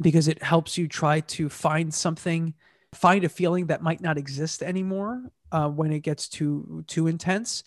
because 0.00 0.28
it 0.28 0.42
helps 0.42 0.76
you 0.76 0.88
try 0.88 1.20
to 1.20 1.48
find 1.48 1.92
something 1.92 2.54
find 2.94 3.24
a 3.24 3.28
feeling 3.28 3.66
that 3.66 3.82
might 3.82 4.00
not 4.00 4.16
exist 4.16 4.62
anymore 4.62 5.22
uh, 5.52 5.68
when 5.68 5.92
it 5.92 6.00
gets 6.00 6.28
too 6.28 6.84
too 6.86 7.06
intense. 7.06 7.62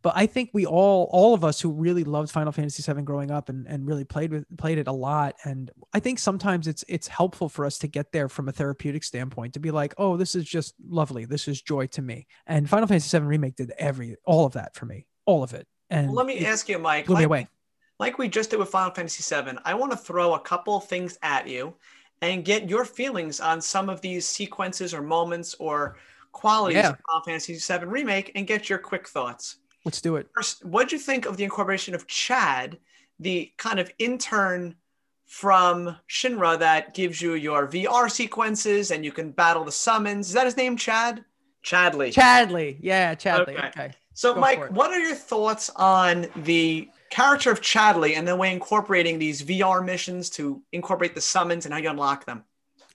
But 0.00 0.12
i 0.16 0.26
think 0.26 0.50
we 0.52 0.64
all 0.64 1.08
all 1.10 1.34
of 1.34 1.44
us 1.44 1.60
who 1.60 1.72
really 1.72 2.04
loved 2.04 2.30
final 2.30 2.52
fantasy 2.52 2.82
7 2.82 3.04
growing 3.04 3.32
up 3.32 3.48
and, 3.48 3.66
and 3.66 3.84
really 3.84 4.04
played 4.04 4.30
with 4.30 4.44
played 4.56 4.78
it 4.78 4.86
a 4.86 4.92
lot 4.92 5.34
and 5.42 5.72
i 5.92 5.98
think 5.98 6.20
sometimes 6.20 6.68
it's 6.68 6.84
it's 6.86 7.08
helpful 7.08 7.48
for 7.48 7.64
us 7.64 7.78
to 7.78 7.88
get 7.88 8.12
there 8.12 8.28
from 8.28 8.48
a 8.48 8.52
therapeutic 8.52 9.02
standpoint 9.02 9.54
to 9.54 9.60
be 9.60 9.72
like 9.72 9.94
oh 9.98 10.16
this 10.16 10.36
is 10.36 10.44
just 10.44 10.74
lovely. 10.88 11.24
This 11.24 11.48
is 11.48 11.60
joy 11.60 11.88
to 11.88 12.02
me. 12.02 12.28
And 12.46 12.70
final 12.70 12.86
fantasy 12.86 13.08
7 13.08 13.26
remake 13.26 13.56
did 13.56 13.72
every 13.76 14.16
all 14.24 14.46
of 14.46 14.52
that 14.52 14.76
for 14.76 14.86
me. 14.86 15.06
All 15.26 15.42
of 15.42 15.52
it. 15.52 15.66
And 15.90 16.06
well, 16.06 16.16
let 16.16 16.26
me 16.26 16.46
ask 16.46 16.68
you 16.68 16.78
mike 16.78 17.06
blew 17.06 17.16
me 17.16 17.24
away 17.24 17.48
like 17.98 18.18
we 18.18 18.28
just 18.28 18.50
did 18.50 18.58
with 18.58 18.68
Final 18.68 18.94
Fantasy 18.94 19.22
VII, 19.34 19.58
I 19.64 19.74
want 19.74 19.92
to 19.92 19.98
throw 19.98 20.34
a 20.34 20.40
couple 20.40 20.78
things 20.80 21.18
at 21.22 21.48
you 21.48 21.74
and 22.22 22.44
get 22.44 22.68
your 22.68 22.84
feelings 22.84 23.40
on 23.40 23.60
some 23.60 23.88
of 23.88 24.00
these 24.00 24.26
sequences 24.26 24.94
or 24.94 25.02
moments 25.02 25.54
or 25.58 25.96
qualities 26.32 26.76
yeah. 26.76 26.90
of 26.90 26.98
Final 27.06 27.24
Fantasy 27.24 27.54
VII 27.54 27.86
Remake 27.86 28.32
and 28.34 28.46
get 28.46 28.68
your 28.68 28.78
quick 28.78 29.08
thoughts. 29.08 29.56
Let's 29.84 30.00
do 30.00 30.16
it. 30.16 30.28
First, 30.34 30.64
what'd 30.64 30.92
you 30.92 30.98
think 30.98 31.26
of 31.26 31.36
the 31.36 31.44
incorporation 31.44 31.94
of 31.94 32.06
Chad, 32.06 32.78
the 33.18 33.52
kind 33.56 33.78
of 33.78 33.90
intern 33.98 34.74
from 35.26 35.96
Shinra 36.08 36.58
that 36.58 36.94
gives 36.94 37.20
you 37.20 37.34
your 37.34 37.66
VR 37.66 38.10
sequences 38.10 38.90
and 38.90 39.04
you 39.04 39.12
can 39.12 39.30
battle 39.30 39.64
the 39.64 39.72
summons? 39.72 40.28
Is 40.28 40.34
that 40.34 40.46
his 40.46 40.56
name, 40.56 40.76
Chad? 40.76 41.24
Chadley. 41.64 42.12
Chadley. 42.12 42.78
Yeah, 42.80 43.14
Chadley. 43.14 43.56
Okay. 43.56 43.68
okay. 43.68 43.92
So, 44.14 44.34
Go 44.34 44.40
Mike, 44.40 44.70
what 44.70 44.90
are 44.90 44.98
your 44.98 45.14
thoughts 45.14 45.70
on 45.76 46.26
the 46.36 46.88
character 47.10 47.50
of 47.50 47.60
Chadley 47.60 48.16
and 48.16 48.26
then 48.26 48.38
we're 48.38 48.46
incorporating 48.46 49.18
these 49.18 49.42
VR 49.42 49.84
missions 49.84 50.30
to 50.30 50.62
incorporate 50.72 51.14
the 51.14 51.20
summons 51.20 51.64
and 51.64 51.72
how 51.72 51.80
you 51.80 51.90
unlock 51.90 52.26
them? 52.26 52.44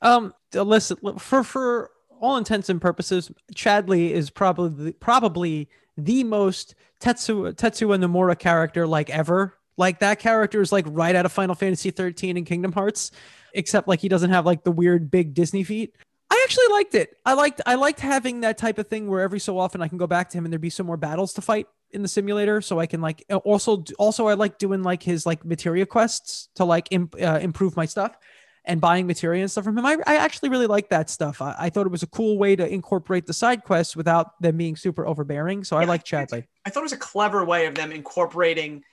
Um, 0.02 0.34
listen, 0.54 0.98
for 1.18 1.44
for 1.44 1.92
all 2.20 2.38
intents 2.38 2.70
and 2.70 2.82
purposes, 2.82 3.32
Chadley 3.56 4.12
is 4.12 4.30
probably 4.30 4.94
probably 4.94 5.70
the 5.98 6.24
most 6.24 6.76
Tetsuya 7.00 7.54
Tetsuya 7.54 8.04
Nomura 8.04 8.38
character 8.38 8.88
like 8.88 9.10
ever. 9.10 9.58
Like 9.76 10.00
that 10.00 10.20
character 10.20 10.62
is 10.62 10.72
like 10.72 10.86
right 10.88 11.16
out 11.16 11.26
of 11.26 11.32
Final 11.32 11.56
Fantasy 11.56 11.90
13 11.90 12.38
and 12.38 12.46
Kingdom 12.46 12.72
Hearts, 12.72 13.12
except 13.54 13.88
like 13.88 14.00
he 14.00 14.10
doesn't 14.10 14.30
have 14.30 14.46
like 14.46 14.64
the 14.64 14.72
weird 14.72 15.10
big 15.10 15.34
Disney 15.34 15.64
feet. 15.64 15.96
I 16.30 16.42
actually 16.44 16.68
liked 16.72 16.96
it. 16.96 17.18
I 17.26 17.34
liked 17.34 17.62
I 17.66 17.76
liked 17.76 18.00
having 18.00 18.42
that 18.42 18.58
type 18.58 18.78
of 18.78 18.88
thing 18.88 19.08
where 19.08 19.22
every 19.22 19.40
so 19.40 19.58
often 19.58 19.82
I 19.82 19.88
can 19.88 19.98
go 19.98 20.08
back 20.08 20.30
to 20.30 20.38
him 20.38 20.46
and 20.46 20.54
there'd 20.54 20.62
be 20.62 20.70
some 20.70 20.86
more 20.86 20.98
battles 20.98 21.34
to 21.34 21.42
fight 21.42 21.68
in 21.94 22.02
the 22.02 22.08
simulator 22.08 22.62
so 22.62 22.80
I 22.80 22.86
can 22.86 23.02
like 23.02 23.24
also 23.44 23.84
also 23.98 24.28
I 24.28 24.34
like 24.34 24.58
doing 24.58 24.84
like 24.84 25.04
his 25.04 25.26
like 25.26 25.46
materia 25.46 25.86
quests 25.86 26.50
to 26.56 26.66
like 26.66 26.88
imp, 26.92 27.16
uh, 27.22 27.40
improve 27.42 27.76
my 27.76 27.86
stuff 27.86 28.18
and 28.66 28.80
buying 28.80 29.08
materia 29.08 29.42
and 29.42 29.52
stuff 29.52 29.66
from 29.66 29.78
him. 29.78 29.86
I, 29.86 29.98
I 30.08 30.16
actually 30.18 30.50
really 30.50 30.68
like 30.68 30.90
that 30.90 31.10
stuff. 31.10 31.42
I, 31.42 31.56
I, 31.60 31.70
thought 31.70 31.86
it 31.86 31.92
was 31.92 32.04
a 32.04 32.08
cool 32.08 32.38
way 32.38 32.56
to 32.56 32.66
incorporate 32.66 33.26
the 33.26 33.34
side 33.34 33.64
quests 33.64 33.96
without 33.96 34.40
them 34.42 34.58
being 34.58 34.76
super 34.76 35.06
overbearing. 35.06 35.64
So 35.64 35.76
yeah, 35.76 35.82
I 35.82 35.86
like 35.86 36.06
Chadley. 36.06 36.46
I 36.66 36.70
thought 36.70 36.80
it 36.80 36.84
was 36.84 36.94
a 36.94 36.98
clever 36.98 37.44
way 37.44 37.66
of 37.66 37.76
them 37.76 37.92
incorporating 37.92 38.84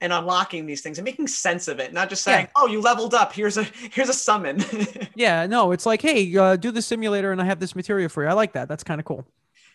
and 0.00 0.12
unlocking 0.12 0.66
these 0.66 0.80
things 0.80 0.98
and 0.98 1.04
making 1.04 1.28
sense 1.28 1.68
of 1.68 1.78
it, 1.78 1.92
not 1.92 2.08
just 2.10 2.24
saying, 2.24 2.46
yeah. 2.46 2.52
"Oh, 2.56 2.66
you 2.66 2.80
leveled 2.80 3.14
up. 3.14 3.32
Here's 3.32 3.56
a 3.56 3.62
here's 3.92 4.08
a 4.08 4.14
summon." 4.14 4.64
yeah, 5.14 5.46
no, 5.46 5.70
it's 5.70 5.86
like, 5.86 6.02
"Hey, 6.02 6.36
uh, 6.36 6.56
do 6.56 6.72
the 6.72 6.82
simulator, 6.82 7.30
and 7.30 7.40
I 7.40 7.44
have 7.44 7.60
this 7.60 7.76
materia 7.76 8.08
for 8.08 8.24
you." 8.24 8.28
I 8.28 8.32
like 8.32 8.54
that. 8.54 8.68
That's 8.68 8.82
kind 8.82 9.00
of 9.00 9.04
cool. 9.04 9.24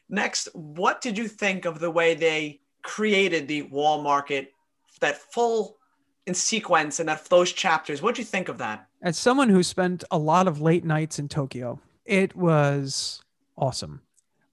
Next, 0.10 0.50
what 0.54 1.00
did 1.00 1.18
you 1.18 1.30
think 1.30 1.64
of 1.64 1.80
the 1.80 1.90
way 1.90 2.16
they 2.16 2.60
created 2.84 3.48
the 3.48 3.64
wall 3.64 4.02
market, 4.02 4.54
that 5.02 5.18
full 5.18 5.78
in 6.26 6.34
sequence 6.34 7.00
and 7.00 7.10
that 7.10 7.26
those 7.26 7.52
chapters. 7.54 8.02
What 8.02 8.16
do 8.16 8.22
you 8.22 8.26
think 8.26 8.50
of 8.50 8.58
that? 8.58 8.88
As 9.02 9.18
someone 9.18 9.50
who 9.50 9.64
spent 9.64 10.04
a 10.12 10.18
lot 10.18 10.48
of 10.48 10.62
late 10.62 10.84
nights 10.84 11.20
in 11.20 11.28
Tokyo, 11.30 11.80
it 12.06 12.36
was 12.36 13.22
awesome. 13.58 14.02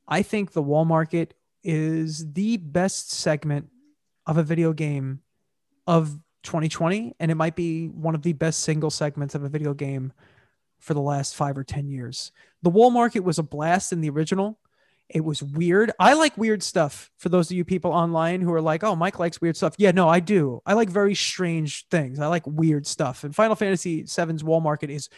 I 0.07 0.23
think 0.23 0.53
the 0.53 0.63
wall 0.63 0.85
market 0.85 1.35
is 1.63 2.33
the 2.33 2.59
best 2.59 3.11
segment 3.11 3.71
of 4.27 4.39
a 4.39 4.43
video 4.43 4.73
game 4.73 5.21
of 5.87 6.19
2020 6.45 7.15
and 7.19 7.31
it 7.31 7.37
might 7.37 7.57
be 7.57 7.89
one 7.89 8.15
of 8.15 8.23
the 8.23 8.35
best 8.35 8.61
single 8.61 8.91
segments 8.91 9.35
of 9.35 9.43
a 9.45 9.49
video 9.49 9.75
game 9.75 10.13
for 10.79 10.95
the 10.95 11.01
last 11.01 11.35
5 11.35 11.59
or 11.59 11.65
10 11.65 11.89
years. 11.89 12.31
The 12.63 12.71
wall 12.71 12.91
market 12.91 13.21
was 13.21 13.39
a 13.39 13.43
blast 13.43 13.93
in 13.93 14.01
the 14.01 14.11
original 14.11 14.59
It 15.11 15.23
was 15.25 15.43
weird. 15.43 15.93
I 16.01 16.15
like 16.15 16.37
weird 16.39 16.63
stuff. 16.63 17.11
For 17.19 17.29
those 17.29 17.51
of 17.51 17.57
you 17.57 17.65
people 17.65 17.93
online 17.93 18.41
who 18.41 18.53
are 18.55 18.61
like, 18.63 18.83
"Oh, 18.83 18.97
Mike 18.97 19.19
likes 19.19 19.41
weird 19.41 19.57
stuff." 19.57 19.75
Yeah, 19.79 19.91
no, 19.91 20.09
I 20.09 20.19
do. 20.21 20.63
I 20.65 20.73
like 20.73 20.89
very 20.89 21.15
strange 21.15 21.87
things. 21.91 22.19
I 22.19 22.27
like 22.27 22.47
weird 22.47 22.87
stuff. 22.87 23.23
And 23.23 23.35
Final 23.37 23.55
Fantasy 23.55 24.03
VII's 24.05 24.43
wall 24.43 24.61
market 24.61 24.91
is 24.91 25.09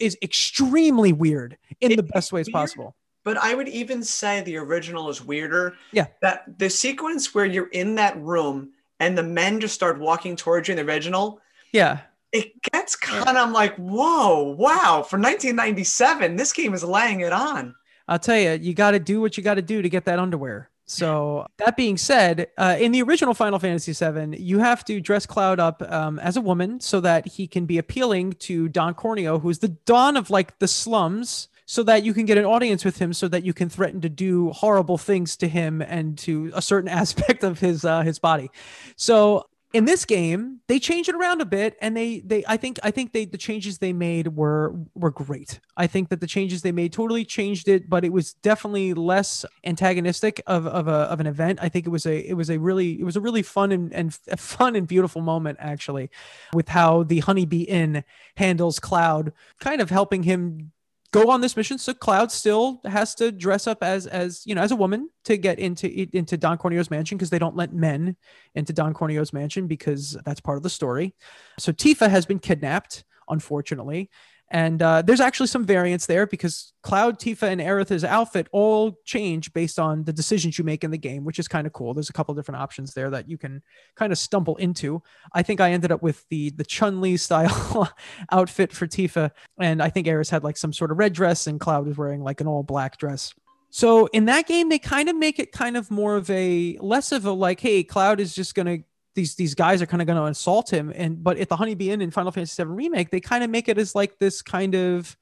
is 0.00 0.16
extremely 0.22 1.12
weird 1.12 1.58
in 1.80 1.92
It 1.92 1.96
the 1.96 2.02
best 2.04 2.32
ways 2.32 2.46
weird. 2.46 2.52
possible. 2.52 2.96
But 3.24 3.36
I 3.36 3.54
would 3.54 3.68
even 3.68 4.02
say 4.02 4.40
the 4.42 4.56
original 4.56 5.10
is 5.10 5.22
weirder. 5.24 5.74
Yeah. 5.92 6.06
That 6.22 6.58
the 6.58 6.70
sequence 6.70 7.34
where 7.34 7.44
you're 7.44 7.68
in 7.68 7.96
that 7.96 8.16
room 8.18 8.70
and 9.00 9.18
the 9.18 9.22
men 9.22 9.60
just 9.60 9.74
start 9.74 9.98
walking 9.98 10.36
towards 10.36 10.68
you 10.68 10.72
in 10.72 10.86
the 10.86 10.90
original, 10.90 11.40
Yeah. 11.72 11.98
it 12.32 12.52
gets 12.72 12.94
kind 12.96 13.36
of 13.36 13.50
like, 13.50 13.74
whoa, 13.76 14.54
wow. 14.56 15.02
For 15.02 15.18
1997, 15.18 16.36
this 16.36 16.52
game 16.52 16.72
is 16.74 16.84
laying 16.84 17.20
it 17.20 17.32
on. 17.32 17.74
I'll 18.10 18.18
tell 18.18 18.36
you, 18.36 18.50
you 18.60 18.74
got 18.74 18.90
to 18.90 18.98
do 18.98 19.20
what 19.20 19.36
you 19.36 19.42
got 19.44 19.54
to 19.54 19.62
do 19.62 19.80
to 19.80 19.88
get 19.88 20.04
that 20.06 20.18
underwear. 20.18 20.68
So 20.84 21.46
that 21.58 21.76
being 21.76 21.96
said, 21.96 22.48
uh, 22.58 22.76
in 22.80 22.90
the 22.90 23.00
original 23.02 23.32
Final 23.32 23.60
Fantasy 23.60 23.92
VII, 23.92 24.36
you 24.42 24.58
have 24.58 24.84
to 24.86 25.00
dress 25.00 25.24
Cloud 25.24 25.60
up 25.60 25.80
um, 25.82 26.18
as 26.18 26.36
a 26.36 26.40
woman 26.40 26.80
so 26.80 27.00
that 27.00 27.28
he 27.28 27.46
can 27.46 27.64
be 27.64 27.78
appealing 27.78 28.32
to 28.40 28.68
Don 28.68 28.94
Corneo, 28.94 29.40
who's 29.40 29.60
the 29.60 29.68
Don 29.68 30.16
of 30.16 30.30
like 30.30 30.58
the 30.58 30.66
slums, 30.66 31.46
so 31.64 31.84
that 31.84 32.02
you 32.02 32.12
can 32.12 32.26
get 32.26 32.38
an 32.38 32.44
audience 32.44 32.84
with 32.84 32.98
him, 32.98 33.12
so 33.12 33.28
that 33.28 33.44
you 33.44 33.54
can 33.54 33.68
threaten 33.68 34.00
to 34.00 34.08
do 34.08 34.50
horrible 34.50 34.98
things 34.98 35.36
to 35.36 35.46
him 35.46 35.80
and 35.80 36.18
to 36.18 36.50
a 36.56 36.60
certain 36.60 36.88
aspect 37.02 37.44
of 37.44 37.60
his 37.60 37.84
uh, 37.84 38.02
his 38.02 38.18
body. 38.18 38.50
So 38.96 39.46
in 39.72 39.84
this 39.84 40.04
game 40.04 40.60
they 40.66 40.78
changed 40.78 41.08
it 41.08 41.14
around 41.14 41.40
a 41.40 41.44
bit 41.44 41.76
and 41.80 41.96
they 41.96 42.20
they 42.20 42.44
i 42.48 42.56
think 42.56 42.78
i 42.82 42.90
think 42.90 43.12
they 43.12 43.24
the 43.24 43.38
changes 43.38 43.78
they 43.78 43.92
made 43.92 44.28
were 44.28 44.74
were 44.94 45.10
great. 45.10 45.60
I 45.76 45.86
think 45.86 46.08
that 46.10 46.20
the 46.20 46.26
changes 46.26 46.62
they 46.62 46.72
made 46.72 46.92
totally 46.92 47.24
changed 47.24 47.68
it 47.68 47.88
but 47.88 48.04
it 48.04 48.12
was 48.12 48.34
definitely 48.34 48.94
less 48.94 49.44
antagonistic 49.64 50.42
of, 50.46 50.66
of 50.66 50.88
a 50.88 51.10
of 51.12 51.20
an 51.20 51.26
event. 51.26 51.58
I 51.62 51.68
think 51.68 51.86
it 51.86 51.90
was 51.90 52.06
a 52.06 52.18
it 52.28 52.34
was 52.34 52.50
a 52.50 52.58
really 52.58 53.00
it 53.00 53.04
was 53.04 53.16
a 53.16 53.20
really 53.20 53.42
fun 53.42 53.72
and, 53.72 53.92
and 53.92 54.14
fun 54.14 54.76
and 54.76 54.86
beautiful 54.86 55.22
moment 55.22 55.58
actually 55.60 56.10
with 56.52 56.68
how 56.68 57.02
the 57.04 57.20
honeybee 57.20 57.62
inn 57.62 58.04
handles 58.36 58.78
cloud 58.78 59.32
kind 59.58 59.80
of 59.80 59.90
helping 59.90 60.22
him 60.22 60.72
go 61.12 61.30
on 61.30 61.40
this 61.40 61.56
mission. 61.56 61.78
So 61.78 61.94
cloud 61.94 62.30
still 62.30 62.80
has 62.84 63.14
to 63.16 63.32
dress 63.32 63.66
up 63.66 63.82
as 63.82 64.06
as 64.06 64.42
you 64.46 64.54
know 64.54 64.62
as 64.62 64.72
a 64.72 64.76
woman 64.76 65.10
to 65.24 65.36
get 65.36 65.58
into 65.58 66.16
into 66.16 66.36
don 66.36 66.58
corneo's 66.58 66.90
mansion 66.90 67.18
because 67.18 67.30
they 67.30 67.38
don't 67.38 67.56
let 67.56 67.72
men 67.72 68.16
into 68.54 68.72
don 68.72 68.94
corneo's 68.94 69.32
mansion 69.32 69.66
because 69.66 70.16
that's 70.24 70.40
part 70.40 70.56
of 70.56 70.62
the 70.62 70.70
story. 70.70 71.14
So 71.58 71.72
tifa 71.72 72.08
has 72.08 72.26
been 72.26 72.38
kidnapped 72.38 73.04
unfortunately 73.28 74.10
and 74.50 74.82
uh, 74.82 75.02
there's 75.02 75.20
actually 75.20 75.46
some 75.46 75.64
variance 75.64 76.06
there 76.06 76.26
because 76.26 76.72
Cloud, 76.82 77.20
Tifa, 77.20 77.44
and 77.44 77.60
Aerith's 77.60 78.02
outfit 78.02 78.48
all 78.50 78.98
change 79.04 79.52
based 79.52 79.78
on 79.78 80.02
the 80.02 80.12
decisions 80.12 80.58
you 80.58 80.64
make 80.64 80.82
in 80.82 80.90
the 80.90 80.98
game, 80.98 81.24
which 81.24 81.38
is 81.38 81.46
kind 81.46 81.68
of 81.68 81.72
cool. 81.72 81.94
There's 81.94 82.10
a 82.10 82.12
couple 82.12 82.34
different 82.34 82.60
options 82.60 82.92
there 82.92 83.10
that 83.10 83.28
you 83.28 83.38
can 83.38 83.62
kind 83.94 84.12
of 84.12 84.18
stumble 84.18 84.56
into. 84.56 85.02
I 85.32 85.42
think 85.42 85.60
I 85.60 85.70
ended 85.70 85.92
up 85.92 86.02
with 86.02 86.24
the 86.30 86.50
the 86.50 86.64
Chun 86.64 87.00
Li 87.00 87.16
style 87.16 87.92
outfit 88.32 88.72
for 88.72 88.88
Tifa, 88.88 89.30
and 89.60 89.80
I 89.80 89.88
think 89.88 90.08
Aerith 90.08 90.30
had 90.30 90.42
like 90.42 90.56
some 90.56 90.72
sort 90.72 90.90
of 90.90 90.98
red 90.98 91.12
dress, 91.12 91.46
and 91.46 91.60
Cloud 91.60 91.86
was 91.86 91.96
wearing 91.96 92.22
like 92.22 92.40
an 92.40 92.48
all 92.48 92.64
black 92.64 92.96
dress. 92.98 93.32
So 93.70 94.06
in 94.06 94.24
that 94.24 94.48
game, 94.48 94.68
they 94.68 94.80
kind 94.80 95.08
of 95.08 95.14
make 95.14 95.38
it 95.38 95.52
kind 95.52 95.76
of 95.76 95.92
more 95.92 96.16
of 96.16 96.28
a 96.28 96.76
less 96.80 97.12
of 97.12 97.24
a 97.24 97.30
like, 97.30 97.60
hey, 97.60 97.84
Cloud 97.84 98.18
is 98.18 98.34
just 98.34 98.56
gonna 98.56 98.78
these 99.14 99.34
these 99.34 99.54
guys 99.54 99.82
are 99.82 99.86
kind 99.86 100.00
of 100.00 100.06
going 100.06 100.18
to 100.18 100.24
assault 100.24 100.72
him 100.72 100.92
and 100.94 101.22
but 101.22 101.38
at 101.38 101.48
the 101.48 101.56
honeybee 101.56 101.90
inn 101.90 102.00
in 102.00 102.10
final 102.10 102.32
fantasy 102.32 102.62
VII 102.62 102.68
remake 102.68 103.10
they 103.10 103.20
kind 103.20 103.42
of 103.42 103.50
make 103.50 103.68
it 103.68 103.78
as 103.78 103.94
like 103.94 104.18
this 104.18 104.42
kind 104.42 104.74
of 104.74 105.16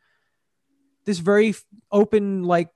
this 1.04 1.18
very 1.18 1.54
open 1.90 2.44
like 2.44 2.68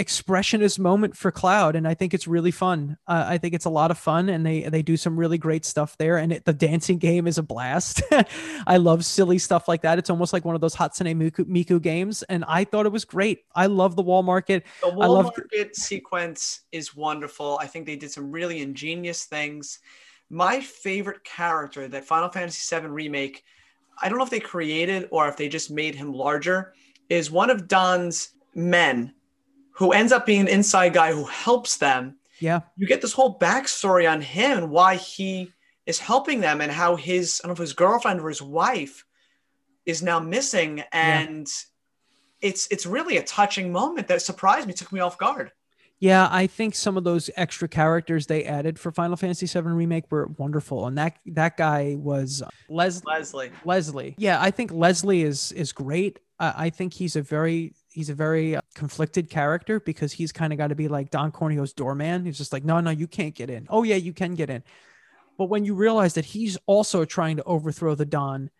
expressionist 0.00 0.76
moment 0.80 1.16
for 1.16 1.30
cloud 1.30 1.76
and 1.76 1.86
i 1.86 1.94
think 1.94 2.12
it's 2.12 2.26
really 2.26 2.50
fun. 2.50 2.96
Uh, 3.06 3.26
i 3.28 3.38
think 3.38 3.54
it's 3.54 3.64
a 3.64 3.70
lot 3.70 3.92
of 3.92 3.98
fun 3.98 4.28
and 4.28 4.44
they 4.44 4.62
they 4.62 4.82
do 4.82 4.96
some 4.96 5.16
really 5.16 5.38
great 5.38 5.64
stuff 5.64 5.96
there 5.98 6.16
and 6.16 6.32
it, 6.32 6.44
the 6.44 6.52
dancing 6.52 6.98
game 6.98 7.28
is 7.28 7.38
a 7.38 7.44
blast. 7.44 8.02
I 8.66 8.78
love 8.78 9.04
silly 9.04 9.38
stuff 9.38 9.68
like 9.68 9.82
that. 9.82 10.00
It's 10.00 10.10
almost 10.10 10.32
like 10.32 10.44
one 10.44 10.56
of 10.56 10.60
those 10.60 10.74
hatsune 10.74 11.14
miku, 11.14 11.44
miku 11.44 11.80
games 11.80 12.24
and 12.24 12.44
i 12.48 12.64
thought 12.64 12.86
it 12.86 12.92
was 12.92 13.04
great. 13.04 13.44
I 13.54 13.66
love 13.66 13.94
the 13.94 14.02
wall 14.02 14.24
market. 14.24 14.64
The 14.82 14.88
I 14.88 14.94
wall 14.96 15.12
love- 15.12 15.24
market 15.26 15.76
sequence 15.76 16.62
is 16.72 16.96
wonderful. 16.96 17.58
I 17.60 17.68
think 17.68 17.86
they 17.86 17.96
did 17.96 18.10
some 18.10 18.32
really 18.32 18.62
ingenious 18.62 19.26
things. 19.26 19.78
My 20.30 20.60
favorite 20.60 21.24
character 21.24 21.88
that 21.88 22.04
Final 22.04 22.28
Fantasy 22.28 22.76
VII 22.76 22.88
Remake, 22.88 23.44
I 24.00 24.08
don't 24.08 24.18
know 24.18 24.24
if 24.24 24.30
they 24.30 24.40
created 24.40 25.08
or 25.10 25.28
if 25.28 25.36
they 25.36 25.48
just 25.48 25.70
made 25.70 25.94
him 25.94 26.12
larger, 26.12 26.74
is 27.08 27.30
one 27.30 27.50
of 27.50 27.68
Don's 27.68 28.30
men 28.54 29.14
who 29.72 29.92
ends 29.92 30.12
up 30.12 30.26
being 30.26 30.42
an 30.42 30.48
inside 30.48 30.94
guy 30.94 31.12
who 31.12 31.24
helps 31.24 31.76
them. 31.76 32.16
yeah 32.40 32.60
You 32.76 32.86
get 32.86 33.02
this 33.02 33.12
whole 33.12 33.38
backstory 33.38 34.10
on 34.10 34.20
him 34.20 34.58
and 34.58 34.70
why 34.70 34.96
he 34.96 35.52
is 35.86 35.98
helping 35.98 36.40
them 36.40 36.60
and 36.60 36.72
how 36.72 36.96
his, 36.96 37.40
I 37.42 37.46
don't 37.46 37.50
know 37.50 37.62
if 37.62 37.66
his 37.66 37.72
girlfriend 37.72 38.20
or 38.20 38.28
his 38.28 38.42
wife 38.42 39.04
is 39.84 40.02
now 40.02 40.18
missing. 40.20 40.82
And 40.92 41.48
it's 42.40 42.68
it's 42.70 42.86
really 42.86 43.16
a 43.16 43.22
touching 43.22 43.72
moment 43.72 44.08
that 44.08 44.22
surprised 44.22 44.66
me, 44.66 44.74
took 44.74 44.92
me 44.92 45.00
off 45.00 45.18
guard. 45.18 45.50
Yeah, 46.00 46.28
I 46.30 46.46
think 46.46 46.74
some 46.74 46.96
of 46.96 47.04
those 47.04 47.30
extra 47.36 47.68
characters 47.68 48.26
they 48.26 48.44
added 48.44 48.78
for 48.78 48.90
Final 48.90 49.16
Fantasy 49.16 49.46
VII 49.46 49.68
Remake 49.68 50.10
were 50.10 50.26
wonderful, 50.38 50.86
and 50.86 50.98
that 50.98 51.16
that 51.26 51.56
guy 51.56 51.96
was 51.98 52.42
Les- 52.68 53.02
Leslie. 53.04 53.50
Leslie. 53.64 54.14
Yeah, 54.18 54.40
I 54.40 54.50
think 54.50 54.72
Leslie 54.72 55.22
is 55.22 55.52
is 55.52 55.72
great. 55.72 56.18
Uh, 56.40 56.52
I 56.56 56.70
think 56.70 56.92
he's 56.92 57.16
a 57.16 57.22
very 57.22 57.74
he's 57.88 58.10
a 58.10 58.14
very 58.14 58.56
uh, 58.56 58.60
conflicted 58.74 59.30
character 59.30 59.80
because 59.80 60.12
he's 60.12 60.32
kind 60.32 60.52
of 60.52 60.58
got 60.58 60.68
to 60.68 60.74
be 60.74 60.88
like 60.88 61.10
Don 61.10 61.30
Corneo's 61.30 61.72
doorman. 61.72 62.26
He's 62.26 62.38
just 62.38 62.52
like, 62.52 62.64
no, 62.64 62.80
no, 62.80 62.90
you 62.90 63.06
can't 63.06 63.34
get 63.34 63.48
in. 63.48 63.66
Oh 63.70 63.84
yeah, 63.84 63.96
you 63.96 64.12
can 64.12 64.34
get 64.34 64.50
in. 64.50 64.62
But 65.38 65.46
when 65.46 65.64
you 65.64 65.74
realize 65.74 66.14
that 66.14 66.24
he's 66.24 66.58
also 66.66 67.04
trying 67.04 67.36
to 67.36 67.44
overthrow 67.44 67.94
the 67.94 68.04
Don, 68.04 68.50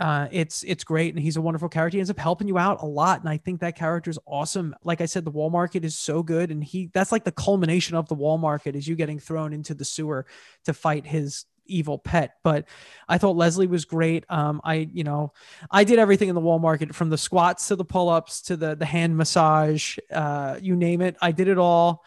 uh, 0.00 0.28
it's 0.32 0.62
it's 0.62 0.82
great, 0.82 1.14
and 1.14 1.22
he's 1.22 1.36
a 1.36 1.42
wonderful 1.42 1.68
character. 1.68 1.96
He 1.96 2.00
ends 2.00 2.10
up 2.10 2.18
helping 2.18 2.48
you 2.48 2.56
out 2.56 2.82
a 2.82 2.86
lot, 2.86 3.20
and 3.20 3.28
I 3.28 3.36
think 3.36 3.60
that 3.60 3.76
character 3.76 4.10
is 4.10 4.18
awesome. 4.26 4.74
Like 4.82 5.02
I 5.02 5.06
said, 5.06 5.26
the 5.26 5.30
wall 5.30 5.50
market 5.50 5.84
is 5.84 5.94
so 5.94 6.22
good, 6.22 6.50
and 6.50 6.64
he 6.64 6.90
that's 6.94 7.12
like 7.12 7.24
the 7.24 7.32
culmination 7.32 7.96
of 7.96 8.08
the 8.08 8.14
wall 8.14 8.38
market 8.38 8.74
is 8.74 8.88
you 8.88 8.96
getting 8.96 9.18
thrown 9.18 9.52
into 9.52 9.74
the 9.74 9.84
sewer 9.84 10.24
to 10.64 10.72
fight 10.72 11.06
his 11.06 11.44
evil 11.66 11.98
pet. 11.98 12.36
But 12.42 12.66
I 13.08 13.18
thought 13.18 13.36
Leslie 13.36 13.66
was 13.66 13.84
great. 13.84 14.24
Um, 14.30 14.62
I 14.64 14.88
you 14.90 15.04
know 15.04 15.34
I 15.70 15.84
did 15.84 15.98
everything 15.98 16.30
in 16.30 16.34
the 16.34 16.40
wall 16.40 16.58
market 16.58 16.94
from 16.94 17.10
the 17.10 17.18
squats 17.18 17.68
to 17.68 17.76
the 17.76 17.84
pull 17.84 18.08
ups 18.08 18.40
to 18.42 18.56
the 18.56 18.74
the 18.74 18.86
hand 18.86 19.18
massage, 19.18 19.98
uh, 20.10 20.56
you 20.62 20.76
name 20.76 21.02
it. 21.02 21.16
I 21.20 21.32
did 21.32 21.46
it 21.46 21.58
all. 21.58 22.04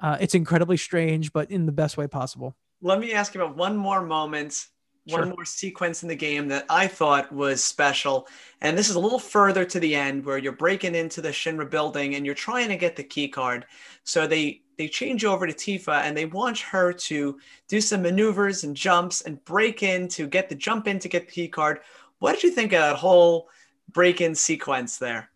Uh, 0.00 0.16
it's 0.20 0.34
incredibly 0.34 0.76
strange, 0.76 1.32
but 1.32 1.50
in 1.52 1.64
the 1.64 1.72
best 1.72 1.96
way 1.96 2.08
possible. 2.08 2.56
Let 2.82 2.98
me 2.98 3.12
ask 3.12 3.34
you 3.34 3.42
about 3.42 3.56
one 3.56 3.76
more 3.76 4.02
moment, 4.02 4.66
Sure. 5.08 5.20
one 5.20 5.30
more 5.30 5.44
sequence 5.44 6.02
in 6.02 6.08
the 6.08 6.16
game 6.16 6.48
that 6.48 6.66
I 6.68 6.88
thought 6.88 7.30
was 7.32 7.62
special. 7.62 8.26
And 8.60 8.76
this 8.76 8.88
is 8.88 8.96
a 8.96 9.00
little 9.00 9.20
further 9.20 9.64
to 9.64 9.78
the 9.78 9.94
end 9.94 10.24
where 10.24 10.38
you're 10.38 10.52
breaking 10.52 10.96
into 10.96 11.20
the 11.20 11.28
Shinra 11.28 11.70
building 11.70 12.16
and 12.16 12.26
you're 12.26 12.34
trying 12.34 12.68
to 12.68 12.76
get 12.76 12.96
the 12.96 13.04
key 13.04 13.28
card. 13.28 13.66
So 14.02 14.26
they 14.26 14.62
they 14.76 14.88
change 14.88 15.24
over 15.24 15.46
to 15.46 15.52
Tifa 15.52 16.02
and 16.02 16.16
they 16.16 16.26
want 16.26 16.58
her 16.58 16.92
to 16.92 17.38
do 17.68 17.80
some 17.80 18.02
maneuvers 18.02 18.64
and 18.64 18.76
jumps 18.76 19.22
and 19.22 19.42
break 19.44 19.82
in 19.82 20.08
to 20.08 20.26
get 20.26 20.48
the 20.48 20.54
jump 20.54 20.86
in 20.86 20.98
to 20.98 21.08
get 21.08 21.26
the 21.26 21.32
key 21.32 21.48
card. 21.48 21.80
What 22.18 22.32
did 22.34 22.42
you 22.42 22.50
think 22.50 22.72
of 22.72 22.80
that 22.80 22.96
whole 22.96 23.48
break-in 23.92 24.34
sequence 24.34 24.98
there? 24.98 25.30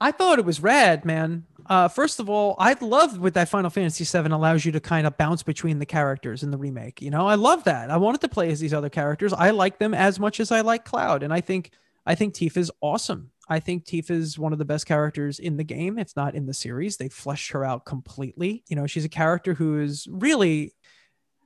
I 0.00 0.10
thought 0.10 0.38
it 0.38 0.44
was 0.44 0.60
rad, 0.60 1.04
man. 1.04 1.44
Uh, 1.66 1.88
first 1.88 2.20
of 2.20 2.28
all, 2.28 2.56
I 2.58 2.76
love 2.80 3.18
what 3.18 3.34
that 3.34 3.48
Final 3.48 3.70
Fantasy 3.70 4.04
VII 4.04 4.32
allows 4.32 4.64
you 4.64 4.72
to 4.72 4.80
kind 4.80 5.06
of 5.06 5.16
bounce 5.16 5.42
between 5.42 5.78
the 5.78 5.86
characters 5.86 6.42
in 6.42 6.50
the 6.50 6.58
remake. 6.58 7.00
You 7.00 7.10
know, 7.10 7.26
I 7.26 7.36
love 7.36 7.64
that. 7.64 7.90
I 7.90 7.96
wanted 7.96 8.20
to 8.22 8.28
play 8.28 8.50
as 8.50 8.60
these 8.60 8.74
other 8.74 8.90
characters. 8.90 9.32
I 9.32 9.50
like 9.50 9.78
them 9.78 9.94
as 9.94 10.20
much 10.20 10.40
as 10.40 10.52
I 10.52 10.60
like 10.60 10.84
Cloud, 10.84 11.22
and 11.22 11.32
I 11.32 11.40
think 11.40 11.70
I 12.06 12.14
think 12.14 12.34
Tifa's 12.34 12.70
awesome. 12.80 13.30
I 13.48 13.60
think 13.60 13.84
Tifa's 13.84 14.38
one 14.38 14.52
of 14.52 14.58
the 14.58 14.64
best 14.64 14.86
characters 14.86 15.38
in 15.38 15.56
the 15.56 15.64
game. 15.64 15.98
It's 15.98 16.16
not 16.16 16.34
in 16.34 16.46
the 16.46 16.54
series. 16.54 16.96
They 16.96 17.08
fleshed 17.08 17.52
her 17.52 17.64
out 17.64 17.84
completely. 17.84 18.62
You 18.68 18.76
know, 18.76 18.86
she's 18.86 19.04
a 19.04 19.10
character 19.10 19.54
who 19.54 19.80
is 19.80 20.06
really, 20.10 20.72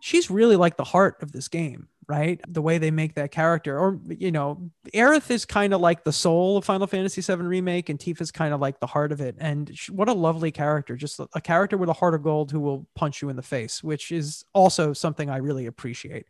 she's 0.01 0.31
really 0.31 0.57
like 0.57 0.77
the 0.77 0.85
heart 0.85 1.17
of 1.23 1.33
this 1.33 1.49
game, 1.49 1.89
right? 2.09 2.41
The 2.49 2.63
way 2.63 2.79
they 2.79 2.91
make 2.91 3.15
that 3.15 3.31
character, 3.31 3.79
or 3.79 4.01
you 4.09 4.33
know, 4.33 4.71
Aerith 4.95 5.31
is 5.31 5.45
kind 5.45 5.75
of 5.75 5.83
like 5.83 6.05
the 6.05 6.13
soul 6.13 6.57
of 6.57 6.65
Final 6.65 6.87
Fantasy 6.87 7.21
VII 7.21 7.43
Remake, 7.43 7.91
and 7.91 7.99
Tifa 7.99 8.23
is 8.23 8.31
kind 8.31 8.55
of 8.55 8.61
like 8.61 8.81
the 8.81 8.87
heart 8.87 9.13
of 9.13 9.21
it. 9.21 9.37
And 9.39 9.71
sh- 9.75 9.91
what 9.91 10.09
a 10.09 10.15
lovely 10.15 10.51
character! 10.51 10.97
Just 10.97 11.21
a, 11.21 11.29
a 11.35 11.41
character 11.41 11.77
with 11.77 11.91
a 11.91 11.95
heart 11.95 12.15
of 12.15 12.23
gold 12.23 12.51
who 12.51 12.61
will 12.61 12.87
punch 12.97 13.21
you 13.21 13.29
in 13.29 13.37
the 13.37 13.43
face, 13.43 13.85
which 13.85 14.11
is 14.11 14.45
also 14.55 14.95
something 14.95 15.29
I 15.29 15.37
really 15.37 15.67
appreciate. 15.67 16.27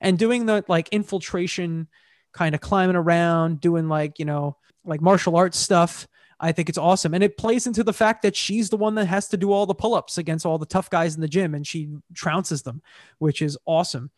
And 0.00 0.18
doing 0.18 0.46
the 0.46 0.64
like 0.66 0.88
infiltration, 0.88 1.86
kind 2.32 2.56
of 2.56 2.60
climbing 2.60 2.96
around, 2.96 3.60
doing 3.60 3.88
like 3.88 4.18
you 4.18 4.24
know, 4.24 4.56
like 4.84 5.00
martial 5.00 5.36
arts 5.36 5.58
stuff. 5.58 6.08
I 6.40 6.50
think 6.50 6.68
it's 6.68 6.78
awesome. 6.78 7.14
And 7.14 7.22
it 7.22 7.36
plays 7.36 7.68
into 7.68 7.84
the 7.84 7.92
fact 7.92 8.22
that 8.22 8.34
she's 8.34 8.68
the 8.68 8.76
one 8.76 8.96
that 8.96 9.06
has 9.06 9.28
to 9.28 9.36
do 9.36 9.52
all 9.52 9.64
the 9.64 9.76
pull 9.76 9.94
ups 9.94 10.18
against 10.18 10.44
all 10.44 10.58
the 10.58 10.66
tough 10.66 10.90
guys 10.90 11.14
in 11.14 11.20
the 11.20 11.28
gym 11.28 11.54
and 11.54 11.64
she 11.64 11.88
trounces 12.14 12.64
them, 12.64 12.82
which 13.18 13.40
is 13.40 13.56
awesome. 13.64 14.10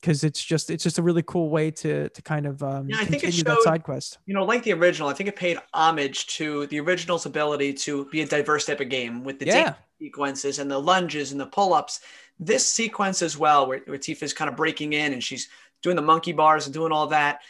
Because 0.00 0.24
it's 0.24 0.42
just 0.42 0.70
it's 0.70 0.82
just 0.84 0.98
a 0.98 1.02
really 1.02 1.22
cool 1.22 1.48
way 1.48 1.70
to 1.70 2.08
to 2.08 2.22
kind 2.22 2.46
of 2.46 2.62
um, 2.62 2.88
Yeah, 2.88 2.96
I 3.00 3.04
think 3.04 3.22
it 3.22 3.26
continue 3.32 3.44
that 3.44 3.62
side 3.62 3.82
quest. 3.82 4.18
you 4.26 4.34
know, 4.34 4.44
like 4.44 4.62
the 4.62 4.72
original, 4.72 5.08
I 5.08 5.14
think 5.14 5.28
it 5.28 5.36
paid 5.36 5.58
homage 5.74 6.26
to 6.38 6.66
the 6.68 6.80
original's 6.80 7.26
ability 7.26 7.72
to 7.74 8.06
be 8.06 8.20
a 8.22 8.26
diverse 8.26 8.66
type 8.66 8.80
of 8.80 8.88
game 8.88 9.24
with 9.24 9.38
the 9.38 9.46
Yeah. 9.46 9.74
sequences 10.00 10.58
and 10.58 10.70
the 10.70 10.78
lunges 10.78 11.32
and 11.32 11.40
the 11.40 11.46
pull-ups. 11.46 12.00
This 12.38 12.66
sequence 12.66 13.22
as 13.22 13.38
well, 13.38 13.66
where, 13.66 13.78
where 13.86 13.96
Tifa's 13.98 14.34
kind 14.34 14.50
of 14.50 14.56
breaking 14.56 14.92
in 14.92 15.12
and 15.12 15.22
she's 15.24 15.48
doing 15.82 15.96
the 15.96 16.02
monkey 16.02 16.32
bars 16.32 16.66
and 16.66 16.74
doing 16.74 16.92
all 16.92 17.06
that. 17.08 17.40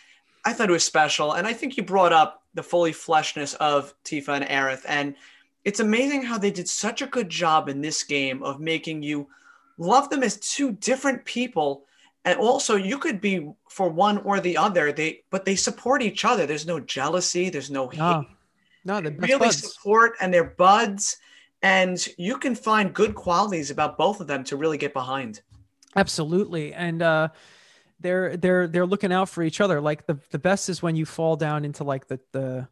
I 0.44 0.52
thought 0.52 0.68
it 0.68 0.72
was 0.72 0.84
special, 0.84 1.32
and 1.32 1.46
I 1.46 1.52
think 1.52 1.76
you 1.76 1.82
brought 1.82 2.12
up 2.12 2.44
the 2.54 2.62
fully 2.62 2.92
fleshness 2.92 3.54
of 3.54 3.92
Tifa 4.04 4.28
and 4.28 4.44
Aerith, 4.44 4.84
and 4.86 5.16
it's 5.64 5.80
amazing 5.80 6.22
how 6.22 6.38
they 6.38 6.52
did 6.52 6.68
such 6.68 7.02
a 7.02 7.06
good 7.06 7.28
job 7.28 7.68
in 7.68 7.80
this 7.80 8.04
game 8.04 8.42
of 8.44 8.60
making 8.60 9.02
you 9.02 9.26
love 9.76 10.08
them 10.08 10.22
as 10.22 10.36
two 10.38 10.70
different 10.72 11.24
people 11.24 11.84
and 12.26 12.38
also 12.38 12.76
you 12.76 12.98
could 12.98 13.20
be 13.22 13.50
for 13.70 13.88
one 13.88 14.18
or 14.18 14.40
the 14.40 14.56
other 14.56 14.92
they 14.92 15.22
but 15.30 15.46
they 15.46 15.56
support 15.56 16.02
each 16.02 16.24
other 16.24 16.44
there's 16.46 16.66
no 16.66 16.78
jealousy 16.80 17.48
there's 17.48 17.70
no 17.70 17.88
hate 17.88 17.98
No, 17.98 18.26
no, 18.84 19.00
the 19.00 19.10
best 19.10 19.32
really 19.32 19.46
buds. 19.46 19.72
support 19.74 20.12
and 20.20 20.34
they're 20.34 20.44
buds 20.44 21.16
and 21.62 22.06
you 22.18 22.36
can 22.36 22.54
find 22.54 22.92
good 22.92 23.14
qualities 23.14 23.70
about 23.70 23.96
both 23.96 24.20
of 24.20 24.26
them 24.26 24.44
to 24.44 24.56
really 24.56 24.76
get 24.76 24.92
behind 24.92 25.40
Absolutely, 25.96 26.74
and 26.74 27.00
uh, 27.00 27.28
they're 28.00 28.36
they're 28.36 28.68
they're 28.68 28.86
looking 28.86 29.12
out 29.12 29.30
for 29.30 29.42
each 29.42 29.62
other. 29.62 29.80
Like 29.80 30.06
the 30.06 30.18
the 30.30 30.38
best 30.38 30.68
is 30.68 30.82
when 30.82 30.94
you 30.94 31.06
fall 31.06 31.36
down 31.36 31.64
into 31.64 31.84
like 31.84 32.06
the 32.06 32.20
the 32.32 32.68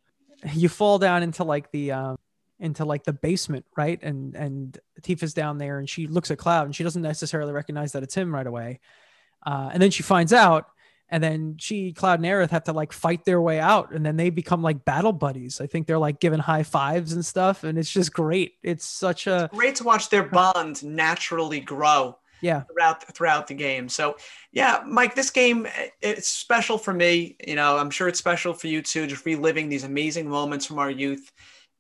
you 0.53 0.69
fall 0.69 0.99
down 0.99 1.23
into 1.23 1.43
like 1.43 1.71
the 1.73 1.93
um 1.93 2.17
into 2.61 2.85
like 2.85 3.05
the 3.05 3.15
basement, 3.15 3.65
right? 3.77 3.99
And 4.03 4.35
and 4.35 4.79
Tifa's 5.01 5.33
down 5.33 5.57
there, 5.57 5.79
and 5.79 5.89
she 5.89 6.07
looks 6.07 6.31
at 6.31 6.37
Cloud, 6.37 6.67
and 6.67 6.77
she 6.77 6.85
doesn't 6.85 7.01
necessarily 7.01 7.55
recognize 7.55 7.93
that 7.93 8.03
it's 8.03 8.15
him 8.15 8.33
right 8.33 8.47
away. 8.47 8.81
Uh, 9.45 9.71
and 9.73 9.83
then 9.83 9.91
she 9.91 10.03
finds 10.03 10.33
out, 10.33 10.67
and 11.09 11.23
then 11.23 11.57
she, 11.59 11.93
Cloud, 11.93 12.19
and 12.19 12.27
Aerith 12.27 12.51
have 12.51 12.65
to 12.65 12.73
like 12.73 12.93
fight 12.93 13.25
their 13.25 13.41
way 13.41 13.61
out, 13.61 13.93
and 13.93 14.05
then 14.05 14.17
they 14.17 14.31
become 14.31 14.63
like 14.63 14.85
battle 14.85 15.13
buddies. 15.13 15.61
I 15.61 15.67
think 15.67 15.87
they're 15.87 15.99
like 15.99 16.19
giving 16.19 16.41
high 16.41 16.63
fives 16.63 17.13
and 17.13 17.25
stuff, 17.25 17.63
and 17.65 17.79
it's 17.79 17.91
just 17.91 18.13
great. 18.13 18.55
It's 18.63 18.87
such 18.87 19.27
a 19.27 19.51
great 19.53 19.77
to 19.77 19.85
watch 19.85 20.09
their 20.09 20.25
bond 20.25 20.83
naturally 20.83 21.61
grow 21.61 22.17
yeah, 22.45 22.63
throughout 22.63 23.15
throughout 23.15 23.47
the 23.47 23.55
game. 23.55 23.89
So 23.89 24.17
yeah, 24.53 24.83
Mike, 24.87 25.15
this 25.15 25.31
game 25.31 25.67
it's 26.03 26.29
special 26.29 26.77
for 26.77 26.93
me. 26.93 27.37
You 27.47 27.55
know, 27.55 27.79
I'm 27.79 27.91
sure 27.91 28.07
it's 28.07 28.19
special 28.19 28.53
for 28.53 28.67
you 28.67 28.83
too, 28.83 29.07
just 29.07 29.25
reliving 29.25 29.69
these 29.69 29.85
amazing 29.85 30.29
moments 30.29 30.67
from 30.67 30.79
our 30.79 30.91
youth. 30.91 31.33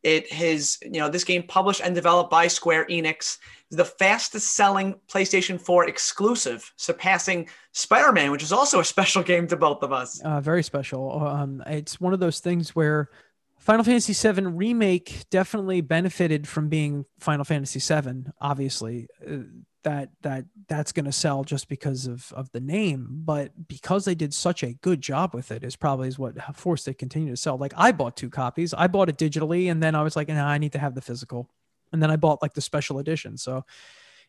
It 0.03 0.31
has, 0.33 0.79
you 0.83 1.01
know, 1.01 1.09
this 1.09 1.25
game 1.25 1.43
published 1.43 1.81
and 1.83 1.95
developed 1.95 2.31
by 2.31 2.47
Square 2.47 2.87
Enix 2.87 3.39
the 3.77 3.85
fastest 3.85 4.55
selling 4.55 4.95
PlayStation 5.09 5.61
4 5.61 5.89
exclusive, 5.89 6.73
surpassing 6.77 7.49
Spider-Man, 7.73 8.31
which 8.31 8.43
is 8.43 8.53
also 8.53 8.81
a 8.81 8.85
special 8.85 9.23
game 9.23 9.47
to 9.49 9.57
both 9.57 9.83
of 9.83 9.93
us. 9.93 10.21
uh, 10.21 10.41
very 10.41 10.63
special. 10.63 11.27
Um, 11.27 11.63
it's 11.67 12.01
one 12.01 12.13
of 12.13 12.21
those 12.21 12.41
things 12.41 12.75
where 12.75 13.11
Final 13.59 13.83
Fantasy 13.83 14.13
VII 14.13 14.43
remake 14.49 15.25
definitely 15.31 15.81
benefited 15.81 16.47
from 16.47 16.69
being 16.69 17.07
Final 17.19 17.45
Fantasy 17.45 17.81
VII. 17.81 18.25
Obviously, 18.41 19.09
uh, 19.27 19.37
that 19.85 20.11
that 20.23 20.45
that's 20.69 20.93
going 20.93 21.05
to 21.07 21.13
sell 21.13 21.45
just 21.45 21.69
because 21.69 22.07
of 22.07 22.31
of 22.33 22.51
the 22.53 22.61
name, 22.61 23.07
but 23.11 23.53
because 23.69 24.05
they 24.05 24.15
did 24.15 24.35
such 24.35 24.63
a 24.63 24.75
good 24.75 25.01
job 25.01 25.35
with 25.35 25.51
it, 25.51 25.65
is 25.65 25.77
probably 25.77 26.09
is 26.09 26.19
what 26.19 26.35
forced 26.57 26.89
it 26.89 26.93
to 26.93 26.95
continue 26.95 27.31
to 27.31 27.37
sell. 27.37 27.57
Like 27.57 27.73
I 27.77 27.93
bought 27.93 28.17
two 28.17 28.29
copies. 28.29 28.75
I 28.75 28.87
bought 28.87 29.09
it 29.09 29.17
digitally, 29.17 29.71
and 29.71 29.83
then 29.83 29.95
I 29.95 30.03
was 30.03 30.15
like, 30.15 30.29
nah, 30.29 30.47
I 30.47 30.59
need 30.59 30.73
to 30.73 30.79
have 30.79 30.95
the 30.95 31.01
physical, 31.01 31.49
and 31.93 32.03
then 32.03 32.11
I 32.11 32.17
bought 32.17 32.43
like 32.43 32.55
the 32.55 32.61
special 32.61 32.99
edition. 32.99 33.37
So 33.37 33.65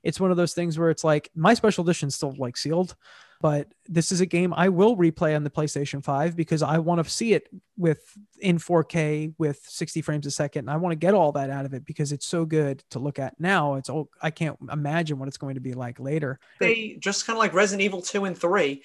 it's 0.03 0.19
one 0.19 0.32
of 0.32 0.38
those 0.38 0.53
things 0.53 0.77
where 0.77 0.90
it's 0.90 1.03
like 1.03 1.30
my 1.36 1.53
special 1.53 1.84
edition 1.84 2.07
is 2.07 2.15
still 2.15 2.36
like 2.38 2.57
sealed 2.57 2.95
but 3.41 3.68
this 3.88 4.11
is 4.11 4.22
a 4.22 4.26
game 4.26 4.53
I 4.56 4.69
will 4.69 4.95
replay 4.95 5.36
on 5.36 5.44
the 5.44 5.49
PlayStation 5.49 6.03
5 6.03 6.36
because 6.36 6.64
I 6.64 6.80
want 6.80 7.03
to 7.03 7.10
see 7.10 7.34
it 7.34 7.48
with 7.77 8.02
in 8.40 8.57
4K 8.57 9.34
with 9.38 9.60
60 9.68 10.02
frames 10.02 10.26
a 10.26 10.32
second. 10.32 10.61
And 10.61 10.72
I 10.72 10.77
want 10.77 10.94
to 10.94 10.95
get 10.95 11.14
all 11.14 11.32
that 11.34 11.49
out 11.49 11.65
of 11.65 11.73
it 11.73 11.86
because 11.86 12.11
it's 12.11 12.26
so 12.26 12.45
good 12.45 12.84
to 12.91 12.99
look 12.99 13.19
at 13.19 13.40
now. 13.40 13.76
It's 13.76 13.90
all 13.90 14.10
I 14.22 14.32
can't 14.32 14.57
imagine 14.72 15.19
what 15.19 15.27
it's 15.27 15.38
going 15.38 15.56
to 15.56 15.61
be 15.61 15.73
like 15.73 15.99
later. 15.99 16.40
They 16.60 16.98
just 16.99 17.27
kind 17.27 17.38
of 17.38 17.40
like 17.40 17.53
Resident 17.53 17.84
Evil 17.84 18.02
2 18.02 18.26
and 18.26 18.38
3, 18.38 18.82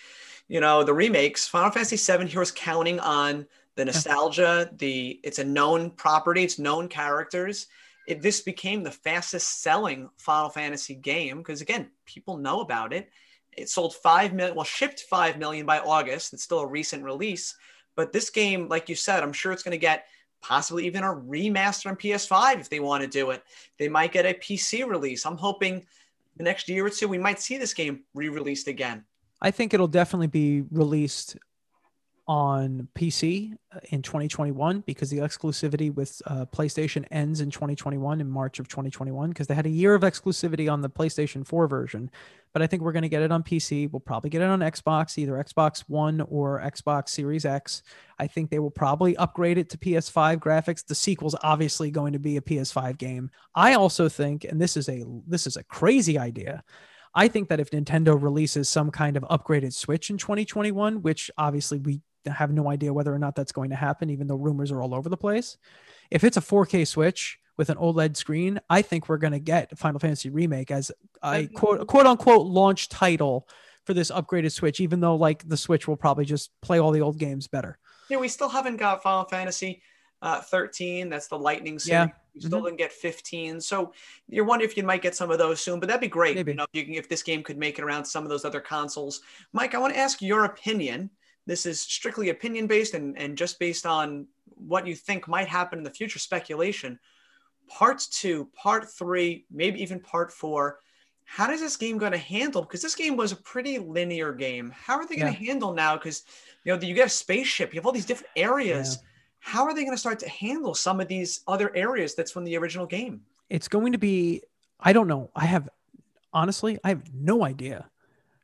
you 0.49 0.61
know, 0.61 0.83
the 0.83 0.95
remakes, 0.95 1.47
Final 1.47 1.71
Fantasy 1.71 1.97
7 1.97 2.27
here 2.27 2.43
is 2.43 2.51
counting 2.51 3.01
on 3.01 3.47
the 3.77 3.85
nostalgia, 3.85 4.69
the 4.77 5.21
it's 5.23 5.39
a 5.39 5.45
known 5.45 5.91
property, 5.91 6.43
it's 6.45 6.59
known 6.59 6.89
characters. 6.89 7.67
It, 8.11 8.21
this 8.21 8.41
became 8.41 8.83
the 8.83 8.91
fastest 8.91 9.63
selling 9.63 10.11
Final 10.19 10.51
Fantasy 10.51 10.97
game 10.97 11.39
because 11.39 11.61
again, 11.61 11.91
people 12.07 12.37
know 12.37 12.61
about 12.61 12.93
it. 12.93 13.09
It 13.57 13.69
sold 13.69 13.95
5 13.95 14.33
million, 14.33 14.57
well, 14.57 14.65
shipped 14.65 15.03
5 15.09 15.39
million 15.39 15.65
by 15.65 15.79
August. 15.79 16.33
It's 16.33 16.43
still 16.43 16.59
a 16.59 16.67
recent 16.67 17.05
release. 17.05 17.57
But 17.95 18.13
this 18.13 18.29
game, 18.29 18.69
like 18.69 18.89
you 18.89 18.97
said, 18.97 19.23
I'm 19.23 19.33
sure 19.33 19.53
it's 19.53 19.63
going 19.63 19.73
to 19.73 19.79
get 19.79 20.07
possibly 20.43 20.87
even 20.87 21.05
a 21.05 21.15
remaster 21.15 21.87
on 21.87 21.95
PS5 21.95 22.61
if 22.61 22.69
they 22.69 22.81
want 22.81 23.03
to 23.05 23.09
do 23.09 23.31
it. 23.31 23.45
They 23.79 23.89
might 23.89 24.13
get 24.13 24.27
a 24.27 24.35
PC 24.35 24.85
release. 24.89 25.25
I'm 25.25 25.37
hoping 25.37 25.87
the 26.37 26.43
next 26.43 26.69
year 26.69 26.85
or 26.85 26.91
two 26.91 27.07
we 27.07 27.19
might 27.19 27.41
see 27.41 27.59
this 27.59 27.75
game 27.75 28.03
re-released 28.15 28.67
again. 28.67 29.05
I 29.41 29.53
think 29.53 29.73
it'll 29.73 29.87
definitely 29.87 30.27
be 30.27 30.65
released 30.73 31.37
on 32.31 32.87
PC 32.95 33.53
in 33.89 34.03
2021 34.03 34.85
because 34.87 35.11
the 35.11 35.19
exclusivity 35.19 35.93
with 35.93 36.23
uh, 36.27 36.47
PlayStation 36.47 37.05
ends 37.11 37.41
in 37.41 37.51
2021 37.51 38.21
in 38.21 38.31
March 38.31 38.61
of 38.61 38.69
2021 38.69 39.31
because 39.31 39.49
they 39.49 39.55
had 39.55 39.67
a 39.67 39.71
year 39.71 39.97
of 39.97 40.03
exclusivity 40.03 40.73
on 40.73 40.81
the 40.81 40.89
PlayStation 40.89 41.45
4 41.45 41.67
version. 41.67 42.09
But 42.53 42.63
I 42.63 42.69
think 42.69 42.85
we're 42.85 42.93
going 42.93 43.03
to 43.03 43.09
get 43.09 43.23
it 43.23 43.33
on 43.33 43.43
PC. 43.43 43.91
We'll 43.91 43.99
probably 43.99 44.31
get 44.31 44.43
it 44.43 44.49
on 44.49 44.61
Xbox, 44.61 45.19
either 45.19 45.33
Xbox 45.33 45.81
One 45.89 46.21
or 46.21 46.61
Xbox 46.61 47.09
Series 47.09 47.45
X. 47.45 47.83
I 48.21 48.29
think 48.29 48.49
they 48.49 48.61
will 48.61 48.71
probably 48.71 49.17
upgrade 49.17 49.59
it 49.59 49.69
to 49.71 49.79
PS5 49.79 50.37
graphics. 50.37 50.87
The 50.87 50.95
sequel's 50.95 51.35
obviously 51.43 51.91
going 51.91 52.13
to 52.13 52.21
be 52.21 52.37
a 52.37 52.41
PS5 52.41 52.97
game. 52.97 53.33
I 53.57 53.75
also 53.75 54.09
think, 54.09 54.45
and 54.45 54.61
this 54.61 54.77
is 54.77 54.89
a 54.89 55.05
this 55.27 55.49
is 55.49 55.57
a 55.57 55.65
crazy 55.65 56.17
idea. 56.17 56.63
I 57.13 57.27
think 57.27 57.49
that 57.49 57.59
if 57.59 57.71
Nintendo 57.71 58.21
releases 58.21 58.69
some 58.69 58.93
kind 58.93 59.17
of 59.17 59.25
upgraded 59.25 59.73
Switch 59.73 60.11
in 60.11 60.17
2021, 60.17 61.03
which 61.03 61.29
obviously 61.37 61.81
we 61.81 62.01
have 62.27 62.53
no 62.53 62.71
idea 62.71 62.93
whether 62.93 63.15
or 63.15 63.19
not 63.19 63.35
that's 63.35 63.53
going 63.53 63.71
to 63.71 63.77
happen, 63.77 64.11
even 64.11 64.27
though 64.27 64.37
rumors 64.37 64.71
are 64.71 64.83
all 64.83 64.95
over 64.95 65.09
the 65.09 65.17
place. 65.17 65.57
If 66.11 66.25
it's 66.25 66.37
a 66.37 66.41
4K 66.41 66.87
Switch 66.87 67.39
with 67.57 67.71
an 67.71 67.77
OLED 67.77 68.17
screen, 68.17 68.61
I 68.69 68.83
think 68.83 69.09
we're 69.09 69.19
going 69.19 69.33
to 69.33 69.39
get 69.39 69.77
Final 69.79 70.01
Fantasy 70.01 70.31
Remake 70.31 70.71
as 70.71 70.91
a 71.23 71.47
quote, 71.47 71.87
quote 71.87 72.07
unquote 72.07 72.47
launch 72.47 72.89
title 72.89 73.49
for 73.85 73.95
this 73.95 74.11
upgraded 74.11 74.53
Switch, 74.53 74.81
even 74.81 75.01
though 75.01 75.17
like 75.17 75.49
the 75.49 75.57
Switch 75.57 75.89
will 75.89 75.97
probably 75.97 76.25
just 76.25 76.51
play 76.63 76.79
all 76.79 76.91
the 76.91 77.01
old 77.01 77.19
games 77.19 77.49
better. 77.49 77.79
Yeah, 78.09 78.19
we 78.19 78.29
still 78.29 78.49
haven't 78.49 78.77
got 78.77 79.03
Final 79.03 79.25
Fantasy 79.25 79.83
uh, 80.23 80.41
13. 80.41 81.09
That's 81.09 81.29
the 81.29 81.39
Lightning 81.39 81.79
series. 81.79 82.09
Yeah. 82.09 82.09
We 82.35 82.41
still 82.43 82.63
didn't 82.63 82.79
get 82.79 82.93
15. 82.93 83.61
So 83.61 83.93
you're 84.29 84.45
wondering 84.45 84.71
if 84.71 84.77
you 84.77 84.85
might 84.85 85.03
get 85.03 85.15
some 85.15 85.31
of 85.31 85.39
those 85.39 85.61
soon, 85.61 85.81
but 85.81 85.89
that'd 85.89 86.01
be 86.01 86.09
great. 86.09 86.37
Maybe. 86.37 86.53
You 86.53 86.59
know, 86.59 86.67
if, 86.73 86.79
you 86.79 86.85
can, 86.85 86.95
if 86.95 87.09
this 87.09 87.23
game 87.23 87.43
could 87.43 87.59
make 87.59 87.79
it 87.79 87.83
around 87.83 88.05
some 88.05 88.23
of 88.23 88.31
those 88.31 88.45
other 88.45 88.61
consoles. 88.61 89.21
Mike, 89.53 89.75
I 89.75 89.79
want 89.79 89.95
to 89.95 89.99
ask 89.99 90.23
your 90.23 90.45
opinion. 90.45 91.11
This 91.51 91.67
is 91.67 91.81
strictly 91.81 92.29
opinion 92.29 92.69
based 92.69 92.95
and, 92.95 93.19
and 93.19 93.37
just 93.37 93.59
based 93.59 93.85
on 93.85 94.29
what 94.55 94.87
you 94.87 94.95
think 94.95 95.27
might 95.27 95.49
happen 95.49 95.81
in 95.81 95.83
the 95.83 95.91
future, 95.91 96.21
speculation. 96.21 96.97
Part 97.67 98.07
two, 98.09 98.49
part 98.55 98.89
three, 98.89 99.47
maybe 99.51 99.83
even 99.83 99.99
part 99.99 100.31
four. 100.31 100.79
How 101.25 101.49
does 101.49 101.59
this 101.59 101.77
game 101.77 101.99
going 101.99 102.13
to 102.13 102.19
handle? 102.19 102.63
Because 102.63 102.83
this 102.83 102.95
game 102.95 103.17
was 103.17 103.33
a 103.33 103.37
pretty 103.37 103.81
linear 103.81 104.33
game. 104.33 104.73
How 104.77 104.95
are 104.95 105.05
they 105.05 105.17
going 105.17 105.33
to 105.35 105.45
handle 105.45 105.73
now? 105.73 105.97
Because 105.97 106.23
you 106.63 106.73
know 106.73 106.81
you 106.81 106.95
get 106.95 107.09
a 107.09 107.11
spaceship, 107.11 107.75
you 107.75 107.81
have 107.81 107.87
all 107.87 107.91
these 107.91 108.07
different 108.07 108.31
areas. 108.37 109.01
How 109.41 109.65
are 109.65 109.75
they 109.75 109.83
going 109.83 109.97
to 109.97 110.01
start 110.01 110.21
to 110.21 110.29
handle 110.29 110.77
some 110.77 111.01
of 111.01 111.09
these 111.09 111.41
other 111.49 111.75
areas 111.75 112.15
that's 112.15 112.31
from 112.31 112.45
the 112.45 112.57
original 112.59 112.87
game? 112.87 113.23
It's 113.49 113.67
going 113.67 113.91
to 113.91 113.99
be, 113.99 114.43
I 114.79 114.93
don't 114.93 115.09
know. 115.09 115.33
I 115.35 115.47
have, 115.47 115.69
honestly, 116.33 116.79
I 116.85 116.91
have 116.91 117.13
no 117.13 117.45
idea 117.45 117.91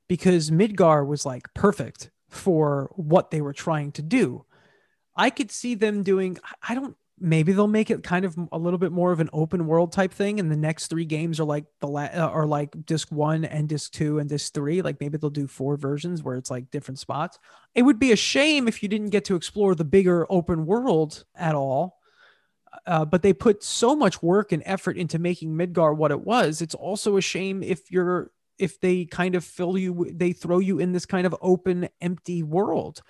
because 0.09 0.51
Midgar 0.51 1.07
was 1.07 1.25
like 1.25 1.55
perfect 1.55 2.11
for 2.29 2.91
what 2.97 3.31
they 3.31 3.41
were 3.41 3.53
trying 3.53 3.93
to 3.93 4.03
do. 4.03 4.45
I 5.15 5.31
could 5.31 5.51
see 5.51 5.75
them 5.75 6.03
doing, 6.03 6.39
I 6.67 6.75
don't, 6.75 6.97
maybe 7.19 7.53
they'll 7.53 7.67
make 7.67 7.91
it 7.91 8.03
kind 8.03 8.25
of 8.25 8.37
a 8.53 8.59
little 8.59 8.79
bit 8.79 8.93
more 8.93 9.11
of 9.11 9.21
an 9.21 9.31
open 9.33 9.67
world 9.67 9.93
type 9.93 10.13
thing 10.13 10.39
and 10.39 10.51
the 10.51 10.57
next 10.57 10.89
three 10.89 11.07
games 11.07 11.41
are 11.41 11.45
like 11.45 11.65
the 11.81 11.87
la- 11.87 12.11
uh, 12.13 12.29
are 12.31 12.47
like 12.47 12.75
disc 12.85 13.11
1 13.11 13.45
and 13.47 13.69
disc 13.69 13.93
2 13.93 14.19
and 14.19 14.29
disc 14.29 14.53
3 14.53 14.83
like 14.83 15.01
maybe 15.01 15.17
they'll 15.17 15.31
do 15.31 15.47
four 15.47 15.77
versions 15.77 16.23
where 16.23 16.37
it's 16.37 16.51
like 16.51 16.71
different 16.71 16.99
spots. 16.99 17.39
It 17.75 17.83
would 17.83 17.99
be 17.99 18.13
a 18.13 18.17
shame 18.17 18.69
if 18.69 18.83
you 18.83 18.89
didn't 18.89 19.11
get 19.11 19.25
to 19.27 19.37
explore 19.37 19.75
the 19.75 19.85
bigger 19.85 20.27
open 20.31 20.67
world 20.67 21.25
at 21.35 21.55
all. 21.55 21.99
Uh, 22.87 23.07
but 23.07 23.23
they 23.23 23.33
put 23.33 23.65
so 23.65 23.97
much 23.97 24.23
work 24.23 24.53
and 24.53 24.63
effort 24.67 24.99
into 24.99 25.19
making 25.19 25.51
midgar 25.57 25.97
what 25.97 26.11
it 26.11 26.21
was. 26.21 26.61
It's 26.61 26.75
also 26.75 27.17
a 27.17 27.23
shame 27.23 27.63
if 27.63 27.91
you're 27.91 28.31
if 28.59 28.81
they 28.81 29.05
kind 29.05 29.35
of 29.35 29.45
fill 29.45 29.77
you 29.79 30.11
they 30.15 30.33
throw 30.33 30.59
you 30.59 30.79
in 30.79 30.93
this 30.93 31.07
kind 31.07 31.27
of 31.27 31.35
open 31.41 31.89
empty 32.01 32.43
world 32.43 33.03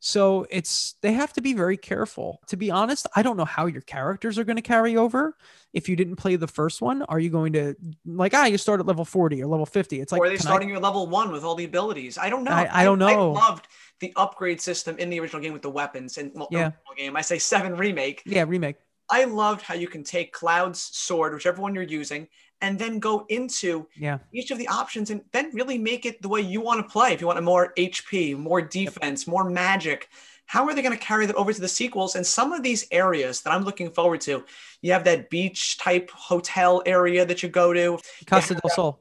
So 0.00 0.46
it's 0.50 0.94
they 1.00 1.12
have 1.12 1.32
to 1.32 1.40
be 1.40 1.54
very 1.54 1.76
careful. 1.76 2.40
To 2.48 2.56
be 2.56 2.70
honest, 2.70 3.06
I 3.16 3.22
don't 3.22 3.36
know 3.36 3.46
how 3.46 3.66
your 3.66 3.80
characters 3.80 4.38
are 4.38 4.44
going 4.44 4.56
to 4.56 4.62
carry 4.62 4.96
over. 4.96 5.36
If 5.72 5.88
you 5.88 5.96
didn't 5.96 6.16
play 6.16 6.36
the 6.36 6.46
first 6.46 6.82
one, 6.82 7.02
are 7.02 7.18
you 7.18 7.30
going 7.30 7.54
to 7.54 7.74
like 8.04 8.34
ah 8.34 8.44
you 8.44 8.58
start 8.58 8.80
at 8.80 8.86
level 8.86 9.04
40 9.04 9.42
or 9.42 9.46
level 9.46 9.66
50? 9.66 10.00
It's 10.00 10.12
like 10.12 10.20
or 10.20 10.26
are 10.26 10.28
they 10.28 10.36
starting 10.36 10.68
I, 10.68 10.72
you 10.72 10.76
at 10.76 10.82
level 10.82 11.06
one 11.06 11.32
with 11.32 11.44
all 11.44 11.54
the 11.54 11.64
abilities? 11.64 12.18
I 12.18 12.28
don't 12.28 12.44
know. 12.44 12.52
I, 12.52 12.82
I 12.82 12.84
don't 12.84 12.98
know. 12.98 13.08
I, 13.08 13.12
I 13.12 13.48
loved 13.48 13.68
the 14.00 14.12
upgrade 14.16 14.60
system 14.60 14.98
in 14.98 15.08
the 15.08 15.18
original 15.18 15.40
game 15.40 15.54
with 15.54 15.62
the 15.62 15.70
weapons 15.70 16.18
and 16.18 16.30
well, 16.34 16.48
yeah. 16.50 16.72
game. 16.96 17.16
I 17.16 17.22
say 17.22 17.38
seven 17.38 17.74
remake. 17.74 18.22
Yeah, 18.26 18.44
remake. 18.46 18.76
I 19.08 19.24
loved 19.24 19.62
how 19.62 19.74
you 19.74 19.88
can 19.88 20.02
take 20.02 20.32
Cloud's 20.32 20.82
sword, 20.82 21.32
whichever 21.32 21.62
one 21.62 21.74
you're 21.74 21.84
using, 21.84 22.28
and 22.60 22.78
then 22.78 22.98
go 22.98 23.26
into 23.28 23.86
yeah. 23.96 24.18
each 24.32 24.50
of 24.50 24.58
the 24.58 24.68
options 24.68 25.10
and 25.10 25.22
then 25.32 25.50
really 25.52 25.78
make 25.78 26.06
it 26.06 26.22
the 26.22 26.28
way 26.28 26.40
you 26.40 26.60
want 26.60 26.80
to 26.80 26.90
play. 26.90 27.12
If 27.12 27.20
you 27.20 27.26
want 27.26 27.38
a 27.38 27.42
more 27.42 27.72
HP, 27.76 28.36
more 28.36 28.62
defense, 28.62 29.22
yep. 29.22 29.28
more 29.28 29.48
magic, 29.48 30.08
how 30.46 30.64
are 30.66 30.74
they 30.74 30.82
going 30.82 30.96
to 30.96 31.04
carry 31.04 31.26
that 31.26 31.36
over 31.36 31.52
to 31.52 31.60
the 31.60 31.68
sequels? 31.68 32.14
And 32.14 32.26
some 32.26 32.52
of 32.52 32.62
these 32.62 32.86
areas 32.90 33.42
that 33.42 33.52
I'm 33.52 33.64
looking 33.64 33.90
forward 33.90 34.20
to, 34.22 34.44
you 34.80 34.92
have 34.92 35.04
that 35.04 35.28
beach 35.28 35.78
type 35.78 36.10
hotel 36.10 36.82
area 36.86 37.26
that 37.26 37.42
you 37.42 37.48
go 37.48 37.72
to, 37.72 37.98
Costa 38.26 38.54
del 38.54 38.70
Sol, 38.70 39.00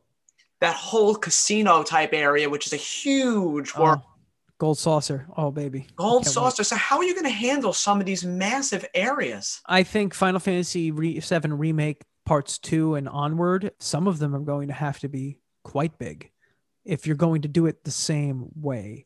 that 0.60 0.76
whole 0.76 1.16
casino 1.16 1.84
type 1.84 2.14
area, 2.14 2.50
which 2.50 2.66
is 2.66 2.74
a 2.74 2.78
huge 2.78 3.74
oh, 3.76 3.84
world. 3.84 4.02
Gold 4.58 4.78
saucer. 4.78 5.28
Oh, 5.36 5.52
baby. 5.52 5.86
Gold 5.98 6.26
saucer. 6.26 6.62
Wait. 6.62 6.68
So, 6.68 6.78
how 6.78 6.98
are 6.98 7.04
you 7.04 7.14
going 7.14 7.26
to 7.26 7.30
handle 7.30 7.74
some 7.74 8.00
of 8.00 8.06
these 8.06 8.24
massive 8.24 8.86
areas? 8.94 9.62
I 9.66 9.84
think 9.84 10.14
Final 10.14 10.40
Fantasy 10.40 10.92
VII 10.92 11.50
Remake 11.50 12.02
parts 12.26 12.58
two 12.58 12.96
and 12.96 13.08
onward, 13.08 13.72
some 13.80 14.08
of 14.08 14.20
them 14.20 14.36
are 14.36 14.40
going 14.40 14.68
to 14.68 14.74
have 14.74 15.00
to 15.00 15.10
be 15.10 15.38
quite 15.64 15.98
big 15.98 16.32
if 16.84 17.08
you're 17.08 17.16
going 17.16 17.42
to 17.42 17.48
do 17.48 17.66
it 17.66 17.84
the 17.84 17.92
same 17.92 18.50
way. 18.56 19.06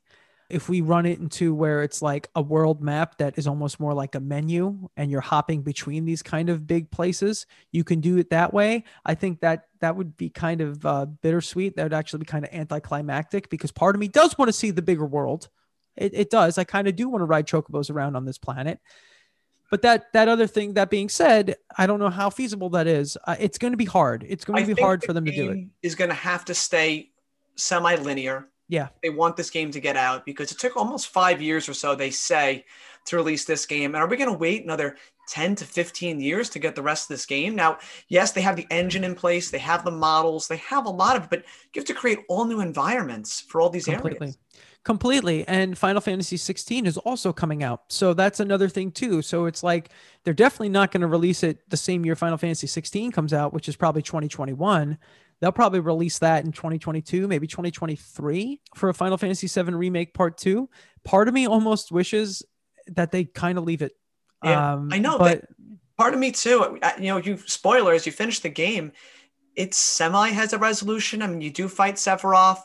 If 0.50 0.68
we 0.68 0.82
run 0.82 1.06
it 1.06 1.20
into 1.20 1.54
where 1.54 1.84
it's 1.84 2.02
like 2.02 2.28
a 2.34 2.42
world 2.42 2.82
map 2.82 3.20
that 3.20 3.38
is 3.38 3.46
almost 3.46 3.80
more 3.80 3.94
like 3.94 4.16
a 4.16 4.20
menu 4.20 4.90
and 4.98 5.12
you're 5.12 5.22
hopping 5.22 5.62
between 5.62 6.06
these 6.06 6.24
kind 6.24 6.50
of 6.50 6.66
big 6.66 6.90
places, 6.90 7.46
you 7.72 7.84
can 7.84 8.02
do 8.02 8.18
it 8.18 8.32
that 8.32 8.52
way. 8.52 8.84
I 9.06 9.14
think 9.14 9.42
that 9.42 9.68
that 9.82 9.96
would 9.96 10.18
be 10.18 10.32
kind 10.32 10.62
of 10.62 10.84
uh, 10.86 11.06
bittersweet. 11.06 11.76
That 11.76 11.84
would 11.84 11.94
actually 11.94 12.22
be 12.22 12.26
kind 12.26 12.46
of 12.46 12.54
anticlimactic 12.54 13.50
because 13.50 13.72
part 13.72 13.96
of 13.96 14.00
me 14.00 14.08
does 14.08 14.38
want 14.40 14.50
to 14.50 14.54
see 14.54 14.72
the 14.72 14.82
bigger 14.82 15.06
world. 15.06 15.50
It, 15.96 16.14
it 16.16 16.30
does. 16.32 16.58
I 16.58 16.64
kind 16.64 16.88
of 16.88 16.96
do 16.96 17.10
want 17.10 17.22
to 17.22 17.26
ride 17.26 17.48
chocobos 17.48 17.92
around 17.92 18.16
on 18.16 18.26
this 18.26 18.40
planet. 18.40 18.80
But 19.70 19.82
that 19.84 20.12
that 20.14 20.28
other 20.28 20.48
thing, 20.48 20.74
that 20.74 20.90
being 20.90 21.10
said, 21.10 21.56
I 21.78 21.86
don't 21.86 22.00
know 22.00 22.10
how 22.10 22.30
feasible 22.30 22.70
that 22.72 22.88
is. 22.88 23.18
Uh, 23.26 23.36
it's 23.40 23.58
going 23.58 23.74
to 23.74 23.78
be 23.78 23.86
hard. 23.86 24.26
It's 24.28 24.46
going 24.46 24.66
to 24.66 24.76
be 24.76 24.82
hard 24.82 25.04
for 25.04 25.14
them 25.14 25.26
to 25.26 25.32
do 25.32 25.52
it. 25.52 25.68
Is 25.82 25.96
going 25.96 26.10
to 26.10 26.16
have 26.16 26.46
to 26.46 26.56
stay 26.56 27.12
semi-linear. 27.56 28.48
Yeah, 28.68 28.90
they 29.02 29.10
want 29.10 29.36
this 29.36 29.50
game 29.50 29.72
to 29.72 29.80
get 29.80 29.96
out 29.96 30.26
because 30.26 30.52
it 30.52 30.60
took 30.60 30.78
almost 30.78 31.08
five 31.08 31.42
years 31.42 31.68
or 31.68 31.74
so. 31.74 31.96
They 31.96 32.12
say 32.12 32.66
to 33.06 33.16
release 33.16 33.46
this 33.46 33.66
game, 33.66 33.96
and 33.96 34.04
are 34.04 34.08
we 34.08 34.18
going 34.18 34.32
to 34.32 34.38
wait 34.38 34.64
another 34.64 34.96
10 35.30 35.56
to 35.56 35.66
15 35.66 36.20
years 36.20 36.50
to 36.50 36.60
get 36.60 36.76
the 36.76 36.82
rest 36.82 37.04
of 37.04 37.10
this 37.10 37.26
game. 37.26 37.56
Now, 37.56 37.78
yes, 38.08 38.32
they 38.32 38.42
have 38.42 38.56
the 38.56 38.66
engine 38.72 39.04
in 39.04 39.14
place, 39.14 39.52
they 39.52 39.60
have 39.60 39.86
the 39.86 39.92
models, 39.92 40.48
they 40.48 40.58
have 40.58 40.88
a 40.88 40.90
lot 40.90 41.16
of 41.16 41.30
but 41.30 41.44
you 41.74 41.80
have 41.80 41.86
to 41.86 41.94
create 41.94 42.20
all 42.28 42.46
new 42.46 42.62
environments 42.62 43.40
for 43.40 43.62
all 43.62 43.70
these 43.70 43.86
Completely. 43.86 44.20
areas 44.20 44.38
completely. 44.84 45.48
And 45.48 45.78
final 45.78 46.02
fantasy 46.02 46.38
16 46.38 46.86
is 46.86 46.98
also 46.98 47.34
coming 47.34 47.64
out. 47.64 47.84
So 47.90 48.14
that's 48.14 48.40
another 48.40 48.70
thing 48.70 48.92
too. 48.92 49.22
So 49.22 49.46
it's 49.46 49.64
like 49.64 49.90
they're 50.24 50.34
definitely 50.34 50.70
not 50.70 50.92
going 50.92 51.02
to 51.02 51.08
release 51.08 51.44
it 51.44 51.70
the 51.70 51.78
same 51.78 52.06
year 52.06 52.16
final 52.16 52.38
fantasy 52.38 52.68
16 52.68 53.12
comes 53.12 53.34
out 53.34 53.54
which 53.54 53.70
is 53.70 53.76
probably 53.76 54.02
2021 54.02 54.98
they'll 55.40 55.52
probably 55.52 55.80
release 55.80 56.20
that 56.20 56.44
in 56.44 56.52
2022 56.52 57.28
maybe 57.28 57.48
2023 57.48 58.60
for 58.76 58.90
a 58.90 58.94
final 58.94 59.18
fantasy 59.18 59.48
7 59.48 59.74
remake 59.76 60.14
part 60.14 60.38
2 60.38 60.70
part 61.04 61.28
of 61.28 61.34
me 61.34 61.48
almost 61.48 61.92
wishes 61.92 62.44
that 62.88 63.12
they 63.12 63.24
kind 63.24 63.58
of 63.58 63.64
leave 63.64 63.82
it 63.82 63.94
yeah, 64.44 64.74
um, 64.74 64.90
i 64.92 65.00
know 65.00 65.18
but 65.18 65.46
part 66.00 66.14
of 66.14 66.20
me 66.20 66.32
too 66.32 66.80
you 66.98 67.08
know 67.10 67.18
you 67.18 67.38
spoilers 67.46 68.06
you 68.06 68.12
finish 68.12 68.40
the 68.40 68.50
game. 68.50 68.94
It's 69.56 69.78
semi 69.78 70.30
has 70.30 70.54
a 70.54 70.58
resolution. 70.58 71.22
I 71.22 71.28
mean 71.28 71.42
you 71.42 71.52
do 71.52 71.68
fight 71.68 71.96
sephiroth 71.96 72.62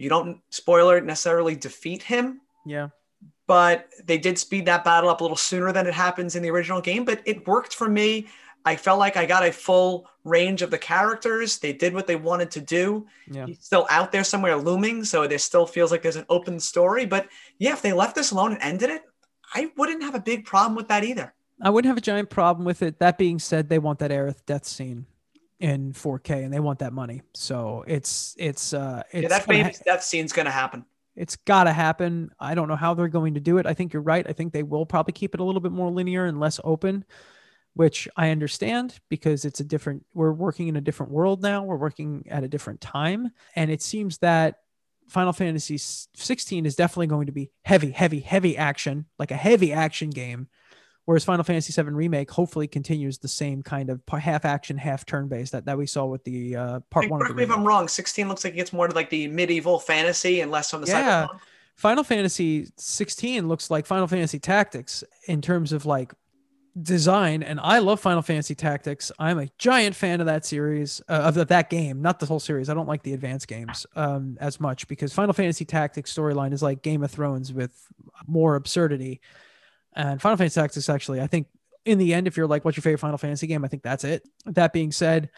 you 0.00 0.08
don't 0.08 0.40
spoiler 0.50 1.00
necessarily 1.00 1.54
defeat 1.54 2.02
him. 2.02 2.40
Yeah. 2.64 2.88
But 3.46 3.88
they 4.04 4.16
did 4.16 4.38
speed 4.38 4.66
that 4.66 4.84
battle 4.84 5.10
up 5.10 5.20
a 5.20 5.24
little 5.24 5.36
sooner 5.36 5.72
than 5.72 5.86
it 5.86 5.94
happens 5.94 6.36
in 6.36 6.42
the 6.42 6.50
original 6.50 6.80
game, 6.80 7.04
but 7.04 7.20
it 7.24 7.46
worked 7.46 7.74
for 7.74 7.88
me. 7.88 8.28
I 8.64 8.76
felt 8.76 8.98
like 8.98 9.16
I 9.16 9.26
got 9.26 9.44
a 9.44 9.52
full 9.52 10.06
range 10.24 10.62
of 10.62 10.70
the 10.70 10.78
characters. 10.78 11.58
They 11.58 11.72
did 11.72 11.94
what 11.94 12.06
they 12.06 12.16
wanted 12.16 12.50
to 12.52 12.60
do. 12.60 13.06
Yeah. 13.30 13.46
He's 13.46 13.64
still 13.64 13.86
out 13.90 14.12
there 14.12 14.24
somewhere 14.24 14.56
looming, 14.56 15.04
so 15.04 15.26
there 15.26 15.38
still 15.38 15.66
feels 15.66 15.90
like 15.90 16.02
there's 16.02 16.16
an 16.16 16.26
open 16.28 16.60
story. 16.60 17.06
But 17.06 17.28
yeah, 17.58 17.72
if 17.72 17.82
they 17.82 17.92
left 17.92 18.14
this 18.14 18.30
alone 18.30 18.52
and 18.52 18.62
ended 18.62 18.90
it, 18.90 19.02
I 19.54 19.70
wouldn't 19.76 20.02
have 20.02 20.14
a 20.14 20.20
big 20.20 20.44
problem 20.44 20.76
with 20.76 20.88
that 20.88 21.04
either. 21.04 21.34
I 21.62 21.70
wouldn't 21.70 21.90
have 21.90 21.98
a 21.98 22.02
giant 22.02 22.30
problem 22.30 22.64
with 22.64 22.82
it. 22.82 23.00
That 23.00 23.18
being 23.18 23.38
said, 23.38 23.68
they 23.68 23.78
want 23.78 23.98
that 23.98 24.10
Aerith 24.10 24.46
death 24.46 24.66
scene 24.66 25.06
in 25.60 25.92
4K 25.92 26.44
and 26.44 26.52
they 26.52 26.58
want 26.58 26.80
that 26.80 26.92
money. 26.92 27.22
So 27.34 27.84
it's 27.86 28.34
it's 28.38 28.72
uh 28.72 29.02
it's 29.12 29.22
yeah, 29.22 29.28
that 29.28 29.44
famous 29.44 29.78
ha- 29.78 29.82
death 29.84 30.02
scene's 30.02 30.32
gonna 30.32 30.50
happen. 30.50 30.84
It's 31.14 31.36
gotta 31.36 31.72
happen. 31.72 32.30
I 32.40 32.54
don't 32.54 32.68
know 32.68 32.76
how 32.76 32.94
they're 32.94 33.08
going 33.08 33.34
to 33.34 33.40
do 33.40 33.58
it. 33.58 33.66
I 33.66 33.74
think 33.74 33.92
you're 33.92 34.02
right. 34.02 34.26
I 34.28 34.32
think 34.32 34.52
they 34.52 34.62
will 34.62 34.86
probably 34.86 35.12
keep 35.12 35.34
it 35.34 35.40
a 35.40 35.44
little 35.44 35.60
bit 35.60 35.72
more 35.72 35.90
linear 35.90 36.24
and 36.24 36.40
less 36.40 36.58
open, 36.64 37.04
which 37.74 38.08
I 38.16 38.30
understand 38.30 38.98
because 39.10 39.44
it's 39.44 39.60
a 39.60 39.64
different 39.64 40.06
we're 40.14 40.32
working 40.32 40.68
in 40.68 40.76
a 40.76 40.80
different 40.80 41.12
world 41.12 41.42
now. 41.42 41.62
We're 41.62 41.76
working 41.76 42.26
at 42.30 42.42
a 42.42 42.48
different 42.48 42.80
time. 42.80 43.30
And 43.54 43.70
it 43.70 43.82
seems 43.82 44.18
that 44.18 44.56
Final 45.08 45.32
Fantasy 45.32 45.76
16 45.76 46.64
is 46.64 46.76
definitely 46.76 47.08
going 47.08 47.26
to 47.26 47.32
be 47.32 47.50
heavy, 47.64 47.90
heavy, 47.90 48.20
heavy 48.20 48.56
action, 48.56 49.06
like 49.18 49.30
a 49.30 49.36
heavy 49.36 49.72
action 49.72 50.08
game 50.08 50.48
Whereas 51.10 51.24
Final 51.24 51.42
Fantasy 51.42 51.72
VII 51.72 51.90
Remake 51.90 52.30
hopefully 52.30 52.68
continues 52.68 53.18
the 53.18 53.26
same 53.26 53.64
kind 53.64 53.90
of 53.90 54.00
half 54.08 54.44
action, 54.44 54.78
half 54.78 55.04
turn 55.04 55.26
based 55.26 55.50
that, 55.50 55.64
that 55.64 55.76
we 55.76 55.84
saw 55.84 56.04
with 56.04 56.22
the 56.22 56.54
uh, 56.54 56.80
part 56.88 57.10
one. 57.10 57.20
Correct 57.20 57.34
me 57.34 57.42
if 57.42 57.50
I'm 57.50 57.64
wrong. 57.64 57.88
16 57.88 58.28
looks 58.28 58.44
like 58.44 58.52
it 58.52 58.56
gets 58.58 58.72
more 58.72 58.86
to 58.86 58.94
like 58.94 59.10
the 59.10 59.26
medieval 59.26 59.80
fantasy 59.80 60.40
and 60.40 60.52
less 60.52 60.72
on 60.72 60.82
the 60.82 60.86
yeah. 60.86 61.26
Cyberpunk. 61.26 61.40
Final 61.74 62.04
Fantasy 62.04 62.68
16 62.76 63.48
looks 63.48 63.72
like 63.72 63.86
Final 63.86 64.06
Fantasy 64.06 64.38
Tactics 64.38 65.02
in 65.26 65.42
terms 65.42 65.72
of 65.72 65.84
like 65.84 66.14
design 66.80 67.42
and 67.42 67.58
i 67.64 67.80
love 67.80 67.98
final 67.98 68.22
fantasy 68.22 68.54
tactics 68.54 69.10
i'm 69.18 69.40
a 69.40 69.48
giant 69.58 69.94
fan 69.94 70.20
of 70.20 70.26
that 70.26 70.46
series 70.46 71.02
uh, 71.08 71.32
of 71.34 71.48
that 71.48 71.68
game 71.68 72.00
not 72.00 72.20
the 72.20 72.26
whole 72.26 72.38
series 72.38 72.68
i 72.68 72.74
don't 72.74 72.86
like 72.86 73.02
the 73.02 73.12
advanced 73.12 73.48
games 73.48 73.84
um, 73.96 74.38
as 74.40 74.60
much 74.60 74.86
because 74.86 75.12
final 75.12 75.32
fantasy 75.32 75.64
tactics 75.64 76.14
storyline 76.14 76.52
is 76.52 76.62
like 76.62 76.80
game 76.80 77.02
of 77.02 77.10
thrones 77.10 77.52
with 77.52 77.88
more 78.28 78.54
absurdity 78.54 79.20
and 79.94 80.20
Final 80.20 80.36
Fantasy 80.36 80.60
Tactics, 80.60 80.88
actually, 80.88 81.20
I 81.20 81.26
think 81.26 81.48
in 81.84 81.98
the 81.98 82.14
end, 82.14 82.26
if 82.26 82.36
you're 82.36 82.46
like, 82.46 82.64
what's 82.64 82.76
your 82.76 82.82
favorite 82.82 82.98
Final 82.98 83.18
Fantasy 83.18 83.46
game? 83.46 83.64
I 83.64 83.68
think 83.68 83.82
that's 83.82 84.04
it. 84.04 84.26
That 84.46 84.72
being 84.72 84.92
said, 84.92 85.30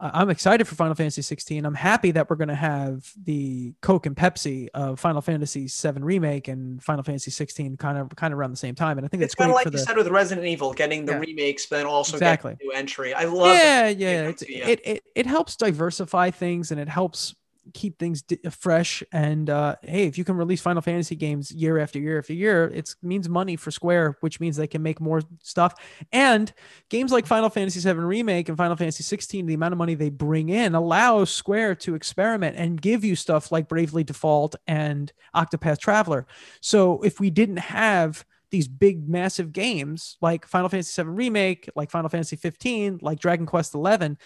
I'm 0.00 0.30
excited 0.30 0.66
for 0.66 0.74
Final 0.74 0.96
Fantasy 0.96 1.22
16. 1.22 1.64
I'm 1.64 1.74
happy 1.74 2.10
that 2.10 2.28
we're 2.28 2.36
going 2.36 2.48
to 2.48 2.56
have 2.56 3.08
the 3.22 3.72
Coke 3.82 4.06
and 4.06 4.16
Pepsi 4.16 4.68
of 4.74 4.98
Final 4.98 5.20
Fantasy 5.20 5.68
7 5.68 6.04
remake 6.04 6.48
and 6.48 6.82
Final 6.82 7.04
Fantasy 7.04 7.30
16 7.30 7.76
kind 7.76 7.98
of 7.98 8.14
kind 8.16 8.32
of 8.32 8.38
around 8.38 8.50
the 8.50 8.56
same 8.56 8.74
time. 8.74 8.98
And 8.98 9.04
I 9.04 9.08
think 9.08 9.22
it's, 9.22 9.32
it's 9.32 9.34
kind 9.36 9.50
of 9.50 9.54
like 9.54 9.66
you 9.66 9.70
the, 9.70 9.78
said 9.78 9.96
with 9.96 10.08
Resident 10.08 10.46
Evil, 10.46 10.72
getting 10.72 11.04
the 11.04 11.12
yeah. 11.12 11.18
remakes, 11.18 11.66
but 11.66 11.76
then 11.76 11.86
also 11.86 12.16
exactly. 12.16 12.54
getting 12.54 12.66
new 12.66 12.72
entry. 12.72 13.14
I 13.14 13.24
love. 13.24 13.54
Yeah, 13.54 13.88
yeah. 13.88 14.28
It, 14.28 14.42
it, 14.42 14.80
it 14.84 15.02
it 15.14 15.26
helps 15.26 15.54
diversify 15.56 16.30
things 16.30 16.72
and 16.72 16.80
it 16.80 16.88
helps 16.88 17.36
keep 17.74 17.98
things 17.98 18.22
d- 18.22 18.38
fresh. 18.50 19.02
And 19.12 19.48
uh, 19.48 19.76
hey, 19.82 20.06
if 20.06 20.18
you 20.18 20.24
can 20.24 20.36
release 20.36 20.60
Final 20.60 20.82
Fantasy 20.82 21.14
games 21.14 21.50
year 21.50 21.78
after 21.78 21.98
year 21.98 22.18
after 22.18 22.32
year, 22.32 22.64
it 22.74 22.94
means 23.02 23.28
money 23.28 23.56
for 23.56 23.70
Square, 23.70 24.18
which 24.20 24.40
means 24.40 24.56
they 24.56 24.66
can 24.66 24.82
make 24.82 25.00
more 25.00 25.22
stuff. 25.42 25.74
And 26.12 26.52
games 26.88 27.12
like 27.12 27.26
Final 27.26 27.50
Fantasy 27.50 27.80
VII 27.80 28.00
Remake 28.00 28.48
and 28.48 28.58
Final 28.58 28.76
Fantasy 28.76 29.02
16, 29.02 29.46
the 29.46 29.54
amount 29.54 29.72
of 29.72 29.78
money 29.78 29.94
they 29.94 30.10
bring 30.10 30.48
in 30.48 30.74
allows 30.74 31.30
Square 31.30 31.76
to 31.76 31.94
experiment 31.94 32.56
and 32.56 32.80
give 32.80 33.04
you 33.04 33.16
stuff 33.16 33.52
like 33.52 33.68
Bravely 33.68 34.04
Default 34.04 34.56
and 34.66 35.12
Octopath 35.34 35.78
Traveler. 35.78 36.26
So 36.60 37.00
if 37.02 37.20
we 37.20 37.30
didn't 37.30 37.58
have 37.58 38.24
these 38.50 38.68
big 38.68 39.08
massive 39.08 39.52
games 39.52 40.18
like 40.20 40.46
Final 40.46 40.68
Fantasy 40.68 40.92
7 40.92 41.14
Remake, 41.14 41.68
like 41.74 41.90
Final 41.90 42.10
Fantasy 42.10 42.36
15, 42.36 42.98
like 43.02 43.18
Dragon 43.18 43.46
Quest 43.46 43.74
11, 43.74 44.18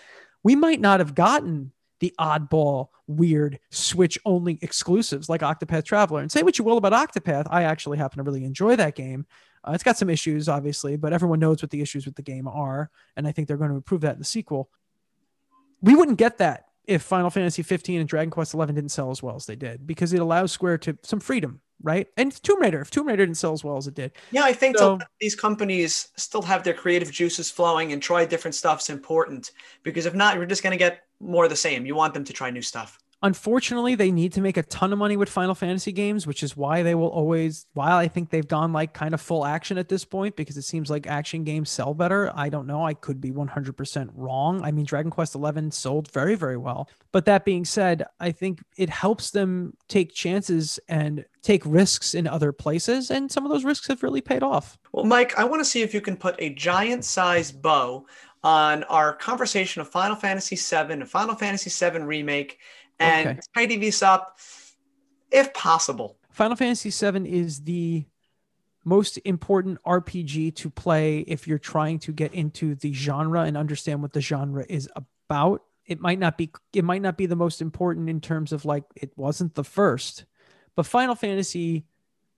we 0.42 0.56
might 0.56 0.80
not 0.80 1.00
have 1.00 1.14
gotten 1.14 1.72
the 2.00 2.14
oddball, 2.18 2.88
weird 3.06 3.58
Switch 3.70 4.18
only 4.24 4.58
exclusives 4.62 5.28
like 5.28 5.40
Octopath 5.40 5.84
Traveler. 5.84 6.20
And 6.20 6.30
say 6.30 6.42
what 6.42 6.58
you 6.58 6.64
will 6.64 6.78
about 6.78 6.92
Octopath, 6.92 7.46
I 7.50 7.64
actually 7.64 7.98
happen 7.98 8.18
to 8.18 8.22
really 8.22 8.44
enjoy 8.44 8.76
that 8.76 8.94
game. 8.94 9.26
Uh, 9.66 9.72
it's 9.72 9.82
got 9.82 9.98
some 9.98 10.10
issues, 10.10 10.48
obviously, 10.48 10.96
but 10.96 11.12
everyone 11.12 11.40
knows 11.40 11.62
what 11.62 11.70
the 11.70 11.80
issues 11.80 12.06
with 12.06 12.14
the 12.14 12.22
game 12.22 12.46
are. 12.46 12.90
And 13.16 13.26
I 13.26 13.32
think 13.32 13.48
they're 13.48 13.56
going 13.56 13.70
to 13.70 13.76
improve 13.76 14.02
that 14.02 14.14
in 14.14 14.18
the 14.18 14.24
sequel. 14.24 14.70
We 15.82 15.94
wouldn't 15.94 16.18
get 16.18 16.38
that 16.38 16.66
if 16.86 17.02
Final 17.02 17.30
Fantasy 17.30 17.62
15 17.62 18.00
and 18.00 18.08
Dragon 18.08 18.30
Quest 18.30 18.54
11 18.54 18.74
didn't 18.74 18.90
sell 18.90 19.10
as 19.10 19.22
well 19.22 19.34
as 19.34 19.46
they 19.46 19.56
did 19.56 19.86
because 19.86 20.12
it 20.12 20.20
allows 20.20 20.52
Square 20.52 20.78
to 20.78 20.96
some 21.02 21.18
freedom, 21.18 21.60
right? 21.82 22.06
And 22.16 22.32
Tomb 22.42 22.60
Raider, 22.60 22.80
if 22.80 22.90
Tomb 22.90 23.08
Raider 23.08 23.26
didn't 23.26 23.38
sell 23.38 23.52
as 23.52 23.64
well 23.64 23.76
as 23.76 23.88
it 23.88 23.94
did. 23.94 24.12
Yeah, 24.30 24.44
I 24.44 24.52
think 24.52 24.78
so, 24.78 24.98
these 25.20 25.34
companies 25.34 26.08
still 26.16 26.42
have 26.42 26.62
their 26.62 26.74
creative 26.74 27.10
juices 27.10 27.50
flowing 27.50 27.92
and 27.92 28.00
try 28.00 28.24
different 28.24 28.54
stuff 28.54 28.80
is 28.80 28.90
important 28.90 29.50
because 29.82 30.06
if 30.06 30.14
not, 30.14 30.36
you're 30.36 30.46
just 30.46 30.62
going 30.62 30.72
to 30.72 30.78
get 30.78 31.05
more 31.20 31.48
the 31.48 31.56
same. 31.56 31.86
You 31.86 31.94
want 31.94 32.14
them 32.14 32.24
to 32.24 32.32
try 32.32 32.50
new 32.50 32.62
stuff. 32.62 32.98
Unfortunately, 33.22 33.94
they 33.94 34.12
need 34.12 34.34
to 34.34 34.42
make 34.42 34.58
a 34.58 34.62
ton 34.62 34.92
of 34.92 34.98
money 34.98 35.16
with 35.16 35.30
Final 35.30 35.54
Fantasy 35.54 35.90
games, 35.90 36.26
which 36.26 36.42
is 36.42 36.54
why 36.54 36.82
they 36.82 36.94
will 36.94 37.08
always, 37.08 37.66
while 37.72 37.96
I 37.96 38.08
think 38.08 38.28
they've 38.28 38.46
gone 38.46 38.74
like 38.74 38.92
kind 38.92 39.14
of 39.14 39.22
full 39.22 39.46
action 39.46 39.78
at 39.78 39.88
this 39.88 40.04
point, 40.04 40.36
because 40.36 40.58
it 40.58 40.62
seems 40.62 40.90
like 40.90 41.06
action 41.06 41.42
games 41.42 41.70
sell 41.70 41.94
better. 41.94 42.30
I 42.34 42.50
don't 42.50 42.66
know. 42.66 42.84
I 42.84 42.92
could 42.92 43.20
be 43.20 43.32
100% 43.32 44.10
wrong. 44.14 44.62
I 44.62 44.70
mean, 44.70 44.84
Dragon 44.84 45.10
Quest 45.10 45.34
11 45.34 45.70
sold 45.70 46.10
very, 46.12 46.34
very 46.34 46.58
well. 46.58 46.90
But 47.10 47.24
that 47.24 47.46
being 47.46 47.64
said, 47.64 48.04
I 48.20 48.32
think 48.32 48.62
it 48.76 48.90
helps 48.90 49.30
them 49.30 49.74
take 49.88 50.12
chances 50.12 50.78
and 50.86 51.24
take 51.40 51.62
risks 51.64 52.14
in 52.14 52.26
other 52.26 52.52
places. 52.52 53.10
And 53.10 53.32
some 53.32 53.46
of 53.46 53.50
those 53.50 53.64
risks 53.64 53.86
have 53.86 54.02
really 54.02 54.20
paid 54.20 54.42
off. 54.42 54.76
Well, 54.92 55.06
Mike, 55.06 55.38
I 55.38 55.44
want 55.44 55.60
to 55.60 55.64
see 55.64 55.80
if 55.80 55.94
you 55.94 56.02
can 56.02 56.18
put 56.18 56.34
a 56.38 56.50
giant 56.50 57.04
sized 57.04 57.62
bow 57.62 58.06
on 58.46 58.84
our 58.84 59.12
conversation 59.12 59.80
of 59.80 59.88
Final 59.88 60.14
Fantasy 60.14 60.54
VII 60.54 60.92
and 60.92 61.10
Final 61.10 61.34
Fantasy 61.34 61.68
VII 61.68 61.98
Remake 62.02 62.60
and 63.00 63.28
okay. 63.30 63.40
tidy 63.56 63.76
this 63.76 64.04
up 64.04 64.38
if 65.32 65.52
possible. 65.52 66.16
Final 66.30 66.54
Fantasy 66.54 66.90
VII 66.90 67.28
is 67.28 67.64
the 67.64 68.04
most 68.84 69.18
important 69.24 69.82
RPG 69.82 70.54
to 70.54 70.70
play 70.70 71.18
if 71.26 71.48
you're 71.48 71.58
trying 71.58 71.98
to 71.98 72.12
get 72.12 72.34
into 72.34 72.76
the 72.76 72.92
genre 72.92 73.42
and 73.42 73.56
understand 73.56 74.00
what 74.00 74.12
the 74.12 74.20
genre 74.20 74.64
is 74.68 74.88
about. 74.94 75.64
It 75.84 75.98
might 75.98 76.20
not 76.20 76.38
be 76.38 76.52
it 76.72 76.84
might 76.84 77.02
not 77.02 77.16
be 77.16 77.26
the 77.26 77.34
most 77.34 77.60
important 77.60 78.08
in 78.08 78.20
terms 78.20 78.52
of 78.52 78.64
like 78.64 78.84
it 78.94 79.10
wasn't 79.16 79.56
the 79.56 79.64
first, 79.64 80.24
but 80.76 80.86
Final 80.86 81.16
Fantasy 81.16 81.84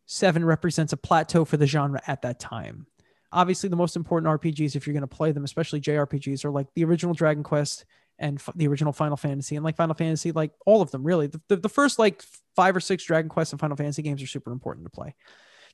VII 0.09 0.43
represents 0.43 0.95
a 0.95 0.97
plateau 0.97 1.45
for 1.45 1.59
the 1.59 1.67
genre 1.67 2.01
at 2.07 2.23
that 2.23 2.41
time. 2.41 2.87
Obviously, 3.33 3.69
the 3.69 3.77
most 3.77 3.97
important 3.97 4.41
RPGs, 4.41 4.75
if 4.75 4.87
you're 4.87 4.95
going 4.95 5.03
to 5.03 5.07
play 5.07 5.33
them, 5.33 5.45
especially 5.45 5.81
JRPGs, 5.81 6.45
are 6.45 6.51
like 6.51 6.67
the 6.75 6.85
original 6.85 7.15
Dragon 7.15 7.43
Quest 7.43 7.85
and 8.19 8.39
f- 8.39 8.51
the 8.55 8.67
original 8.69 8.93
Final 8.93 9.17
Fantasy 9.17 9.57
and 9.57 9.65
like 9.65 9.77
Final 9.77 9.95
Fantasy, 9.95 10.33
like 10.33 10.53
all 10.67 10.83
of 10.83 10.91
them 10.91 11.05
really. 11.05 11.27
The, 11.27 11.41
the, 11.49 11.57
the, 11.57 11.69
first 11.69 11.99
like 11.99 12.23
five 12.57 12.75
or 12.75 12.81
six 12.81 13.05
Dragon 13.05 13.29
Quest 13.29 13.53
and 13.53 13.61
Final 13.61 13.77
Fantasy 13.77 14.03
games 14.03 14.23
are 14.23 14.27
super 14.27 14.51
important 14.51 14.87
to 14.87 14.91
play. 14.91 15.15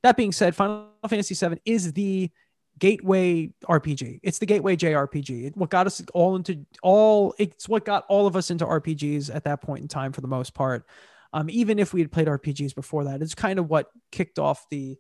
That 0.03 0.17
being 0.17 0.33
said, 0.33 0.55
Final 0.55 0.89
Fantasy 1.09 1.35
VII 1.35 1.61
is 1.65 1.93
the 1.93 2.31
gateway 2.79 3.51
RPG. 3.65 4.21
It's 4.23 4.39
the 4.39 4.47
gateway 4.47 4.77
JRPG. 4.77 5.47
It, 5.47 5.57
what 5.57 5.71
got 5.71 5.87
us 5.87 6.03
all 6.13 6.37
into 6.37 6.67
all. 6.83 7.35
It's 7.39 7.69
what 7.69 7.85
got 7.85 8.05
all 8.09 8.27
of 8.27 8.37
us 8.37 8.51
into 8.51 8.67
RPGs 8.67 9.35
at 9.35 9.45
that 9.45 9.63
point 9.63 9.83
in 9.83 9.89
time 9.89 10.13
for 10.13 10.21
the 10.21 10.29
most 10.29 10.55
part. 10.55 10.87
Um, 11.33 11.49
even 11.51 11.79
if 11.79 11.93
we 11.93 12.01
had 12.01 12.13
played 12.13 12.29
RPGs 12.29 12.75
before 12.75 13.05
that, 13.05 13.23
it's 13.23 13.35
kind 13.35 13.59
of 13.59 13.69
what 13.69 13.89
kicked 14.13 14.39
off 14.39 14.67
the 14.71 14.99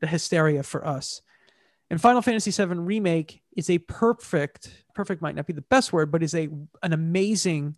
the 0.00 0.06
hysteria 0.06 0.62
for 0.62 0.86
us. 0.86 1.20
And 1.90 2.00
Final 2.00 2.22
Fantasy 2.22 2.50
VII 2.52 2.78
Remake 2.78 3.42
is 3.56 3.68
a 3.68 3.78
perfect, 3.78 4.84
perfect 4.94 5.20
might 5.20 5.34
not 5.34 5.46
be 5.46 5.52
the 5.52 5.62
best 5.62 5.92
word, 5.92 6.12
but 6.12 6.22
is 6.22 6.34
a 6.34 6.48
an 6.82 6.92
amazing 6.92 7.76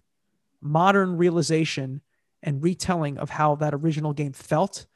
modern 0.60 1.16
realization 1.16 2.02
and 2.42 2.62
retelling 2.62 3.18
of 3.18 3.30
how 3.30 3.54
that 3.56 3.72
original 3.74 4.12
game 4.12 4.32
felt 4.32 4.86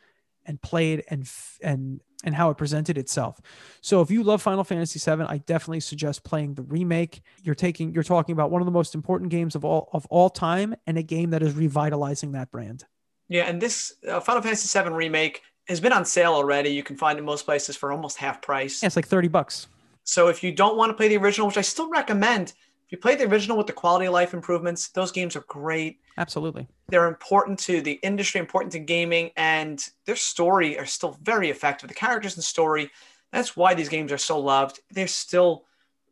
and 0.44 0.60
played 0.60 1.02
and 1.08 1.28
and 1.62 2.00
and 2.24 2.34
how 2.34 2.50
it 2.50 2.58
presented 2.58 2.98
itself. 2.98 3.40
So 3.80 4.00
if 4.00 4.10
you 4.10 4.22
love 4.22 4.42
Final 4.42 4.64
Fantasy 4.64 4.98
VII, 4.98 5.22
I 5.22 5.38
definitely 5.38 5.80
suggest 5.80 6.24
playing 6.24 6.54
the 6.54 6.62
remake. 6.62 7.22
You're 7.42 7.54
taking 7.54 7.94
you're 7.94 8.02
talking 8.02 8.34
about 8.34 8.50
one 8.50 8.60
of 8.60 8.66
the 8.66 8.72
most 8.72 8.94
important 8.94 9.30
games 9.30 9.54
of 9.54 9.64
all 9.64 9.88
of 9.92 10.06
all 10.06 10.28
time 10.28 10.74
and 10.86 10.98
a 10.98 11.02
game 11.02 11.30
that 11.30 11.42
is 11.42 11.54
revitalizing 11.54 12.32
that 12.32 12.50
brand. 12.50 12.84
Yeah, 13.28 13.44
and 13.44 13.60
this 13.60 13.94
uh, 14.06 14.20
Final 14.20 14.42
Fantasy 14.42 14.78
VII 14.78 14.90
remake 14.90 15.42
has 15.68 15.80
been 15.80 15.92
on 15.92 16.04
sale 16.04 16.32
already. 16.32 16.70
You 16.70 16.82
can 16.82 16.96
find 16.96 17.18
it 17.18 17.22
most 17.22 17.44
places 17.44 17.76
for 17.76 17.92
almost 17.92 18.16
half 18.16 18.40
price. 18.40 18.82
Yeah, 18.82 18.86
it's 18.86 18.96
like 18.96 19.06
30 19.06 19.28
bucks. 19.28 19.68
So 20.04 20.28
if 20.28 20.42
you 20.42 20.52
don't 20.52 20.76
want 20.76 20.90
to 20.90 20.94
play 20.94 21.08
the 21.08 21.16
original, 21.16 21.46
which 21.46 21.58
I 21.58 21.62
still 21.62 21.90
recommend, 21.90 22.52
if 22.86 22.92
you 22.92 22.98
play 22.98 23.16
the 23.16 23.24
original 23.24 23.56
with 23.56 23.66
the 23.66 23.72
quality 23.72 24.06
of 24.06 24.12
life 24.12 24.32
improvements, 24.32 24.88
those 24.88 25.10
games 25.10 25.34
are 25.34 25.44
great. 25.48 25.98
Absolutely. 26.18 26.68
They're 26.88 27.08
important 27.08 27.58
to 27.60 27.80
the 27.80 27.98
industry, 28.02 28.38
important 28.38 28.72
to 28.72 28.78
gaming, 28.78 29.32
and 29.36 29.84
their 30.04 30.14
story 30.14 30.78
are 30.78 30.86
still 30.86 31.18
very 31.22 31.50
effective. 31.50 31.88
The 31.88 31.94
characters 31.94 32.36
and 32.36 32.44
story, 32.44 32.90
that's 33.32 33.56
why 33.56 33.74
these 33.74 33.88
games 33.88 34.12
are 34.12 34.18
so 34.18 34.38
loved. 34.38 34.78
They're 34.92 35.08
still 35.08 35.64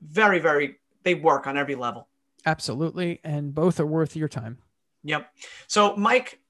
very, 0.02 0.40
very, 0.40 0.76
they 1.04 1.14
work 1.14 1.46
on 1.46 1.56
every 1.56 1.76
level. 1.76 2.08
Absolutely. 2.44 3.20
And 3.22 3.54
both 3.54 3.78
are 3.78 3.86
worth 3.86 4.16
your 4.16 4.28
time. 4.28 4.58
Yep. 5.04 5.30
So, 5.68 5.94
Mike, 5.96 6.40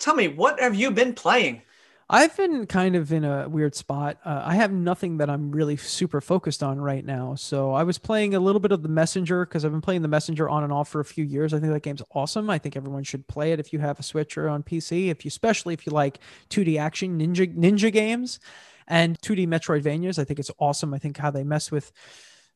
tell 0.00 0.16
me, 0.16 0.26
what 0.26 0.58
have 0.58 0.74
you 0.74 0.90
been 0.90 1.14
playing? 1.14 1.62
I've 2.10 2.34
been 2.38 2.66
kind 2.66 2.96
of 2.96 3.12
in 3.12 3.22
a 3.22 3.50
weird 3.50 3.74
spot. 3.74 4.16
Uh, 4.24 4.40
I 4.42 4.54
have 4.54 4.72
nothing 4.72 5.18
that 5.18 5.28
I'm 5.28 5.50
really 5.50 5.76
super 5.76 6.22
focused 6.22 6.62
on 6.62 6.80
right 6.80 7.04
now. 7.04 7.34
So 7.34 7.72
I 7.72 7.82
was 7.82 7.98
playing 7.98 8.34
a 8.34 8.40
little 8.40 8.60
bit 8.60 8.72
of 8.72 8.82
the 8.82 8.88
Messenger 8.88 9.44
because 9.44 9.62
I've 9.62 9.72
been 9.72 9.82
playing 9.82 10.00
the 10.00 10.08
Messenger 10.08 10.48
on 10.48 10.64
and 10.64 10.72
off 10.72 10.88
for 10.88 11.00
a 11.00 11.04
few 11.04 11.22
years. 11.22 11.52
I 11.52 11.60
think 11.60 11.70
that 11.70 11.82
game's 11.82 12.02
awesome. 12.14 12.48
I 12.48 12.56
think 12.56 12.76
everyone 12.76 13.04
should 13.04 13.26
play 13.28 13.52
it 13.52 13.60
if 13.60 13.74
you 13.74 13.78
have 13.80 14.00
a 14.00 14.02
Switch 14.02 14.38
or 14.38 14.48
on 14.48 14.62
PC. 14.62 15.08
If 15.08 15.26
you, 15.26 15.28
especially 15.28 15.74
if 15.74 15.86
you 15.86 15.92
like 15.92 16.18
2D 16.48 16.80
action 16.80 17.18
ninja 17.18 17.54
ninja 17.54 17.92
games 17.92 18.40
and 18.86 19.20
2D 19.20 19.46
Metroidvanias, 19.46 20.18
I 20.18 20.24
think 20.24 20.38
it's 20.38 20.50
awesome. 20.58 20.94
I 20.94 20.98
think 20.98 21.18
how 21.18 21.30
they 21.30 21.44
mess 21.44 21.70
with 21.70 21.92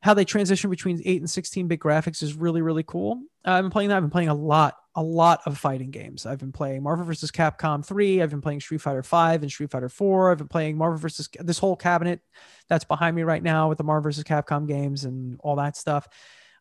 how 0.02 0.14
they 0.14 0.24
transition 0.24 0.68
between 0.68 1.00
8 1.04 1.20
and 1.22 1.30
16 1.30 1.68
bit 1.68 1.80
graphics 1.80 2.22
is 2.22 2.34
really 2.34 2.60
really 2.60 2.82
cool. 2.82 3.22
Uh, 3.46 3.52
i've 3.52 3.64
been 3.64 3.70
playing 3.70 3.88
that. 3.88 3.96
I've 3.96 4.02
been 4.02 4.10
playing 4.10 4.28
a 4.28 4.34
lot 4.34 4.76
a 4.94 5.02
lot 5.02 5.40
of 5.46 5.56
fighting 5.56 5.90
games. 5.90 6.26
I've 6.26 6.38
been 6.38 6.52
playing 6.52 6.82
marvel 6.82 7.06
vs 7.06 7.30
capcom 7.30 7.84
3 7.86 8.20
i've 8.20 8.30
been 8.30 8.42
playing 8.42 8.60
street 8.60 8.80
fighter 8.80 9.02
5 9.02 9.42
and 9.42 9.50
street 9.50 9.70
fighter 9.70 9.88
4 9.88 10.32
i've 10.32 10.38
been 10.38 10.48
playing 10.48 10.76
marvel 10.76 10.98
vs 10.98 11.28
this 11.40 11.58
whole 11.58 11.76
cabinet 11.76 12.20
that's 12.68 12.84
behind 12.84 13.16
me 13.16 13.22
right 13.22 13.42
now 13.42 13.68
with 13.68 13.78
the 13.78 13.84
marvel 13.84 14.10
vs 14.10 14.24
capcom 14.24 14.66
games 14.66 15.04
and 15.04 15.38
all 15.42 15.56
that 15.56 15.76
stuff. 15.76 16.06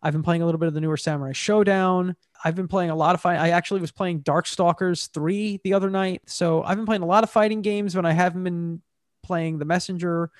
I've 0.03 0.13
been 0.13 0.23
playing 0.23 0.41
a 0.41 0.45
little 0.45 0.57
bit 0.57 0.68
of 0.68 0.73
the 0.73 0.81
newer 0.81 0.97
samurai 0.97 1.31
Shodown. 1.31 2.15
i've 2.45 2.55
been 2.55 2.68
playing 2.68 2.91
a 2.91 2.95
lot 2.95 3.15
of 3.15 3.22
fight 3.22 3.39
i 3.39 3.49
actually 3.49 3.81
was 3.81 3.91
playing 3.91 4.22
darkstalkers 4.22 5.09
3 5.13 5.61
the 5.63 5.73
other 5.73 5.89
night. 5.89 6.22
So 6.27 6.63
i've 6.63 6.77
been 6.77 6.85
playing 6.85 7.01
a 7.01 7.07
lot 7.07 7.23
of 7.23 7.31
fighting 7.31 7.61
games 7.63 7.95
when 7.95 8.05
i 8.05 8.11
haven't 8.11 8.43
been 8.43 8.81
playing 9.23 9.59
the 9.59 9.65
messenger 9.65 10.31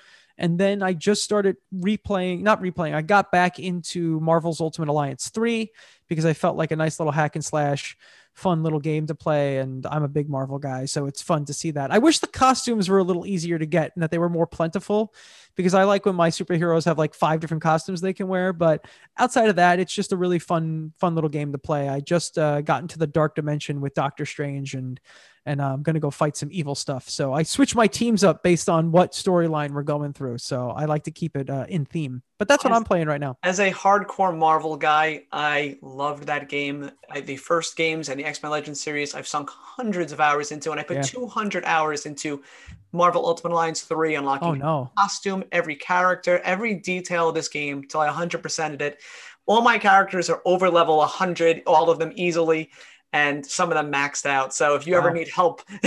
and 0.42 0.58
then 0.58 0.82
I 0.82 0.92
just 0.92 1.22
started 1.22 1.56
replaying, 1.72 2.40
not 2.40 2.60
replaying, 2.60 2.94
I 2.94 3.02
got 3.02 3.30
back 3.30 3.60
into 3.60 4.18
Marvel's 4.20 4.60
Ultimate 4.60 4.88
Alliance 4.88 5.28
3 5.28 5.70
because 6.08 6.26
I 6.26 6.32
felt 6.32 6.56
like 6.56 6.72
a 6.72 6.76
nice 6.76 6.98
little 6.98 7.12
hack 7.12 7.36
and 7.36 7.44
slash 7.44 7.96
fun 8.34 8.64
little 8.64 8.80
game 8.80 9.06
to 9.06 9.14
play 9.14 9.58
and 9.58 9.86
I'm 9.86 10.02
a 10.02 10.08
big 10.08 10.28
Marvel 10.28 10.58
guy 10.58 10.86
so 10.86 11.06
it's 11.06 11.22
fun 11.22 11.44
to 11.44 11.54
see 11.54 11.70
that. 11.72 11.92
I 11.92 11.98
wish 11.98 12.18
the 12.18 12.26
costumes 12.26 12.88
were 12.88 12.98
a 12.98 13.04
little 13.04 13.24
easier 13.24 13.58
to 13.58 13.66
get 13.66 13.92
and 13.94 14.02
that 14.02 14.10
they 14.10 14.18
were 14.18 14.28
more 14.28 14.46
plentiful 14.46 15.14
because 15.56 15.74
I 15.74 15.84
like 15.84 16.06
when 16.06 16.14
my 16.14 16.30
superheroes 16.30 16.84
have 16.84 16.98
like 16.98 17.14
five 17.14 17.40
different 17.40 17.62
costumes 17.62 18.00
they 18.00 18.12
can 18.12 18.28
wear 18.28 18.52
but 18.52 18.86
outside 19.18 19.48
of 19.48 19.56
that 19.56 19.80
it's 19.80 19.92
just 19.92 20.12
a 20.12 20.16
really 20.16 20.38
fun 20.38 20.92
fun 20.98 21.14
little 21.14 21.30
game 21.30 21.52
to 21.52 21.58
play. 21.58 21.88
I 21.88 22.00
just 22.00 22.38
uh, 22.38 22.60
got 22.60 22.82
into 22.82 22.98
the 22.98 23.06
dark 23.06 23.34
dimension 23.34 23.80
with 23.80 23.94
Doctor 23.94 24.26
Strange 24.26 24.74
and 24.74 25.00
and 25.44 25.60
uh, 25.60 25.72
I'm 25.72 25.82
going 25.82 25.94
to 25.94 26.00
go 26.00 26.10
fight 26.10 26.36
some 26.36 26.48
evil 26.52 26.74
stuff. 26.74 27.08
So 27.08 27.32
I 27.32 27.42
switch 27.42 27.74
my 27.74 27.86
teams 27.86 28.22
up 28.22 28.42
based 28.42 28.68
on 28.68 28.92
what 28.92 29.12
storyline 29.12 29.72
we're 29.72 29.82
going 29.82 30.12
through. 30.12 30.38
So 30.38 30.70
I 30.70 30.84
like 30.84 31.04
to 31.04 31.10
keep 31.10 31.36
it 31.36 31.50
uh, 31.50 31.66
in 31.68 31.84
theme. 31.84 32.22
But 32.38 32.48
that's 32.48 32.64
what 32.64 32.72
as, 32.72 32.76
I'm 32.76 32.84
playing 32.84 33.08
right 33.08 33.20
now. 33.20 33.36
As 33.42 33.58
a 33.58 33.70
hardcore 33.70 34.36
Marvel 34.36 34.76
guy, 34.76 35.24
I 35.32 35.78
loved 35.82 36.26
that 36.26 36.48
game. 36.48 36.90
I, 37.10 37.20
the 37.20 37.36
first 37.36 37.76
games 37.76 38.08
and 38.08 38.18
the 38.18 38.24
X 38.24 38.42
Men 38.42 38.52
Legends 38.52 38.80
series, 38.80 39.14
I've 39.14 39.26
sunk 39.26 39.50
hundreds 39.50 40.12
of 40.12 40.20
hours 40.20 40.52
into, 40.52 40.70
and 40.70 40.80
I 40.80 40.84
put 40.84 40.96
yeah. 40.96 41.02
200 41.02 41.64
hours 41.64 42.06
into 42.06 42.42
Marvel 42.92 43.26
Ultimate 43.26 43.54
Alliance 43.54 43.82
3, 43.82 44.16
unlocking 44.16 44.48
oh, 44.48 44.54
no. 44.54 44.90
costume, 44.98 45.41
every 45.50 45.76
character, 45.76 46.40
every 46.44 46.74
detail 46.74 47.28
of 47.28 47.34
this 47.34 47.48
game 47.48 47.84
till 47.88 48.00
I 48.00 48.08
100%ed 48.08 48.82
it. 48.82 49.00
All 49.46 49.60
my 49.60 49.78
characters 49.78 50.30
are 50.30 50.40
over 50.44 50.70
level 50.70 50.98
100, 50.98 51.62
all 51.66 51.90
of 51.90 51.98
them 51.98 52.12
easily 52.14 52.70
and 53.12 53.44
some 53.44 53.70
of 53.70 53.74
them 53.74 53.92
maxed 53.92 54.26
out. 54.26 54.54
So 54.54 54.74
if 54.74 54.86
you 54.86 54.94
wow. 54.94 55.00
ever 55.00 55.10
need 55.12 55.28
help, 55.28 55.62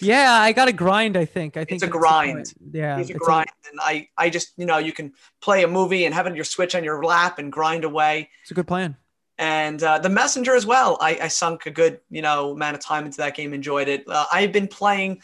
yeah, 0.00 0.32
I 0.32 0.52
got 0.54 0.68
a 0.68 0.72
grind. 0.72 1.16
I 1.16 1.24
think. 1.24 1.56
I 1.56 1.64
think 1.64 1.82
it's 1.82 1.82
a 1.82 1.88
grind. 1.88 2.52
Yeah, 2.72 2.98
it's 2.98 3.10
a 3.10 3.14
it's 3.14 3.24
grind, 3.24 3.48
a, 3.64 3.70
and 3.70 3.80
I, 3.80 4.08
I 4.16 4.30
just, 4.30 4.52
you 4.56 4.64
know, 4.64 4.78
you 4.78 4.92
can 4.92 5.12
play 5.40 5.62
a 5.62 5.68
movie 5.68 6.04
and 6.04 6.14
have 6.14 6.26
it 6.26 6.34
your 6.34 6.44
Switch 6.44 6.74
on 6.74 6.84
your 6.84 7.04
lap 7.04 7.38
and 7.38 7.52
grind 7.52 7.84
away. 7.84 8.30
It's 8.42 8.50
a 8.50 8.54
good 8.54 8.66
plan. 8.66 8.96
And 9.38 9.82
uh, 9.82 9.98
the 9.98 10.08
Messenger 10.08 10.54
as 10.54 10.64
well. 10.64 10.96
I, 11.00 11.18
I 11.22 11.28
sunk 11.28 11.66
a 11.66 11.70
good, 11.70 12.00
you 12.10 12.22
know, 12.22 12.52
amount 12.52 12.76
of 12.76 12.80
time 12.80 13.04
into 13.04 13.18
that 13.18 13.34
game. 13.34 13.52
Enjoyed 13.52 13.88
it. 13.88 14.04
Uh, 14.08 14.26
I've 14.32 14.52
been 14.52 14.68
playing. 14.68 15.22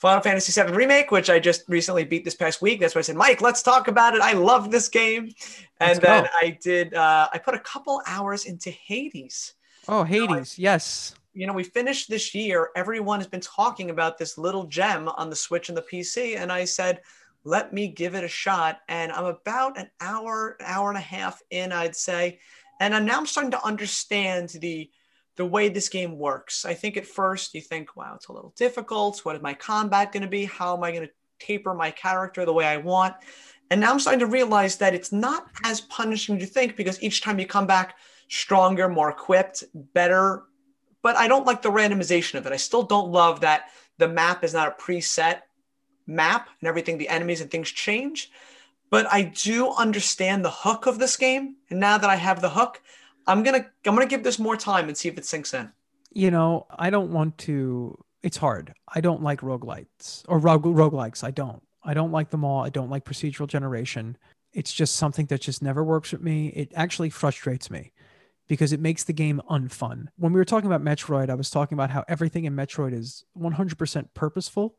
Final 0.00 0.22
Fantasy 0.22 0.58
VII 0.58 0.72
Remake, 0.72 1.10
which 1.10 1.28
I 1.28 1.38
just 1.38 1.68
recently 1.68 2.04
beat 2.04 2.24
this 2.24 2.34
past 2.34 2.62
week. 2.62 2.80
That's 2.80 2.94
why 2.94 3.00
I 3.00 3.02
said, 3.02 3.16
Mike, 3.16 3.42
let's 3.42 3.62
talk 3.62 3.86
about 3.86 4.14
it. 4.14 4.22
I 4.22 4.32
love 4.32 4.70
this 4.70 4.88
game. 4.88 5.34
And 5.78 6.00
then 6.00 6.26
I 6.40 6.58
did, 6.62 6.94
uh, 6.94 7.28
I 7.30 7.36
put 7.36 7.54
a 7.54 7.58
couple 7.58 8.00
hours 8.06 8.46
into 8.46 8.70
Hades. 8.70 9.54
Oh, 9.88 10.02
Hades, 10.02 10.58
yes. 10.58 11.14
You 11.34 11.46
know, 11.46 11.52
we 11.52 11.64
finished 11.64 12.08
this 12.08 12.34
year. 12.34 12.70
Everyone 12.76 13.20
has 13.20 13.26
been 13.26 13.42
talking 13.42 13.90
about 13.90 14.16
this 14.16 14.38
little 14.38 14.64
gem 14.64 15.06
on 15.08 15.28
the 15.28 15.36
Switch 15.36 15.68
and 15.68 15.76
the 15.76 15.82
PC. 15.82 16.38
And 16.38 16.50
I 16.50 16.64
said, 16.64 17.02
let 17.44 17.74
me 17.74 17.88
give 17.88 18.14
it 18.14 18.24
a 18.24 18.28
shot. 18.28 18.80
And 18.88 19.12
I'm 19.12 19.26
about 19.26 19.78
an 19.78 19.90
hour, 20.00 20.56
hour 20.62 20.88
and 20.88 20.98
a 20.98 21.02
half 21.02 21.42
in, 21.50 21.72
I'd 21.72 21.94
say. 21.94 22.40
And 22.80 22.94
I'm 22.94 23.04
now 23.04 23.18
I'm 23.18 23.26
starting 23.26 23.50
to 23.50 23.64
understand 23.64 24.48
the 24.60 24.90
the 25.40 25.46
way 25.46 25.70
this 25.70 25.88
game 25.88 26.18
works. 26.18 26.66
I 26.66 26.74
think 26.74 26.98
at 26.98 27.06
first 27.06 27.54
you 27.54 27.62
think, 27.62 27.96
wow, 27.96 28.12
it's 28.14 28.28
a 28.28 28.32
little 28.32 28.52
difficult. 28.56 29.24
What 29.24 29.36
is 29.36 29.42
my 29.42 29.54
combat 29.54 30.12
going 30.12 30.22
to 30.22 30.28
be? 30.28 30.44
How 30.44 30.76
am 30.76 30.84
I 30.84 30.92
going 30.92 31.06
to 31.06 31.12
taper 31.38 31.72
my 31.72 31.90
character 31.90 32.44
the 32.44 32.52
way 32.52 32.66
I 32.66 32.76
want? 32.76 33.14
And 33.70 33.80
now 33.80 33.90
I'm 33.90 34.00
starting 34.00 34.20
to 34.20 34.26
realize 34.26 34.76
that 34.76 34.94
it's 34.94 35.12
not 35.12 35.46
as 35.64 35.80
punishing 35.80 36.36
as 36.36 36.42
you 36.42 36.46
think 36.46 36.76
because 36.76 37.02
each 37.02 37.22
time 37.22 37.38
you 37.38 37.46
come 37.46 37.66
back, 37.66 37.96
stronger, 38.28 38.86
more 38.88 39.08
equipped, 39.08 39.64
better 39.74 40.44
but 41.02 41.16
I 41.16 41.28
don't 41.28 41.46
like 41.46 41.62
the 41.62 41.70
randomization 41.70 42.34
of 42.34 42.46
it. 42.46 42.52
I 42.52 42.56
still 42.56 42.82
don't 42.82 43.10
love 43.10 43.40
that 43.40 43.70
the 43.98 44.08
map 44.08 44.44
is 44.44 44.54
not 44.54 44.68
a 44.68 44.82
preset 44.82 45.40
map 46.06 46.48
and 46.60 46.68
everything, 46.68 46.98
the 46.98 47.08
enemies 47.08 47.40
and 47.40 47.50
things 47.50 47.70
change. 47.70 48.30
But 48.90 49.06
I 49.10 49.22
do 49.22 49.70
understand 49.70 50.44
the 50.44 50.50
hook 50.50 50.86
of 50.86 50.98
this 50.98 51.16
game. 51.16 51.56
And 51.70 51.80
now 51.80 51.96
that 51.96 52.10
I 52.10 52.16
have 52.16 52.40
the 52.40 52.50
hook, 52.50 52.82
I'm 53.30 53.42
gonna 53.42 53.66
I'm 53.86 53.94
gonna 53.94 54.06
give 54.06 54.24
this 54.24 54.38
more 54.38 54.56
time 54.56 54.88
and 54.88 54.96
see 54.96 55.08
if 55.08 55.16
it 55.16 55.24
sinks 55.24 55.54
in. 55.54 55.70
You 56.12 56.30
know, 56.30 56.66
I 56.70 56.90
don't 56.90 57.12
want 57.12 57.38
to 57.38 57.96
it's 58.22 58.36
hard. 58.36 58.74
I 58.92 59.00
don't 59.00 59.22
like 59.22 59.40
roguelites 59.40 60.24
or 60.28 60.38
rogue 60.38 60.64
roguelikes. 60.64 61.24
I 61.24 61.30
don't. 61.30 61.62
I 61.82 61.94
don't 61.94 62.12
like 62.12 62.30
them 62.30 62.44
all. 62.44 62.62
I 62.64 62.68
don't 62.68 62.90
like 62.90 63.04
procedural 63.04 63.46
generation. 63.46 64.18
It's 64.52 64.72
just 64.72 64.96
something 64.96 65.26
that 65.26 65.40
just 65.40 65.62
never 65.62 65.82
works 65.82 66.12
with 66.12 66.20
me. 66.20 66.48
It 66.48 66.72
actually 66.74 67.08
frustrates 67.10 67.70
me 67.70 67.92
because 68.48 68.72
it 68.72 68.80
makes 68.80 69.04
the 69.04 69.12
game 69.12 69.40
unfun. 69.48 70.08
When 70.16 70.32
we 70.32 70.40
were 70.40 70.44
talking 70.44 70.70
about 70.70 70.82
Metroid, 70.82 71.30
I 71.30 71.34
was 71.34 71.50
talking 71.50 71.76
about 71.76 71.90
how 71.90 72.04
everything 72.08 72.44
in 72.44 72.56
Metroid 72.56 72.92
is 72.92 73.24
100% 73.38 74.08
purposeful 74.12 74.74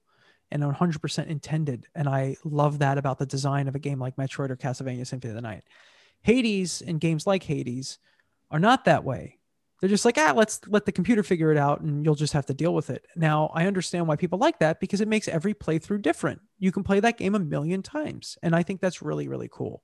and 0.51 0.61
100% 0.61 1.27
intended. 1.27 1.87
And 1.95 2.09
I 2.09 2.35
love 2.43 2.79
that 2.79 2.97
about 2.97 3.17
the 3.17 3.25
design 3.25 3.69
of 3.69 3.75
a 3.75 3.79
game 3.79 3.97
like 3.97 4.17
Metroid 4.17 4.49
or 4.49 4.57
Castlevania 4.57 5.07
Symphony 5.07 5.31
of 5.31 5.35
the 5.35 5.41
Night. 5.41 5.63
Hades 6.21 6.83
and 6.85 6.99
games 6.99 7.25
like 7.25 7.43
Hades 7.43 7.97
are 8.51 8.59
not 8.59 8.85
that 8.85 9.03
way. 9.03 9.39
They're 9.79 9.89
just 9.89 10.05
like, 10.05 10.17
ah, 10.19 10.33
let's 10.35 10.61
let 10.67 10.85
the 10.85 10.91
computer 10.91 11.23
figure 11.23 11.51
it 11.51 11.57
out 11.57 11.81
and 11.81 12.05
you'll 12.05 12.13
just 12.13 12.33
have 12.33 12.45
to 12.45 12.53
deal 12.53 12.75
with 12.75 12.91
it. 12.91 13.03
Now, 13.15 13.51
I 13.55 13.65
understand 13.65 14.07
why 14.07 14.15
people 14.15 14.37
like 14.37 14.59
that 14.59 14.79
because 14.79 15.01
it 15.01 15.07
makes 15.07 15.27
every 15.27 15.55
playthrough 15.55 16.03
different. 16.03 16.39
You 16.59 16.71
can 16.71 16.83
play 16.83 16.99
that 16.99 17.17
game 17.17 17.33
a 17.33 17.39
million 17.39 17.81
times. 17.81 18.37
And 18.43 18.55
I 18.55 18.61
think 18.61 18.79
that's 18.79 19.01
really, 19.01 19.27
really 19.27 19.49
cool. 19.51 19.83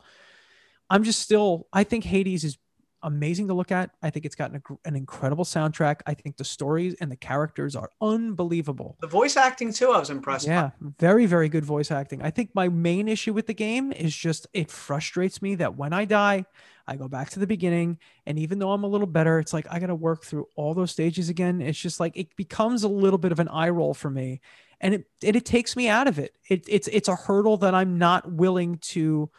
I'm 0.88 1.04
just 1.04 1.20
still, 1.20 1.68
I 1.74 1.84
think 1.84 2.04
Hades 2.04 2.44
is 2.44 2.60
amazing 3.04 3.48
to 3.48 3.54
look 3.54 3.72
at. 3.72 3.92
I 4.02 4.10
think 4.10 4.26
it's 4.26 4.36
got 4.36 4.52
an, 4.52 4.62
an, 4.86 4.96
incredible 4.96 5.46
soundtrack. 5.46 6.02
I 6.06 6.14
think 6.14 6.38
the 6.38 6.44
stories 6.44 6.96
and 7.00 7.12
the 7.12 7.16
characters 7.16 7.76
are 7.76 7.90
unbelievable. 8.02 8.98
The 9.02 9.08
voice 9.08 9.38
acting 9.38 9.72
too, 9.72 9.92
I 9.92 10.00
was 10.00 10.10
impressed. 10.10 10.48
Yeah, 10.48 10.72
by. 10.82 10.90
very 11.00 11.26
very 11.26 11.50
good 11.50 11.66
voice 11.66 11.92
acting. 11.92 12.22
I 12.22 12.32
think 12.32 12.52
my 12.54 12.70
main 12.70 13.08
issue 13.08 13.34
with 13.34 13.48
the 13.48 13.54
game 13.54 13.92
is 13.92 14.16
just 14.16 14.48
it 14.54 14.72
frustrates 14.72 15.42
me 15.42 15.56
that 15.56 15.76
when 15.76 15.94
I 15.94 16.06
die, 16.06 16.46
I 16.88 16.96
go 16.96 17.08
back 17.08 17.30
to 17.32 17.40
the 17.40 17.48
beginning, 17.48 18.00
and 18.26 18.40
even 18.40 18.60
though 18.60 18.72
I'm 18.72 18.84
a 18.84 18.88
little 18.88 19.08
better, 19.08 19.40
it's 19.40 19.54
like 19.54 19.68
I 19.70 19.80
got 19.80 19.88
to 19.88 19.96
work 19.96 20.24
through 20.24 20.48
all 20.56 20.74
those 20.74 20.92
stages 20.92 21.30
again. 21.30 21.62
It's 21.62 21.80
just 21.80 22.00
like 22.00 22.16
it 22.16 22.36
becomes 22.36 22.84
a 22.84 22.88
little 22.88 23.20
bit 23.20 23.32
of 23.32 23.40
an 23.40 23.50
eye 23.50 23.70
roll 23.70 23.94
for 23.94 24.10
me, 24.10 24.42
and 24.80 24.94
it 24.94 25.06
it, 25.22 25.36
it 25.36 25.46
takes 25.46 25.76
me 25.76 25.88
out 25.88 26.08
of 26.08 26.18
it. 26.18 26.36
it. 26.50 26.66
It's 26.68 26.88
it's 26.88 27.10
a 27.10 27.16
hurdle 27.16 27.58
that 27.58 27.76
I'm 27.76 27.98
not 27.98 28.32
willing 28.32 28.78
to 28.78 29.30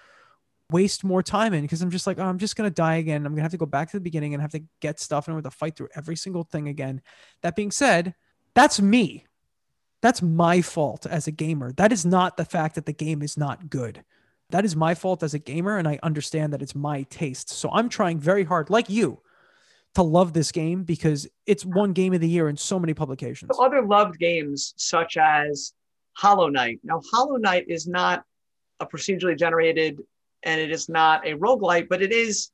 waste 0.70 1.05
more 1.05 1.23
time 1.23 1.55
in 1.55 1.62
because 1.62 1.82
I'm 1.82 1.90
just 1.90 2.07
like, 2.07 2.19
oh, 2.19 2.24
I'm 2.24 2.39
just 2.39 2.57
gonna 2.57 2.70
die 2.70 2.97
again. 2.97 3.24
I'm 3.24 3.32
gonna 3.32 3.43
have 3.43 3.53
to 3.53 3.57
go 3.59 3.66
back 3.66 3.90
to 3.90 3.97
the 3.97 4.03
beginning 4.03 4.35
and 4.35 4.40
have 4.40 4.53
to 4.53 4.62
get 4.81 5.01
stuff 5.01 5.27
and 5.27 5.36
I'm 5.36 5.43
to 5.43 5.51
fight 5.51 5.77
through 5.77 5.89
every 5.95 6.16
single 6.16 6.45
thing 6.45 6.69
again. 6.69 7.01
That 7.43 7.57
being 7.57 7.70
said, 7.70 8.15
that's 8.55 8.81
me. 8.81 9.24
That's 10.01 10.23
my 10.23 10.62
fault 10.62 11.07
as 11.07 11.27
a 11.27 11.32
gamer. 11.32 11.73
That 11.73 11.93
is 11.93 12.07
not 12.07 12.36
the 12.36 12.45
fact 12.45 12.77
that 12.77 12.86
the 12.86 12.93
game 12.93 13.23
is 13.23 13.36
not 13.36 13.69
good. 13.69 14.05
That 14.51 14.65
is 14.65 14.77
my 14.77 14.95
fault 14.95 15.23
as 15.23 15.35
a 15.35 15.39
gamer, 15.39 15.77
and 15.77 15.86
I 15.86 15.99
understand 16.03 16.53
that 16.53 16.62
it's 16.62 16.74
my 16.74 17.03
taste. 17.05 17.51
So 17.51 17.69
I'm 17.73 17.89
trying 17.89 18.19
very 18.19 18.45
hard, 18.45 18.70
like 18.70 18.89
you, 18.89 19.20
to 19.95 20.03
love 20.03 20.32
this 20.32 20.53
game 20.53 20.85
because 20.85 21.27
it's 21.45 21.66
one 21.66 21.93
game 21.93 22.15
of 22.15 22.20
the 22.20 22.28
year 22.28 22.49
in 22.49 22.57
so 22.57 22.78
many 22.78 22.95
publications. 22.95 23.51
Other 23.59 23.82
loved 23.82 24.19
games 24.19 24.73
such 24.77 25.16
as 25.16 25.74
Hollow 26.15 26.49
Knight. 26.49 26.81
Now, 26.82 27.03
Hollow 27.12 27.36
Knight 27.36 27.66
is 27.69 27.86
not 27.86 28.24
a 28.81 28.86
procedurally 28.86 29.39
generated 29.39 30.01
and 30.43 30.60
it 30.60 30.70
is 30.70 30.89
not 30.89 31.27
a 31.27 31.35
roguelite, 31.35 31.89
but 31.89 32.02
it 32.02 32.12
is 32.12 32.51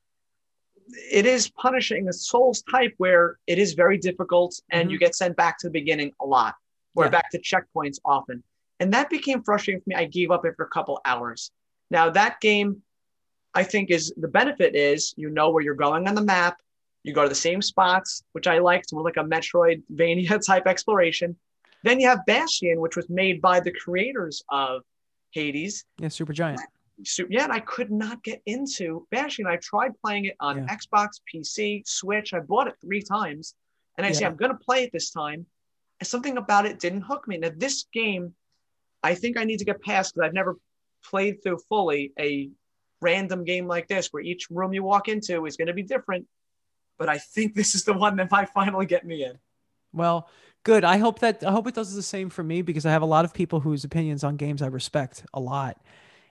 it 1.10 1.24
is 1.24 1.50
punishing 1.50 2.08
a 2.08 2.12
souls 2.12 2.62
type 2.70 2.92
where 2.98 3.38
it 3.46 3.58
is 3.58 3.72
very 3.72 3.96
difficult 3.96 4.60
and 4.70 4.82
mm-hmm. 4.82 4.90
you 4.90 4.98
get 4.98 5.14
sent 5.14 5.34
back 5.36 5.58
to 5.58 5.66
the 5.68 5.70
beginning 5.70 6.12
a 6.20 6.26
lot 6.26 6.54
or 6.94 7.04
yeah. 7.04 7.10
back 7.10 7.30
to 7.30 7.40
checkpoints 7.40 7.98
often. 8.04 8.42
And 8.80 8.92
that 8.92 9.08
became 9.08 9.42
frustrating 9.42 9.80
for 9.80 9.90
me. 9.90 9.94
I 9.96 10.04
gave 10.04 10.30
up 10.30 10.44
after 10.46 10.62
a 10.62 10.68
couple 10.68 11.00
hours. 11.04 11.50
Now 11.90 12.10
that 12.10 12.40
game, 12.40 12.82
I 13.54 13.62
think 13.62 13.90
is 13.90 14.12
the 14.16 14.28
benefit 14.28 14.74
is 14.74 15.14
you 15.16 15.30
know 15.30 15.50
where 15.50 15.62
you're 15.62 15.74
going 15.74 16.08
on 16.08 16.14
the 16.14 16.22
map. 16.22 16.58
You 17.02 17.12
go 17.12 17.22
to 17.22 17.28
the 17.28 17.34
same 17.34 17.62
spots, 17.62 18.22
which 18.32 18.46
I 18.46 18.58
liked, 18.58 18.92
more 18.92 19.02
like 19.02 19.16
a 19.16 19.20
Metroidvania 19.20 20.44
type 20.46 20.66
exploration. 20.66 21.36
Then 21.82 22.00
you 22.00 22.08
have 22.08 22.24
Bastion, 22.26 22.80
which 22.80 22.96
was 22.96 23.10
made 23.10 23.42
by 23.42 23.60
the 23.60 23.70
creators 23.70 24.42
of 24.50 24.82
Hades. 25.32 25.84
Yeah, 25.98 26.08
Supergiant 26.08 26.58
so 27.02 27.24
yeah, 27.28 27.44
and 27.44 27.52
I 27.52 27.60
could 27.60 27.90
not 27.90 28.22
get 28.22 28.40
into 28.46 29.06
Bastion. 29.10 29.46
I 29.46 29.56
tried 29.56 29.92
playing 30.02 30.26
it 30.26 30.36
on 30.40 30.58
yeah. 30.58 30.76
Xbox, 30.76 31.20
PC, 31.32 31.82
Switch. 31.86 32.32
I 32.32 32.40
bought 32.40 32.68
it 32.68 32.74
three 32.80 33.02
times, 33.02 33.54
and 33.96 34.06
I 34.06 34.10
yeah. 34.10 34.14
say 34.14 34.26
I'm 34.26 34.36
gonna 34.36 34.54
play 34.54 34.84
it 34.84 34.90
this 34.92 35.10
time. 35.10 35.46
And 36.00 36.06
something 36.06 36.36
about 36.36 36.66
it 36.66 36.78
didn't 36.78 37.02
hook 37.02 37.26
me. 37.26 37.38
Now 37.38 37.50
this 37.56 37.86
game, 37.92 38.34
I 39.02 39.14
think 39.14 39.36
I 39.36 39.44
need 39.44 39.58
to 39.58 39.64
get 39.64 39.82
past 39.82 40.14
because 40.14 40.26
I've 40.26 40.34
never 40.34 40.56
played 41.04 41.42
through 41.42 41.58
fully 41.68 42.12
a 42.18 42.50
random 43.00 43.44
game 43.44 43.66
like 43.66 43.86
this 43.88 44.08
where 44.08 44.22
each 44.22 44.48
room 44.50 44.72
you 44.72 44.82
walk 44.82 45.08
into 45.08 45.46
is 45.46 45.56
going 45.56 45.68
to 45.68 45.74
be 45.74 45.82
different. 45.82 46.26
But 46.98 47.08
I 47.08 47.18
think 47.18 47.54
this 47.54 47.74
is 47.74 47.84
the 47.84 47.92
one 47.92 48.16
that 48.16 48.30
might 48.30 48.48
finally 48.50 48.86
get 48.86 49.04
me 49.04 49.24
in. 49.24 49.38
Well, 49.92 50.28
good. 50.64 50.84
I 50.84 50.98
hope 50.98 51.20
that 51.20 51.44
I 51.44 51.50
hope 51.50 51.66
it 51.66 51.74
does 51.74 51.94
the 51.94 52.02
same 52.02 52.30
for 52.30 52.42
me 52.42 52.62
because 52.62 52.86
I 52.86 52.90
have 52.90 53.02
a 53.02 53.06
lot 53.06 53.24
of 53.24 53.34
people 53.34 53.60
whose 53.60 53.84
opinions 53.84 54.24
on 54.24 54.36
games 54.36 54.62
I 54.62 54.66
respect 54.66 55.24
a 55.34 55.40
lot 55.40 55.80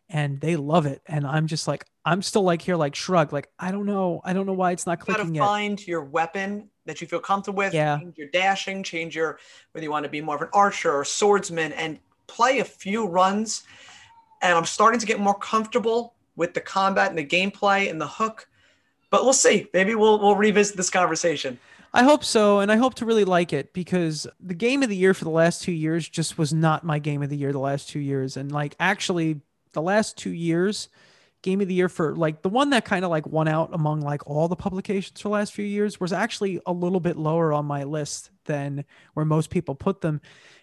and 0.10 0.40
they 0.40 0.56
love 0.56 0.86
it. 0.86 1.02
And 1.06 1.26
I'm 1.26 1.48
just 1.48 1.68
like, 1.68 1.86
I'm 2.06 2.22
still 2.22 2.44
like 2.44 2.62
here, 2.62 2.76
like 2.76 2.96
shrug, 2.96 3.34
like 3.34 3.50
I 3.58 3.72
don't 3.72 3.86
know, 3.86 4.22
I 4.24 4.34
don't 4.34 4.46
know 4.46 4.54
why 4.54 4.72
it's 4.72 4.86
not 4.86 5.00
clicking 5.00 5.34
you 5.34 5.40
gotta 5.40 5.48
find 5.48 5.88
your 5.88 6.04
weapon 6.04 6.70
that 6.86 7.02
you 7.02 7.08
feel 7.08 7.20
comfortable 7.20 7.58
with. 7.58 7.74
Yeah. 7.74 7.98
Change 8.00 8.18
your 8.18 8.28
dashing, 8.30 8.84
change 8.84 9.16
your 9.16 9.40
whether 9.72 9.84
you 9.84 9.92
want 9.92 10.04
to 10.04 10.10
be 10.10 10.22
more 10.22 10.36
of 10.36 10.42
an 10.42 10.50
archer 10.54 10.92
or 10.92 11.06
swordsman, 11.06 11.72
and 11.74 12.00
play 12.28 12.60
a 12.60 12.66
few 12.66 13.08
runs. 13.08 13.64
And 14.42 14.58
I'm 14.58 14.66
starting 14.66 15.00
to 15.00 15.06
get 15.06 15.20
more 15.20 15.36
comfortable 15.36 16.14
with 16.36 16.54
the 16.54 16.62
combat 16.62 17.10
and 17.10 17.18
the 17.18 17.26
gameplay 17.26 17.90
and 17.90 18.00
the 18.00 18.08
hook. 18.08 18.48
But 19.10 19.24
we'll 19.24 19.34
see. 19.34 19.68
Maybe 19.74 19.96
we'll 19.96 20.20
we'll 20.20 20.36
revisit 20.36 20.76
this 20.76 20.90
conversation. 20.90 21.60
I 21.96 22.04
hope 22.04 22.24
so, 22.24 22.60
and 22.60 22.72
I 22.72 22.78
hope 22.78 22.96
to 22.96 23.06
really 23.06 23.24
like 23.24 23.54
it 23.54 23.72
because 23.72 24.26
the 24.40 24.56
game 24.56 24.82
of 24.82 24.90
the 24.90 24.96
year 24.96 25.14
for 25.14 25.26
the 25.26 25.30
last 25.30 25.62
two 25.62 25.72
years 25.72 26.10
just 26.10 26.40
was 26.40 26.52
not 26.52 26.84
my 26.84 26.98
game 26.98 27.22
of 27.22 27.30
the 27.30 27.38
year 27.38 27.52
the 27.52 27.60
last 27.60 27.88
two 27.88 28.00
years, 28.00 28.36
and 28.36 28.52
like 28.52 28.76
actually 28.80 29.42
the 29.74 29.82
last 29.82 30.18
two 30.18 30.32
years, 30.32 30.90
game 31.44 31.60
of 31.62 31.68
the 31.68 31.74
year 31.74 31.90
for 31.90 32.16
like 32.16 32.42
the 32.42 32.50
one 32.50 32.70
that 32.70 32.86
kind 32.86 33.04
of 33.04 33.12
like 33.12 33.28
won 33.28 33.48
out 33.48 33.70
among 33.74 34.00
like 34.00 34.26
all 34.26 34.48
the 34.48 34.56
publications 34.56 35.20
for 35.20 35.28
the 35.28 35.34
last 35.34 35.54
few 35.54 35.66
years 35.66 36.00
was 36.00 36.14
actually 36.14 36.60
a 36.66 36.72
little 36.72 37.02
bit 37.02 37.18
lower 37.18 37.52
on 37.52 37.66
my 37.66 37.84
list 37.84 38.32
than 38.46 38.86
where 39.14 39.26
most 39.26 39.50
people 39.50 39.76
put 39.76 40.02
them. 40.02 40.22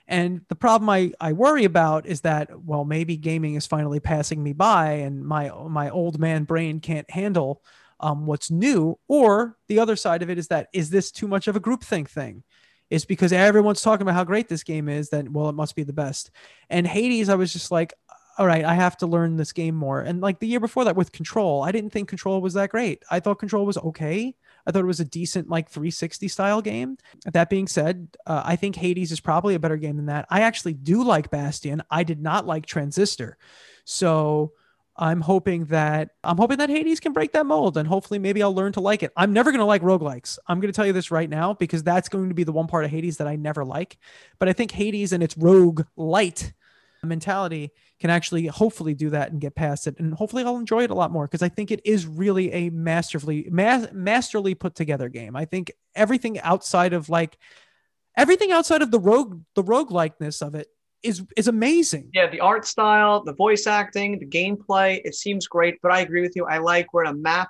And 0.09 0.41
the 0.49 0.57
problem 0.57 0.89
I, 0.89 1.12
I 1.20 1.35
worry 1.35 1.65
about 1.65 2.07
is 2.07 2.23
that, 2.23 2.65
well, 2.65 2.85
maybe 2.85 3.16
gaming 3.16 3.55
is 3.55 3.66
finally 3.66 4.01
passing 4.01 4.43
me 4.43 4.55
by 4.55 4.93
and 4.93 5.24
my, 5.24 5.51
my 5.69 5.91
old 5.91 6.19
man 6.19 6.45
brain 6.45 6.81
can't 6.81 7.09
handle 7.11 7.62
um, 8.01 8.27
what's 8.27 8.51
new. 8.51 8.99
Or 9.07 9.57
the 9.69 9.78
other 9.78 9.97
side 9.97 10.23
of 10.23 10.31
it 10.31 10.39
is 10.39 10.49
that, 10.49 10.69
is 10.73 10.91
this 10.91 11.12
too 11.12 11.28
much 11.28 11.47
of 11.47 11.57
a 11.57 11.61
groupthink 11.61 12.09
thing? 12.09 12.43
Is 12.89 13.05
because 13.05 13.32
everyone's 13.32 13.82
talking 13.82 14.03
about 14.03 14.15
how 14.15 14.24
great 14.24 14.49
this 14.49 14.65
game 14.65 14.89
is, 14.89 15.11
then 15.11 15.32
well, 15.32 15.49
it 15.49 15.55
must 15.55 15.77
be 15.77 15.85
the 15.85 15.93
best. 15.93 16.32
And 16.69 16.87
Hades, 16.89 17.28
I 17.28 17.37
was 17.37 17.53
just 17.53 17.70
like, 17.70 17.93
all 18.41 18.47
right, 18.47 18.65
I 18.65 18.73
have 18.73 18.97
to 18.97 19.07
learn 19.07 19.37
this 19.37 19.53
game 19.53 19.75
more. 19.75 20.01
And 20.01 20.23
like 20.23 20.39
the 20.39 20.47
year 20.47 20.61
before 20.61 20.87
that 20.87 20.97
with 20.97 21.12
Control, 21.12 21.62
I 21.62 21.73
didn't 21.73 21.91
think 21.91 22.09
Control 22.09 22.41
was 22.41 22.55
that 22.55 22.71
great. 22.71 23.03
I 23.11 23.21
thought 23.21 23.39
Control 23.39 23.67
was 23.67 23.77
okay. 23.77 24.35
I 24.67 24.71
thought 24.71 24.81
it 24.81 24.87
was 24.87 24.99
a 24.99 25.05
decent 25.05 25.51
like 25.51 25.69
360 25.69 26.27
style 26.27 26.62
game. 26.62 26.97
That 27.27 27.51
being 27.51 27.67
said, 27.67 28.09
uh, 28.27 28.41
I 28.43 28.57
think 28.57 28.77
Hades 28.77 29.12
is 29.12 29.21
probably 29.21 29.55
a 29.55 29.59
better 29.59 29.77
game 29.77 29.97
than 29.97 30.07
that. 30.07 30.25
I 30.31 30.41
actually 30.41 30.73
do 30.73 31.05
like 31.05 31.31
Bastion. 31.31 31.83
I 31.91 32.03
did 32.03 32.19
not 32.19 32.47
like 32.47 32.65
Transistor. 32.65 33.37
So 33.85 34.53
I'm 34.97 35.21
hoping 35.21 35.67
that 35.67 36.12
I'm 36.25 36.39
hoping 36.39 36.57
that 36.59 36.71
Hades 36.71 36.99
can 36.99 37.12
break 37.12 37.33
that 37.33 37.45
mold 37.45 37.77
and 37.77 37.87
hopefully 37.87 38.19
maybe 38.19 38.43
I'll 38.43 38.55
learn 38.55 38.73
to 38.73 38.81
like 38.81 39.03
it. 39.03 39.12
I'm 39.19 39.35
never 39.35 39.51
going 39.51 39.61
to 39.61 39.67
like 39.67 39.83
roguelikes. 39.83 40.39
I'm 40.47 40.61
going 40.61 40.73
to 40.73 40.77
tell 40.77 40.87
you 40.87 40.95
this 40.95 41.11
right 41.11 41.29
now 41.29 41.53
because 41.53 41.83
that's 41.83 42.09
going 42.09 42.31
to 42.31 42.35
be 42.35 42.45
the 42.45 42.53
one 42.53 42.69
part 42.69 42.87
of 42.87 42.91
Hades 42.91 43.19
that 43.19 43.27
I 43.27 43.37
never 43.37 43.67
like. 43.67 43.99
But 44.39 44.49
I 44.49 44.55
think 44.55 44.71
Hades 44.71 45.12
and 45.12 45.23
its 45.23 45.37
rogue 45.37 45.83
light 45.95 46.55
mentality 47.02 47.70
can 47.98 48.10
actually 48.10 48.47
hopefully 48.47 48.94
do 48.94 49.10
that 49.10 49.32
and 49.32 49.40
get 49.40 49.55
past 49.55 49.86
it 49.86 49.98
and 49.98 50.14
hopefully 50.14 50.44
I'll 50.44 50.56
enjoy 50.56 50.85
it 50.85 50.90
a 50.90 50.94
lot 50.94 51.10
more 51.10 51.27
because 51.27 51.43
I 51.43 51.48
think 51.48 51.70
it 51.70 51.81
is 51.85 52.06
really 52.06 52.52
a 52.52 52.70
masterfully 52.70 53.48
ma- 53.51 53.86
masterly 53.93 54.55
put 54.55 54.74
together 54.74 55.09
game. 55.09 55.35
I 55.36 55.44
think 55.44 55.72
everything 55.94 56.39
outside 56.40 56.93
of 56.93 57.09
like 57.09 57.39
everything 58.16 58.52
outside 58.52 58.82
of 58.82 58.90
the 58.90 58.98
rogue 58.98 59.40
the 59.55 59.62
rogue 59.62 59.90
likeness 59.90 60.43
of 60.43 60.55
it 60.55 60.68
is 61.02 61.24
is 61.36 61.48
amazing. 61.48 62.10
Yeah, 62.12 62.28
the 62.28 62.40
art 62.40 62.66
style, 62.66 63.24
the 63.24 63.35
voice 63.35 63.66
acting, 63.66 64.18
the 64.18 64.27
gameplay, 64.27 65.01
it 65.05 65.14
seems 65.14 65.47
great, 65.47 65.77
but 65.82 65.93
I 65.93 66.01
agree 66.01 66.20
with 66.20 66.36
you. 66.36 66.44
I 66.44 66.59
like 66.59 66.93
where 66.93 67.05
a 67.05 67.14
map 67.14 67.48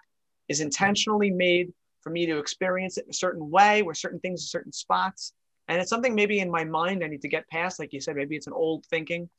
is 0.49 0.61
intentionally 0.61 1.31
made 1.31 1.73
for 2.01 2.11
me 2.11 2.27
to 2.27 2.39
experience 2.39 2.97
it 2.97 3.05
in 3.05 3.11
a 3.11 3.15
certain 3.15 3.51
way, 3.51 3.83
where 3.83 3.95
certain 3.95 4.21
things, 4.21 4.45
are 4.45 4.47
certain 4.47 4.73
spots. 4.73 5.33
And 5.71 5.81
it's 5.81 5.89
something 5.89 6.17
maybe 6.17 6.41
in 6.41 6.51
my 6.51 6.65
mind 6.65 7.05
I 7.05 7.07
need 7.07 7.23
to 7.23 7.29
get 7.29 7.49
past. 7.49 7.79
Like 7.79 7.93
you 7.93 8.01
said, 8.01 8.17
maybe 8.17 8.35
it's 8.35 8.49
an 8.49 8.53
old 8.53 8.85
thinking. 8.87 9.31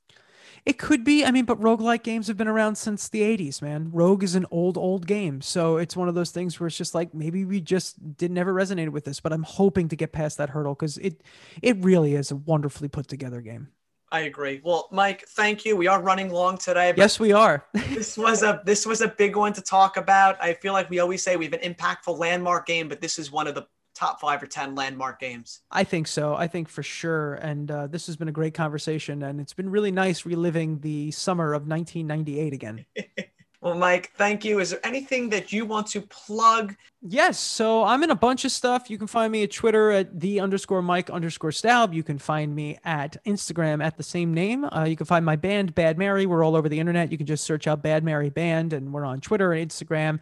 It 0.66 0.78
could 0.78 1.04
be. 1.04 1.26
I 1.26 1.32
mean, 1.32 1.44
but 1.44 1.60
roguelike 1.60 2.04
games 2.04 2.28
have 2.28 2.38
been 2.38 2.48
around 2.48 2.76
since 2.76 3.10
the 3.10 3.22
80s, 3.22 3.62
man. 3.62 3.90
Rogue 3.92 4.24
is 4.24 4.36
an 4.36 4.46
old, 4.50 4.78
old 4.78 5.08
game. 5.08 5.42
So 5.42 5.76
it's 5.76 5.96
one 5.96 6.08
of 6.08 6.16
those 6.16 6.32
things 6.32 6.58
where 6.58 6.68
it's 6.68 6.78
just 6.78 6.96
like 6.96 7.14
maybe 7.14 7.44
we 7.44 7.60
just 7.60 8.16
did 8.16 8.32
never 8.32 8.54
resonated 8.54 8.90
with 8.90 9.04
this, 9.04 9.20
but 9.20 9.34
I'm 9.34 9.44
hoping 9.44 9.90
to 9.90 9.96
get 9.96 10.14
past 10.14 10.38
that 10.38 10.52
hurdle 10.52 10.74
because 10.74 10.98
it 11.00 11.22
it 11.62 11.78
really 11.80 12.16
is 12.16 12.32
a 12.32 12.38
wonderfully 12.38 12.88
put 12.88 13.10
together 13.10 13.42
game. 13.42 13.68
I 14.14 14.22
agree. 14.22 14.62
Well, 14.64 14.88
Mike, 14.92 15.26
thank 15.30 15.66
you. 15.66 15.76
We 15.76 15.88
are 15.88 16.02
running 16.02 16.30
long 16.32 16.58
today. 16.58 16.94
Yes, 16.96 17.20
we 17.20 17.32
are. 17.34 17.66
this 17.74 18.18
was 18.18 18.44
a 18.44 18.62
this 18.66 18.86
was 18.86 19.02
a 19.02 19.08
big 19.10 19.36
one 19.36 19.52
to 19.54 19.62
talk 19.62 19.98
about. 19.98 20.42
I 20.42 20.54
feel 20.54 20.74
like 20.74 20.90
we 20.90 21.00
always 21.00 21.24
say 21.24 21.36
we 21.36 21.46
have 21.46 21.54
an 21.54 21.74
impactful 21.74 22.18
landmark 22.18 22.68
game, 22.68 22.88
but 22.88 23.02
this 23.02 23.20
is 23.20 23.32
one 23.32 23.48
of 23.48 23.56
the 23.56 23.66
top 24.02 24.20
five 24.20 24.42
or 24.42 24.48
10 24.48 24.74
landmark 24.74 25.20
games. 25.20 25.62
I 25.70 25.84
think 25.84 26.08
so. 26.08 26.34
I 26.34 26.48
think 26.48 26.70
for 26.70 26.82
sure. 26.82 27.36
And 27.36 27.70
uh, 27.70 27.86
this 27.86 28.08
has 28.08 28.16
been 28.16 28.30
a 28.30 28.32
great 28.32 28.56
conversation. 28.56 29.22
And 29.22 29.40
it's 29.40 29.54
been 29.54 29.70
really 29.70 29.92
nice 29.92 30.26
reliving 30.26 30.80
the 30.80 31.12
summer 31.12 31.54
of 31.54 31.68
1998 31.68 32.52
again. 32.52 32.86
well, 33.62 33.76
Mike, 33.76 34.12
thank 34.18 34.44
you. 34.44 34.60
Is 34.60 34.72
there 34.72 34.80
anything 34.84 35.30
that 35.30 35.54
you 35.54 35.68
want 35.68 35.86
to 35.88 36.02
plug? 36.02 36.76
Yes. 37.04 37.40
So 37.40 37.84
I'm 37.84 38.02
in 38.02 38.10
a 38.10 38.16
bunch 38.16 38.44
of 38.44 38.52
stuff. 38.52 38.90
You 38.90 38.98
can 38.98 39.06
find 39.06 39.32
me 39.32 39.44
at 39.44 39.52
Twitter 39.52 39.92
at 39.92 40.20
the 40.20 40.40
underscore 40.40 40.82
Mike 40.82 41.12
underscore 41.12 41.52
Staub. 41.52 41.94
You 41.94 42.02
can 42.02 42.18
find 42.18 42.56
me 42.56 42.80
at 42.84 43.24
Instagram 43.26 43.84
at 43.84 43.98
the 43.98 44.04
same 44.04 44.34
name. 44.34 44.66
Uh, 44.66 44.86
you 44.86 44.96
can 44.96 45.06
find 45.06 45.24
my 45.24 45.36
band, 45.36 45.76
Bad 45.76 46.00
Mary. 46.00 46.26
We're 46.26 46.44
all 46.44 46.56
over 46.56 46.70
the 46.70 46.80
internet. 46.80 47.12
You 47.12 47.20
can 47.20 47.28
just 47.28 47.44
search 47.44 47.68
out 47.68 47.84
Bad 47.84 48.04
Mary 48.04 48.32
Band, 48.32 48.74
and 48.74 48.92
we're 48.92 49.06
on 49.06 49.22
Twitter 49.22 49.54
and 49.54 49.70
Instagram 49.70 50.22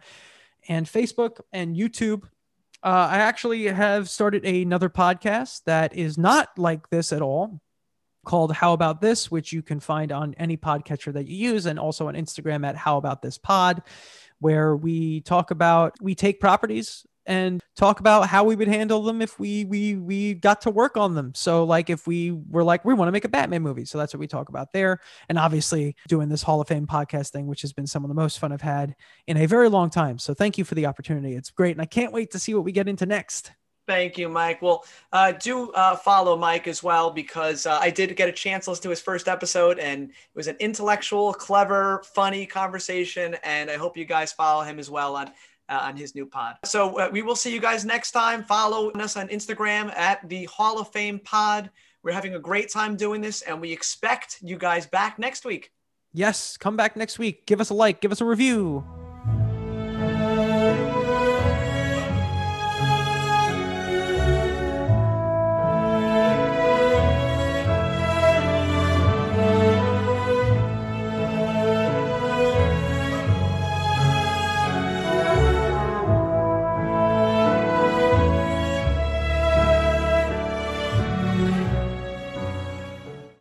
and 0.68 0.84
Facebook 0.84 1.40
and 1.50 1.74
YouTube 1.74 2.24
uh, 2.82 3.08
I 3.10 3.18
actually 3.18 3.66
have 3.66 4.08
started 4.08 4.44
another 4.44 4.88
podcast 4.88 5.62
that 5.66 5.94
is 5.94 6.16
not 6.16 6.48
like 6.56 6.88
this 6.90 7.12
at 7.12 7.22
all 7.22 7.60
called 8.24 8.52
How 8.52 8.72
About 8.72 9.00
This, 9.00 9.30
which 9.30 9.52
you 9.52 9.62
can 9.62 9.80
find 9.80 10.12
on 10.12 10.34
any 10.38 10.56
podcatcher 10.56 11.12
that 11.12 11.26
you 11.26 11.36
use 11.52 11.66
and 11.66 11.78
also 11.78 12.08
on 12.08 12.14
Instagram 12.14 12.66
at 12.66 12.76
How 12.76 12.96
About 12.96 13.22
This 13.22 13.38
Pod, 13.38 13.82
where 14.38 14.76
we 14.76 15.20
talk 15.20 15.50
about, 15.50 15.94
we 16.00 16.14
take 16.14 16.40
properties 16.40 17.06
and 17.26 17.62
talk 17.76 18.00
about 18.00 18.28
how 18.28 18.44
we 18.44 18.56
would 18.56 18.68
handle 18.68 19.02
them 19.02 19.22
if 19.22 19.38
we 19.38 19.64
we 19.64 19.96
we 19.96 20.34
got 20.34 20.62
to 20.62 20.70
work 20.70 20.96
on 20.96 21.14
them. 21.14 21.32
So 21.34 21.64
like 21.64 21.90
if 21.90 22.06
we 22.06 22.32
were 22.32 22.64
like 22.64 22.84
we 22.84 22.94
want 22.94 23.08
to 23.08 23.12
make 23.12 23.24
a 23.24 23.28
Batman 23.28 23.62
movie, 23.62 23.84
so 23.84 23.98
that's 23.98 24.12
what 24.14 24.20
we 24.20 24.26
talk 24.26 24.48
about 24.48 24.72
there. 24.72 25.00
And 25.28 25.38
obviously 25.38 25.96
doing 26.08 26.28
this 26.28 26.42
Hall 26.42 26.60
of 26.60 26.68
Fame 26.68 26.86
podcast 26.86 27.30
thing, 27.30 27.46
which 27.46 27.62
has 27.62 27.72
been 27.72 27.86
some 27.86 28.04
of 28.04 28.08
the 28.08 28.14
most 28.14 28.38
fun 28.38 28.52
I've 28.52 28.60
had 28.60 28.94
in 29.26 29.36
a 29.36 29.46
very 29.46 29.68
long 29.68 29.90
time. 29.90 30.18
So 30.18 30.34
thank 30.34 30.58
you 30.58 30.64
for 30.64 30.74
the 30.74 30.86
opportunity. 30.86 31.34
It's 31.34 31.50
great, 31.50 31.72
and 31.72 31.82
I 31.82 31.86
can't 31.86 32.12
wait 32.12 32.30
to 32.32 32.38
see 32.38 32.54
what 32.54 32.64
we 32.64 32.72
get 32.72 32.88
into 32.88 33.06
next. 33.06 33.52
Thank 33.86 34.18
you, 34.18 34.28
Mike. 34.28 34.62
Well, 34.62 34.84
uh, 35.12 35.32
do 35.32 35.72
uh, 35.72 35.96
follow 35.96 36.36
Mike 36.36 36.68
as 36.68 36.80
well 36.80 37.10
because 37.10 37.66
uh, 37.66 37.78
I 37.80 37.90
did 37.90 38.14
get 38.14 38.28
a 38.28 38.32
chance 38.32 38.66
to 38.66 38.70
listen 38.70 38.84
to 38.84 38.90
his 38.90 39.00
first 39.00 39.26
episode, 39.26 39.80
and 39.80 40.10
it 40.10 40.36
was 40.36 40.46
an 40.46 40.56
intellectual, 40.60 41.32
clever, 41.32 42.00
funny 42.14 42.46
conversation. 42.46 43.36
And 43.42 43.68
I 43.68 43.76
hope 43.76 43.96
you 43.96 44.04
guys 44.04 44.32
follow 44.32 44.62
him 44.62 44.78
as 44.78 44.90
well 44.90 45.16
on 45.16 45.32
uh, 45.70 45.78
on 45.82 45.96
his 45.96 46.14
new 46.14 46.26
pod. 46.26 46.56
So 46.64 46.98
uh, 46.98 47.08
we 47.10 47.22
will 47.22 47.36
see 47.36 47.52
you 47.54 47.60
guys 47.60 47.84
next 47.84 48.10
time. 48.10 48.42
Follow 48.42 48.90
us 48.90 49.16
on 49.16 49.28
Instagram 49.28 49.96
at 49.96 50.28
the 50.28 50.44
Hall 50.46 50.78
of 50.80 50.88
Fame 50.92 51.18
Pod. 51.20 51.70
We're 52.02 52.12
having 52.12 52.34
a 52.34 52.40
great 52.40 52.70
time 52.70 52.96
doing 52.96 53.20
this, 53.20 53.42
and 53.42 53.60
we 53.60 53.72
expect 53.72 54.38
you 54.42 54.58
guys 54.58 54.86
back 54.86 55.18
next 55.18 55.44
week. 55.44 55.70
Yes, 56.12 56.56
come 56.56 56.76
back 56.76 56.96
next 56.96 57.18
week. 57.18 57.46
Give 57.46 57.60
us 57.60 57.70
a 57.70 57.74
like, 57.74 58.00
give 58.00 58.10
us 58.10 58.20
a 58.20 58.24
review. 58.24 58.84